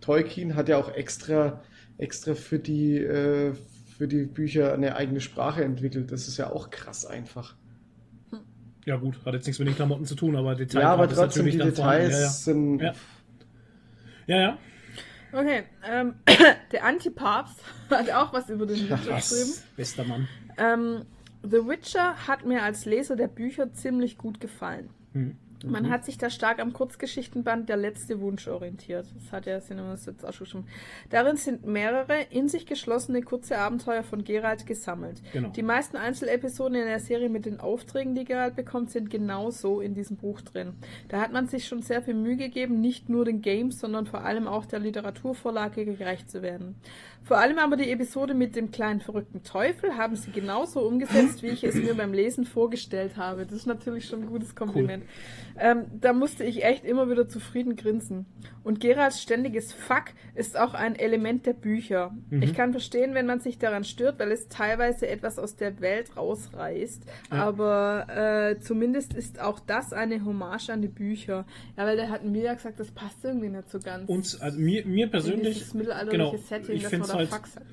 Tolkien 0.00 0.54
hat 0.54 0.68
ja 0.68 0.76
auch 0.78 0.94
extra, 0.94 1.60
extra 1.98 2.34
für 2.34 2.58
die, 2.58 2.98
äh, 2.98 3.52
für 3.98 4.06
die 4.08 4.24
Bücher 4.24 4.72
eine 4.72 4.96
eigene 4.96 5.20
Sprache 5.20 5.62
entwickelt. 5.64 6.10
Das 6.12 6.28
ist 6.28 6.36
ja 6.38 6.50
auch 6.52 6.70
krass 6.70 7.04
einfach. 7.04 7.54
Ja 8.86 8.96
gut, 8.96 9.18
hat 9.26 9.34
jetzt 9.34 9.46
nichts 9.46 9.58
mit 9.58 9.68
den 9.68 9.74
Klamotten 9.74 10.06
zu 10.06 10.14
tun, 10.14 10.36
aber 10.36 10.54
Detail 10.54 10.80
Ja, 10.80 10.92
aber 10.94 11.04
ist 11.04 11.14
trotzdem, 11.14 11.46
die. 11.46 11.58
Details 11.58 12.44
sind. 12.44 12.78
Ja, 12.80 12.94
ja. 14.26 14.36
ja, 14.36 14.40
ja. 14.40 14.58
Okay, 15.32 15.64
ähm, 15.88 16.14
der 16.72 16.84
Antipapst 16.84 17.60
hat 17.90 18.10
auch 18.10 18.32
was 18.32 18.48
über 18.48 18.66
den 18.66 18.88
Witcher 18.88 19.14
geschrieben. 19.14 19.52
Bester 19.76 20.04
Mann. 20.04 20.28
Ähm, 20.58 21.04
The 21.42 21.66
Witcher 21.66 22.26
hat 22.26 22.44
mir 22.44 22.62
als 22.62 22.84
Leser 22.84 23.16
der 23.16 23.28
Bücher 23.28 23.72
ziemlich 23.72 24.18
gut 24.18 24.40
gefallen. 24.40 24.90
Hm. 25.12 25.36
Man 25.64 25.90
hat 25.90 26.04
sich 26.04 26.18
da 26.18 26.30
stark 26.30 26.58
am 26.58 26.72
Kurzgeschichtenband 26.72 27.68
Der 27.68 27.76
letzte 27.76 28.20
Wunsch 28.20 28.48
orientiert. 28.48 29.06
Das 29.14 29.32
hat 29.32 29.46
ja 29.46 29.60
Cinemas 29.60 30.06
jetzt 30.06 30.24
auch 30.24 30.32
schon. 30.32 30.64
Darin 31.10 31.36
sind 31.36 31.66
mehrere 31.66 32.22
in 32.30 32.48
sich 32.48 32.66
geschlossene 32.66 33.22
kurze 33.22 33.58
Abenteuer 33.58 34.02
von 34.02 34.24
Geralt 34.24 34.66
gesammelt. 34.66 35.22
Genau. 35.32 35.48
Die 35.50 35.62
meisten 35.62 35.96
Einzelepisoden 35.96 36.76
in 36.76 36.86
der 36.86 37.00
Serie 37.00 37.28
mit 37.28 37.46
den 37.46 37.60
Aufträgen, 37.60 38.14
die 38.14 38.24
Geralt 38.24 38.56
bekommt, 38.56 38.90
sind 38.90 39.10
genau 39.10 39.50
so 39.50 39.80
in 39.80 39.94
diesem 39.94 40.16
Buch 40.16 40.40
drin. 40.40 40.74
Da 41.08 41.20
hat 41.20 41.32
man 41.32 41.46
sich 41.46 41.66
schon 41.66 41.82
sehr 41.82 42.02
viel 42.02 42.14
Mühe 42.14 42.36
gegeben, 42.36 42.80
nicht 42.80 43.08
nur 43.08 43.24
den 43.24 43.42
Games, 43.42 43.80
sondern 43.80 44.06
vor 44.06 44.24
allem 44.24 44.46
auch 44.46 44.64
der 44.66 44.78
Literaturvorlage 44.78 45.84
gerecht 45.84 46.30
zu 46.30 46.42
werden. 46.42 46.76
Vor 47.22 47.38
allem 47.38 47.58
aber 47.58 47.76
die 47.76 47.90
Episode 47.90 48.34
mit 48.34 48.56
dem 48.56 48.70
kleinen 48.70 49.00
verrückten 49.00 49.42
Teufel 49.42 49.96
haben 49.96 50.16
sie 50.16 50.30
genauso 50.30 50.80
umgesetzt, 50.80 51.42
wie 51.42 51.48
ich 51.48 51.62
es 51.64 51.74
mir 51.74 51.94
beim 51.94 52.12
Lesen 52.12 52.44
vorgestellt 52.44 53.16
habe. 53.16 53.44
Das 53.44 53.54
ist 53.54 53.66
natürlich 53.66 54.06
schon 54.06 54.22
ein 54.22 54.28
gutes 54.28 54.54
Kompliment. 54.54 55.04
Ähm, 55.60 55.84
da 56.00 56.14
musste 56.14 56.42
ich 56.42 56.64
echt 56.64 56.84
immer 56.84 57.10
wieder 57.10 57.28
zufrieden 57.28 57.76
grinsen. 57.76 58.24
Und 58.64 58.80
Geralds 58.80 59.20
ständiges 59.20 59.72
Fuck 59.72 60.06
ist 60.34 60.58
auch 60.58 60.72
ein 60.72 60.96
Element 60.96 61.44
der 61.44 61.52
Bücher. 61.52 62.14
Mhm. 62.30 62.42
Ich 62.42 62.54
kann 62.54 62.72
verstehen, 62.72 63.14
wenn 63.14 63.26
man 63.26 63.40
sich 63.40 63.58
daran 63.58 63.84
stört, 63.84 64.18
weil 64.18 64.32
es 64.32 64.48
teilweise 64.48 65.06
etwas 65.06 65.38
aus 65.38 65.56
der 65.56 65.80
Welt 65.80 66.16
rausreißt. 66.16 67.02
Ja. 67.30 67.44
Aber 67.44 68.06
äh, 68.08 68.58
zumindest 68.60 69.12
ist 69.12 69.40
auch 69.40 69.60
das 69.60 69.92
eine 69.92 70.24
Hommage 70.24 70.70
an 70.70 70.80
die 70.80 70.88
Bücher. 70.88 71.44
Ja, 71.76 71.84
weil 71.84 71.98
da 71.98 72.08
hatten 72.08 72.32
wir 72.32 72.42
ja 72.42 72.54
gesagt, 72.54 72.80
das 72.80 72.90
passt 72.90 73.22
irgendwie 73.22 73.50
nicht 73.50 73.68
so 73.68 73.80
ganz. 73.80 74.08
Uns, 74.08 74.40
also 74.40 74.58
mir, 74.58 74.86
mir 74.86 75.08
persönlich, 75.08 75.58
dieses 75.58 75.74
mittelalterliche 75.74 76.30
genau, 76.30 76.36
Setting, 76.36 76.76
ich 76.76 76.82
dass 76.84 76.92
man 76.92 77.02
da 77.02 77.14
halt, 77.14 77.28
Fuck 77.28 77.46
sagt. 77.46 77.66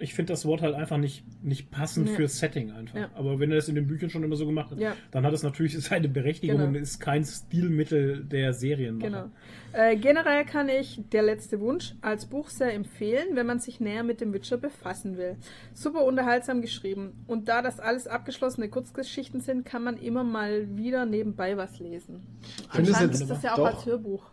Ich 0.00 0.14
finde 0.14 0.32
das 0.32 0.44
Wort 0.46 0.62
halt 0.62 0.74
einfach 0.74 0.96
nicht, 0.96 1.24
nicht 1.42 1.70
passend 1.70 2.08
Ja. 2.08 2.14
fürs 2.14 2.38
Setting 2.38 2.70
einfach. 2.70 2.94
Ja. 2.96 3.10
Aber 3.14 3.40
wenn 3.40 3.50
er 3.50 3.56
das 3.56 3.68
in 3.68 3.74
den 3.74 3.86
Büchern 3.86 4.10
schon 4.10 4.22
immer 4.22 4.36
so 4.36 4.46
gemacht 4.46 4.70
hat, 4.70 4.78
Ja. 4.78 4.94
dann 5.10 5.24
hat 5.26 5.32
es 5.34 5.42
natürlich 5.42 5.76
seine 5.84 6.08
Berechtigung 6.08 6.56
Genau. 6.58 6.68
und 6.68 6.74
ist 6.76 7.00
kein 7.00 7.24
Stilmittel 7.24 8.24
der 8.24 8.52
Serienmacher. 8.52 9.10
Genau. 9.10 9.30
Äh, 9.72 9.96
generell 9.96 10.44
kann 10.44 10.68
ich 10.68 11.00
Der 11.12 11.22
letzte 11.22 11.60
Wunsch 11.60 11.94
als 12.00 12.26
Buch 12.26 12.48
sehr 12.48 12.72
empfehlen, 12.74 13.34
wenn 13.34 13.46
man 13.46 13.58
sich 13.58 13.80
näher 13.80 14.02
mit 14.04 14.20
dem 14.20 14.32
Witcher 14.32 14.56
befassen 14.56 15.16
will. 15.18 15.36
Super 15.74 16.04
unterhaltsam 16.04 16.62
geschrieben. 16.62 17.12
Und 17.26 17.48
da 17.48 17.60
das 17.60 17.80
alles 17.80 18.06
abgeschlossene 18.06 18.68
Kurzgeschichten 18.68 19.40
sind, 19.40 19.64
kann 19.64 19.82
man 19.84 19.96
immer 19.96 20.22
mal 20.24 20.76
wieder 20.76 21.06
nebenbei 21.06 21.56
was 21.56 21.78
lesen. 21.80 22.20
Anscheinend 22.68 23.12
jetzt 23.12 23.20
ist 23.22 23.30
das 23.30 23.42
ja 23.42 23.52
auch 23.54 23.56
doch- 23.56 23.66
als 23.66 23.86
Hörbuch. 23.86 24.30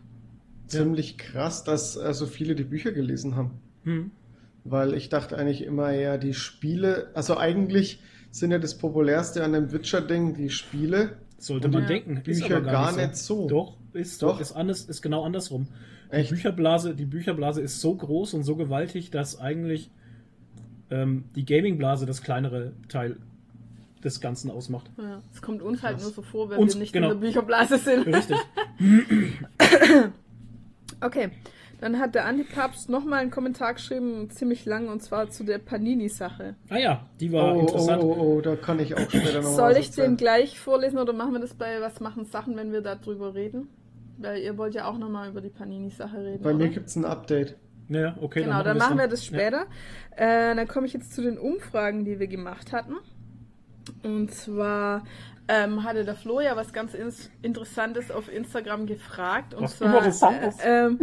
Ziemlich 0.68 1.18
krass, 1.18 1.64
dass 1.64 1.96
äh, 1.96 2.14
so 2.14 2.26
viele 2.26 2.56
die 2.56 2.64
Bücher 2.64 2.92
gelesen 2.92 3.36
haben. 3.36 3.52
Hm. 3.84 4.12
Weil 4.68 4.96
ich 4.96 5.10
dachte 5.10 5.38
eigentlich 5.38 5.64
immer 5.64 5.92
eher, 5.94 6.18
die 6.18 6.34
Spiele, 6.34 7.12
also 7.14 7.38
eigentlich 7.38 8.02
sind 8.32 8.50
ja 8.52 8.58
das 8.58 8.78
populärste 8.78 9.44
an 9.44 9.54
dem 9.54 9.72
Witcher-Ding 9.72 10.34
die 10.34 10.50
Spiele. 10.50 11.18
Sollte 11.38 11.68
Und 11.68 11.74
man 11.74 11.84
die 11.84 11.88
denken. 11.88 12.22
Bücher 12.24 12.58
aber 12.58 12.72
gar 12.72 12.92
nicht 12.96 13.16
so. 13.16 13.48
Doch, 13.48 13.78
ist, 13.94 14.24
Doch. 14.24 14.42
ist, 14.42 14.54
anders, 14.54 14.82
ist 14.86 15.02
genau 15.02 15.24
andersrum. 15.24 15.68
Die? 16.12 16.24
Bücherblase, 16.30 16.96
die 16.96 17.06
Bücherblase 17.06 17.62
ist 17.62 17.80
so 17.80 17.94
groß 17.96 18.34
und 18.34 18.44
so 18.44 18.56
gewaltig, 18.56 19.12
dass 19.12 19.40
eigentlich 19.40 19.92
ähm, 20.90 21.26
die 21.36 21.46
Gamingblase 21.46 22.06
das 22.06 22.22
kleinere 22.22 22.74
Teil 22.90 23.18
des 24.04 24.20
Ganzen 24.22 24.50
ausmacht. 24.50 24.90
Ja, 24.98 25.22
es 25.34 25.42
kommt 25.42 25.62
uns 25.62 25.84
halt 25.84 26.00
nur 26.00 26.10
so 26.12 26.22
vor, 26.22 26.50
wenn 26.50 26.58
Uns- 26.60 26.74
wir 26.74 26.80
nicht 26.82 26.94
genau. 26.94 27.12
in 27.12 27.20
der 27.20 27.28
Bücherblase 27.28 27.78
sind. 27.78 28.08
Richtig. 28.08 28.38
Okay, 31.02 31.30
dann 31.86 32.00
hat 32.00 32.16
der 32.16 32.26
Antipapst 32.26 32.90
nochmal 32.90 33.20
einen 33.20 33.30
Kommentar 33.30 33.76
geschrieben, 33.76 34.28
ziemlich 34.32 34.66
lang, 34.66 34.88
und 34.88 35.04
zwar 35.04 35.30
zu 35.30 35.44
der 35.44 35.60
Panini-Sache. 35.60 36.56
Ah 36.68 36.78
ja, 36.78 37.06
die 37.20 37.32
war 37.32 37.56
Oh, 37.56 37.60
interessant. 37.60 38.02
oh, 38.02 38.16
oh, 38.18 38.22
oh, 38.38 38.42
da 38.42 38.56
kann 38.56 38.80
ich 38.80 38.96
auch 38.96 39.08
später 39.08 39.40
noch 39.44 39.52
Soll 39.52 39.74
ich 39.78 39.92
den 39.92 40.18
gleich 40.18 40.60
vorlesen 40.60 40.98
oder 40.98 41.14
machen 41.14 41.34
wir 41.34 41.40
das 41.40 41.54
bei 41.54 41.80
Was 41.82 42.00
machen 42.00 42.26
Sachen, 42.26 42.58
wenn 42.58 42.72
wir 42.72 42.82
darüber 42.82 43.36
reden? 43.36 43.68
Weil 44.18 44.40
ihr 44.42 44.58
wollt 44.58 44.74
ja 44.74 44.86
auch 44.86 44.98
nochmal 44.98 45.30
über 45.30 45.42
die 45.42 45.52
Panini-Sache 45.52 46.18
reden. 46.24 46.42
Bei 46.42 46.56
mir 46.56 46.64
oder? 46.64 46.74
gibt 46.74 46.88
es 46.88 46.96
ein 46.96 47.06
Update. 47.06 47.56
Ja, 47.90 48.16
okay. 48.20 48.42
genau, 48.46 48.64
dann 48.64 48.80
machen 48.80 48.98
wir 48.98 49.08
das 49.08 49.30
Ja. 49.30 49.38
später. 49.38 49.68
Äh, 50.16 50.56
dann 50.56 50.68
komme 50.68 50.88
ich 50.88 50.94
jetzt 50.94 51.14
zu 51.14 51.22
den 51.22 51.38
Umfragen, 51.38 52.04
die 52.04 52.20
wir 52.20 52.26
gemacht 52.28 52.74
hatten. 52.74 52.96
Und 54.02 54.34
zwar 54.34 55.04
ähm, 55.48 55.84
hatte 55.84 56.04
der 56.04 56.16
Flo 56.16 56.40
ja 56.40 56.56
was 56.56 56.74
ganz 56.74 56.96
Interessantes 57.44 58.10
auf 58.10 58.34
Instagram 58.34 58.88
gefragt. 58.88 59.54
Und 59.54 59.66
Was 59.66 59.78
zwar, 59.78 59.98
Interessantes? 59.98 60.60
Äh, 60.62 60.86
ähm, 60.88 61.00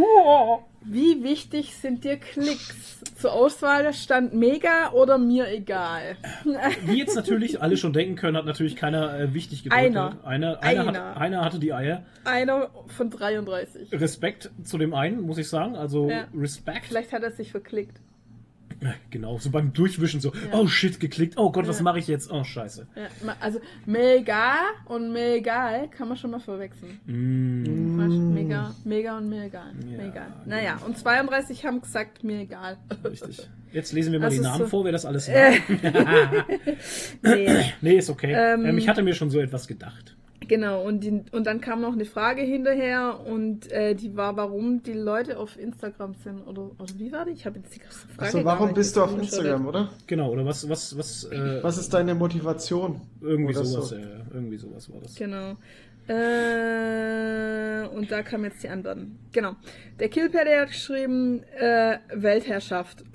wie 0.84 1.22
wichtig 1.22 1.74
sind 1.74 2.04
dir 2.04 2.16
Klicks? 2.16 3.00
Zur 3.16 3.32
Auswahl 3.32 3.92
stand 3.92 4.34
mega 4.34 4.90
oder 4.92 5.18
mir 5.18 5.48
egal. 5.48 6.16
Wie 6.84 6.98
jetzt 6.98 7.14
natürlich 7.14 7.62
alle 7.62 7.76
schon 7.76 7.92
denken 7.92 8.16
können, 8.16 8.36
hat 8.36 8.46
natürlich 8.46 8.76
keiner 8.76 9.18
äh, 9.18 9.34
wichtig 9.34 9.62
gedrückt. 9.62 9.80
Einer. 9.82 10.18
Einer, 10.24 10.62
einer, 10.62 10.88
Einer. 10.88 11.04
Hat, 11.04 11.16
einer 11.16 11.44
hatte 11.44 11.58
die 11.58 11.72
Eier. 11.72 12.04
Einer 12.24 12.70
von 12.88 13.10
33. 13.10 13.92
Respekt 13.92 14.50
zu 14.64 14.78
dem 14.78 14.94
einen, 14.94 15.20
muss 15.20 15.38
ich 15.38 15.48
sagen. 15.48 15.76
Also 15.76 16.08
Ja. 16.08 16.26
Respekt. 16.34 16.86
Vielleicht 16.86 17.12
hat 17.12 17.22
er 17.22 17.30
sich 17.32 17.50
verklickt. 17.50 18.00
Genau, 19.10 19.38
so 19.38 19.50
beim 19.50 19.72
Durchwischen 19.72 20.20
so, 20.20 20.32
Ja. 20.32 20.58
oh 20.58 20.66
shit, 20.66 20.98
geklickt, 21.00 21.34
oh 21.38 21.50
Gott, 21.52 21.66
was 21.68 21.78
Ja. 21.78 21.82
mache 21.84 21.98
ich 21.98 22.08
jetzt? 22.08 22.30
Oh 22.32 22.44
scheiße. 22.44 22.86
Ja, 22.96 23.36
also 23.40 23.60
mega 23.86 24.54
und 24.86 25.12
mir 25.12 25.34
egal 25.36 25.88
kann 25.90 26.08
man 26.08 26.16
schon 26.16 26.30
mal 26.32 26.40
verwechseln. 26.40 27.00
Mm. 27.06 28.32
Mega, 28.34 28.74
mega 28.84 29.18
und 29.18 29.28
mir 29.28 29.44
egal. 29.44 29.72
Ja, 29.90 29.96
mir 29.98 30.08
egal. 30.10 30.26
Naja, 30.46 30.78
und 30.86 30.96
32 30.98 31.64
haben 31.64 31.80
gesagt, 31.80 32.24
mir 32.24 32.40
egal. 32.40 32.76
Richtig. 33.04 33.48
Jetzt 33.72 33.92
lesen 33.92 34.12
wir 34.12 34.20
mal 34.20 34.26
Das 34.26 34.34
die 34.34 34.40
Namen 34.40 34.58
so- 34.58 34.66
vor, 34.66 34.84
wer 34.84 34.92
das 34.92 35.04
alles. 35.06 35.28
Äh, 35.28 35.52
nee, 37.22 37.72
nee, 37.80 37.96
ist 37.98 38.10
okay. 38.10 38.32
Ähm, 38.36 38.64
Ähm, 38.66 38.78
ich 38.78 38.88
hatte 38.88 39.02
mir 39.02 39.14
schon 39.14 39.30
so 39.30 39.38
etwas 39.40 39.66
gedacht. 39.66 40.16
Genau, 40.52 40.82
und, 40.82 41.00
die, 41.02 41.22
und 41.32 41.46
dann 41.46 41.62
kam 41.62 41.80
noch 41.80 41.94
eine 41.94 42.04
Frage 42.04 42.42
hinterher 42.42 43.20
und 43.24 43.72
äh, 43.72 43.94
die 43.94 44.14
war, 44.16 44.36
warum 44.36 44.82
die 44.82 44.92
Leute 44.92 45.38
auf 45.38 45.58
Instagram 45.58 46.14
sind. 46.22 46.46
Oder, 46.46 46.70
oder 46.78 46.92
wie 46.98 47.10
war 47.10 47.24
die? 47.24 47.32
Ich 47.32 47.46
habe 47.46 47.58
jetzt 47.58 47.74
die 47.74 47.80
Frage 47.80 48.18
Also 48.18 48.38
gar 48.38 48.44
warum 48.44 48.66
nicht 48.66 48.74
bist 48.74 48.96
du 48.96 49.02
auf. 49.02 49.16
Instagram, 49.16 49.66
oder? 49.66 49.88
Genau, 50.06 50.30
oder 50.30 50.44
was, 50.44 50.68
was, 50.68 50.96
was, 50.98 51.24
äh, 51.24 51.62
Was 51.62 51.78
ist 51.78 51.94
deine 51.94 52.14
Motivation? 52.14 53.00
irgendwie 53.22 53.54
sowas, 53.54 53.88
so? 53.88 53.94
äh, 53.94 54.00
irgendwie 54.34 54.58
sowas 54.58 54.92
war 54.92 55.00
das. 55.00 55.14
Genau. 55.14 55.56
Äh, 56.08 57.86
und 57.88 58.10
da 58.10 58.22
kamen 58.22 58.44
jetzt 58.44 58.62
die 58.62 58.68
Antworten. 58.68 59.18
Genau. 59.32 59.54
Der 59.98 60.08
Killpaddy 60.08 60.50
hat 60.50 60.68
geschrieben, 60.68 61.42
äh, 61.58 61.98
Weltherrschaft. 62.12 63.04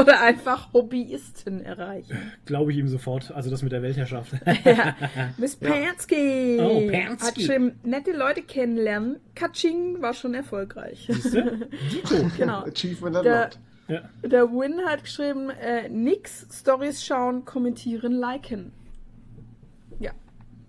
Oder 0.00 0.20
einfach 0.22 0.72
Hobbyisten 0.72 1.64
erreichen. 1.64 2.16
Glaube 2.44 2.72
ich 2.72 2.78
ihm 2.78 2.88
sofort. 2.88 3.30
Also 3.32 3.50
das 3.50 3.62
mit 3.62 3.72
der 3.72 3.82
Weltherrschaft. 3.82 4.32
ja. 4.64 4.96
Miss 5.36 5.56
Pansky 5.56 6.58
Oh, 6.60 6.90
Pansky. 6.90 7.26
hat 7.26 7.34
geschrieben, 7.34 7.78
nette 7.84 8.12
Leute 8.12 8.42
kennenlernen. 8.42 9.16
Katsching 9.34 10.00
war 10.00 10.14
schon 10.14 10.34
erfolgreich. 10.34 11.06
Siehste? 11.10 11.68
Genau. 12.38 12.62
Achievement 12.64 13.16
Der, 13.16 13.22
unlocked. 13.22 13.58
Ja. 13.88 14.00
der 14.28 14.50
Win 14.50 14.80
hat 14.86 15.04
geschrieben, 15.04 15.50
äh, 15.50 15.88
nix, 15.88 16.46
Stories 16.52 17.04
schauen, 17.04 17.44
kommentieren, 17.44 18.12
liken. 18.12 18.72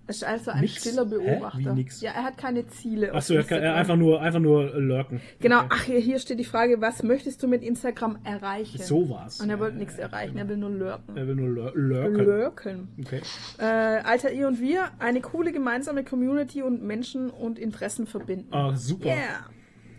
Ist 0.07 0.23
also 0.23 0.51
ein 0.51 0.61
Nix? 0.61 0.75
stiller 0.77 1.03
Hä? 1.05 1.09
Beobachter. 1.09 1.75
Ja, 1.99 2.11
er 2.11 2.23
hat 2.23 2.37
keine 2.37 2.65
Ziele. 2.67 3.13
Achso, 3.13 3.33
er 3.33 3.43
kann, 3.43 3.61
er 3.61 3.75
einfach 3.75 3.97
nur, 3.97 4.21
einfach 4.21 4.39
nur 4.39 4.73
äh, 4.73 4.79
lurken. 4.79 5.19
Genau, 5.39 5.59
Okay. 5.59 5.67
ach, 5.69 5.83
hier, 5.83 6.19
steht 6.19 6.39
die 6.39 6.45
Frage, 6.45 6.79
was 6.79 7.03
möchtest 7.03 7.43
du 7.43 7.47
mit 7.47 7.61
Instagram 7.61 8.17
erreichen? 8.23 8.81
So 8.81 9.09
war's. 9.09 9.41
Und 9.41 9.49
er 9.49 9.59
wollte 9.59 9.73
Ja, 9.75 9.79
nichts 9.79 9.97
erreichen, 9.99 10.33
genau. 10.37 10.45
er 10.45 10.49
will 10.49 10.57
nur 10.57 10.69
lurken. 10.69 11.17
Er 11.17 11.27
will 11.27 11.35
nur 11.35 11.49
lur 11.49 11.71
lurken. 11.75 12.25
Lurken. 12.25 12.87
Okay. 13.05 13.21
Äh, 13.59 13.63
Alter, 13.63 14.31
ihr 14.31 14.47
und 14.47 14.61
wir, 14.61 14.85
eine 14.99 15.19
coole 15.21 15.51
gemeinsame 15.51 16.03
Community 16.05 16.61
und 16.63 16.81
Menschen 16.83 17.29
und 17.29 17.59
Interessen 17.59 18.07
verbinden. 18.07 18.47
Ah, 18.51 18.73
super. 18.75 19.07
Yeah. 19.07 19.45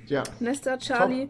Ja. 0.07 0.23
Nesta 0.41 0.79
Charlie 0.79 1.29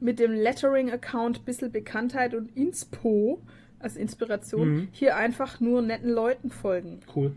mit 0.00 0.18
dem 0.18 0.32
Lettering-Account 0.32 1.44
bisschen 1.44 1.70
Bekanntheit 1.70 2.34
und 2.34 2.56
Inspo 2.56 3.42
als 3.78 3.96
Inspiration. 3.96 4.68
Mhm. 4.68 4.88
Hier 4.92 5.16
einfach 5.16 5.60
nur 5.60 5.82
netten 5.82 6.10
Leuten 6.10 6.50
folgen. 6.50 7.00
Cool. 7.14 7.32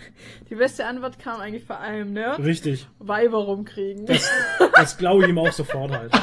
Die 0.50 0.54
beste 0.56 0.84
Antwort 0.86 1.18
kam 1.18 1.40
eigentlich 1.40 1.64
vor 1.64 1.78
allem, 1.80 2.12
ne? 2.12 2.36
Richtig. 2.38 2.86
Weiber 2.98 3.38
rumkriegen. 3.38 4.06
Das, 4.06 4.30
das 4.74 4.96
glaube 4.98 5.22
ich 5.24 5.28
ihm 5.28 5.38
auch 5.38 5.52
sofort 5.52 5.92
halt. 5.92 6.12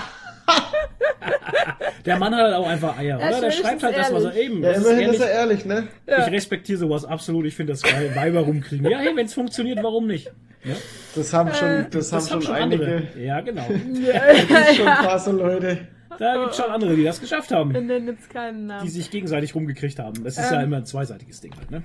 Der 2.05 2.17
Mann 2.17 2.33
hat 2.33 2.41
halt 2.41 2.55
auch 2.55 2.67
einfach 2.67 2.97
Eier, 2.97 3.19
Er 3.19 3.29
ist 3.29 3.37
oder? 3.37 3.47
Der 3.47 3.51
schreibt 3.51 3.83
halt 3.83 3.95
das, 3.97 4.11
was 4.13 4.23
er 4.23 4.33
ehrlich. 4.33 4.49
eben. 4.49 4.63
Ja, 4.63 4.69
das 4.69 4.77
ist 4.79 4.83
immerhin 4.85 5.01
ehrlich. 5.03 5.19
ist 5.19 5.25
er 5.25 5.31
ehrlich, 5.31 5.65
ne? 5.65 5.87
Ja. 6.07 6.25
Ich 6.27 6.33
respektiere 6.33 6.79
sowas 6.79 7.05
absolut. 7.05 7.45
Ich 7.45 7.55
finde 7.55 7.73
das 7.73 7.81
geil. 7.83 8.11
Weiber 8.15 8.39
rumkriegen. 8.41 8.89
Ja, 8.89 8.97
hey, 8.99 9.15
wenn 9.15 9.25
es 9.27 9.33
funktioniert, 9.33 9.83
warum 9.83 10.07
nicht? 10.07 10.31
Ja, 10.63 10.75
Das 11.15 11.33
haben 11.33 11.53
schon, 11.53 11.87
das, 11.91 12.09
das 12.09 12.11
haben 12.11 12.19
haben 12.21 12.29
schon 12.29 12.41
schon 12.41 12.55
einige. 12.55 12.83
andere. 12.85 13.07
Ja, 13.23 13.41
genau. 13.41 13.65
Es 13.69 14.47
gibt 14.47 14.75
schon 14.77 14.87
ein 14.87 15.05
paar 15.05 15.19
so 15.19 15.31
Leute. 15.31 15.87
Da 16.19 16.37
gibt 16.37 16.51
es 16.51 16.57
schon 16.57 16.71
andere, 16.71 16.95
die 16.95 17.03
das 17.03 17.19
geschafft 17.19 17.51
haben. 17.51 17.73
Wir 17.73 17.81
nennen 17.81 18.07
jetzt 18.07 18.29
keinen 18.29 18.61
Die 18.61 18.65
Namen. 18.67 18.89
sich 18.89 19.09
gegenseitig 19.11 19.55
rumgekriegt 19.55 19.99
haben. 19.99 20.23
Das 20.23 20.37
ist 20.37 20.51
ja 20.51 20.59
Ähm. 20.59 20.65
immer 20.67 20.77
ein 20.77 20.85
zweiseitiges 20.85 21.41
Ding 21.41 21.53
halt, 21.55 21.71
ne? 21.71 21.83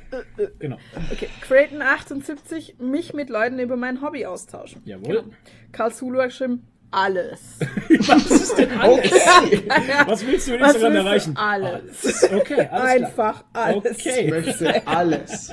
Genau. 0.59 0.77
Okay, 1.12 1.29
Creighton 1.41 1.83
78, 1.83 2.77
mich 2.79 3.14
mit 3.14 3.31
Leuten 3.31 3.59
über 3.59 3.77
mein 3.77 4.03
Hobby 4.03 4.27
austauschen. 4.27 4.83
Jawohl. 4.85 5.24
Karl 5.72 5.93
Zulu 5.93 6.18
hat 6.20 6.29
geschrieben, 6.29 6.66
alles. 6.97 7.40
Was 8.09 8.30
ist 8.30 8.55
denn 8.59 8.70
alles? 8.72 9.12
Okay. 9.12 9.62
Was 10.07 10.26
willst 10.26 10.49
du 10.49 10.53
mit 10.53 10.61
Instagram 10.61 10.92
willst 10.92 11.05
du? 11.05 11.09
erreichen? 11.09 11.36
Alles. 11.36 12.24
Okay, 12.32 12.68
alles 12.70 12.70
klar. 12.70 12.82
Einfach 12.84 13.44
alles. 13.53 13.99
Ich 13.99 14.07
Okay. 14.07 14.30
möchte 14.30 14.86
alles. 14.86 15.53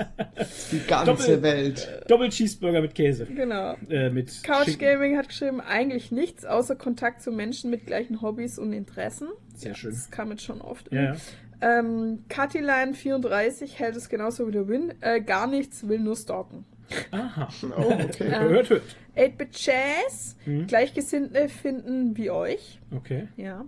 Die 0.72 0.80
ganze 0.88 1.06
Doppel- 1.12 1.42
Welt. 1.44 2.04
Doppel 2.08 2.30
Cheeseburger 2.30 2.82
mit 2.82 2.96
Käse. 2.96 3.26
Genau. 3.26 3.76
Äh, 3.90 4.10
mit 4.10 4.44
Couch 4.44 4.66
Schinken. 4.66 4.80
Gaming 4.80 5.18
hat 5.18 5.28
geschrieben, 5.30 5.62
eigentlich 5.62 6.12
nichts 6.12 6.46
außer 6.46 6.76
Kontakt 6.76 7.22
zu 7.22 7.32
Menschen 7.32 7.70
mit 7.70 7.86
gleichen 7.86 8.22
Hobbys 8.22 8.58
und 8.58 8.72
Interessen. 8.74 9.28
Sehr 9.56 9.76
schön. 9.76 9.92
Das 9.92 10.10
kam 10.12 10.32
jetzt 10.32 10.44
schon 10.44 10.62
oft. 10.62 10.92
Ja, 10.92 11.02
ja. 11.04 11.16
Ähm, 11.62 12.26
Katiline34 12.30 13.74
hält 13.76 13.96
es 13.96 14.10
genauso 14.10 14.48
wie 14.48 14.52
der 14.52 14.68
Win. 14.68 14.94
Äh, 15.02 15.22
gar 15.22 15.48
nichts, 15.48 15.88
will 15.88 16.00
nur 16.00 16.16
stalken. 16.16 16.66
Aha. 17.12 17.48
Oh, 17.78 17.92
okay. 17.92 18.30
Hört, 18.32 18.70
hört. 18.70 18.82
8-Bit 19.16 19.50
Jazz, 19.66 20.36
Hm. 20.46 20.68
Gleichgesinnte 20.68 21.48
finden 21.50 22.18
wie 22.18 22.30
euch. 22.32 22.80
Okay. 22.96 23.28
Ja. 23.38 23.64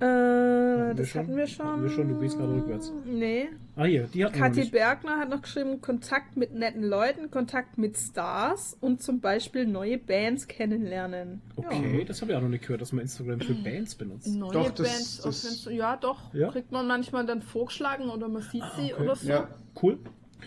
Äh, 0.00 0.04
wir 0.04 0.94
das 0.94 1.08
schon? 1.08 1.22
hatten 1.22 1.36
wir 1.36 1.46
schon. 1.48 1.66
Hatten 1.66 1.82
wir 1.82 1.90
schon? 1.90 2.08
Du 2.08 2.20
gehst 2.20 2.38
gerade 2.38 2.54
rückwärts. 2.54 2.92
Nee. 3.04 3.48
Ah, 3.74 3.84
hier, 3.84 4.04
die 4.14 4.24
hatten 4.24 4.34
wir 4.36 4.40
Kathi 4.42 4.60
nicht. 4.60 4.70
Bergner 4.72 5.16
hat 5.18 5.28
noch 5.28 5.42
geschrieben, 5.42 5.80
Kontakt 5.80 6.36
mit 6.36 6.54
netten 6.54 6.84
Leuten, 6.84 7.32
Kontakt 7.32 7.78
mit 7.78 7.96
Stars 7.96 8.76
und 8.80 9.02
zum 9.02 9.20
Beispiel 9.20 9.66
neue 9.66 9.98
Bands 9.98 10.46
kennenlernen. 10.46 11.42
Okay, 11.56 12.04
das 12.06 12.20
habe 12.22 12.30
ich 12.30 12.38
auch 12.38 12.42
noch 12.42 12.48
nicht 12.48 12.62
gehört, 12.62 12.80
dass 12.80 12.92
man 12.92 13.02
Instagram 13.02 13.40
für 13.40 13.54
Bands 13.54 13.96
benutzt. 13.96 14.28
Neue 14.28 14.52
Doch, 14.52 14.70
das- 14.70 14.86
Bands 14.88 15.20
auf 15.20 15.26
das- 15.30 15.66
Insta- 15.66 15.70
Ja, 15.72 15.96
doch. 15.96 16.32
Ja? 16.32 16.52
Kriegt 16.52 16.70
man 16.70 16.86
manchmal 16.86 17.26
dann 17.26 17.42
vorgeschlagen 17.42 18.08
oder 18.08 18.28
man 18.28 18.42
sieht 18.42 18.62
sie 18.76 18.92
okay. 18.94 19.02
oder 19.02 19.16
so. 19.16 19.28
Ja. 19.28 19.48
Cool. 19.82 19.98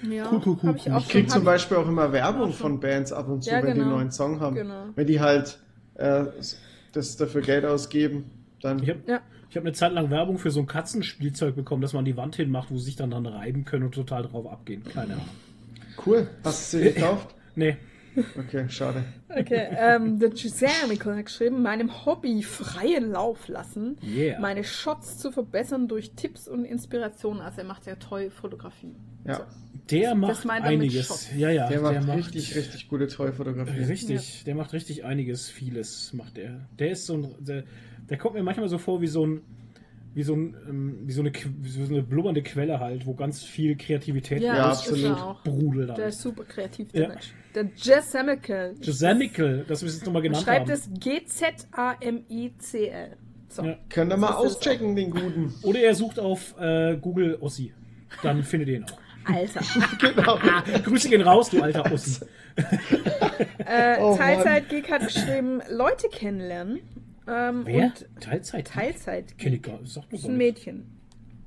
Ja, 0.09 0.29
Cool, 0.31 0.41
cool, 0.45 0.57
cool, 0.63 0.69
hab 0.69 0.75
ich 0.77 0.87
Ich 0.87 1.09
krieg 1.09 1.29
zum 1.29 1.39
hab 1.39 1.45
Beispiel 1.45 1.77
auch 1.77 1.87
immer 1.87 2.11
Werbung 2.11 2.53
von 2.53 2.79
Bands 2.79 3.11
ab 3.13 3.27
und 3.29 3.43
zu, 3.43 3.51
Ja, 3.51 3.57
wenn 3.57 3.67
die 3.67 3.73
genau. 3.73 3.85
einen 3.87 3.95
neuen 3.95 4.11
Song 4.11 4.39
haben. 4.39 4.55
Genau. 4.55 4.85
Wenn 4.95 5.07
die 5.07 5.19
halt 5.19 5.59
äh, 5.95 6.25
das 6.93 7.17
dafür 7.17 7.41
Geld 7.41 7.65
ausgeben, 7.65 8.25
dann. 8.61 8.81
Ich 8.81 8.89
hab, 8.89 9.07
Ja. 9.07 9.21
Habe 9.53 9.65
eine 9.65 9.73
Zeit 9.73 9.91
lang 9.91 10.09
Werbung 10.09 10.37
für 10.37 10.49
so 10.49 10.61
ein 10.61 10.65
Katzenspielzeug 10.65 11.55
bekommen, 11.57 11.81
das 11.81 11.91
man 11.91 11.99
an 11.99 12.05
die 12.05 12.15
Wand 12.15 12.37
hinmacht, 12.37 12.71
wo 12.71 12.77
sie 12.77 12.85
sich 12.85 12.95
dann 12.95 13.11
dran 13.11 13.25
reiben 13.25 13.65
können 13.65 13.83
und 13.83 13.93
total 13.93 14.23
drauf 14.23 14.49
abgehen. 14.49 14.81
Keine 14.85 15.13
Ahnung. 15.13 15.25
Cool. 16.05 16.27
Hast 16.45 16.73
du 16.73 16.77
sie 16.77 16.83
gekauft? 16.93 17.35
Nee. 17.55 17.75
Okay, 18.37 18.67
schade. 18.69 19.03
Okay, 19.29 19.67
ähm, 19.77 20.19
der 20.19 20.29
Gisamical 20.29 21.15
hat 21.17 21.25
geschrieben, 21.25 21.61
meinem 21.61 22.05
Hobby 22.05 22.43
freien 22.43 23.11
Lauf 23.11 23.47
lassen, 23.47 23.97
Yeah. 24.03 24.39
meine 24.39 24.63
Shots 24.63 25.17
zu 25.17 25.31
verbessern 25.31 25.87
durch 25.87 26.11
Tipps 26.15 26.47
und 26.47 26.65
Inspirationen. 26.65 27.41
Also 27.41 27.61
er 27.61 27.67
macht 27.67 27.85
ja 27.85 27.95
toll 27.95 28.29
Fotografie. 28.29 28.95
Ja, 29.25 29.47
Der 29.89 30.15
macht 30.15 30.47
einiges. 30.49 31.07
Shots. 31.07 31.29
Ja, 31.37 31.49
ja. 31.49 31.69
der 31.69 31.81
macht 31.81 32.17
richtig, 32.17 32.55
richtig 32.55 32.87
gute 32.89 33.07
Toy-Fotografie. 33.07 33.83
Richtig, 33.83 34.43
der 34.45 34.55
macht 34.55 34.73
richtig 34.73 35.05
einiges, 35.05 35.49
vieles 35.49 36.13
macht 36.13 36.37
er. 36.37 36.67
Der 36.79 36.91
ist 36.91 37.05
so 37.05 37.13
ein, 37.15 37.35
der, 37.39 37.63
der 38.09 38.17
kommt 38.17 38.35
mir 38.35 38.43
manchmal 38.43 38.67
so 38.67 38.77
vor 38.77 39.01
wie 39.01 39.07
so 39.07 39.25
ein, 39.25 39.41
wie 40.13 40.23
so 40.23 40.33
ein, 40.35 40.55
ähm, 40.67 40.97
wie 41.05 41.11
so 41.13 41.21
eine, 41.21 41.31
wie 41.33 41.69
so 41.69 41.93
eine 41.93 42.03
blubbernde 42.03 42.41
Quelle 42.43 42.79
halt, 42.79 43.05
wo 43.05 43.13
ganz 43.13 43.43
viel 43.43 43.75
Kreativität 43.77 44.41
Ja, 44.41 44.69
absolut. 44.71 45.43
brudelt. 45.43 45.97
Der 45.97 46.07
ist 46.07 46.21
super 46.21 46.43
kreativ, 46.43 46.91
der 46.91 47.01
Ja. 47.03 47.07
Mensch. 47.09 47.33
Der 47.55 47.63
Gisamical. 47.65 48.75
Gisamical, 48.79 49.65
das 49.67 49.81
wir 49.81 49.87
es 49.89 49.95
jetzt 49.95 50.05
nochmal 50.05 50.21
genannt 50.21 50.43
Schreibt 50.43 50.69
haben. 50.69 50.71
es 50.71 50.89
G-Z-A-M-I-C-L. 51.81 53.17
So. 53.49 53.63
Ja. 53.63 53.77
Könnt 53.89 54.11
ihr 54.13 54.17
mal 54.17 54.33
auschecken, 54.33 54.95
den 54.95 55.11
guten. 55.11 55.53
Oder 55.63 55.79
er 55.81 55.93
sucht 55.95 56.19
auf 56.19 56.55
äh, 56.59 56.95
Google 56.97 57.37
Ossi. 57.41 57.73
Dann 58.23 58.43
findet 58.43 58.69
ihr 58.69 58.75
ihn 58.77 58.85
auch. 58.85 58.97
Alter. 59.25 59.61
Genau. 59.99 60.37
Grüße 60.83 61.09
gehen 61.09 61.21
raus, 61.21 61.49
du 61.49 61.61
alter 61.61 61.91
Ossi. 61.91 62.23
Äh, 63.65 63.97
Oh. 63.99 64.15
Teilzeit-Geek 64.17 64.89
hat 64.91 65.01
geschrieben, 65.03 65.61
Leute 65.69 66.07
kennenlernen. 66.09 66.79
Ähm, 67.31 67.61
Wer? 67.65 67.85
Und 67.85 68.07
Teilzeit? 68.21 68.67
Teilzeit. 68.67 69.37
Kenn 69.37 69.53
ich 69.53 69.61
gar 69.61 69.79
nicht. 69.79 69.91
Sagt 69.93 70.11
mir 70.11 70.17
ist 70.17 70.25
ein. 70.25 70.37
Mädchen. 70.37 70.85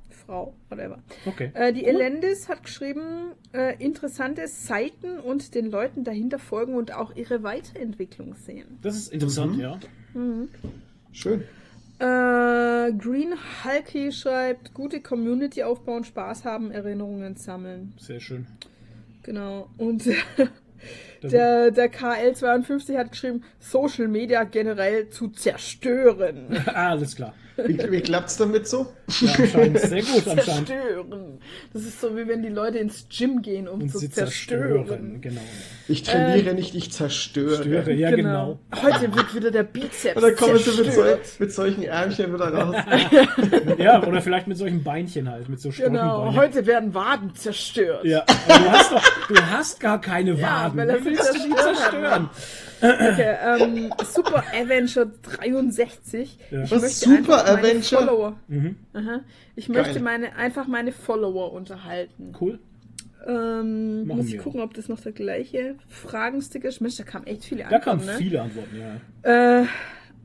Frau, 0.09 0.55
whatever. 0.69 0.97
Okay. 1.27 1.51
Äh, 1.53 1.71
die 1.71 1.85
Elendis 1.85 2.49
hat 2.49 2.63
geschrieben, 2.63 3.33
äh, 3.53 3.75
interessante 3.83 4.47
Seiten 4.47 5.19
und 5.19 5.53
den 5.53 5.69
Leuten 5.69 6.03
dahinter 6.03 6.39
folgen 6.39 6.73
und 6.73 6.91
auch 6.93 7.15
ihre 7.15 7.43
Weiterentwicklung 7.43 8.33
sehen. 8.33 8.79
Das 8.81 8.95
ist 8.95 9.13
interessant, 9.13 9.53
Mhm. 9.55 9.59
ja. 9.61 9.79
Schön. 11.11 11.41
Äh, 11.99 12.91
Green 12.97 13.35
Hulky 13.63 14.11
schreibt, 14.11 14.73
gute 14.73 14.99
Community 15.01 15.61
aufbauen, 15.63 16.03
Spaß 16.03 16.43
haben, 16.43 16.71
Erinnerungen 16.71 17.35
sammeln. 17.35 17.93
Sehr 17.99 18.19
schön. 18.19 18.47
Genau. 19.23 19.69
Und 19.77 20.07
Das- 20.07 20.15
der, 21.23 21.71
der 21.71 21.91
KL52 21.91 22.97
hat 22.97 23.11
geschrieben, 23.11 23.43
Social 23.59 24.07
Media 24.07 24.43
generell 24.43 25.09
zu 25.09 25.29
zerstören. 25.29 26.63
Ah, 26.67 26.89
alles 26.89 27.15
klar. 27.15 27.33
Wie, 27.57 27.77
wie 27.91 28.01
klappt's 28.01 28.37
damit 28.37 28.67
so? 28.67 28.87
Ja, 29.21 29.33
anscheinend 29.37 29.79
sehr 29.79 30.01
gut 30.01 30.27
anscheinend. 30.27 30.67
zerstören. 30.67 31.39
Das 31.73 31.83
ist 31.83 32.01
so, 32.01 32.17
wie 32.17 32.27
wenn 32.27 32.41
die 32.41 32.49
Leute 32.49 32.79
ins 32.79 33.05
Gym 33.09 33.41
gehen, 33.41 33.67
um 33.67 33.81
Und 33.81 33.89
zu 33.91 33.99
sie 33.99 34.09
zerstören. 34.09 34.85
zerstören. 34.87 35.21
Genau. 35.21 35.41
Ich 35.87 36.01
trainiere 36.03 36.53
nicht, 36.55 36.73
ich 36.73 36.91
zerstöre. 36.91 37.61
Störe, 37.63 37.93
ja 37.93 38.09
genau. 38.09 38.59
Heute 38.81 39.13
wird 39.15 39.35
wieder 39.35 39.51
der 39.51 39.63
Bizeps 39.63 40.15
Und 40.15 40.23
dann 40.23 40.35
kommen 40.35 40.57
sie 40.57 40.69
mit, 40.69 40.75
so, 40.77 40.83
zerstört. 41.03 41.19
mit 41.39 41.53
solchen 41.53 41.83
Ärmchen 41.83 42.33
wieder 42.33 42.53
raus. 42.53 42.75
Ja, 43.77 44.01
oder 44.03 44.21
vielleicht 44.21 44.47
mit 44.47 44.57
solchen 44.57 44.83
Beinchen 44.83 45.29
halt, 45.29 45.49
mit 45.49 45.59
so 45.59 45.69
Genau, 45.69 46.33
heute 46.35 46.65
werden 46.65 46.93
Waden 46.93 47.35
zerstört. 47.35 48.03
Ja, 48.05 48.23
du 48.47 48.53
hast 48.71 48.91
doch, 48.91 49.03
du 49.27 49.35
hast 49.51 49.79
gar 49.79 50.01
keine 50.01 50.33
Ja, 50.33 50.65
Waden. 50.65 50.77
weil 50.77 50.89
er 50.89 51.03
zerstört 51.03 51.57
hat, 51.57 51.75
zerstören? 51.75 52.29
Okay, 52.81 53.35
ähm, 53.61 53.93
Super 54.03 54.43
Avenger 54.53 55.07
63. 55.39 56.37
Ja. 56.51 56.63
Ich 56.63 56.71
Was, 56.71 56.81
möchte 56.81 57.09
Super 57.09 57.47
Avenger? 57.47 57.81
Follower. 57.97 58.35
Mhm. 58.47 58.75
Aha. 58.95 59.21
Ich 59.55 59.67
Geil. 59.67 59.83
möchte 59.83 59.99
meine, 59.99 60.35
einfach 60.35 60.67
meine 60.67 60.91
Follower 60.91 61.51
unterhalten. 61.51 62.33
Cool. 62.39 62.59
Ähm, 63.27 64.07
muss 64.07 64.27
ich 64.27 64.37
gucken, 64.37 64.61
ob 64.61 64.73
das 64.75 64.87
noch 64.87 64.99
der 64.99 65.11
gleiche 65.11 65.75
Fragensticker 65.87 66.69
ist. 66.69 66.79
Mensch, 66.79 66.95
da 66.97 67.03
kamen 67.03 67.25
echt 67.27 67.43
viele 67.43 67.63
Da 67.69 67.79
kamen 67.79 67.99
Antworten, 68.01 68.05
ne? 68.05 68.17
viele 68.17 68.41
Antworten, 68.41 68.75
ja. 69.23 69.61
Äh, 69.61 69.65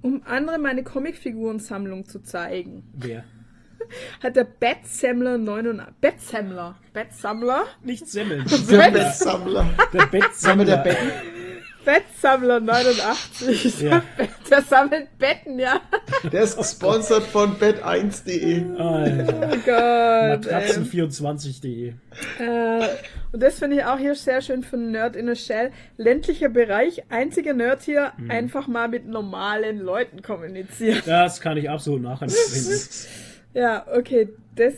um 0.03 0.23
andere 0.25 0.59
meine 0.59 0.83
Comicfigurensammlung 0.83 2.05
zu 2.05 2.21
zeigen, 2.23 2.85
Wer? 2.93 3.25
hat 4.23 4.37
der 4.37 4.45
Betsammler 4.45 5.39
89. 5.39 5.95
Betsammler. 6.01 6.77
Betsammler? 6.93 7.65
Nicht 7.83 8.07
Semmeln. 8.07 8.45
Der 8.71 8.91
Bettsammler. 8.91 9.67
Der 9.93 10.07
Bettsammler. 10.07 10.65
Der 10.65 10.77
Betten? 10.77 11.11
Bettsammler 11.85 12.61
89. 12.61 13.81
Ja. 13.83 14.03
Der 14.51 14.63
sammelt 14.63 15.17
Betten, 15.19 15.59
ja. 15.59 15.81
Der 16.33 16.43
ist 16.43 16.57
gesponsert 16.59 17.23
von 17.25 17.57
bet1.de. 17.57 18.77
Alter. 18.79 19.35
Oh 19.43 19.57
Gott. 19.65 20.47
ey. 20.47 20.61
Matratzen24.de. 20.61 21.89
Äh, 22.39 22.89
und 23.33 23.43
das 23.43 23.59
finde 23.59 23.77
ich 23.77 23.85
auch 23.85 23.99
hier 23.99 24.15
sehr 24.15 24.43
schön 24.43 24.63
für 24.63 24.77
Nerd 24.77 25.17
in 25.17 25.29
a 25.29 25.35
Shell. 25.35 25.71
Ländlicher 25.97 26.49
Bereich, 26.49 27.05
einziger 27.11 27.55
Nerd 27.55 27.83
hier, 27.83 28.13
Mhm. 28.17 28.31
einfach 28.31 28.67
mal 28.67 28.89
mit 28.89 29.07
normalen 29.07 29.79
Leuten 29.79 30.23
kommunizieren. 30.23 31.01
Das 31.07 31.41
kann 31.41 31.57
ich 31.57 31.71
absolut 31.71 32.03
nachempfinden. 32.03 32.81
Ja, 33.53 33.85
okay, 33.93 34.29
das 34.55 34.75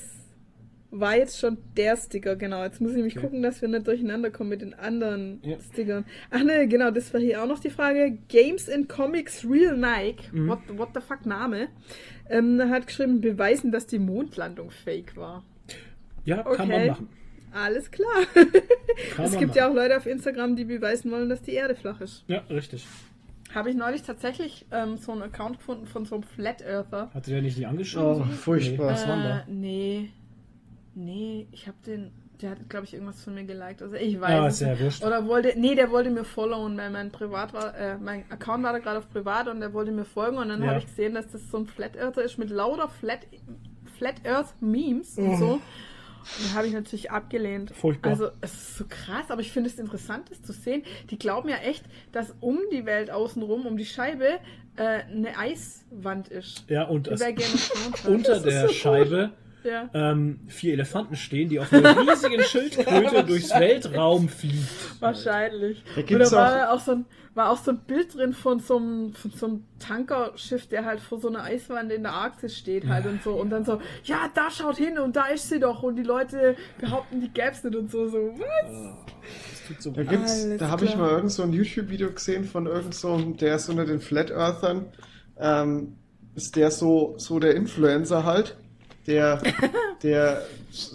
war 0.94 1.16
jetzt 1.16 1.38
schon 1.40 1.56
der 1.76 1.96
Sticker, 1.96 2.36
genau. 2.36 2.62
Jetzt 2.62 2.80
muss 2.80 2.90
ich 2.90 2.96
nämlich 2.98 3.16
Okay. 3.16 3.26
gucken, 3.26 3.42
dass 3.42 3.60
wir 3.62 3.68
nicht 3.68 3.86
durcheinander 3.86 4.30
kommen 4.30 4.50
mit 4.50 4.60
den 4.60 4.74
anderen 4.74 5.40
Ja. 5.42 5.56
Stickern. 5.58 6.04
Ach 6.30 6.42
ne, 6.44 6.68
genau, 6.68 6.90
das 6.90 7.12
war 7.14 7.20
hier 7.20 7.42
auch 7.42 7.46
noch 7.48 7.58
die 7.60 7.70
Frage. 7.70 8.18
Games 8.28 8.68
and 8.68 8.88
Comics 8.88 9.44
Real 9.48 9.76
Nike, 9.76 10.24
Mhm. 10.32 10.48
what, 10.48 10.58
what 10.76 10.88
the 10.94 11.00
fuck 11.00 11.24
Name, 11.26 11.68
ähm, 12.28 12.60
hat 12.70 12.86
geschrieben, 12.86 13.20
beweisen, 13.20 13.72
dass 13.72 13.86
die 13.86 13.98
Mondlandung 13.98 14.70
fake 14.70 15.16
war. 15.16 15.42
Ja, 16.24 16.42
kann 16.42 16.52
Okay. 16.52 16.66
man 16.68 16.86
machen. 16.88 17.08
Alles 17.54 17.90
klar. 17.90 18.08
Kann 18.34 18.44
es 19.24 19.32
gibt 19.32 19.48
machen. 19.48 19.52
ja 19.56 19.68
auch 19.70 19.74
Leute 19.74 19.96
auf 19.96 20.06
Instagram, 20.06 20.56
die 20.56 20.64
beweisen 20.64 21.10
wollen, 21.10 21.28
dass 21.28 21.42
die 21.42 21.52
Erde 21.52 21.74
flach 21.74 22.00
ist. 22.00 22.24
Ja, 22.28 22.38
richtig. 22.48 22.86
Habe 23.54 23.68
ich 23.70 23.76
neulich 23.76 24.02
tatsächlich 24.02 24.64
ähm, 24.72 24.96
so 24.96 25.12
einen 25.12 25.22
Account 25.22 25.58
gefunden 25.58 25.86
von 25.86 26.06
so 26.06 26.14
einem 26.14 26.24
Flat 26.24 26.62
Earther. 26.62 27.10
Hatte 27.12 27.30
der 27.30 27.42
nicht 27.42 27.58
die 27.58 27.66
angeschrieben? 27.66 28.22
Oh, 28.22 28.24
furchtbar. 28.24 28.92
Was 28.92 29.06
war 29.06 29.16
denn 29.16 29.24
da? 29.24 29.38
Äh, 29.40 29.42
nee. 29.48 30.10
Nee, 30.94 31.46
ich 31.52 31.66
habe 31.66 31.76
den. 31.86 32.10
Der 32.40 32.50
hat, 32.50 32.68
glaube 32.68 32.86
ich, 32.86 32.94
irgendwas 32.94 33.22
von 33.22 33.34
mir 33.34 33.44
geliked. 33.44 33.82
Also 33.82 33.94
ich 33.94 34.20
weiß. 34.20 34.30
Ja, 34.30 34.46
ist 34.48 34.60
ja 34.78 34.80
wurscht. 34.84 35.04
Oder 35.04 35.26
wollte. 35.28 35.52
Nee, 35.56 35.74
der 35.76 35.90
wollte 35.92 36.10
mir 36.10 36.24
followen, 36.24 36.76
weil 36.76 36.90
mein 36.90 37.10
Privat 37.12 37.52
war, 37.54 37.76
äh, 37.78 37.96
mein 37.98 38.24
Account 38.30 38.64
war 38.64 38.72
da 38.72 38.78
gerade 38.80 38.98
auf 38.98 39.08
privat 39.10 39.46
und 39.48 39.60
der 39.60 39.72
wollte 39.72 39.92
mir 39.92 40.04
folgen 40.04 40.38
und 40.38 40.48
dann 40.48 40.60
Ja. 40.60 40.68
habe 40.70 40.78
ich 40.80 40.86
gesehen, 40.86 41.14
dass 41.14 41.28
das 41.30 41.48
so 41.50 41.58
ein 41.58 41.66
Flat 41.66 41.96
Earther 41.96 42.22
ist 42.24 42.38
mit 42.38 42.50
lauter 42.50 42.88
Flat, 42.88 43.20
Flat 43.96 44.26
Earth 44.26 44.54
Memes 44.60 45.16
Mhm. 45.16 45.30
und 45.30 45.36
so. 45.38 45.52
Und 45.54 46.50
da 46.50 46.54
habe 46.58 46.66
ich 46.66 46.72
natürlich 46.72 47.10
abgelehnt. 47.12 47.70
Furchtbar. 47.72 48.10
Also 48.10 48.30
es 48.40 48.52
ist 48.52 48.76
so 48.78 48.84
krass, 48.88 49.30
aber 49.30 49.40
ich 49.40 49.52
finde 49.52 49.70
es 49.70 49.78
interessant, 49.78 50.30
das 50.30 50.42
zu 50.42 50.52
sehen. 50.52 50.82
Die 51.10 51.18
glauben 51.18 51.48
ja 51.48 51.56
echt, 51.56 51.84
dass 52.12 52.34
um 52.40 52.58
die 52.72 52.84
Welt 52.86 53.10
außenrum, 53.10 53.66
um 53.66 53.76
die 53.76 53.84
Scheibe, 53.84 54.38
äh, 54.76 54.82
eine 55.10 55.36
Eiswand 55.38 56.28
ist. 56.28 56.64
Ja, 56.68 56.84
und 56.88 57.06
das, 57.08 57.20
unter 58.06 58.30
Das 58.34 58.38
ist 58.38 58.44
der 58.46 58.66
so 58.68 58.72
Scheibe 58.74 59.30
Ja. 59.64 59.88
ähm, 59.94 60.40
vier 60.48 60.72
Elefanten 60.74 61.16
stehen, 61.16 61.48
die 61.48 61.60
auf 61.60 61.72
einer 61.72 61.96
riesigen 61.96 62.42
Schildkröte 62.42 63.24
durchs 63.24 63.50
Weltraum 63.50 64.28
fliegt. 64.28 64.68
Wahrscheinlich. 65.00 65.82
Da 65.94 66.14
Oder 66.16 66.32
war 66.32 66.68
auch- 66.70 66.74
auch 66.76 66.80
so 66.80 66.92
ein, 66.92 67.04
war 67.34 67.50
auch 67.50 67.56
so 67.56 67.70
ein 67.70 67.78
Bild 67.86 68.14
drin 68.14 68.32
von 68.34 68.60
so 68.60 68.76
einem, 68.76 69.14
von 69.14 69.30
so 69.30 69.46
einem 69.46 69.64
Tankerschiff, 69.78 70.66
der 70.68 70.84
halt 70.84 71.00
vor 71.00 71.18
so 71.20 71.28
einer 71.28 71.44
Eiswand 71.44 71.90
in 71.92 72.02
der 72.02 72.12
Arktis 72.12 72.56
steht 72.58 72.86
halt 72.88 73.06
und 73.06 73.22
so. 73.22 73.32
Und 73.32 73.50
dann 73.50 73.64
so, 73.64 73.80
ja, 74.04 74.28
da 74.34 74.50
schaut 74.50 74.76
hin 74.76 74.98
und 74.98 75.16
da 75.16 75.26
ist 75.26 75.48
sie 75.48 75.58
doch. 75.58 75.82
Und 75.82 75.96
die 75.96 76.02
Leute 76.02 76.56
behaupten, 76.78 77.20
die 77.20 77.28
gäb's 77.30 77.64
nicht 77.64 77.74
und 77.76 77.90
so. 77.90 78.08
So, 78.08 78.34
was? 78.38 78.94
Das 79.50 79.66
tut 79.68 79.82
so 79.82 79.90
Da 79.92 80.00
weh. 80.02 80.04
gibt's, 80.04 80.44
Alles 80.44 80.58
da 80.58 80.68
habe 80.68 80.84
ich 80.84 80.96
mal 80.96 81.10
irgend 81.10 81.32
so 81.32 81.42
ein 81.42 81.52
YouTube-Video 81.52 82.10
gesehen 82.12 82.44
von 82.44 82.66
irgend 82.66 82.94
so 82.94 83.14
einem, 83.14 83.36
der 83.36 83.56
ist 83.56 83.68
unter 83.68 83.86
den 83.86 84.00
Flat 84.00 84.30
Earthern, 84.30 84.86
ähm, 85.38 85.96
ist 86.34 86.56
der 86.56 86.70
so, 86.70 87.14
so 87.18 87.38
der 87.38 87.54
Influencer 87.54 88.24
halt, 88.24 88.56
der, 89.06 89.40
der, 90.02 90.42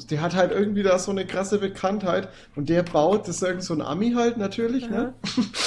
der 0.10 0.22
hat 0.22 0.36
halt 0.36 0.52
irgendwie 0.52 0.84
da 0.84 0.98
so 0.98 1.12
eine 1.12 1.26
krasse 1.26 1.58
Bekanntheit 1.60 2.30
und 2.56 2.70
der 2.70 2.84
baut, 2.84 3.28
das 3.28 3.38
ist 3.38 3.44
irgend 3.44 3.64
so 3.64 3.74
ein 3.74 3.82
Ami 3.82 4.14
halt 4.14 4.38
natürlich, 4.38 4.90
ne? 4.90 5.14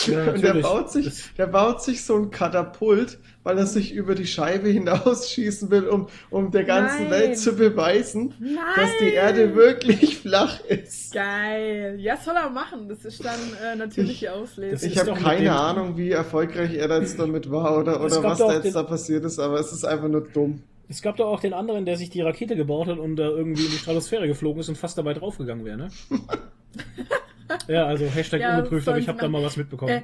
Ja, 0.07 0.25
Und 0.33 0.43
der 0.43 0.55
natürlich. 0.55 0.63
baut 0.63 0.91
sich, 0.91 1.35
der 1.37 1.47
baut 1.47 1.83
sich 1.83 2.05
so 2.05 2.17
ein 2.17 2.31
Katapult, 2.31 3.19
weil 3.43 3.59
er 3.59 3.67
sich 3.67 3.93
über 3.93 4.15
die 4.15 4.27
Scheibe 4.27 4.69
hinausschießen 4.69 5.71
will, 5.71 5.87
um, 5.89 6.09
um 6.31 6.51
der 6.51 6.65
ganzen 6.65 7.05
Nein. 7.05 7.11
Welt 7.11 7.39
zu 7.39 7.53
beweisen, 7.55 8.35
Nein. 8.39 8.57
dass 8.77 8.91
die 9.01 9.13
Erde 9.13 9.55
wirklich 9.55 10.19
flach 10.19 10.61
ist. 10.67 11.13
Geil. 11.13 11.97
Ja, 11.99 12.17
soll 12.17 12.37
er 12.37 12.51
machen. 12.51 12.89
Das 12.89 13.05
ist 13.05 13.25
dann 13.25 13.39
äh, 13.63 13.77
natürliche 13.77 14.33
Auslese. 14.33 14.75
ist 14.77 14.85
Ich 14.85 14.99
habe 14.99 15.13
keine 15.15 15.43
dem- 15.45 15.53
Ahnung, 15.53 15.97
wie 15.97 16.11
erfolgreich 16.11 16.75
er 16.75 16.89
jetzt 17.01 17.19
damit 17.19 17.51
war 17.51 17.79
oder, 17.79 18.03
oder 18.03 18.23
was 18.23 18.39
da 18.39 18.53
jetzt 18.55 18.65
den- 18.65 18.73
da 18.75 18.83
passiert 18.83 19.25
ist, 19.25 19.39
aber 19.39 19.59
es 19.61 19.73
ist 19.73 19.85
einfach 19.85 20.09
nur 20.09 20.23
dumm. 20.23 20.63
Es 20.91 21.03
gab 21.03 21.17
doch 21.17 21.29
auch 21.29 21.39
den 21.41 21.53
anderen, 21.55 21.85
der 21.87 21.97
sich 21.97 22.11
die 22.11 22.21
Rakete 22.21 22.57
gebaut 22.57 22.89
hat 22.89 22.99
und 22.99 23.15
da 23.15 23.29
irgendwie 23.29 23.65
in 23.65 23.71
die 23.71 23.77
Stratosphäre 23.79 24.27
geflogen 24.27 24.59
ist 24.61 24.69
und 24.69 24.77
fast 24.77 24.99
dabei 24.99 25.15
draufgegangen 25.15 25.65
wäre, 25.65 25.77
ne? 25.79 25.89
ja, 27.69 27.87
also 27.87 28.07
Hashtag 28.07 28.41
Ja, 28.41 28.57
ungeprüft, 28.59 28.89
aber 28.89 28.99
ich 28.99 29.09
habe 29.09 29.19
da 29.19 29.29
mal- 29.29 29.43
was 29.43 29.57
mitbekommen. 29.57 29.93
Äh, 29.93 30.03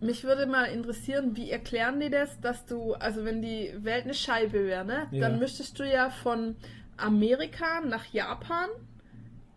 mich 0.00 0.24
würde 0.24 0.46
mal 0.46 0.64
interessieren, 0.64 1.36
wie 1.36 1.50
erklären 1.50 2.00
die 2.00 2.08
das, 2.08 2.40
dass 2.40 2.64
du, 2.64 2.94
also 2.94 3.26
wenn 3.26 3.42
die 3.42 3.72
Welt 3.76 4.04
eine 4.04 4.14
Scheibe 4.14 4.64
wäre, 4.64 4.86
ne, 4.86 5.06
Ja. 5.10 5.28
dann 5.28 5.38
müsstest 5.38 5.78
du 5.78 5.86
ja 5.86 6.08
von 6.08 6.56
Amerika 6.96 7.82
nach 7.86 8.06
Japan, 8.06 8.70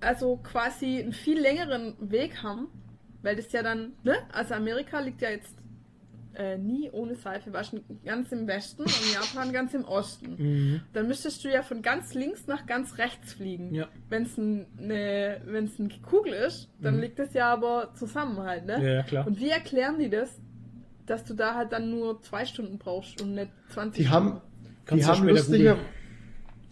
also 0.01 0.37
quasi 0.43 0.99
einen 1.01 1.13
viel 1.13 1.39
längeren 1.39 1.95
Weg 2.01 2.43
haben, 2.43 2.67
weil 3.21 3.37
das 3.37 3.49
ja 3.53 3.63
dann, 3.63 3.93
ne, 4.03 4.15
also 4.33 4.55
Amerika 4.55 4.99
liegt 4.99 5.21
ja 5.21 5.29
jetzt 5.29 5.55
äh, 6.35 6.57
nie 6.57 6.89
ohne 6.91 7.15
Seife 7.15 7.53
waschen 7.53 7.81
ganz 8.05 8.31
im 8.31 8.47
Westen 8.47 8.83
und 8.83 9.13
Japan 9.13 9.51
ganz 9.53 9.73
im 9.73 9.85
Osten. 9.85 10.35
Mhm. 10.43 10.81
Dann 10.93 11.07
müsstest 11.07 11.43
du 11.43 11.49
ja 11.51 11.61
von 11.63 11.81
ganz 11.81 12.13
links 12.13 12.47
nach 12.47 12.65
ganz 12.65 12.97
rechts 12.97 13.33
fliegen. 13.33 13.73
Ja. 13.73 13.87
Wenn 14.09 14.23
es 14.23 14.37
ein, 14.37 14.65
eine, 14.77 15.41
wenn's 15.45 15.79
eine 15.79 15.89
Kugel 16.01 16.33
ist, 16.33 16.69
dann 16.81 16.95
Mhm. 16.95 17.01
liegt 17.01 17.19
das 17.19 17.33
ja 17.33 17.51
aber 17.53 17.93
zusammen 17.95 18.39
halt, 18.39 18.65
ne? 18.65 18.83
Ja, 18.83 18.93
ja, 18.95 19.03
klar. 19.03 19.27
Und 19.27 19.39
wie 19.39 19.49
erklären 19.49 19.99
die 19.99 20.09
das, 20.09 20.39
dass 21.05 21.23
du 21.25 21.33
da 21.33 21.55
halt 21.55 21.71
dann 21.71 21.89
nur 21.89 22.21
zwei 22.21 22.45
Stunden 22.45 22.77
brauchst 22.77 23.21
und 23.21 23.35
nicht 23.35 23.51
20 23.69 24.03
Die 24.05 24.09
haben, 24.09 24.41
Kannst 24.85 25.05
die 25.05 25.09
haben, 25.09 25.27
lustiger, 25.27 25.77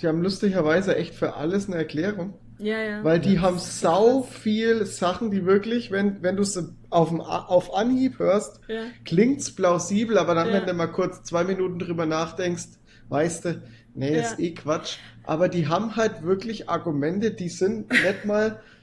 die 0.01 0.07
haben 0.07 0.21
lustigerweise 0.21 0.95
echt 0.95 1.13
für 1.13 1.35
alles 1.35 1.67
eine 1.67 1.77
Erklärung. 1.77 2.33
Ja, 2.61 2.79
ja. 2.79 3.03
Weil 3.03 3.19
die 3.19 3.33
Ja. 3.35 3.41
haben 3.41 3.57
sau 3.59 4.21
viel 4.23 4.85
Sachen, 4.85 5.31
die 5.31 5.45
wirklich, 5.45 5.91
wenn, 5.91 6.21
wenn 6.21 6.35
du 6.35 6.43
es 6.43 6.57
auf, 6.89 7.11
auf 7.19 7.73
Anhieb 7.73 8.19
hörst, 8.19 8.59
ja. 8.67 8.81
klingt's 9.05 9.55
plausibel, 9.55 10.17
aber 10.17 10.35
dann, 10.35 10.47
Ja. 10.49 10.53
wenn 10.53 10.67
du 10.67 10.73
mal 10.73 10.87
kurz 10.87 11.23
zwei 11.23 11.43
Minuten 11.43 11.79
drüber 11.79 12.05
nachdenkst, 12.05 12.67
weißt 13.09 13.45
du, 13.45 13.61
nee, 13.95 14.13
Ja. 14.15 14.21
ist 14.21 14.39
eh 14.39 14.53
Quatsch. 14.53 14.97
Aber 15.23 15.49
die 15.49 15.67
haben 15.67 15.95
halt 15.95 16.23
wirklich 16.23 16.69
Argumente, 16.69 17.31
die 17.31 17.49
sind 17.49 17.89
nicht 17.91 18.25
mal 18.25 18.59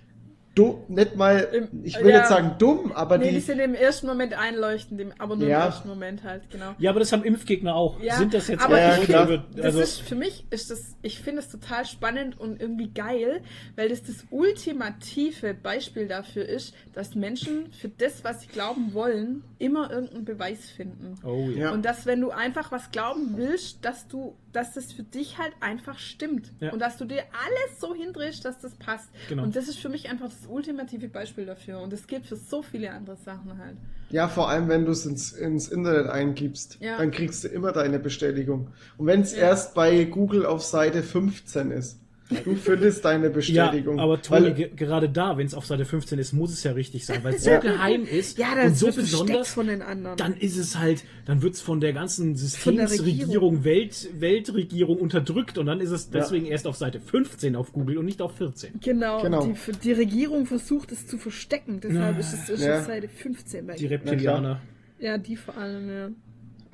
du, 0.59 0.85
nicht 0.89 1.17
mal, 1.17 1.69
ich 1.83 1.99
will 2.03 2.11
ja. 2.11 2.19
nicht 2.19 2.29
sagen 2.29 2.57
dumm, 2.59 2.93
aber 2.93 3.19
Nee, 3.19 3.29
die 3.29 3.35
die, 3.37 3.41
sind 3.41 3.59
im 3.61 3.75
ersten 3.75 4.07
Moment 4.07 4.35
einleuchtend, 4.35 5.01
aber 5.19 5.37
nur 5.37 5.49
Ja. 5.49 5.61
im 5.61 5.67
ersten 5.67 5.89
Moment 5.89 6.25
halt, 6.25 6.51
genau. 6.51 6.75
Ja, 6.79 6.91
aber 6.91 7.01
das 7.01 7.13
haben 7.13 7.25
Impfgegner 7.25 7.75
auch. 7.75 8.01
Ja, 8.01 8.17
Sind 8.17 8.35
das 8.35 8.49
jetzt 8.49 8.63
aber 8.65 8.79
Ja, 8.81 8.95
auch 8.95 8.99
ich 8.99 9.05
klar. 9.05 9.27
Leute, 9.29 9.45
Das 9.55 9.65
also, 9.67 9.81
ist 9.81 10.01
für 10.03 10.15
mich 10.15 10.45
ist 10.51 10.71
das, 10.71 10.97
ich 11.03 11.21
finde 11.21 11.41
es 11.41 11.49
total 11.51 11.85
spannend 11.87 12.39
und 12.39 12.61
irgendwie 12.61 12.89
geil, 12.89 13.41
weil 13.77 13.89
das 13.89 14.03
das 14.03 14.25
ultimative 14.31 15.55
Beispiel 15.55 16.09
dafür 16.09 16.47
ist, 16.47 16.75
dass 16.95 17.15
Menschen 17.15 17.73
für 17.73 17.89
das, 17.89 18.25
was 18.25 18.41
sie 18.43 18.49
glauben 18.49 18.93
wollen, 18.95 19.45
immer 19.59 19.91
irgendeinen 19.91 20.25
Beweis 20.25 20.71
finden. 20.71 21.15
Oh. 21.25 21.49
Ja. 21.55 21.71
Und 21.73 21.85
dass, 21.85 22.07
wenn 22.07 22.21
du 22.21 22.31
einfach 22.31 22.73
was 22.73 22.91
glauben 22.91 23.37
willst, 23.37 23.85
dass 23.85 24.09
du, 24.09 24.35
dass 24.53 24.73
das 24.75 24.93
für 24.93 25.03
dich 25.03 25.39
halt 25.39 25.53
einfach 25.61 25.99
stimmt. 25.99 26.53
Ja. 26.61 26.73
Und 26.73 26.79
dass 26.81 26.97
du 26.97 27.05
dir 27.05 27.23
alles 27.33 27.81
so 27.81 27.95
hindrehst, 27.95 28.45
dass 28.45 28.59
das 28.61 28.75
passt. 28.75 29.09
Genau. 29.29 29.43
Und 29.43 29.55
das 29.57 29.69
ist 29.69 29.79
für 29.79 29.89
mich 29.89 30.09
einfach 30.11 30.27
das 30.29 30.47
ultimative 30.49 31.09
Beispiel 31.09 31.45
dafür. 31.47 31.81
Und 31.81 31.93
das 31.93 32.07
gilt 32.07 32.27
für 32.27 32.37
so 32.37 32.63
viele 32.63 32.91
andere 32.91 33.17
Sachen 33.17 33.59
halt. 33.59 33.77
ja, 34.11 34.27
vor 34.29 34.49
allem 34.49 34.69
wenn 34.69 34.87
du 34.87 34.93
es 34.93 35.05
ins, 35.05 35.33
ins 35.33 35.69
Internet 35.69 36.07
eingibst, 36.09 36.79
Ja. 36.81 36.97
dann 36.99 37.11
kriegst 37.11 37.45
du 37.45 37.49
immer 37.49 37.73
deine 37.73 37.99
Bestätigung. 37.99 38.69
Und 38.97 39.07
wenn 39.07 39.21
es 39.21 39.33
Ja. 39.33 39.49
erst 39.49 39.75
bei 39.75 40.05
Google 40.05 40.47
auf 40.47 40.63
Seite 40.65 41.03
15 41.03 41.71
ist, 41.71 42.01
du 42.45 42.55
findest 42.57 43.05
deine 43.05 43.27
Ja, 43.27 43.33
Bestätigung. 43.33 43.99
aber 43.99 44.21
Toni, 44.21 44.47
Weil- 44.47 44.55
ge 44.55 44.71
gerade 44.77 45.09
da, 45.09 45.37
wenn 45.39 45.47
es 45.47 45.55
auf 45.55 45.65
Seite 45.67 45.85
15 45.87 46.19
ist, 46.19 46.33
muss 46.35 46.53
es 46.53 46.63
ja 46.63 46.73
richtig 46.73 47.07
sein, 47.07 47.25
weil 47.25 47.35
es 47.35 47.45
so 47.45 47.51
Ja. 47.51 47.59
geheim 47.61 48.05
ist 48.05 48.37
Ja, 48.39 48.49
und 48.65 48.77
so 48.77 48.89
besonders. 48.93 49.49
von 49.55 49.67
den 49.67 49.81
anderen. 49.83 50.17
Dann 50.19 50.37
ist 50.37 50.57
es 50.59 50.79
halt, 50.79 51.05
dann 51.25 51.41
wird 51.43 51.55
es 51.55 51.61
von 51.63 51.81
der 51.81 51.93
ganzen 51.95 52.35
der 52.35 52.37
Systemsregierung, 52.37 53.65
Welt, 53.65 54.09
Weltregierung 54.19 54.99
unterdrückt 54.99 55.59
und 55.59 55.67
dann 55.67 55.81
ist 55.81 55.91
es 55.91 56.09
Ja. 56.13 56.21
deswegen 56.21 56.47
erst 56.47 56.67
auf 56.67 56.77
Seite 56.77 57.01
15 57.01 57.57
auf 57.57 57.73
Google 57.73 57.99
und 57.99 58.05
nicht 58.05 58.21
auf 58.21 58.37
14. 58.37 58.75
Genau, 58.83 59.23
Genau. 59.23 59.47
Die, 59.47 59.55
die 59.83 59.93
Regierung 59.93 60.47
versucht 60.47 60.93
es 60.93 61.07
zu 61.07 61.19
verstecken, 61.19 61.81
deshalb 61.83 62.15
Ja. 62.15 62.21
ist 62.21 62.33
es 62.35 62.49
ist 62.51 62.63
Ja. 62.65 62.79
es 62.81 62.87
Seite 62.87 63.09
15 63.09 63.67
bei 63.67 63.75
Die. 63.75 63.87
Reptilianer. 63.87 64.61
Ja, 65.01 65.17
die 65.17 65.37
vor 65.37 65.57
allem, 65.57 65.89
ja. 65.89 66.09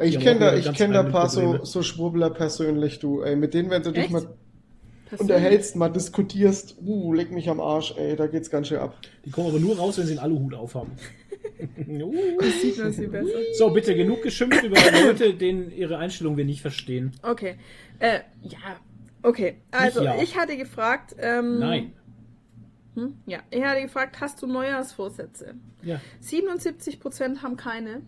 Ich 0.05 0.19
kenne 0.19 0.41
da, 0.41 0.57
ich 0.57 0.73
kenn 0.73 0.93
da 0.93 1.03
ein 1.05 1.13
paar 1.13 1.29
so, 1.29 1.41
Probleme. 1.41 1.67
so 1.67 1.83
Schwurbler 1.83 2.31
persönlich, 2.31 2.99
du. 2.99 3.23
Ey, 3.23 3.37
mit 3.37 3.55
denen, 3.55 3.71
wenn 3.71 3.83
du 3.83 3.93
dich 3.93 4.05
Echt? 4.05 4.13
mal 4.13 4.21
Persönlich. 4.23 4.44
Unterhältst, 5.21 5.77
mal 5.77 5.89
diskutierst, 5.89 6.77
uh, 6.85 7.13
leg 7.13 7.31
mich 7.31 7.49
am 7.49 7.61
Arsch, 7.61 7.95
ey, 7.97 8.17
da 8.17 8.27
geht's 8.27 8.51
ganz 8.51 8.69
schön 8.69 8.79
ab. 8.79 8.97
Die 9.25 9.31
kommen 9.31 9.49
aber 9.49 9.61
nur 9.61 9.77
raus, 9.77 9.99
wenn 9.99 10.07
sie 10.07 10.13
einen 10.13 10.21
Aluhut 10.21 10.55
aufhaben. 10.55 10.93
Uh. 11.87 12.41
Sieht 12.61 12.79
man 12.79 12.93
sie 12.93 13.07
besser. 13.07 13.39
so, 13.57 13.71
bitte, 13.71 13.95
genug 13.95 14.23
geschimpft 14.23 14.63
über 14.65 14.77
Leute, 15.05 15.35
denen 15.35 15.71
ihre 15.71 15.99
Einstellung 15.99 16.37
wir 16.37 16.45
nicht 16.45 16.63
verstehen. 16.63 17.13
Okay. 17.23 17.57
Äh, 17.99 18.21
ja. 18.43 18.59
Okay. 19.23 19.57
Also, 19.71 20.03
ja. 20.03 20.21
ich 20.21 20.37
hatte 20.37 20.57
gefragt, 20.57 21.15
ähm, 21.19 21.59
Nein. 21.59 21.93
Hm? 22.95 23.15
Ja, 23.27 23.41
ich 23.51 23.63
hatte 23.63 23.83
gefragt, 23.83 24.21
hast 24.21 24.41
du 24.43 24.47
Neujahrsvorsätze? 24.47 25.55
Ja. 25.83 26.01
77% 26.23 27.43
haben 27.43 27.57
keine 27.57 28.03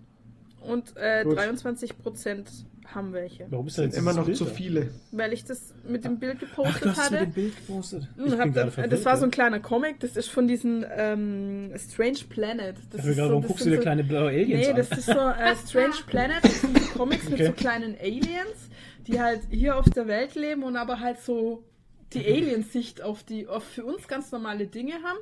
und 0.60 0.96
äh, 0.96 1.24
Gut. 1.24 1.38
23% 1.38 2.46
haben 2.94 3.12
welche. 3.12 3.46
Warum 3.50 3.66
ist 3.66 3.78
da 3.78 3.82
jetzt 3.82 3.96
immer 3.98 4.12
noch 4.12 4.24
Bild 4.26 4.36
zu 4.36 4.44
da? 4.44 4.50
viele. 4.50 4.90
Weil 5.12 5.32
ich 5.32 5.44
das 5.44 5.74
mit 5.88 6.04
dem 6.04 6.18
Bild 6.18 6.36
Ach, 6.36 6.40
gepostet 6.40 6.84
du 6.84 6.88
hast 6.90 6.98
hatte. 6.98 7.12
mit 7.14 7.22
dem 7.22 7.32
Bild 7.32 7.56
gepostet. 7.56 8.08
Ich 8.24 8.32
hab 8.38 8.52
gerade 8.54 8.88
das, 8.88 9.04
war 9.04 9.16
so 9.16 9.24
ein 9.24 9.30
kleiner 9.30 9.60
Comic, 9.60 10.00
das 10.00 10.16
ist 10.16 10.28
von 10.28 10.46
diesen 10.48 10.84
ähm, 10.96 11.72
Strange 11.76 12.18
Planet. 12.28 12.76
Das 12.90 13.00
Ich 13.04 13.10
ist 13.10 13.16
gerade, 13.16 13.28
so, 13.28 13.28
warum 13.30 13.42
das 13.42 13.48
guckst 13.48 13.66
du 13.66 13.70
dir 13.70 13.76
so, 13.76 13.82
kleine 13.82 14.04
blaue 14.04 14.28
Aliens 14.30 14.48
Nee, 14.66 14.70
an? 14.70 14.76
das 14.76 14.90
ist 14.90 15.06
so 15.06 15.12
äh, 15.12 15.56
Strange 15.66 15.94
Planet, 16.06 16.44
das 16.44 16.60
sind 16.60 16.78
so 16.78 16.98
Comics 16.98 17.24
mit 17.24 17.34
Okay. 17.34 17.46
so 17.46 17.52
kleinen 17.52 17.96
Aliens, 18.00 18.70
die 19.06 19.20
halt 19.20 19.40
hier 19.50 19.76
auf 19.76 19.88
der 19.90 20.06
Welt 20.06 20.34
leben 20.34 20.62
und 20.62 20.76
aber 20.76 21.00
halt 21.00 21.20
so 21.20 21.64
die 22.12 22.24
Aliensicht 22.26 23.02
auf 23.02 23.22
die 23.24 23.46
auf 23.46 23.64
für 23.64 23.84
uns 23.84 24.08
ganz 24.08 24.32
normale 24.32 24.66
Dinge 24.66 24.94
haben. 25.04 25.18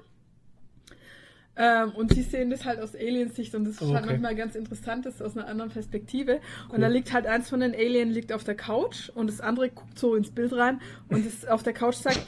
Ähm, 1.56 1.92
und 1.92 2.12
sie 2.12 2.22
sehen 2.22 2.50
das 2.50 2.64
halt 2.64 2.80
aus 2.80 2.94
Aliensicht 2.96 3.54
und 3.54 3.64
das 3.64 3.74
ist 3.74 3.82
halt 3.82 4.04
okay. 4.04 4.06
manchmal 4.06 4.34
ganz 4.34 4.56
interessant, 4.56 5.06
das 5.06 5.22
aus 5.22 5.36
einer 5.36 5.46
anderen 5.46 5.70
Perspektive. 5.70 6.40
Cool. 6.68 6.74
Und 6.74 6.80
da 6.80 6.88
liegt 6.88 7.12
halt 7.12 7.26
eins 7.26 7.48
von 7.48 7.60
den 7.60 7.74
Alien 7.74 8.10
liegt 8.10 8.32
auf 8.32 8.42
der 8.42 8.56
Couch 8.56 9.08
und 9.10 9.28
das 9.28 9.40
andere 9.40 9.70
guckt 9.70 9.98
so 9.98 10.16
ins 10.16 10.30
Bild 10.30 10.52
rein 10.52 10.80
und 11.08 11.24
das 11.24 11.46
auf 11.46 11.62
der 11.62 11.72
Couch 11.72 11.94
sagt, 11.94 12.26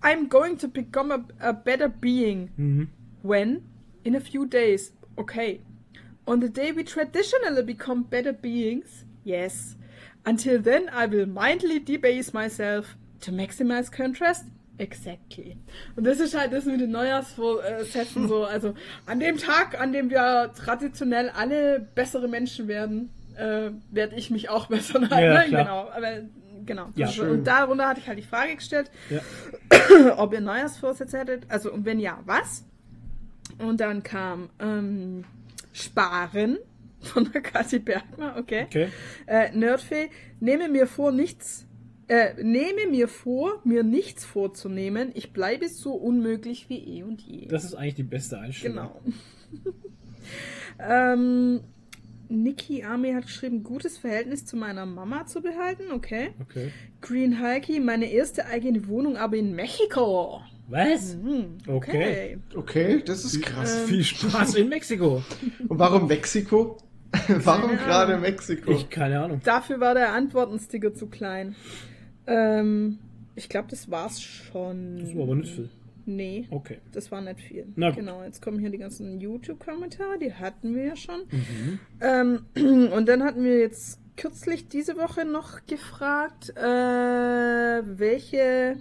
I'm 0.00 0.28
going 0.28 0.56
to 0.58 0.68
become 0.68 1.12
a, 1.12 1.48
a 1.48 1.52
better 1.52 1.88
being. 1.88 2.50
Mhm. 2.56 2.88
When? 3.22 3.62
In 4.04 4.16
a 4.16 4.20
few 4.20 4.46
days. 4.46 4.92
Okay. 5.16 5.60
On 6.26 6.40
the 6.40 6.48
day 6.48 6.72
we 6.74 6.84
traditionally 6.84 7.62
become 7.62 8.04
better 8.04 8.32
beings? 8.32 9.04
Yes. 9.22 9.76
Until 10.24 10.62
then, 10.62 10.88
I 10.88 11.06
will 11.06 11.26
mindly 11.26 11.78
debase 11.78 12.32
myself 12.32 12.96
to 13.20 13.32
maximize 13.32 13.90
contrast? 13.90 14.46
Exactly. 14.78 15.56
Und 15.96 16.04
das 16.04 16.18
ist 16.18 16.36
halt 16.36 16.52
das 16.52 16.64
mit 16.64 16.80
den 16.80 16.90
Neujahrsvorsätzen 16.90 18.26
so. 18.28 18.44
Also, 18.44 18.74
an 19.06 19.20
dem 19.20 19.36
Tag, 19.38 19.80
an 19.80 19.92
dem 19.92 20.10
wir 20.10 20.52
traditionell 20.56 21.30
alle 21.30 21.80
bessere 21.94 22.26
Menschen 22.28 22.68
werden, 22.68 23.10
äh, 23.36 23.70
werde 23.90 24.16
ich 24.16 24.30
mich 24.30 24.48
auch 24.48 24.66
bessern. 24.68 25.08
Halt, 25.10 25.22
Ja, 25.24 25.40
ne? 25.40 25.50
Genau. 25.64 25.88
Aber, 25.90 26.08
genau. 26.66 26.88
Ja, 26.96 27.06
schön. 27.08 27.30
und 27.30 27.44
darunter 27.46 27.88
hatte 27.88 28.00
ich 28.00 28.08
halt 28.08 28.18
die 28.18 28.22
Frage 28.22 28.56
gestellt, 28.56 28.90
Ja. 29.10 29.20
ob 30.16 30.32
ihr 30.32 30.40
Neujahrsvorsätze 30.40 31.18
hättet. 31.18 31.44
Also, 31.48 31.72
und 31.72 31.84
wenn 31.84 32.00
ja, 32.00 32.18
was? 32.24 32.64
Und 33.58 33.80
dann 33.80 34.02
kam 34.02 34.48
ähm, 34.58 35.24
Sparen 35.72 36.58
von 37.02 37.30
der 37.30 37.40
Kathi 37.42 37.78
Bergmann, 37.78 38.38
okay. 38.38 38.64
Okay. 38.66 38.88
Äh, 39.26 39.50
Nerdfee, 39.52 40.08
nehme 40.40 40.68
mir 40.68 40.86
vor, 40.86 41.12
nichts, 41.12 41.66
äh, 42.08 42.34
nehme 42.42 42.90
mir 42.90 43.08
vor, 43.08 43.60
mir 43.64 43.82
nichts 43.82 44.24
vorzunehmen. 44.24 45.10
Ich 45.14 45.32
bleibe 45.32 45.68
so 45.68 45.92
unmöglich 45.92 46.68
wie 46.68 46.98
eh 46.98 47.02
und 47.02 47.20
je. 47.20 47.46
Das 47.46 47.64
ist 47.64 47.74
eigentlich 47.74 47.94
die 47.94 48.02
beste 48.02 48.38
Einstellung. 48.38 48.90
Genau. 49.54 49.74
ähm, 50.78 51.60
Niki 52.28 52.82
Army 52.82 53.12
hat 53.12 53.26
geschrieben, 53.26 53.62
gutes 53.62 53.98
Verhältnis 53.98 54.44
zu 54.44 54.56
meiner 54.56 54.86
Mama 54.86 55.26
zu 55.26 55.42
behalten, 55.42 55.92
okay. 55.92 56.30
Okay. 56.40 56.70
Green 57.00 57.42
Hulky, 57.42 57.78
meine 57.80 58.10
erste 58.10 58.46
eigene 58.46 58.88
Wohnung, 58.88 59.16
aber 59.16 59.36
in 59.36 59.54
Mexiko. 59.54 60.40
Was? 60.68 61.14
Hm, 61.14 61.58
Okay. 61.66 62.38
Okay, 62.54 63.02
das 63.04 63.24
ist 63.24 63.42
krass. 63.42 63.82
Ähm, 63.82 63.86
Viel 63.88 64.04
Spaß 64.04 64.54
in 64.54 64.68
Mexiko. 64.70 65.22
Und 65.68 65.78
warum 65.78 66.06
Mexiko? 66.06 66.78
warum 67.28 67.76
gerade. 67.76 68.16
Mexiko? 68.16 68.72
Ich, 68.72 68.88
keine 68.88 69.20
Ahnung. 69.20 69.40
Dafür 69.44 69.80
war 69.80 69.94
der 69.94 70.12
Antwortensticker 70.14 70.94
zu 70.94 71.08
klein. 71.08 71.54
Ähm, 72.26 72.98
ich 73.34 73.48
glaube, 73.48 73.68
das 73.70 73.90
war's 73.90 74.20
schon. 74.22 74.98
Das 74.98 75.14
war 75.14 75.22
aber 75.24 75.34
nicht 75.36 75.52
viel. 75.54 75.68
Nee, 76.04 76.46
Okay. 76.50 76.78
das 76.90 77.12
war 77.12 77.20
nicht 77.20 77.40
viel. 77.40 77.66
Na 77.76 77.90
gut. 77.90 77.98
Genau, 77.98 78.24
jetzt 78.24 78.42
kommen 78.42 78.58
hier 78.58 78.70
die 78.70 78.78
ganzen 78.78 79.20
YouTube-Kommentare, 79.20 80.18
die 80.18 80.32
hatten 80.34 80.74
wir 80.74 80.84
ja 80.84 80.96
schon. 80.96 81.20
Mhm. 81.30 81.78
Ähm, 82.00 82.40
und 82.92 83.06
dann 83.08 83.22
hatten 83.22 83.44
wir 83.44 83.58
jetzt 83.60 84.00
kürzlich 84.16 84.68
diese 84.68 84.96
Woche 84.96 85.24
noch 85.24 85.64
gefragt, 85.66 86.50
äh, 86.56 86.62
welche, 87.98 88.76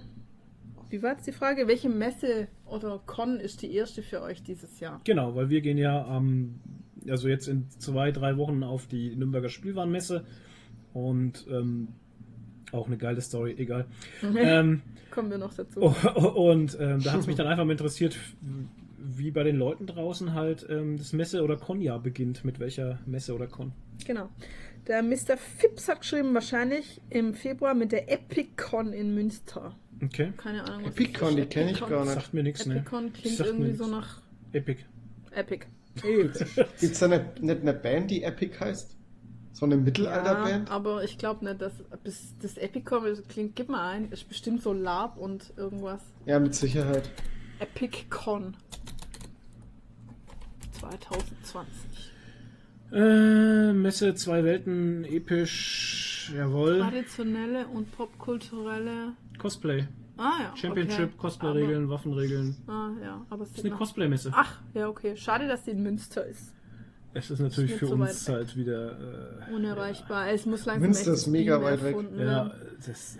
wie 0.89 1.03
war 1.03 1.11
jetzt 1.13 1.27
die 1.27 1.31
Frage, 1.31 1.67
welche 1.67 1.89
Messe 1.89 2.47
oder 2.65 2.99
Con 3.05 3.39
ist 3.39 3.61
die 3.61 3.73
erste 3.73 4.01
für 4.01 4.21
euch 4.21 4.41
dieses 4.41 4.79
Jahr? 4.79 4.99
Genau, 5.03 5.35
weil 5.35 5.49
wir 5.49 5.61
gehen 5.61 5.77
ja 5.77 6.03
am, 6.05 6.59
also 7.07 7.27
jetzt 7.29 7.47
in 7.47 7.69
zwei, 7.77 8.11
drei 8.11 8.37
Wochen 8.37 8.63
auf 8.63 8.87
die 8.87 9.15
Nürnberger 9.15 9.49
Spielwarenmesse 9.49 10.25
und 10.93 11.45
ähm, 11.49 11.89
auch 12.71 12.87
eine 12.87 12.97
geile 12.97 13.21
Story, 13.21 13.55
egal. 13.57 13.85
ähm, 14.23 14.81
Kommen 15.11 15.29
wir 15.29 15.37
noch 15.37 15.53
dazu. 15.53 15.81
oh, 15.81 15.95
oh, 16.15 16.51
und 16.51 16.77
ähm, 16.79 17.01
da 17.03 17.13
hat 17.13 17.21
es 17.21 17.27
mich 17.27 17.35
dann 17.37 17.47
einfach 17.47 17.65
mal 17.65 17.71
interessiert, 17.71 18.17
wie 18.97 19.31
bei 19.31 19.43
den 19.43 19.57
Leuten 19.57 19.87
draußen 19.87 20.33
halt 20.33 20.65
ähm, 20.69 20.97
das 20.97 21.13
Messe- 21.13 21.43
oder 21.43 21.57
Con-Jahr 21.57 21.99
beginnt. 21.99 22.45
Mit 22.45 22.59
welcher 22.59 22.99
Messe 23.05 23.33
oder 23.33 23.47
Con? 23.47 23.73
Genau. 24.05 24.29
Der 24.87 25.03
Mr. 25.03 25.37
Phipps 25.37 25.87
hat 25.87 26.01
geschrieben, 26.01 26.33
wahrscheinlich 26.33 27.01
im 27.09 27.33
Februar 27.33 27.73
mit 27.73 27.91
der 27.91 28.11
Epicon 28.11 28.93
in 28.93 29.13
Münster. 29.13 29.75
Okay. 30.03 30.33
Keine 30.37 30.63
Ahnung, 30.63 30.85
was 30.85 30.93
Epicon, 30.93 31.35
die 31.35 31.45
kenne 31.45 31.71
ich 31.71 31.79
gar 31.79 32.03
nicht. 32.03 32.13
Sagt 32.13 32.33
mir 32.33 32.43
nichts, 32.43 32.65
ne? 32.65 32.77
Epicon 32.77 33.13
klingt 33.13 33.37
Sagt 33.37 33.49
irgendwie 33.49 33.73
so 33.73 33.85
nach 33.85 34.21
Epic. 34.53 34.81
Epic. 35.31 35.65
Gibt 36.01 36.35
es 36.81 36.99
da 36.99 37.07
nicht, 37.07 37.41
nicht 37.41 37.61
eine 37.61 37.73
Band, 37.73 38.09
die 38.09 38.23
Epic 38.23 38.59
heißt? 38.59 38.97
So 39.53 39.65
eine 39.65 39.75
Ja, 39.75 39.81
Mittelalterband? 39.81 40.71
aber 40.71 41.03
ich 41.03 41.17
glaube 41.17 41.45
nicht, 41.45 41.61
dass 41.61 41.73
bis 42.03 42.35
das 42.41 42.57
Epicon 42.57 43.03
das 43.03 43.27
klingt, 43.27 43.55
gib 43.55 43.69
mal 43.69 43.89
ein, 43.89 44.11
ist 44.11 44.27
bestimmt 44.27 44.61
so 44.61 44.73
Lab 44.73 45.17
und 45.17 45.53
irgendwas. 45.57 46.01
Ja, 46.25 46.39
mit 46.39 46.55
Sicherheit. 46.55 47.09
EpicCon 47.59 48.55
2020. 50.79 52.11
Äh, 52.93 53.71
Messe, 53.73 54.15
zwei 54.15 54.43
Welten, 54.43 55.05
episch, 55.05 56.33
jawohl. 56.35 56.79
Traditionelle 56.79 57.67
und 57.67 57.91
popkulturelle. 57.91 59.13
Cosplay. 59.37 59.87
Ah 60.17 60.33
ja. 60.41 60.57
Championship, 60.57 61.09
okay. 61.09 61.17
Cosplay-Regeln, 61.17 61.89
Waffenregeln. 61.89 62.55
Ah 62.67 62.89
ja, 63.01 63.25
aber 63.29 63.43
es 63.43 63.51
ist 63.51 63.65
eine 63.65 63.73
Cosplay-Messe. 63.75 64.31
Ach, 64.33 64.59
ja, 64.73 64.87
okay. 64.87 65.15
Schade, 65.15 65.47
dass 65.47 65.63
die 65.63 65.71
in 65.71 65.81
Münster 65.83 66.25
ist. 66.25 66.53
Es 67.13 67.29
ist 67.29 67.39
natürlich 67.39 67.71
Ist 67.71 67.79
für 67.79 67.87
so 67.87 67.93
uns 67.95 68.29
halt 68.29 68.55
wieder. 68.55 68.91
Äh, 69.49 69.53
Unerreichbar. 69.53 70.29
Es 70.29 70.45
muss 70.45 70.65
langsam 70.65 70.83
Münster 70.83 71.11
echt 71.11 71.21
ist 71.21 71.27
mega 71.27 71.61
weit 71.61 71.83
weg. 71.83 71.95
Ja, 72.17 72.51
das, 72.85 73.17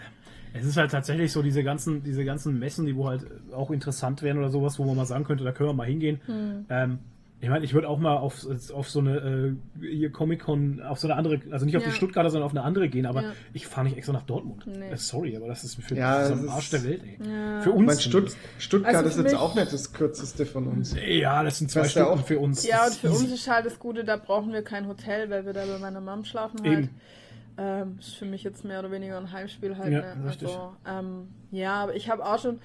es 0.53 0.65
ist 0.65 0.77
halt 0.77 0.91
tatsächlich 0.91 1.31
so 1.31 1.41
diese 1.41 1.63
ganzen, 1.63 2.03
diese 2.03 2.26
ganzen 2.26 2.57
Messen, 2.59 2.85
die 2.85 2.95
wo 2.95 3.07
halt 3.07 3.26
auch 3.53 3.72
interessant 3.72 4.22
wären 4.22 4.38
oder 4.38 4.49
sowas, 4.49 4.80
wo 4.80 4.85
man 4.85 4.95
mal 4.95 5.05
sagen 5.05 5.23
könnte, 5.23 5.43
da 5.43 5.51
können 5.51 5.69
wir 5.69 5.73
mal 5.73 5.88
hingehen. 5.88 6.19
Hm. 6.26 6.65
Ähm, 6.69 6.99
ich 7.41 7.49
meine, 7.49 7.65
ich 7.65 7.73
würde 7.73 7.89
auch 7.89 7.97
mal 7.97 8.18
auf, 8.18 8.45
auf 8.73 8.89
so 8.89 8.99
eine 8.99 9.55
äh, 9.81 9.85
hier 9.85 10.11
Comic-Con, 10.11 10.81
auf 10.84 10.99
so 10.99 11.07
eine 11.07 11.15
andere, 11.18 11.41
also 11.51 11.65
nicht 11.65 11.76
auf 11.76 11.84
Ja. 11.84 11.89
die 11.89 11.95
Stuttgarter, 11.95 12.30
sondern 12.30 12.45
auf 12.45 12.51
eine 12.53 12.63
andere 12.63 12.88
gehen, 12.88 13.05
aber 13.07 13.23
Ja. 13.23 13.31
ich 13.53 13.65
fahre 13.68 13.85
nicht 13.88 13.97
extra 13.97 14.13
nach 14.13 14.22
Dortmund. 14.23 14.65
Nee. 14.68 14.91
Äh, 14.91 14.97
sorry, 14.97 15.35
aber 15.35 15.47
das 15.47 15.63
ist 15.63 15.81
für 15.81 15.95
Ja, 15.95 16.26
so 16.27 16.34
ein 16.35 16.47
Arsch 16.49 16.69
der 16.69 16.84
Welt, 16.84 17.01
ey. 17.03 17.18
Ja. 17.27 17.61
Für 17.61 17.69
Ich 17.72 17.76
uns. 17.76 17.85
meine, 17.88 17.99
Stutt 17.99 18.35
Stuttgart 18.59 18.95
Also 18.95 19.09
ist 19.09 19.18
jetzt 19.18 19.35
auch 19.35 19.55
nicht 19.55 19.73
das 19.73 19.91
kürzeste 19.91 20.45
von 20.45 20.68
uns. 20.68 20.95
Ja, 21.05 21.43
das 21.43 21.57
sind 21.57 21.72
zwei 21.72 21.81
du 21.81 21.89
Stunden 21.89 22.09
auch? 22.19 22.26
für 22.26 22.39
uns. 22.39 22.65
Ja, 22.68 22.81
und 22.84 22.89
Das 22.89 22.97
für 22.97 23.09
uns 23.09 23.31
ist 23.31 23.49
halt 23.49 23.65
das 23.65 23.80
Gute, 23.80 24.03
da 24.03 24.18
brauchen 24.18 24.53
wir 24.53 24.61
kein 24.63 24.88
Hotel, 24.88 25.30
weil 25.30 25.45
wir 25.45 25.53
da 25.53 25.65
bei 25.65 25.80
meiner 25.80 25.99
Mom 26.01 26.23
schlafen 26.26 26.59
halt. 26.63 26.72
Eben. 26.77 26.89
Ähm, 27.57 27.97
ist 27.99 28.15
für 28.15 28.26
mich 28.26 28.43
jetzt 28.43 28.63
mehr 28.63 28.80
oder 28.80 28.91
weniger 28.91 29.18
ein 29.18 29.31
Heimspiel 29.31 29.77
halt. 29.77 29.91
Ja, 29.91 30.15
ne? 30.15 30.26
Also, 30.27 30.73
ähm, 30.88 31.27
ja, 31.51 31.73
aber 31.73 31.95
ich 31.95 32.09
habe 32.09 32.26
auch 32.26 32.39
schon. 32.39 32.59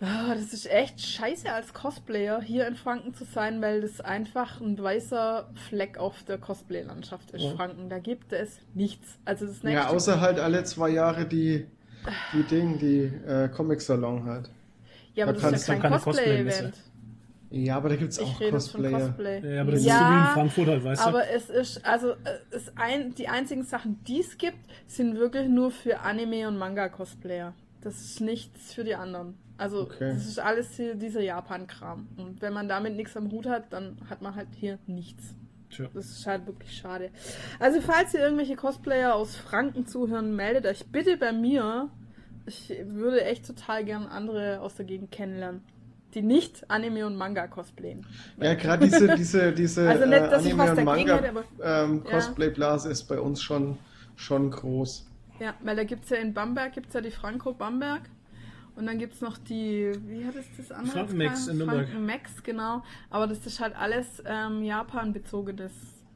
Ah, 0.00 0.32
das 0.34 0.52
ist 0.52 0.70
echt 0.70 1.00
scheiße 1.00 1.52
als 1.52 1.74
Cosplayer 1.74 2.40
hier 2.40 2.68
in 2.68 2.76
Franken 2.76 3.14
zu 3.14 3.24
sein, 3.24 3.60
weil 3.60 3.80
das 3.80 4.00
einfach 4.00 4.60
ein 4.60 4.78
weißer 4.78 5.50
Fleck 5.68 5.98
auf 5.98 6.22
der 6.22 6.38
Cosplay-Landschaft 6.38 7.32
ist. 7.32 7.42
Ja. 7.42 7.50
Franken, 7.56 7.88
da 7.88 7.98
gibt 7.98 8.32
es 8.32 8.60
nichts. 8.74 9.18
Also 9.24 9.46
das 9.46 9.64
nächste. 9.64 9.70
Ja, 9.72 9.88
außer 9.88 10.20
halt 10.20 10.38
alle 10.38 10.62
zwei 10.62 10.90
Jahre 10.90 11.26
die, 11.26 11.66
die 12.32 12.42
Ding, 12.44 12.78
die 12.78 13.10
äh, 13.26 13.48
Comic-Salon 13.48 14.24
halt. 14.24 14.50
ja, 15.14 15.24
aber 15.24 15.32
da 15.32 15.50
das 15.50 15.62
ist 15.62 15.68
ja 15.68 15.74
kein. 15.76 16.00
Cosplay-Event. 16.00 16.74
Ja, 17.50 17.76
aber 17.78 17.88
da 17.88 17.96
gibt 17.96 18.12
es 18.12 18.18
auch 18.18 18.30
Ich 18.30 18.40
rede 18.40 18.56
jetzt 18.56 18.70
von 18.70 18.82
Cosplayer. 18.82 19.06
Cosplay. 19.06 19.54
Ja, 19.54 19.60
aber 19.62 19.72
das 19.72 19.80
ist 19.80 19.86
so 19.86 19.94
wie 19.94 20.18
in 20.18 20.26
Frankfurt 20.34 20.66
halt, 20.68 20.84
weißt 20.84 21.02
du? 21.02 21.06
Aber 21.08 21.28
es 21.30 21.50
ist, 21.50 21.84
also, 21.84 22.10
äh, 22.10 22.38
es 22.50 22.70
ein, 22.76 23.14
die 23.14 23.28
einzigen 23.28 23.64
Sachen, 23.64 24.04
die 24.04 24.20
es 24.20 24.36
gibt, 24.38 24.58
sind 24.86 25.16
wirklich 25.16 25.48
nur 25.48 25.70
für 25.70 26.00
Anime- 26.00 26.46
und 26.46 26.58
Manga-Cosplayer. 26.58 27.54
Das 27.80 28.00
ist 28.00 28.20
nichts 28.20 28.74
für 28.74 28.84
die 28.84 28.94
anderen. 28.94 29.38
Also, 29.58 29.82
Okay. 29.82 30.12
das 30.14 30.26
ist 30.26 30.38
alles 30.38 30.74
hier 30.76 30.94
dieser 30.94 31.20
Japan-Kram. 31.20 32.08
Und 32.16 32.40
wenn 32.40 32.52
man 32.52 32.68
damit 32.68 32.94
nichts 32.96 33.16
am 33.16 33.30
Hut 33.30 33.46
hat, 33.46 33.72
dann 33.72 33.96
hat 34.08 34.22
man 34.22 34.34
halt 34.36 34.48
hier 34.54 34.78
nichts. 34.86 35.34
Tja. 35.70 35.86
Das 35.92 36.06
ist 36.06 36.26
halt 36.26 36.46
wirklich 36.46 36.72
schade. 36.74 37.10
Also, 37.58 37.80
falls 37.82 38.14
ihr 38.14 38.20
irgendwelche 38.20 38.56
Cosplayer 38.56 39.14
aus 39.14 39.36
Franken 39.36 39.86
zuhören, 39.86 40.34
meldet 40.34 40.64
euch 40.64 40.86
bitte 40.86 41.16
bei 41.18 41.32
mir. 41.32 41.90
Ich 42.46 42.72
würde 42.86 43.22
echt 43.24 43.46
total 43.46 43.84
gern 43.84 44.06
andere 44.06 44.60
aus 44.60 44.76
der 44.76 44.86
Gegend 44.86 45.10
kennenlernen, 45.10 45.60
die 46.14 46.22
nicht 46.22 46.70
Anime 46.70 47.04
und 47.06 47.16
Manga 47.16 47.46
cosplayen. 47.48 48.06
Ja, 48.40 48.54
gerade 48.54 48.86
diese, 48.86 49.14
diese, 49.16 49.52
diese 49.52 49.86
Also 49.90 50.06
nicht, 50.06 50.16
äh, 50.22 50.30
dass 50.30 50.44
ich 50.46 50.54
Anime- 50.54 50.58
was 50.62 50.70
und 50.70 50.76
hätte, 50.78 50.84
Manga 50.86 51.44
ähm, 51.62 52.02
Ja. 52.06 52.10
Cosplay-Blase 52.12 52.88
ist 52.90 53.04
bei 53.04 53.20
uns 53.20 53.42
schon, 53.42 53.76
schon 54.16 54.50
groß. 54.50 55.06
Ja, 55.40 55.52
weil 55.62 55.76
da 55.76 55.84
gibt 55.84 56.04
es 56.04 56.10
ja 56.10 56.16
in 56.16 56.32
Bamberg 56.32 56.72
gibt's 56.72 56.94
ja 56.94 57.02
die 57.02 57.10
Franco 57.10 57.52
Bamberg. 57.52 58.02
Und 58.78 58.86
dann 58.86 58.98
gibt 58.98 59.14
es 59.14 59.20
noch 59.20 59.36
die, 59.38 59.90
wie 60.06 60.24
hat 60.24 60.36
es 60.36 60.46
das 60.56 60.70
andere? 60.70 60.98
Frankenmax 60.98 61.48
in? 61.48 61.58
Nürnberg. 61.58 61.88
Frankenmax, 61.88 62.42
genau. 62.44 62.84
Aber 63.10 63.26
das 63.26 63.44
ist 63.44 63.58
halt 63.58 63.74
alles 63.76 64.22
ähm, 64.24 64.62
Japan-bezogenes. 64.62 65.72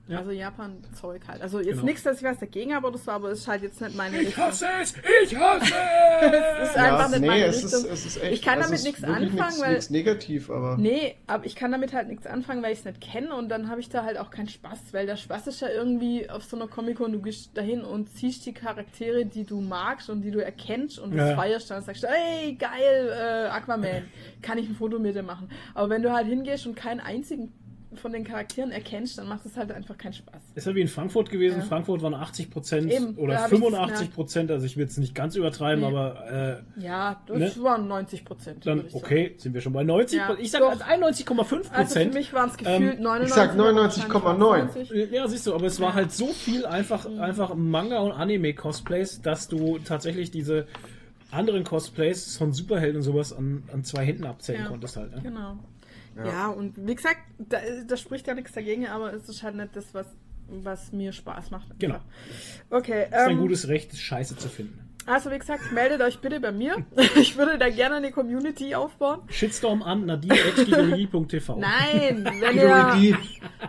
Ja. 0.08 0.18
Also 0.18 0.32
Japan-Zeug 0.32 1.22
halt. 1.28 1.42
Also 1.42 1.60
jetzt 1.60 1.70
Genau. 1.74 1.84
nichts, 1.84 2.02
dass 2.02 2.18
ich 2.18 2.24
was 2.24 2.38
dagegen 2.38 2.74
habe 2.74 2.88
oder 2.88 2.98
so, 2.98 3.10
aber 3.12 3.30
es 3.30 3.38
ist 3.40 3.48
halt 3.48 3.62
jetzt 3.62 3.80
nicht 3.80 3.96
meine 3.96 4.20
Ich 4.20 4.28
Richtung. 4.28 4.44
hasse 4.44 4.66
es! 4.82 4.94
Ich 5.24 5.36
hasse 5.36 5.72
Es 6.22 6.68
ist 6.68 6.70
es! 6.70 6.76
einfach 6.76 7.08
nicht 7.10 7.20
nee, 7.20 7.26
meine 7.28 7.44
es 7.44 7.62
ist, 7.64 7.74
Richtung. 7.76 7.90
es 7.92 8.06
ist 8.06 8.22
echt. 8.22 8.32
Ich 8.32 8.42
kann 8.42 8.54
damit 8.58 8.72
es 8.74 8.80
ist 8.80 8.84
nichts 8.86 9.04
anfangen, 9.04 9.32
nichts, 9.34 9.60
weil- 9.60 9.70
nichts 9.70 9.90
negativ, 9.90 10.50
aber. 10.50 10.76
Nee, 10.76 11.14
aber 11.28 11.46
ich 11.46 11.54
kann 11.54 11.70
damit 11.70 11.92
halt 11.92 12.08
nichts 12.08 12.26
anfangen, 12.26 12.62
weil 12.64 12.72
ich 12.72 12.80
es 12.80 12.84
nicht 12.84 13.00
kenne 13.00 13.32
und 13.36 13.48
dann 13.48 13.68
habe 13.70 13.80
ich 13.80 13.88
da 13.90 14.02
halt 14.04 14.18
auch 14.18 14.30
keinen 14.30 14.48
Spaß, 14.48 14.78
weil 14.92 15.06
der 15.06 15.16
Spaß 15.16 15.46
ist 15.46 15.60
ja 15.60 15.68
irgendwie 15.68 16.28
auf 16.28 16.42
so 16.44 16.56
einer 16.56 16.66
Comic-Con, 16.66 17.12
du 17.12 17.22
gehst 17.22 17.56
dahin 17.56 17.82
und 17.82 18.08
ziehst 18.10 18.44
die 18.44 18.52
Charaktere, 18.52 19.24
die 19.24 19.44
du 19.44 19.60
magst 19.60 20.10
und 20.10 20.22
die 20.22 20.32
du 20.32 20.42
erkennst 20.44 20.98
und 20.98 21.16
das 21.16 21.30
Ja. 21.30 21.36
feierst 21.36 21.70
dann 21.70 21.78
und 21.78 21.84
sagst, 21.84 22.04
ey, 22.04 22.54
geil, 22.56 23.08
äh, 23.08 23.48
Aquaman, 23.50 24.02
kann 24.42 24.58
ich 24.58 24.68
ein 24.68 24.74
Foto 24.74 24.98
mit 24.98 25.14
dir 25.14 25.22
machen. 25.22 25.48
Aber 25.74 25.90
wenn 25.90 26.02
du 26.02 26.12
halt 26.12 26.26
hingehst 26.26 26.66
und 26.66 26.74
keinen 26.74 26.98
einzigen 27.00 27.52
von 27.96 28.12
den 28.12 28.24
Charakteren 28.24 28.70
erkennst, 28.70 29.18
dann 29.18 29.28
macht 29.28 29.44
es 29.46 29.56
halt 29.56 29.70
einfach 29.72 29.96
keinen 29.98 30.12
Spaß. 30.14 30.40
Ist 30.54 30.66
ja 30.66 30.74
wie 30.74 30.80
in 30.80 30.88
Frankfurt 30.88 31.30
gewesen. 31.30 31.60
Ja. 31.60 31.64
Frankfurt 31.64 32.02
waren 32.02 32.14
80 32.14 32.50
Prozent 32.50 32.92
oder 33.18 33.34
da 33.34 33.40
hab 33.42 33.52
ich 33.52 33.58
das 33.60 33.68
85 33.68 34.12
Prozent. 34.14 34.50
Also 34.50 34.66
ich 34.66 34.76
will 34.76 34.86
es 34.86 34.96
nicht 34.96 35.14
ganz 35.14 35.36
übertreiben, 35.36 35.80
Nee. 35.82 35.86
aber 35.90 36.62
äh, 36.76 36.82
Ja, 36.82 37.22
das 37.26 37.56
Ne? 37.56 37.62
waren 37.62 37.88
90 37.88 38.24
Prozent. 38.24 38.66
dann 38.66 38.84
okay, 38.92 39.34
sind 39.38 39.54
wir 39.54 39.60
schon 39.60 39.72
bei 39.72 39.84
90. 39.84 40.18
Ja, 40.18 40.34
ich 40.38 40.50
sag 40.50 40.60
doch. 40.60 40.72
91,5% 40.80 40.90
Also 40.90 41.64
für 41.64 41.70
Prozent. 41.70 42.14
mich 42.14 42.32
waren 42.32 42.50
es 42.50 42.56
Ähm, 42.66 42.82
gefühlt 42.82 43.00
99. 43.00 43.28
ich 43.28 43.34
sag 43.34 43.50
aber 43.56 43.74
wahrscheinlich 43.76 44.08
99,9. 44.08 44.24
waren's 44.24 44.74
90. 44.74 45.10
ja, 45.12 45.28
siehst 45.28 45.46
du, 45.46 45.54
aber 45.54 45.66
es 45.66 45.80
war 45.80 45.94
halt 45.94 46.12
so 46.12 46.26
viel 46.28 46.66
einfach, 46.66 47.08
Mhm. 47.08 47.20
einfach 47.20 47.54
Manga 47.54 47.98
und 48.00 48.12
Anime 48.12 48.54
Cosplays, 48.54 49.20
dass 49.22 49.48
du 49.48 49.78
tatsächlich 49.78 50.30
diese 50.30 50.66
anderen 51.30 51.64
Cosplays 51.64 52.36
von 52.36 52.52
Superhelden 52.52 52.96
und 52.98 53.02
sowas 53.02 53.32
an, 53.32 53.62
an 53.72 53.84
zwei 53.84 54.04
Händen 54.04 54.24
abzählen 54.24 54.62
Ja. 54.64 54.68
konntest 54.68 54.96
halt. 54.96 55.14
Ne? 55.16 55.22
Genau. 55.22 55.58
Ja. 56.16 56.26
Ja. 56.26 56.48
und 56.48 56.74
wie 56.86 56.94
gesagt, 56.94 57.18
da, 57.38 57.58
da 57.86 57.96
spricht 57.96 58.26
ja 58.26 58.34
nichts 58.34 58.52
dagegen, 58.52 58.86
aber 58.86 59.12
es 59.12 59.28
ist 59.28 59.42
halt 59.42 59.56
nicht 59.56 59.74
das, 59.74 59.92
was, 59.94 60.06
was 60.48 60.92
mir 60.92 61.12
Spaß 61.12 61.50
macht. 61.50 61.78
Genau. 61.78 62.00
Okay, 62.70 63.06
Das 63.10 63.22
ist 63.22 63.26
ein 63.28 63.32
ähm, 63.32 63.38
gutes 63.38 63.68
Recht, 63.68 63.96
Scheiße 63.96 64.36
zu 64.36 64.48
finden. 64.48 64.91
Also 65.06 65.30
wie 65.30 65.38
gesagt, 65.38 65.72
meldet 65.72 66.00
euch 66.00 66.18
bitte 66.20 66.40
bei 66.40 66.52
mir. 66.52 66.76
Ich 67.16 67.36
würde 67.36 67.58
da 67.58 67.68
gerne 67.70 67.96
eine 67.96 68.10
Community 68.10 68.74
aufbauen. 68.74 69.20
Shitstorm 69.28 69.82
an 69.82 70.06
nadine.gigologie.tv. 70.06 71.56
Nein, 71.58 72.24
wenn 72.24 72.56
ihr, 72.56 73.16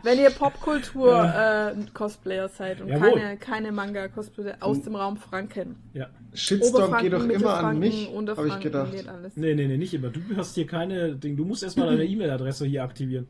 wenn 0.04 0.20
ihr 0.20 0.30
Popkultur-Cosplayer 0.32 2.48
seid 2.50 2.82
und 2.82 2.88
Jawohl. 2.90 3.14
keine, 3.14 3.38
keine 3.38 3.72
Manga-Cosplayer 3.72 4.58
aus 4.62 4.82
dem 4.82 4.96
Raum 4.96 5.18
Franken. 5.18 5.76
Ja. 5.94 6.08
Shitstorm 6.34 6.98
geht 7.02 7.14
doch 7.14 7.24
immer 7.24 7.54
an 7.56 7.80
mich, 7.80 8.10
habe 8.10 8.48
ich 8.48 8.60
gedacht. 8.60 8.92
geht 8.92 9.08
alles. 9.08 9.36
Nee, 9.36 9.54
nee, 9.56 9.68
nee, 9.68 9.78
nicht 9.78 9.94
immer. 9.94 10.10
Du 10.10 10.20
hast 10.36 10.56
hier 10.56 10.68
keine 10.68 11.16
Ding. 11.16 11.38
Du 11.38 11.46
musst 11.46 11.64
erstmal 11.64 11.88
deine 11.88 12.06
E-Mail-Adresse 12.06 12.66
hier 12.66 12.84
aktivieren. 12.84 13.28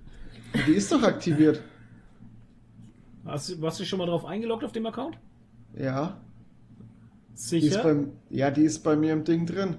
Die 0.67 0.73
ist 0.73 0.91
doch 0.91 1.03
aktiviert. 1.03 1.61
Hast, 3.25 3.49
du- 3.49 3.61
warst 3.61 3.79
du 3.79 3.85
schon 3.85 3.99
mal 3.99 4.05
drauf 4.05 4.25
eingeloggt 4.25 4.63
auf 4.63 4.71
dem 4.71 4.85
Account? 4.85 5.17
Ja. 5.75 6.17
Die 7.33 7.57
ist 7.57 7.73
Sicher? 7.73 7.83
beim, 7.83 8.11
ja, 8.29 8.51
die 8.51 8.63
ist 8.63 8.79
bei 8.83 8.95
mir 8.95 9.13
im 9.13 9.23
Ding 9.23 9.45
drin. 9.45 9.77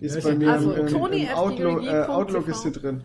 Die 0.00 0.06
ist 0.06 0.16
Ja, 0.16 0.22
bei 0.22 0.34
mir 0.34 0.52
Also, 0.52 0.72
im, 0.72 0.88
im, 0.88 0.94
im 1.12 1.28
Outlook, 1.28 1.84
äh. 1.84 2.02
Outlook 2.04 2.48
ist 2.48 2.62
sie 2.62 2.72
drin. 2.72 3.04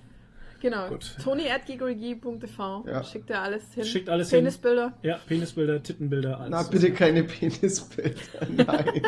Genau. 0.59 0.89
Gut. 0.89 1.15
Toni 1.23 1.49
at 1.51 1.67
gigologie.tv. 1.67 2.85
Ja. 2.87 3.03
Schickt 3.03 3.29
er 3.29 3.43
alles 3.43 3.63
hin. 3.73 3.85
Schickt 3.85 4.09
alles 4.09 4.31
hin. 4.31 4.39
Penisbilder. 4.39 4.93
Ja, 5.03 5.19
Penisbilder, 5.27 5.83
Tittenbilder, 5.83 6.39
alles. 6.39 6.49
Na, 6.49 6.63
bitte 6.63 6.91
keine 6.93 7.23
Penisbilder. 7.23 8.15
Nein. 8.49 9.01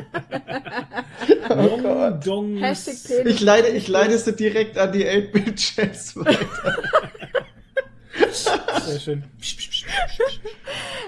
Long 1.49 2.19
Dong. 2.23 2.57
Hashtag 2.57 2.95
Penis. 3.07 3.33
Ich 3.33 3.41
leite, 3.41 3.69
ich 3.69 3.87
leite 3.87 4.17
sie 4.19 4.35
direkt 4.35 4.77
an 4.77 4.91
die 4.91 5.05
8-Bit-Chats 5.07 6.15
weiter. 6.17 6.77
Sehr 8.85 8.99
schön. 8.99 9.23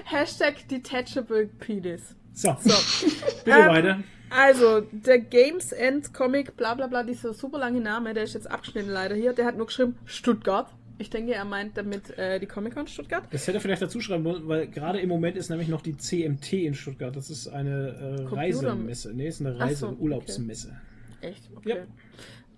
Hashtag 0.04 0.66
Detachable 0.68 1.46
Penis. 1.46 2.16
So, 2.34 2.56
So. 2.60 3.06
bitte 3.44 3.56
Ähm, 3.58 3.68
weiter. 3.68 4.02
Also, 4.30 4.80
der 4.90 5.18
Games 5.18 5.72
End 5.72 6.14
Comic, 6.14 6.56
bla 6.56 6.74
bla 6.74 6.86
bla, 6.86 7.02
dieser 7.02 7.34
super 7.34 7.58
lange 7.58 7.80
Name, 7.80 8.14
der 8.14 8.24
ist 8.24 8.32
jetzt 8.34 8.50
abgeschnitten 8.50 8.90
leider 8.90 9.14
hier, 9.14 9.34
der 9.34 9.44
hat 9.44 9.56
nur 9.56 9.66
geschrieben 9.66 9.96
Stuttgart. 10.06 10.68
Ich 10.98 11.10
denke, 11.10 11.34
er 11.34 11.44
meint 11.44 11.76
damit 11.76 12.16
äh, 12.16 12.38
die 12.38 12.46
Comic-Con 12.46 12.86
Stuttgart. 12.86 13.24
Das 13.30 13.46
hätte 13.46 13.58
er 13.58 13.60
vielleicht 13.60 13.82
dazu 13.82 14.00
schreiben 14.00 14.24
wollen, 14.24 14.46
weil 14.46 14.68
gerade 14.68 15.00
im 15.00 15.08
Moment 15.08 15.36
ist 15.36 15.50
nämlich 15.50 15.68
noch 15.68 15.82
die 15.82 15.96
CMT 15.96 16.52
in 16.52 16.74
Stuttgart. 16.74 17.14
Das 17.14 17.28
ist 17.28 17.48
eine 17.48 18.18
äh, 18.30 18.34
Reisemesse. 18.34 19.12
Nee, 19.12 19.26
ist 19.28 19.40
eine 19.40 19.50
Ach 19.58 19.70
so, 19.70 19.86
Reise-Urlaubsmesse. 19.88 20.76
Echt? 21.20 21.50
Okay. 21.56 21.68
Ja. 21.70 21.76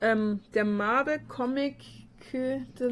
Ähm, 0.01 0.41
der 0.53 0.65
Marvel 0.65 1.21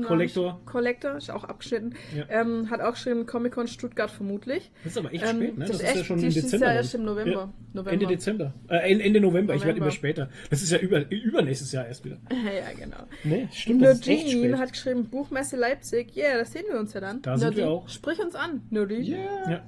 Collector. 0.06 0.60
Collector 0.66 1.16
ist 1.16 1.30
auch 1.30 1.44
abgeschnitten. 1.44 1.94
Ja. 2.16 2.24
Ähm, 2.28 2.70
hat 2.70 2.80
auch 2.80 2.92
geschrieben 2.92 3.26
Comic-Con 3.26 3.66
Stuttgart 3.68 4.10
vermutlich. 4.10 4.70
Das 4.84 4.92
ist 4.92 4.98
aber 4.98 5.12
echt 5.12 5.24
Ähm, 5.24 5.36
spät, 5.36 5.58
ne? 5.58 5.64
das 5.66 5.68
Das, 5.68 5.76
ist 5.76 5.82
ist 5.82 5.88
ja 5.94 5.98
echt- 6.00 6.06
schon 6.06 6.18
im 6.20 6.24
ist 6.28 6.34
Dezember. 6.36 6.66
Jahr 6.66 6.74
dann. 6.74 6.82
erst 6.82 6.94
im 6.94 7.04
November. 7.04 7.30
Ja. 7.32 7.52
November. 7.72 7.92
Ende 7.92 8.06
Dezember. 8.06 8.54
Äh, 8.68 8.90
Ende 8.92 9.04
Ende 9.04 9.20
November. 9.20 9.54
Ich 9.54 9.60
werde 9.60 9.78
November. 9.80 9.86
immer 9.86 9.90
später. 9.92 10.28
Das 10.50 10.62
ist 10.62 10.70
ja 10.72 10.78
über, 10.78 11.10
übernächstes 11.10 11.72
Jahr 11.72 11.86
erst 11.86 12.04
wieder. 12.04 12.18
ja, 12.30 12.72
genau. 12.84 13.04
Nee, 13.24 13.48
stimmt. 13.52 13.82
Das 13.82 13.98
ist 14.00 14.08
echt 14.08 14.30
spät. 14.30 14.56
hat 14.56 14.72
geschrieben, 14.72 15.04
Buchmesse 15.08 15.56
Leipzig. 15.56 16.14
Ja, 16.14 16.24
yeah, 16.24 16.38
das 16.38 16.52
sehen 16.52 16.64
wir 16.70 16.78
uns 16.78 16.92
ja 16.92 17.00
dann. 17.00 17.22
Da 17.22 17.36
sind 17.38 17.56
wir 17.56 17.68
auch. 17.70 17.88
Sprich 17.88 18.18
uns 18.20 18.34
an, 18.34 18.62
Nadine. 18.70 19.04
Yeah. 19.04 19.50
Ja. 19.50 19.62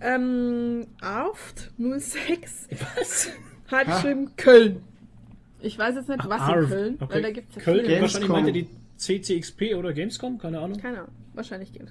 Ähm, 0.00 0.86
Aft 1.00 1.70
06 1.78 2.68
Was? 2.96 3.30
hat 3.70 3.86
Ha. 3.86 3.94
geschrieben 3.96 4.32
Köln. 4.36 4.82
Ich 5.64 5.78
weiß 5.78 5.94
jetzt 5.96 6.08
nicht, 6.08 6.28
was 6.28 6.40
Arv. 6.40 6.62
in 6.64 6.68
Köln, 6.68 6.96
Okay. 7.00 7.14
weil 7.14 7.22
da 7.22 7.30
gibt 7.30 7.50
es 7.50 7.56
ja 7.56 7.62
Köln, 7.62 8.00
wahrscheinlich 8.02 8.30
meinte 8.30 8.52
die 8.52 8.66
CCXP 8.96 9.74
oder 9.76 9.92
Gamescom, 9.92 10.38
keine 10.38 10.60
Ahnung. 10.60 10.78
Keine 10.78 10.98
Ahnung, 10.98 11.10
wahrscheinlich 11.34 11.72
gehen 11.72 11.90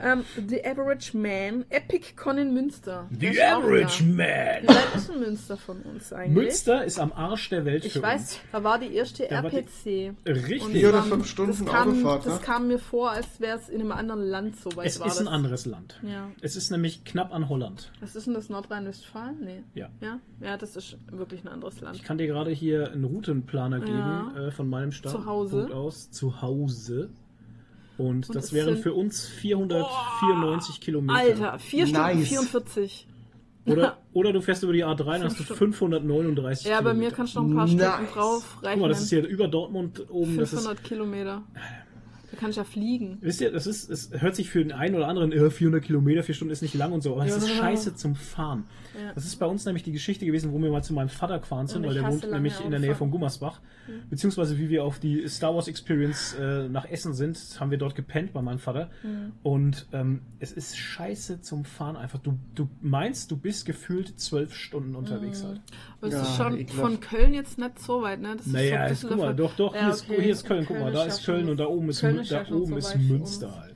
ähm, 0.00 0.24
The 0.48 0.64
Average 0.64 1.16
Man, 1.16 1.64
Epic 1.70 2.14
Con 2.16 2.38
in 2.38 2.52
Münster. 2.54 3.08
The 3.18 3.40
Average. 3.42 4.02
Man. 4.04 4.18
Weit 4.66 4.94
ist 4.96 5.08
denn 5.08 5.20
Münster 5.20 5.56
von 5.56 5.80
uns 5.82 6.12
eigentlich? 6.12 6.34
Münster 6.44 6.84
ist 6.84 6.98
am 6.98 7.12
Arsch 7.12 7.48
der 7.50 7.64
Welt 7.64 7.84
Ich 7.84 7.92
für 7.94 8.02
weiß, 8.02 8.20
uns. 8.20 8.40
da 8.52 8.64
war 8.64 8.78
die 8.78 8.94
erste 8.94 9.26
Da 9.28 9.42
war 9.42 9.50
die- 9.50 9.56
RPC. 9.58 10.14
Richtig. 10.28 10.62
Und 10.64 10.72
Vier 10.72 10.88
oder 10.88 10.98
das 10.98 11.06
fünf 11.08 11.26
Stunden 11.26 11.64
das 11.64 11.72
kam, 11.74 11.88
Autofahrt, 11.90 12.26
Das 12.26 12.40
ne? 12.40 12.44
kam 12.44 12.68
mir 12.68 12.78
vor, 12.78 13.10
als 13.10 13.40
wäre 13.40 13.58
es 13.58 13.68
in 13.68 13.80
einem 13.80 13.92
anderen 13.92 14.22
Land 14.22 14.56
so 14.56 14.74
weit 14.76 14.86
Es 14.86 15.00
war 15.00 15.06
ist 15.06 15.18
ein 15.18 15.24
das. 15.26 15.34
anderes 15.34 15.66
Land. 15.66 16.00
Ja. 16.02 16.28
Es 16.40 16.56
ist 16.56 16.70
nämlich 16.70 17.04
knapp 17.04 17.32
an 17.34 17.48
Holland. 17.48 17.90
Was 18.00 18.16
ist 18.16 18.26
denn 18.26 18.34
das, 18.34 18.48
Nordrhein-Westfalen? 18.48 19.36
Nee. 19.44 19.62
Ja. 19.74 19.88
Ja? 20.00 20.18
Ja, 20.40 20.56
das 20.56 20.76
ist 20.76 20.96
wirklich 21.10 21.44
ein 21.44 21.48
anderes 21.48 21.80
Land. 21.80 21.96
Ich 21.96 22.02
kann 22.02 22.18
dir 22.18 22.26
gerade 22.26 22.50
hier 22.50 22.90
einen 22.92 23.04
Routenplaner 23.04 23.80
geben 23.80 23.98
Ja. 23.98 24.48
äh, 24.48 24.50
von 24.50 24.68
meinem 24.68 24.90
Hause. 24.92 25.68
aus. 25.72 26.10
Zu 26.10 26.42
Hause. 26.42 27.10
Und, 27.98 28.28
Und 28.28 28.34
das 28.34 28.52
wären 28.52 28.76
für 28.78 28.94
uns 28.94 29.26
494 29.26 30.80
Kilometer. 30.80 31.18
Alter, 31.18 31.58
4 31.58 31.86
Stunden 31.86 32.18
Nice. 32.18 32.28
44. 32.28 33.06
Oder, 33.66 33.98
oder 34.12 34.32
du 34.32 34.40
fährst 34.40 34.62
über 34.62 34.72
die 34.72 34.84
A3 34.84 35.16
und 35.16 35.24
hast 35.24 35.38
du 35.38 35.44
Fünf 35.44 35.76
539 35.76 36.66
Ja, 36.66 36.80
bei 36.80 36.94
mir 36.94 37.10
kannst 37.10 37.36
du 37.36 37.42
noch 37.42 37.48
ein 37.48 37.54
paar 37.56 37.66
Nice. 37.66 37.92
Stunden 37.94 38.12
drauf 38.12 38.56
rechnen. 38.62 38.72
Guck 38.72 38.80
mal, 38.82 38.88
das 38.88 39.02
ist 39.02 39.10
hier 39.10 39.26
über 39.26 39.46
Dortmund 39.48 40.06
oben. 40.10 40.36
Das 40.36 40.52
ist, 40.52 40.60
500 40.60 40.84
Kilometer. 40.84 41.42
Da 42.32 42.38
kann 42.38 42.50
ich 42.50 42.56
ja 42.56 42.64
fliegen. 42.64 43.18
wisst 43.20 43.40
ihr, 43.42 43.52
das 43.52 43.66
ist, 43.66 43.88
es 43.90 44.10
hört 44.20 44.34
sich 44.34 44.48
für 44.50 44.58
den 44.58 44.72
einen 44.72 44.94
oder 44.96 45.06
anderen, 45.06 45.30
äh, 45.32 45.50
400 45.50 45.84
Kilometer, 45.84 46.22
4 46.22 46.34
Stunden 46.34 46.50
ist 46.52 46.62
nicht 46.62 46.74
lang 46.74 46.90
und 46.92 47.02
so, 47.02 47.12
aber 47.14 47.26
es 47.26 47.36
ist 47.36 47.48
Ja. 47.48 47.54
scheiße 47.56 47.94
zum 47.94 48.14
Fahren. 48.16 48.64
Ja. 48.98 49.12
Das 49.14 49.24
ist 49.26 49.36
bei 49.36 49.46
uns 49.46 49.64
nämlich 49.66 49.82
die 49.84 49.92
Geschichte 49.92 50.24
gewesen, 50.26 50.52
wo 50.52 50.58
wir 50.58 50.70
mal 50.70 50.82
zu 50.82 50.94
meinem 50.94 51.10
Vater 51.10 51.38
gefahren 51.38 51.66
sind, 51.68 51.84
weil 51.86 51.94
der 51.94 52.04
wohnt 52.08 52.28
nämlich 52.30 52.58
in 52.64 52.70
der 52.70 52.80
Nähe 52.80 52.94
von 52.94 53.10
Gummersbach. 53.10 53.60
Beziehungsweise 54.10 54.58
wie 54.58 54.68
wir 54.70 54.84
auf 54.84 54.98
die 54.98 55.26
Star 55.28 55.54
Wars 55.54 55.68
Experience 55.68 56.34
äh, 56.40 56.68
nach 56.68 56.84
Essen 56.88 57.14
sind, 57.14 57.38
haben 57.58 57.70
wir 57.70 57.78
dort 57.78 57.94
gepennt 57.94 58.32
bei 58.32 58.40
meinem 58.40 58.58
Vater. 58.60 58.90
Mhm. 59.02 59.32
Und 59.42 59.86
ähm, 59.92 60.20
es 60.38 60.52
ist 60.52 60.76
scheiße 60.78 61.40
zum 61.42 61.64
Fahren 61.64 61.96
einfach. 61.96 62.18
Du, 62.20 62.38
du 62.54 62.68
meinst, 62.80 63.30
du 63.30 63.36
bist 63.36 63.66
gefühlt 63.66 64.18
zwölf 64.20 64.54
Stunden 64.54 64.94
unterwegs 64.94 65.42
Mhm. 65.42 65.48
halt. 65.48 65.60
Aber 66.00 66.08
es 66.08 66.14
Ja, 66.14 66.22
ist 66.22 66.36
schon 66.36 66.58
ekelhaft. 66.58 66.80
von 66.80 67.00
Köln 67.00 67.34
jetzt 67.34 67.58
nicht 67.58 67.78
so 67.80 68.02
weit, 68.02 68.20
ne? 68.20 68.36
Das 68.36 68.46
ist 68.46 68.52
so 68.52 68.58
Naja, 68.58 68.88
bisschen 68.88 69.08
guck 69.10 69.18
mal, 69.18 69.34
doch, 69.34 69.54
doch, 69.56 69.74
Ja, 69.74 69.80
hier, 69.82 69.90
ist, 69.90 70.04
hier 70.06 70.18
ist 70.32 70.44
Köln, 70.46 70.64
guck 70.66 70.78
mal, 70.78 70.92
da 70.92 71.04
ist 71.04 71.24
Köln 71.24 71.48
und 71.48 71.58
da 71.58 71.66
oben 71.66 71.88
ist, 71.90 72.00
Köln 72.00 72.21
Da 72.28 72.44
schon 72.44 72.62
oben 72.62 72.76
ist 72.76 72.96
Münster 72.96 73.60
halt. 73.60 73.74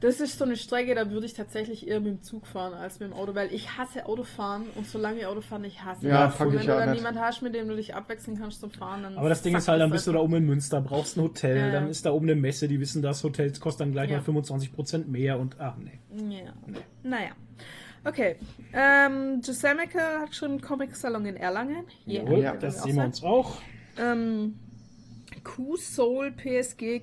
Das 0.00 0.20
ist 0.20 0.38
so 0.38 0.44
eine 0.44 0.56
Strecke, 0.56 0.94
da 0.94 1.10
würde 1.10 1.24
ich 1.24 1.32
tatsächlich 1.32 1.88
eher 1.88 2.00
mit 2.00 2.08
dem 2.12 2.22
Zug 2.22 2.46
fahren 2.46 2.74
als 2.74 3.00
mit 3.00 3.10
dem 3.10 3.14
Auto, 3.16 3.34
weil 3.34 3.52
ich 3.52 3.78
hasse 3.78 4.04
Autofahren 4.06 4.64
und 4.74 4.86
solange 4.86 5.20
ich 5.20 5.26
Autofahren 5.26 5.62
nicht 5.62 5.82
hasse. 5.82 6.06
Ja, 6.06 6.26
und 6.26 6.34
fang 6.34 6.50
wenn 6.52 6.58
ich 6.58 6.66
du 6.66 6.72
dann 6.72 6.90
nicht. 6.90 6.98
niemand 6.98 7.18
hast, 7.18 7.40
mit 7.42 7.54
dem 7.54 7.66
du 7.68 7.76
dich 7.76 7.94
abwechseln 7.94 8.38
kannst 8.38 8.60
zum 8.60 8.70
Fahren, 8.70 9.04
dann. 9.04 9.16
Aber 9.16 9.30
das 9.30 9.40
Ding 9.42 9.56
ist 9.56 9.68
halt, 9.68 9.80
dann 9.80 9.90
das 9.90 9.96
bist 9.98 10.06
du 10.06 10.12
da 10.12 10.18
oben 10.18 10.34
in 10.34 10.46
Münster, 10.46 10.80
brauchst 10.82 11.16
ein 11.16 11.22
Hotel, 11.22 11.56
Ja, 11.56 11.70
dann 11.72 11.88
ist 11.88 12.04
da 12.04 12.10
oben 12.12 12.26
eine 12.28 12.38
Messe, 12.38 12.68
die 12.68 12.78
wissen, 12.78 13.00
das 13.00 13.24
Hotel 13.24 13.50
kostet 13.58 13.80
dann 13.86 13.92
gleich 13.92 14.10
Ja. 14.10 14.18
mal 14.18 14.22
25% 14.24 15.06
mehr 15.06 15.38
und 15.38 15.58
ach 15.58 15.76
nee. 15.78 15.98
Ja. 16.44 16.52
Naja. 17.02 17.30
Okay. 18.04 18.36
Ähm, 18.72 19.40
Meckel 19.76 20.00
hat 20.20 20.34
schon 20.34 20.50
einen 20.52 20.60
Comic-Salon 20.60 21.26
in 21.26 21.36
Erlangen. 21.36 21.86
Yeah. 22.06 22.30
Ja. 22.38 22.56
das 22.56 22.82
sehen 22.82 22.96
wir 22.96 23.04
uns 23.04 23.22
auch. 23.24 23.56
Ähm, 23.98 24.58
Q-Soul 25.46 26.32
PSG. 26.32 27.02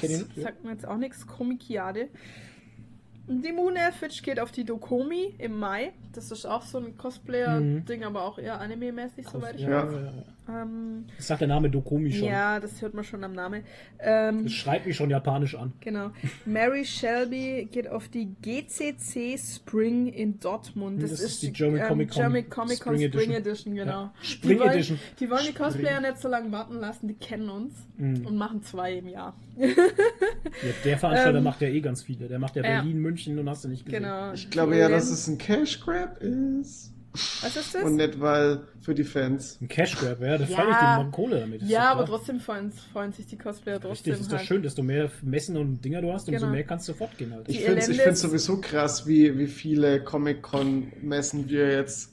Kenn 0.00 0.10
ich- 0.36 0.42
Sagt 0.42 0.64
mir 0.64 0.70
jetzt 0.72 0.86
auch 0.86 0.96
nichts. 0.96 1.26
Comiciade. 1.26 2.08
Die 3.26 3.52
Moon 3.52 3.76
Fitch 3.98 4.22
geht 4.22 4.40
auf 4.40 4.50
die 4.50 4.64
Dokomi 4.64 5.34
im 5.38 5.58
Mai. 5.58 5.92
Das 6.12 6.30
ist 6.30 6.46
auch 6.46 6.62
so 6.62 6.78
ein 6.78 6.96
Cosplayer-Ding, 6.96 8.02
aber 8.04 8.22
auch 8.24 8.38
eher 8.38 8.60
anime-mäßig, 8.60 9.28
soweit 9.28 9.56
ich 9.56 9.62
ja, 9.62 9.86
weiß. 9.86 9.92
ja, 9.94 10.00
ja. 10.00 10.12
Ähm, 10.50 11.04
Das 11.16 11.26
sagt 11.28 11.40
der 11.42 11.48
Name 11.48 11.70
Dokomi 11.70 12.10
schon. 12.12 12.28
ja, 12.28 12.58
das 12.60 12.80
hört 12.82 12.94
man 12.94 13.04
schon 13.04 13.22
am 13.24 13.32
Namen. 13.34 13.62
Ähm, 14.00 14.44
Das 14.44 14.52
schreibt 14.52 14.86
mich 14.86 14.96
schon 14.96 15.10
japanisch 15.10 15.54
an. 15.54 15.72
Genau. 15.80 16.10
Mary 16.46 16.84
Shelby 16.84 17.68
geht 17.70 17.88
auf 17.88 18.08
die 18.08 18.34
GCC 18.42 19.38
Spring 19.38 20.08
in 20.08 20.40
Dortmund. 20.40 21.02
Das, 21.02 21.10
Das 21.10 21.20
ist, 21.20 21.26
ist 21.34 21.42
die 21.42 21.52
German 21.52 21.80
ähm, 21.80 21.88
Comic 21.88 22.10
Con 22.10 22.20
German 22.22 22.50
Comic 22.50 22.80
Con 22.80 22.94
Spring 22.96 23.10
Spring, 23.12 23.30
Edition. 23.30 23.34
Edition. 23.36 23.74
genau. 23.74 23.92
Ja. 23.92 24.12
Spring 24.22 24.52
die 24.52 24.58
wollen, 24.60 24.70
Edition. 24.72 24.98
Die 25.20 25.30
wollen 25.30 25.44
die 25.46 25.54
Cosplayer 25.54 26.00
nicht 26.00 26.18
so 26.20 26.28
lange 26.28 26.50
warten 26.52 26.74
lassen, 26.80 27.08
die 27.08 27.14
kennen 27.14 27.48
uns 27.50 27.74
Mhm. 27.96 28.24
und 28.26 28.36
machen 28.36 28.62
zwei 28.62 28.94
im 28.94 29.08
Jahr. 29.08 29.34
Ja, 29.58 29.66
der 30.86 30.98
Veranstalter 30.98 31.36
Ähm, 31.38 31.44
macht 31.44 31.60
ja 31.60 31.68
eh 31.68 31.80
ganz 31.82 32.02
viele. 32.02 32.28
Der 32.28 32.38
macht 32.38 32.56
ja 32.56 32.62
ja. 32.62 32.80
Berlin, 32.80 32.98
München 32.98 33.38
und 33.38 33.48
hast 33.48 33.64
du 33.64 33.68
nicht 33.68 33.84
gesehen. 33.84 34.02
Genau. 34.04 34.32
Ich 34.32 34.48
glaube 34.48 34.76
ja, 34.78 34.88
dass 34.88 35.10
es 35.10 35.26
ein 35.28 35.36
Cash 35.36 35.80
Grab 35.80 36.18
ist. 36.22 36.89
Was 37.12 37.56
ist 37.56 37.74
das? 37.74 37.82
Und 37.82 37.96
nicht 37.96 38.20
weil 38.20 38.60
für 38.82 38.94
die 38.94 39.02
Fans. 39.04 39.58
Ein 39.60 39.68
Cash 39.68 39.96
Grab, 39.98 40.20
ja, 40.20 40.38
da 40.38 40.44
Ja. 40.44 40.56
fand 40.56 40.70
ich, 40.70 41.06
die 41.06 41.10
Kohle 41.16 41.40
damit. 41.40 41.62
ja, 41.62 41.90
aber 41.90 42.06
trotzdem 42.06 42.38
freuen, 42.40 42.70
freuen 42.92 43.12
sich 43.12 43.26
die 43.26 43.36
Cosplayer 43.36 43.80
trotzdem. 43.80 44.12
Richtig, 44.12 44.20
ist 44.20 44.32
doch 44.32 44.38
halt. 44.38 44.46
schön, 44.46 44.62
desto 44.62 44.82
mehr 44.82 45.10
Messen 45.22 45.56
und 45.56 45.84
Dinger 45.84 46.02
du 46.02 46.12
hast, 46.12 46.28
umso 46.28 46.40
Genau. 46.40 46.52
mehr 46.52 46.64
kannst 46.64 46.88
du 46.88 46.94
fortgehen 46.94 47.32
halt. 47.32 47.48
Ich 47.48 47.60
finde 47.64 47.80
es 47.80 48.20
sowieso 48.20 48.60
krass, 48.60 49.06
wie, 49.06 49.36
wie 49.38 49.46
viele 49.48 50.02
Comic-Con-Messen 50.04 51.48
wir 51.48 51.72
jetzt 51.72 52.09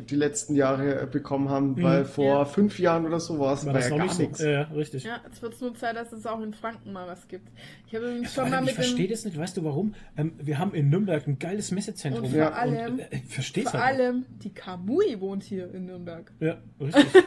die 0.00 0.16
letzten 0.16 0.54
Jahre 0.56 1.02
äh, 1.02 1.06
bekommen 1.06 1.48
haben, 1.48 1.80
weil 1.82 2.04
vor 2.04 2.24
Ja. 2.24 2.44
fünf 2.44 2.78
Jahren 2.78 3.06
oder 3.06 3.20
so 3.20 3.38
war 3.38 3.54
es 3.54 3.64
War 3.64 3.78
ja 3.80 3.88
noch 3.90 3.96
gar 3.98 4.04
nicht 4.04 4.14
so? 4.16 4.22
nichts. 4.22 4.38
Ja, 4.40 4.50
ja, 4.50 4.62
richtig. 4.74 5.04
Ja, 5.04 5.20
jetzt 5.26 5.40
wird 5.42 5.54
es 5.54 5.60
nur 5.60 5.74
Zeit, 5.74 5.96
dass 5.96 6.12
es 6.12 6.26
auch 6.26 6.40
in 6.40 6.52
Franken 6.52 6.92
mal 6.92 7.06
was 7.06 7.28
gibt. 7.28 7.48
Ich 7.86 7.94
habe 7.94 8.06
übrigens 8.08 8.32
Vor 8.34 8.44
schon 8.44 8.50
mal 8.50 8.56
allem, 8.58 8.64
ich 8.68 8.70
mit 8.72 8.78
dem... 8.78 8.82
verstehe 8.88 9.08
das 9.08 9.24
nicht, 9.24 9.38
weißt 9.38 9.56
du 9.56 9.64
warum? 9.64 9.94
Ähm, 10.16 10.32
wir 10.38 10.58
haben 10.58 10.74
in 10.74 10.88
Nürnberg 10.90 11.26
ein 11.26 11.38
geiles 11.38 11.70
Messezentrum. 11.70 12.24
Und 12.24 12.30
vor 12.30 12.38
Ja. 12.40 12.50
allem, 12.52 12.94
Und, 12.94 12.98
äh, 13.00 13.06
ich 13.12 13.24
verstehe 13.26 13.64
es 13.64 13.70
vor 13.70 13.80
halt. 13.84 14.00
allem, 14.00 14.24
die 14.42 14.50
Kamui 14.52 15.20
wohnt 15.20 15.42
hier 15.44 15.72
in 15.72 15.86
Nürnberg. 15.86 16.30
Ja, 16.40 16.58
richtig. 16.80 17.06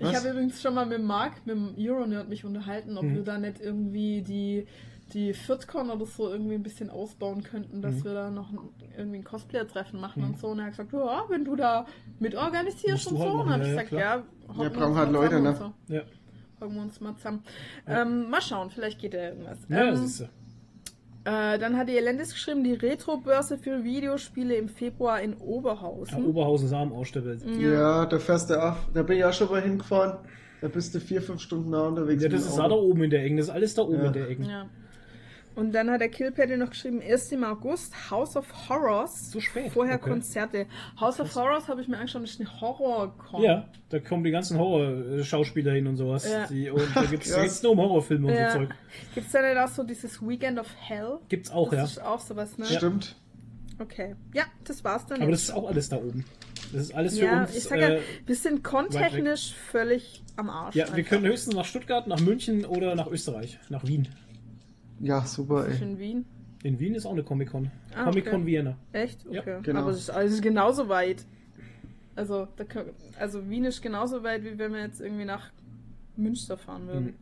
Ich 0.00 0.14
habe 0.16 0.30
übrigens 0.30 0.60
schon 0.62 0.74
mal 0.74 0.86
mit 0.86 1.02
Marc, 1.02 1.46
mit 1.46 1.54
dem 1.54 1.74
Euronerd, 1.78 2.28
mich 2.28 2.44
unterhalten, 2.44 2.96
ob 2.96 3.04
Mhm. 3.04 3.14
wir 3.16 3.22
da 3.24 3.38
nicht 3.38 3.60
irgendwie 3.60 4.22
die, 4.22 4.66
die 5.14 5.34
FitCon 5.34 5.90
oder 5.90 6.06
so 6.06 6.28
irgendwie 6.30 6.54
ein 6.54 6.62
bisschen 6.62 6.90
ausbauen 6.90 7.42
könnten, 7.42 7.82
dass 7.82 7.96
Mhm. 7.96 8.04
wir 8.04 8.14
da 8.14 8.30
noch 8.30 8.50
ein, 8.50 8.58
irgendwie 8.96 9.18
ein 9.18 9.24
Cosplayer-Treffen 9.24 10.00
machen 10.00 10.24
und 10.24 10.38
so. 10.38 10.48
Und 10.48 10.58
er 10.58 10.66
hat 10.66 10.72
gesagt, 10.72 10.92
ja, 10.92 11.24
wenn 11.28 11.44
du 11.44 11.56
da 11.56 11.86
mit 12.18 12.34
organisierst 12.34 13.10
Musst 13.10 13.12
und 13.12 13.18
du 13.18 13.20
halt 13.22 13.32
so. 13.32 13.38
Und 13.40 13.50
dann 13.50 13.52
habe 13.52 13.62
ich 13.64 13.68
ja, 13.68 13.74
ja, 13.76 13.82
gesagt, 13.82 13.92
ja, 13.92 14.54
Ja, 14.54 14.62
wir 14.62 14.70
brauchen 14.70 14.88
uns 14.90 14.96
halt 14.98 15.12
mal 15.12 15.18
Leute, 15.18 15.36
zusammen 15.36 15.44
ne? 15.44 15.74
So. 15.88 15.94
ja, 15.94 16.02
Hocken 16.60 16.74
wir 16.76 16.82
uns 16.82 17.00
mal 17.00 17.16
zusammen. 17.16 17.42
Ähm, 17.86 18.30
mal 18.30 18.40
schauen, 18.40 18.70
vielleicht 18.70 19.00
geht 19.00 19.14
ja 19.14 19.28
irgendwas. 19.30 19.58
ja 19.68 19.80
ähm, 19.84 19.90
das 19.90 20.00
ist 20.04 20.18
so. 20.18 20.24
äh, 21.24 21.58
dann 21.58 21.76
hat 21.76 21.88
die 21.88 21.96
Elendis 21.96 22.32
geschrieben, 22.32 22.64
die 22.64 22.74
Retro-Börse 22.74 23.58
für 23.58 23.84
Videospiele 23.84 24.54
im 24.56 24.68
Februar 24.68 25.20
in 25.20 25.32
Ja, 25.32 25.40
Oberhausen. 25.40 26.24
Oberhausen 26.24 26.68
sah 26.68 26.80
am 26.82 26.92
Arsch 26.92 27.12
der 27.12 27.24
Welt. 27.24 27.42
Ja, 27.58 28.06
da 28.06 28.18
fährst 28.18 28.50
du 28.50 28.62
auch. 28.62 28.76
Da 28.94 29.02
bin 29.02 29.18
ich 29.18 29.24
auch 29.24 29.32
schon 29.32 29.50
mal 29.50 29.60
hingefahren. 29.62 30.18
Da 30.60 30.68
bist 30.68 30.94
du 30.94 31.00
vier, 31.00 31.20
fünf 31.20 31.40
Stunden 31.40 31.70
nah 31.70 31.88
unterwegs. 31.88 32.22
Ja, 32.22 32.28
das 32.28 32.46
ist 32.46 32.56
da 32.56 32.62
Auto. 32.64 32.76
da 32.76 32.80
oben 32.82 33.02
in 33.04 33.10
der 33.10 33.24
Ecke. 33.24 33.36
Das 33.36 33.46
ist 33.46 33.50
alles 33.52 33.74
da 33.74 33.82
oben 33.82 33.94
Ja. 34.00 34.06
in 34.06 34.12
der 34.12 34.28
Ecke. 34.30 34.42
Ja. 34.44 34.66
Und 35.54 35.72
dann 35.72 35.90
hat 35.90 36.00
der 36.00 36.08
Killpaddy 36.08 36.56
noch 36.56 36.70
geschrieben, 36.70 37.00
erst 37.00 37.32
im 37.32 37.44
August, 37.44 38.10
House 38.10 38.36
of 38.36 38.46
Horrors. 38.68 39.30
So 39.30 39.40
spät, 39.40 39.72
Vorher 39.72 39.96
okay. 39.96 40.10
Konzerte. 40.10 40.66
House 40.98 41.20
of 41.20 41.34
Horrors 41.34 41.68
habe 41.68 41.80
ich 41.82 41.88
mir 41.88 41.96
angeschaut, 41.96 42.22
das 42.22 42.30
ist 42.30 42.40
eine 42.40 42.60
Horror-Con. 42.60 43.42
Ja, 43.42 43.68
da 43.90 43.98
kommen 43.98 44.24
die 44.24 44.30
ganzen 44.30 44.58
Horror-Schauspieler 44.58 45.72
hin 45.72 45.86
und 45.86 45.96
sowas. 45.96 46.30
Ja. 46.30 46.46
Die, 46.46 46.70
und 46.70 46.84
da 46.94 47.04
gibt 47.04 47.26
es 47.26 47.62
nur 47.62 47.72
um 47.72 47.78
Horrorfilme 47.78 48.28
und 48.28 48.34
Ja. 48.34 48.52
so 48.52 48.58
Zeug. 48.58 48.70
Gibt 49.14 49.26
es 49.26 49.32
da 49.32 49.42
nicht 49.42 49.58
auch 49.58 49.68
so 49.68 49.82
dieses 49.82 50.20
Weekend 50.22 50.58
of 50.58 50.68
Hell? 50.78 51.18
Gibt's 51.28 51.50
auch, 51.50 51.70
das 51.70 51.96
ja. 51.96 52.02
ist 52.02 52.08
auch 52.08 52.20
sowas, 52.20 52.56
ne? 52.56 52.66
Stimmt. 52.66 53.16
Okay. 53.78 54.14
Ja, 54.34 54.44
das 54.64 54.84
war's 54.84 55.06
dann. 55.06 55.22
Aber 55.22 55.30
das 55.30 55.40
jetzt. 55.40 55.50
ist 55.50 55.54
auch 55.54 55.68
alles 55.68 55.88
da 55.88 55.96
oben. 55.96 56.24
Das 56.72 56.82
ist 56.82 56.94
alles 56.94 57.18
für 57.18 57.24
ja, 57.26 57.42
uns. 57.42 57.56
ich 57.56 57.64
sag 57.64 57.80
ja, 57.80 57.88
äh, 57.90 58.00
wir 58.24 58.36
sind 58.36 58.62
kontechnisch 58.62 59.54
völlig 59.70 60.22
am 60.36 60.48
Arsch. 60.48 60.74
ja, 60.74 60.86
wir 60.86 60.94
einfach. 60.94 61.08
können 61.10 61.26
höchstens 61.26 61.54
nach 61.54 61.64
Stuttgart, 61.64 62.06
nach 62.06 62.20
München 62.20 62.64
oder 62.64 62.94
nach 62.94 63.08
Österreich, 63.08 63.58
nach 63.68 63.86
Wien. 63.86 64.08
Ja, 65.02 65.24
super, 65.26 65.66
ey. 65.68 65.82
in 65.82 65.98
Wien. 65.98 66.24
In 66.62 66.78
Wien 66.78 66.94
ist 66.94 67.04
auch 67.06 67.12
eine 67.12 67.24
Comic-Con. 67.24 67.70
Ah, 67.94 68.04
Comic-Con 68.04 68.34
okay. 68.42 68.46
Vienna. 68.46 68.76
Echt? 68.92 69.24
Ja, 69.30 69.40
Okay. 69.40 69.58
genau. 69.62 69.80
Aber 69.80 69.90
es 69.90 69.98
ist, 69.98 70.10
also 70.10 70.34
ist 70.34 70.42
genauso 70.42 70.88
weit. 70.88 71.24
Also, 72.14 72.46
da, 72.56 72.64
also 73.18 73.48
Wien 73.50 73.64
ist 73.64 73.82
genauso 73.82 74.22
weit, 74.22 74.44
wie 74.44 74.56
wenn 74.58 74.72
wir 74.72 74.80
jetzt 74.80 75.00
irgendwie 75.00 75.24
nach 75.24 75.50
Münster 76.16 76.56
fahren 76.56 76.86
würden. 76.86 77.14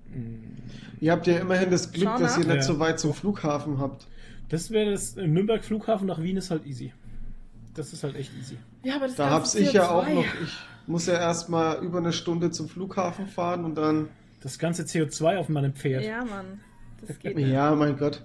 Ihr 1.00 1.12
habt 1.12 1.26
ja 1.26 1.38
immerhin 1.38 1.70
das 1.70 1.90
Glück, 1.92 2.16
dass 2.18 2.36
ihr 2.36 2.44
nicht 2.44 2.56
Ja. 2.56 2.62
so 2.62 2.78
weit 2.80 2.98
zum 3.00 3.14
Flughafen 3.14 3.78
habt. 3.78 4.06
Das 4.48 4.70
wäre 4.72 4.90
das 4.90 5.16
äh, 5.16 5.26
Nürnberg 5.26 5.64
Flughafen 5.64 6.06
nach 6.08 6.20
Wien 6.20 6.36
ist 6.36 6.50
halt 6.50 6.66
easy. 6.66 6.92
Das 7.74 7.92
ist 7.92 8.02
halt 8.02 8.16
echt 8.16 8.32
easy. 8.36 8.56
Ja, 8.82 8.96
aber 8.96 9.06
das 9.06 9.14
Da 9.16 9.30
hab's 9.30 9.54
ich 9.54 9.72
ja 9.72 9.84
CO2. 9.84 9.90
auch 9.90 10.08
noch. 10.08 10.24
Ich 10.42 10.58
muss 10.88 11.06
ja 11.06 11.14
erstmal 11.14 11.82
über 11.84 11.98
eine 11.98 12.12
Stunde 12.12 12.50
zum 12.50 12.68
Flughafen 12.68 13.26
fahren 13.28 13.64
und 13.64 13.76
dann 13.76 14.08
Das 14.42 14.58
ganze 14.58 14.82
CO2 14.82 15.36
auf 15.36 15.48
meinem 15.48 15.72
Pferd. 15.72 16.02
Ja, 16.04 16.24
Mann. 16.24 16.60
Das 17.06 17.18
geht 17.18 17.36
nicht. 17.36 17.48
Ja, 17.48 17.74
mein 17.74 17.96
Gott. 17.96 18.22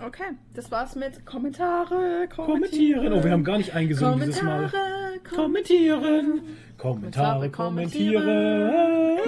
Okay, 0.00 0.32
das 0.54 0.70
war's 0.70 0.96
mit 0.96 1.24
Kommentare, 1.26 2.26
Kommentieren. 2.34 3.12
Oh, 3.12 3.22
wir 3.22 3.30
haben 3.30 3.44
gar 3.44 3.58
nicht 3.58 3.72
eingesungen 3.74 4.20
dieses 4.20 4.42
Mal. 4.42 4.68
Kommentare, 4.68 5.20
Kommentieren. 5.36 6.42
Kommentare, 6.78 7.50
kommentieren. 7.50 9.18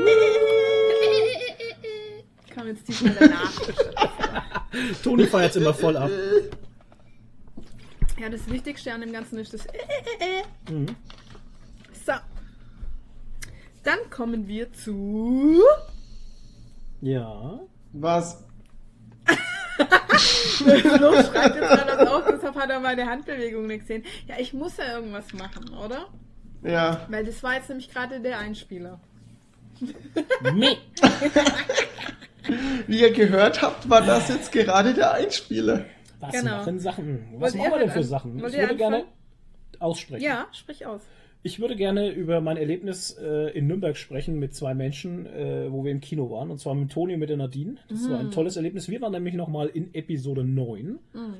Komm 2.54 2.66
jetzt 2.68 2.88
diesmal 2.88 3.14
danach. 3.18 3.52
Toni 5.04 5.26
feiert 5.26 5.54
immer 5.56 5.74
voll 5.74 5.96
ab. 5.96 6.10
ja, 8.20 8.28
das 8.28 8.48
Wichtigste 8.50 8.92
an 8.92 9.00
dem 9.02 9.12
Ganzen 9.12 9.38
ist 9.38 9.54
das. 9.54 9.66
Mhm. 10.70 10.86
So. 12.06 12.12
Dann 13.82 13.98
kommen 14.10 14.48
wir 14.48 14.72
zu. 14.72 15.60
Ja. 17.02 17.60
Was? 17.94 18.42
Flo 20.16 21.12
schreibt 21.14 21.56
jetzt 21.56 21.68
gerade 21.68 21.96
das 21.98 22.08
auch, 22.08 22.22
deshalb 22.28 22.54
hat 22.56 22.70
er 22.70 22.80
meine 22.80 23.06
Handbewegung 23.06 23.66
nicht 23.66 23.80
gesehen. 23.80 24.04
Ja, 24.26 24.34
ich 24.38 24.52
muss 24.52 24.76
ja 24.76 24.94
irgendwas 24.96 25.32
machen, 25.32 25.68
oder? 25.74 26.06
Ja. 26.62 27.06
Weil 27.08 27.24
das 27.24 27.42
war 27.42 27.54
jetzt 27.54 27.68
nämlich 27.68 27.90
gerade 27.90 28.20
der 28.20 28.38
Einspieler. 28.38 29.00
Me. 30.42 30.76
Wie 32.86 33.00
ihr 33.00 33.12
gehört 33.12 33.62
habt, 33.62 33.88
war 33.88 34.02
das 34.02 34.28
jetzt 34.28 34.52
gerade 34.52 34.92
der 34.94 35.12
Einspieler. 35.12 35.86
Was 36.20 36.32
Genau. 36.32 36.56
machen 36.58 36.78
Sachen? 36.80 37.26
Was 37.38 37.54
Wollt 37.54 37.56
machen 37.56 37.72
wir 37.72 37.78
denn 37.80 37.90
für 37.90 37.98
an- 37.98 38.04
Sachen? 38.04 38.40
wollt 38.42 38.54
Ich 38.54 38.60
würde 38.60 38.76
gerne 38.76 38.96
anfangen? 38.96 39.12
aussprechen. 39.80 40.22
Ja, 40.24 40.46
sprich 40.52 40.86
aus. 40.86 41.02
Ich 41.46 41.60
würde 41.60 41.76
gerne 41.76 42.10
über 42.10 42.40
mein 42.40 42.56
Erlebnis 42.56 43.10
äh, 43.20 43.50
in 43.50 43.66
Nürnberg 43.66 43.96
sprechen 43.98 44.38
mit 44.38 44.54
zwei 44.54 44.74
Menschen, 44.74 45.26
äh, 45.26 45.70
wo 45.70 45.84
wir 45.84 45.92
im 45.92 46.00
Kino 46.00 46.30
waren. 46.30 46.50
Und 46.50 46.58
zwar 46.58 46.74
mit 46.74 46.90
Toni 46.90 47.12
und 47.14 47.20
mit 47.20 47.28
der 47.28 47.36
Nadine. 47.36 47.76
Das 47.90 48.08
war 48.08 48.18
Mhm. 48.18 48.26
ein 48.26 48.30
tolles 48.30 48.56
Erlebnis. 48.56 48.88
Wir 48.88 49.00
waren 49.02 49.12
nämlich 49.12 49.34
nochmal 49.34 49.68
in 49.68 49.92
Episode 49.94 50.42
9 50.42 50.98
Mhm. 51.12 51.34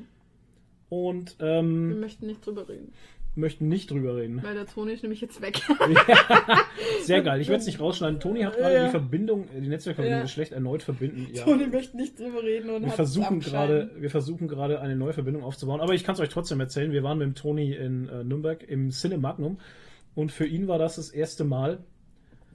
und 0.90 1.38
Wir 1.38 1.46
ähm, 1.48 2.00
möchten 2.00 2.26
nicht 2.26 2.44
drüber 2.44 2.68
reden, 2.68 2.92
möchten 3.34 3.66
nicht 3.68 3.90
drüber 3.90 4.16
reden. 4.16 4.42
weil 4.42 4.52
der 4.54 4.66
Toni 4.66 4.92
ist 4.92 5.02
nämlich 5.04 5.22
jetzt 5.22 5.40
weg. 5.40 5.62
Sehr 7.02 7.22
geil. 7.22 7.40
Ich 7.40 7.48
werde 7.48 7.60
es 7.60 7.66
nicht 7.66 7.80
rausschneiden. 7.80 8.20
Toni 8.20 8.42
hat 8.42 8.58
gerade 8.58 8.74
Ja. 8.74 8.84
die 8.84 8.90
Verbindung, 8.90 9.44
äh, 9.56 9.60
die 9.62 9.68
Netzwerkverbindung 9.68 10.18
Ja. 10.20 10.24
ist 10.24 10.32
schlecht 10.32 10.52
erneut 10.52 10.82
verbinden. 10.82 11.28
Ja. 11.32 11.44
Toni 11.44 11.66
möchte 11.66 11.96
nicht 11.96 12.18
drüber 12.18 12.42
reden 12.42 12.68
und 12.68 12.82
Wir 12.84 12.90
versuchen 12.90 13.40
gerade, 13.40 13.90
wir 13.98 14.10
versuchen 14.10 14.48
gerade 14.48 14.80
eine 14.80 14.96
neue 14.96 15.14
Verbindung 15.14 15.42
aufzubauen. 15.44 15.80
Aber 15.80 15.94
ich 15.94 16.04
kann 16.04 16.14
es 16.14 16.20
euch 16.20 16.28
trotzdem 16.28 16.60
erzählen. 16.60 16.92
Wir 16.92 17.02
waren 17.02 17.16
mit 17.16 17.26
dem 17.26 17.34
Toni 17.34 17.72
in 17.72 18.08
äh, 18.08 18.22
Nürnberg 18.22 18.62
im 18.68 18.90
Cine 18.90 19.16
Magnum 19.16 19.56
und 20.14 20.32
für 20.32 20.46
ihn 20.46 20.68
war 20.68 20.78
das 20.78 20.96
das 20.96 21.10
erste 21.10 21.44
Mal, 21.44 21.82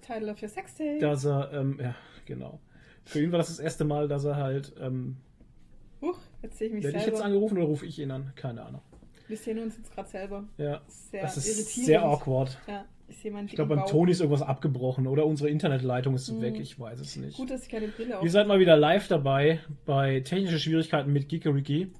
Title 0.01 0.31
of 0.31 0.41
your 0.41 0.49
sex 0.49 0.75
tape. 0.75 0.99
dass 0.99 1.25
er, 1.25 1.51
ähm, 1.53 1.79
ja, 1.81 1.95
genau. 2.25 2.59
Für 3.05 3.21
ihn 3.23 3.31
war 3.31 3.37
das 3.39 3.47
das 3.47 3.59
erste 3.59 3.85
Mal, 3.85 4.07
dass 4.07 4.23
er 4.25 4.35
halt, 4.37 4.73
ähm, 4.79 5.17
Huch, 6.01 6.17
jetzt 6.41 6.57
sehe 6.57 6.67
ich 6.67 6.73
mich 6.73 6.83
werde 6.83 6.97
ich 6.97 7.03
selber. 7.03 7.17
jetzt 7.17 7.25
angerufen 7.25 7.57
oder 7.57 7.67
rufe 7.67 7.85
ich 7.85 7.99
ihn 7.99 8.11
an? 8.11 8.31
Keine 8.35 8.63
Ahnung. 8.63 8.81
Wir 9.27 9.37
sehen 9.37 9.59
uns 9.59 9.77
jetzt 9.77 9.93
gerade 9.93 10.09
selber. 10.09 10.47
Ja, 10.57 10.81
Sehr 10.87 11.21
das 11.21 11.37
ist 11.37 11.47
irritierend. 11.47 11.85
sehr 11.85 12.03
awkward. 12.03 12.57
Ja, 12.67 12.85
ich 13.07 13.23
Ich 13.25 13.55
glaube, 13.55 13.75
beim. 13.75 13.85
Toni 13.85 14.11
ist 14.11 14.21
irgendwas 14.21 14.41
abgebrochen 14.41 15.05
oder 15.07 15.25
unsere 15.25 15.49
Internetleitung 15.49 16.15
ist 16.15 16.31
Mhm. 16.31 16.41
weg. 16.41 16.59
Ich 16.59 16.79
weiß 16.79 16.99
es 16.99 17.15
nicht. 17.15 17.37
Gut, 17.37 17.49
dass 17.51 17.63
ich 17.63 17.69
keine 17.69 17.87
Brille 17.89 18.17
auf. 18.17 18.23
Ihr 18.23 18.31
seid 18.31 18.47
mal 18.47 18.59
wieder 18.59 18.77
live 18.77 19.07
dabei 19.07 19.59
bei 19.85 20.21
technische 20.21 20.57
Schwierigkeiten 20.59 21.11
mit 21.11 21.27
Geekeriki. 21.29 21.91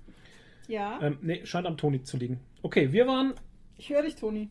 Ja, 0.67 0.99
Ähm, 1.01 1.17
nee, 1.21 1.45
scheint 1.45 1.67
am 1.67 1.77
Toni 1.77 2.03
zu 2.03 2.17
liegen. 2.17 2.39
Okay, 2.61 2.91
wir 2.91 3.07
waren, 3.07 3.33
ich 3.77 3.89
höre 3.89 4.03
dich, 4.03 4.15
Toni. 4.15 4.49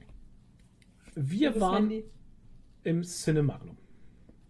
Wir 1.18 1.50
Das 1.50 1.60
waren 1.60 1.74
Handy. 1.90 2.04
im 2.84 3.02
Cinemagnum. 3.02 3.76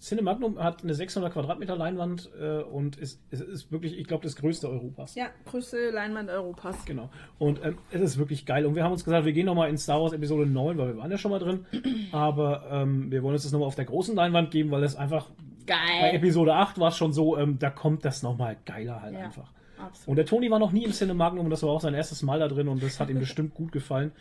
Cinemagnum 0.00 0.62
hat 0.62 0.84
eine 0.84 0.94
600 0.94 1.32
Quadratmeter 1.32 1.74
Leinwand 1.74 2.30
äh, 2.40 2.62
und 2.62 2.96
ist, 2.98 3.20
es 3.32 3.40
ist 3.40 3.72
wirklich, 3.72 3.98
ich 3.98 4.06
glaube, 4.06 4.22
das 4.22 4.36
größte 4.36 4.68
Europas. 4.68 5.16
Ja, 5.16 5.26
größte 5.46 5.90
Leinwand 5.90 6.30
Europas. 6.30 6.84
Genau. 6.84 7.10
Und 7.40 7.60
ähm, 7.64 7.78
es 7.90 8.00
ist 8.02 8.16
wirklich 8.18 8.46
geil. 8.46 8.64
Und 8.64 8.76
wir 8.76 8.84
haben 8.84 8.92
uns 8.92 9.04
gesagt, 9.04 9.24
wir 9.26 9.32
gehen 9.32 9.46
nochmal 9.46 9.68
in 9.70 9.76
Star 9.76 10.00
Wars 10.00 10.12
Episode 10.12 10.46
9, 10.46 10.78
weil 10.78 10.88
wir 10.88 10.96
waren 10.98 11.10
ja 11.10 11.18
schon 11.18 11.32
mal 11.32 11.40
drin. 11.40 11.66
Aber 12.12 12.68
ähm, 12.70 13.10
wir 13.10 13.24
wollen 13.24 13.34
uns 13.34 13.42
das 13.42 13.50
nochmal 13.50 13.66
auf 13.66 13.74
der 13.74 13.86
großen 13.86 14.14
Leinwand 14.14 14.52
geben, 14.52 14.70
weil 14.70 14.84
es 14.84 14.94
einfach 14.94 15.30
bei 15.66 15.74
Geil. 15.74 16.14
Episode 16.14 16.54
8 16.54 16.78
war 16.78 16.88
es 16.90 16.96
schon 16.96 17.12
so, 17.12 17.36
ähm, 17.36 17.58
da 17.58 17.68
kommt 17.68 18.04
das 18.04 18.22
nochmal 18.22 18.56
geiler 18.66 19.02
halt 19.02 19.14
Ja. 19.14 19.20
einfach. 19.24 19.50
Absolut. 19.78 20.08
Und 20.08 20.16
der 20.16 20.26
Toni 20.26 20.48
war 20.50 20.60
noch 20.60 20.70
nie 20.72 20.84
im 20.84 20.92
Cinemagnum 20.92 21.44
und 21.46 21.50
das 21.50 21.62
war 21.64 21.70
auch 21.70 21.80
sein 21.80 21.94
erstes 21.94 22.22
Mal 22.22 22.38
da 22.38 22.46
drin 22.48 22.68
und 22.68 22.82
das 22.82 22.98
hat 23.00 23.10
ihm 23.10 23.18
bestimmt 23.18 23.52
gut 23.54 23.72
gefallen. 23.72 24.12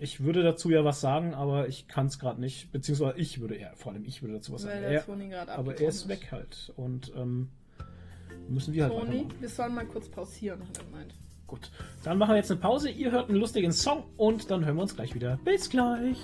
Ich 0.00 0.22
würde 0.22 0.44
dazu 0.44 0.70
ja 0.70 0.84
was 0.84 1.00
sagen, 1.00 1.34
aber 1.34 1.66
ich 1.66 1.88
kann 1.88 2.06
es 2.06 2.20
gerade 2.20 2.40
nicht, 2.40 2.70
beziehungsweise 2.70 3.18
ich 3.18 3.40
würde 3.40 3.58
ja, 3.58 3.72
vor 3.74 3.92
allem 3.92 4.04
ich 4.04 4.22
würde 4.22 4.34
dazu 4.34 4.52
was 4.52 4.64
Weil 4.64 4.80
sagen. 4.80 5.08
der 5.08 5.32
Er, 5.32 5.58
aber 5.58 5.76
er 5.76 5.88
ist 5.88 6.08
weg 6.08 6.28
halt 6.30 6.72
und 6.76 7.12
ähm, 7.16 7.48
müssen 8.48 8.74
wir 8.74 8.84
halt 8.84 8.92
Toni, 8.92 9.26
wir 9.40 9.48
sollen 9.48 9.74
mal 9.74 9.86
kurz 9.86 10.08
pausieren, 10.08 10.60
hat 10.60 10.78
er 10.78 10.84
gemeint. 10.84 11.14
Gut, 11.48 11.72
dann 12.04 12.18
machen 12.18 12.32
wir 12.32 12.36
jetzt 12.36 12.50
eine 12.50 12.60
Pause. 12.60 12.90
Ihr 12.90 13.10
hört 13.10 13.28
einen 13.28 13.38
lustigen 13.38 13.72
Song 13.72 14.04
und 14.16 14.50
dann 14.50 14.64
hören 14.64 14.76
wir 14.76 14.82
uns 14.82 14.94
gleich 14.94 15.14
wieder. 15.14 15.38
Bis 15.44 15.68
gleich. 15.68 16.18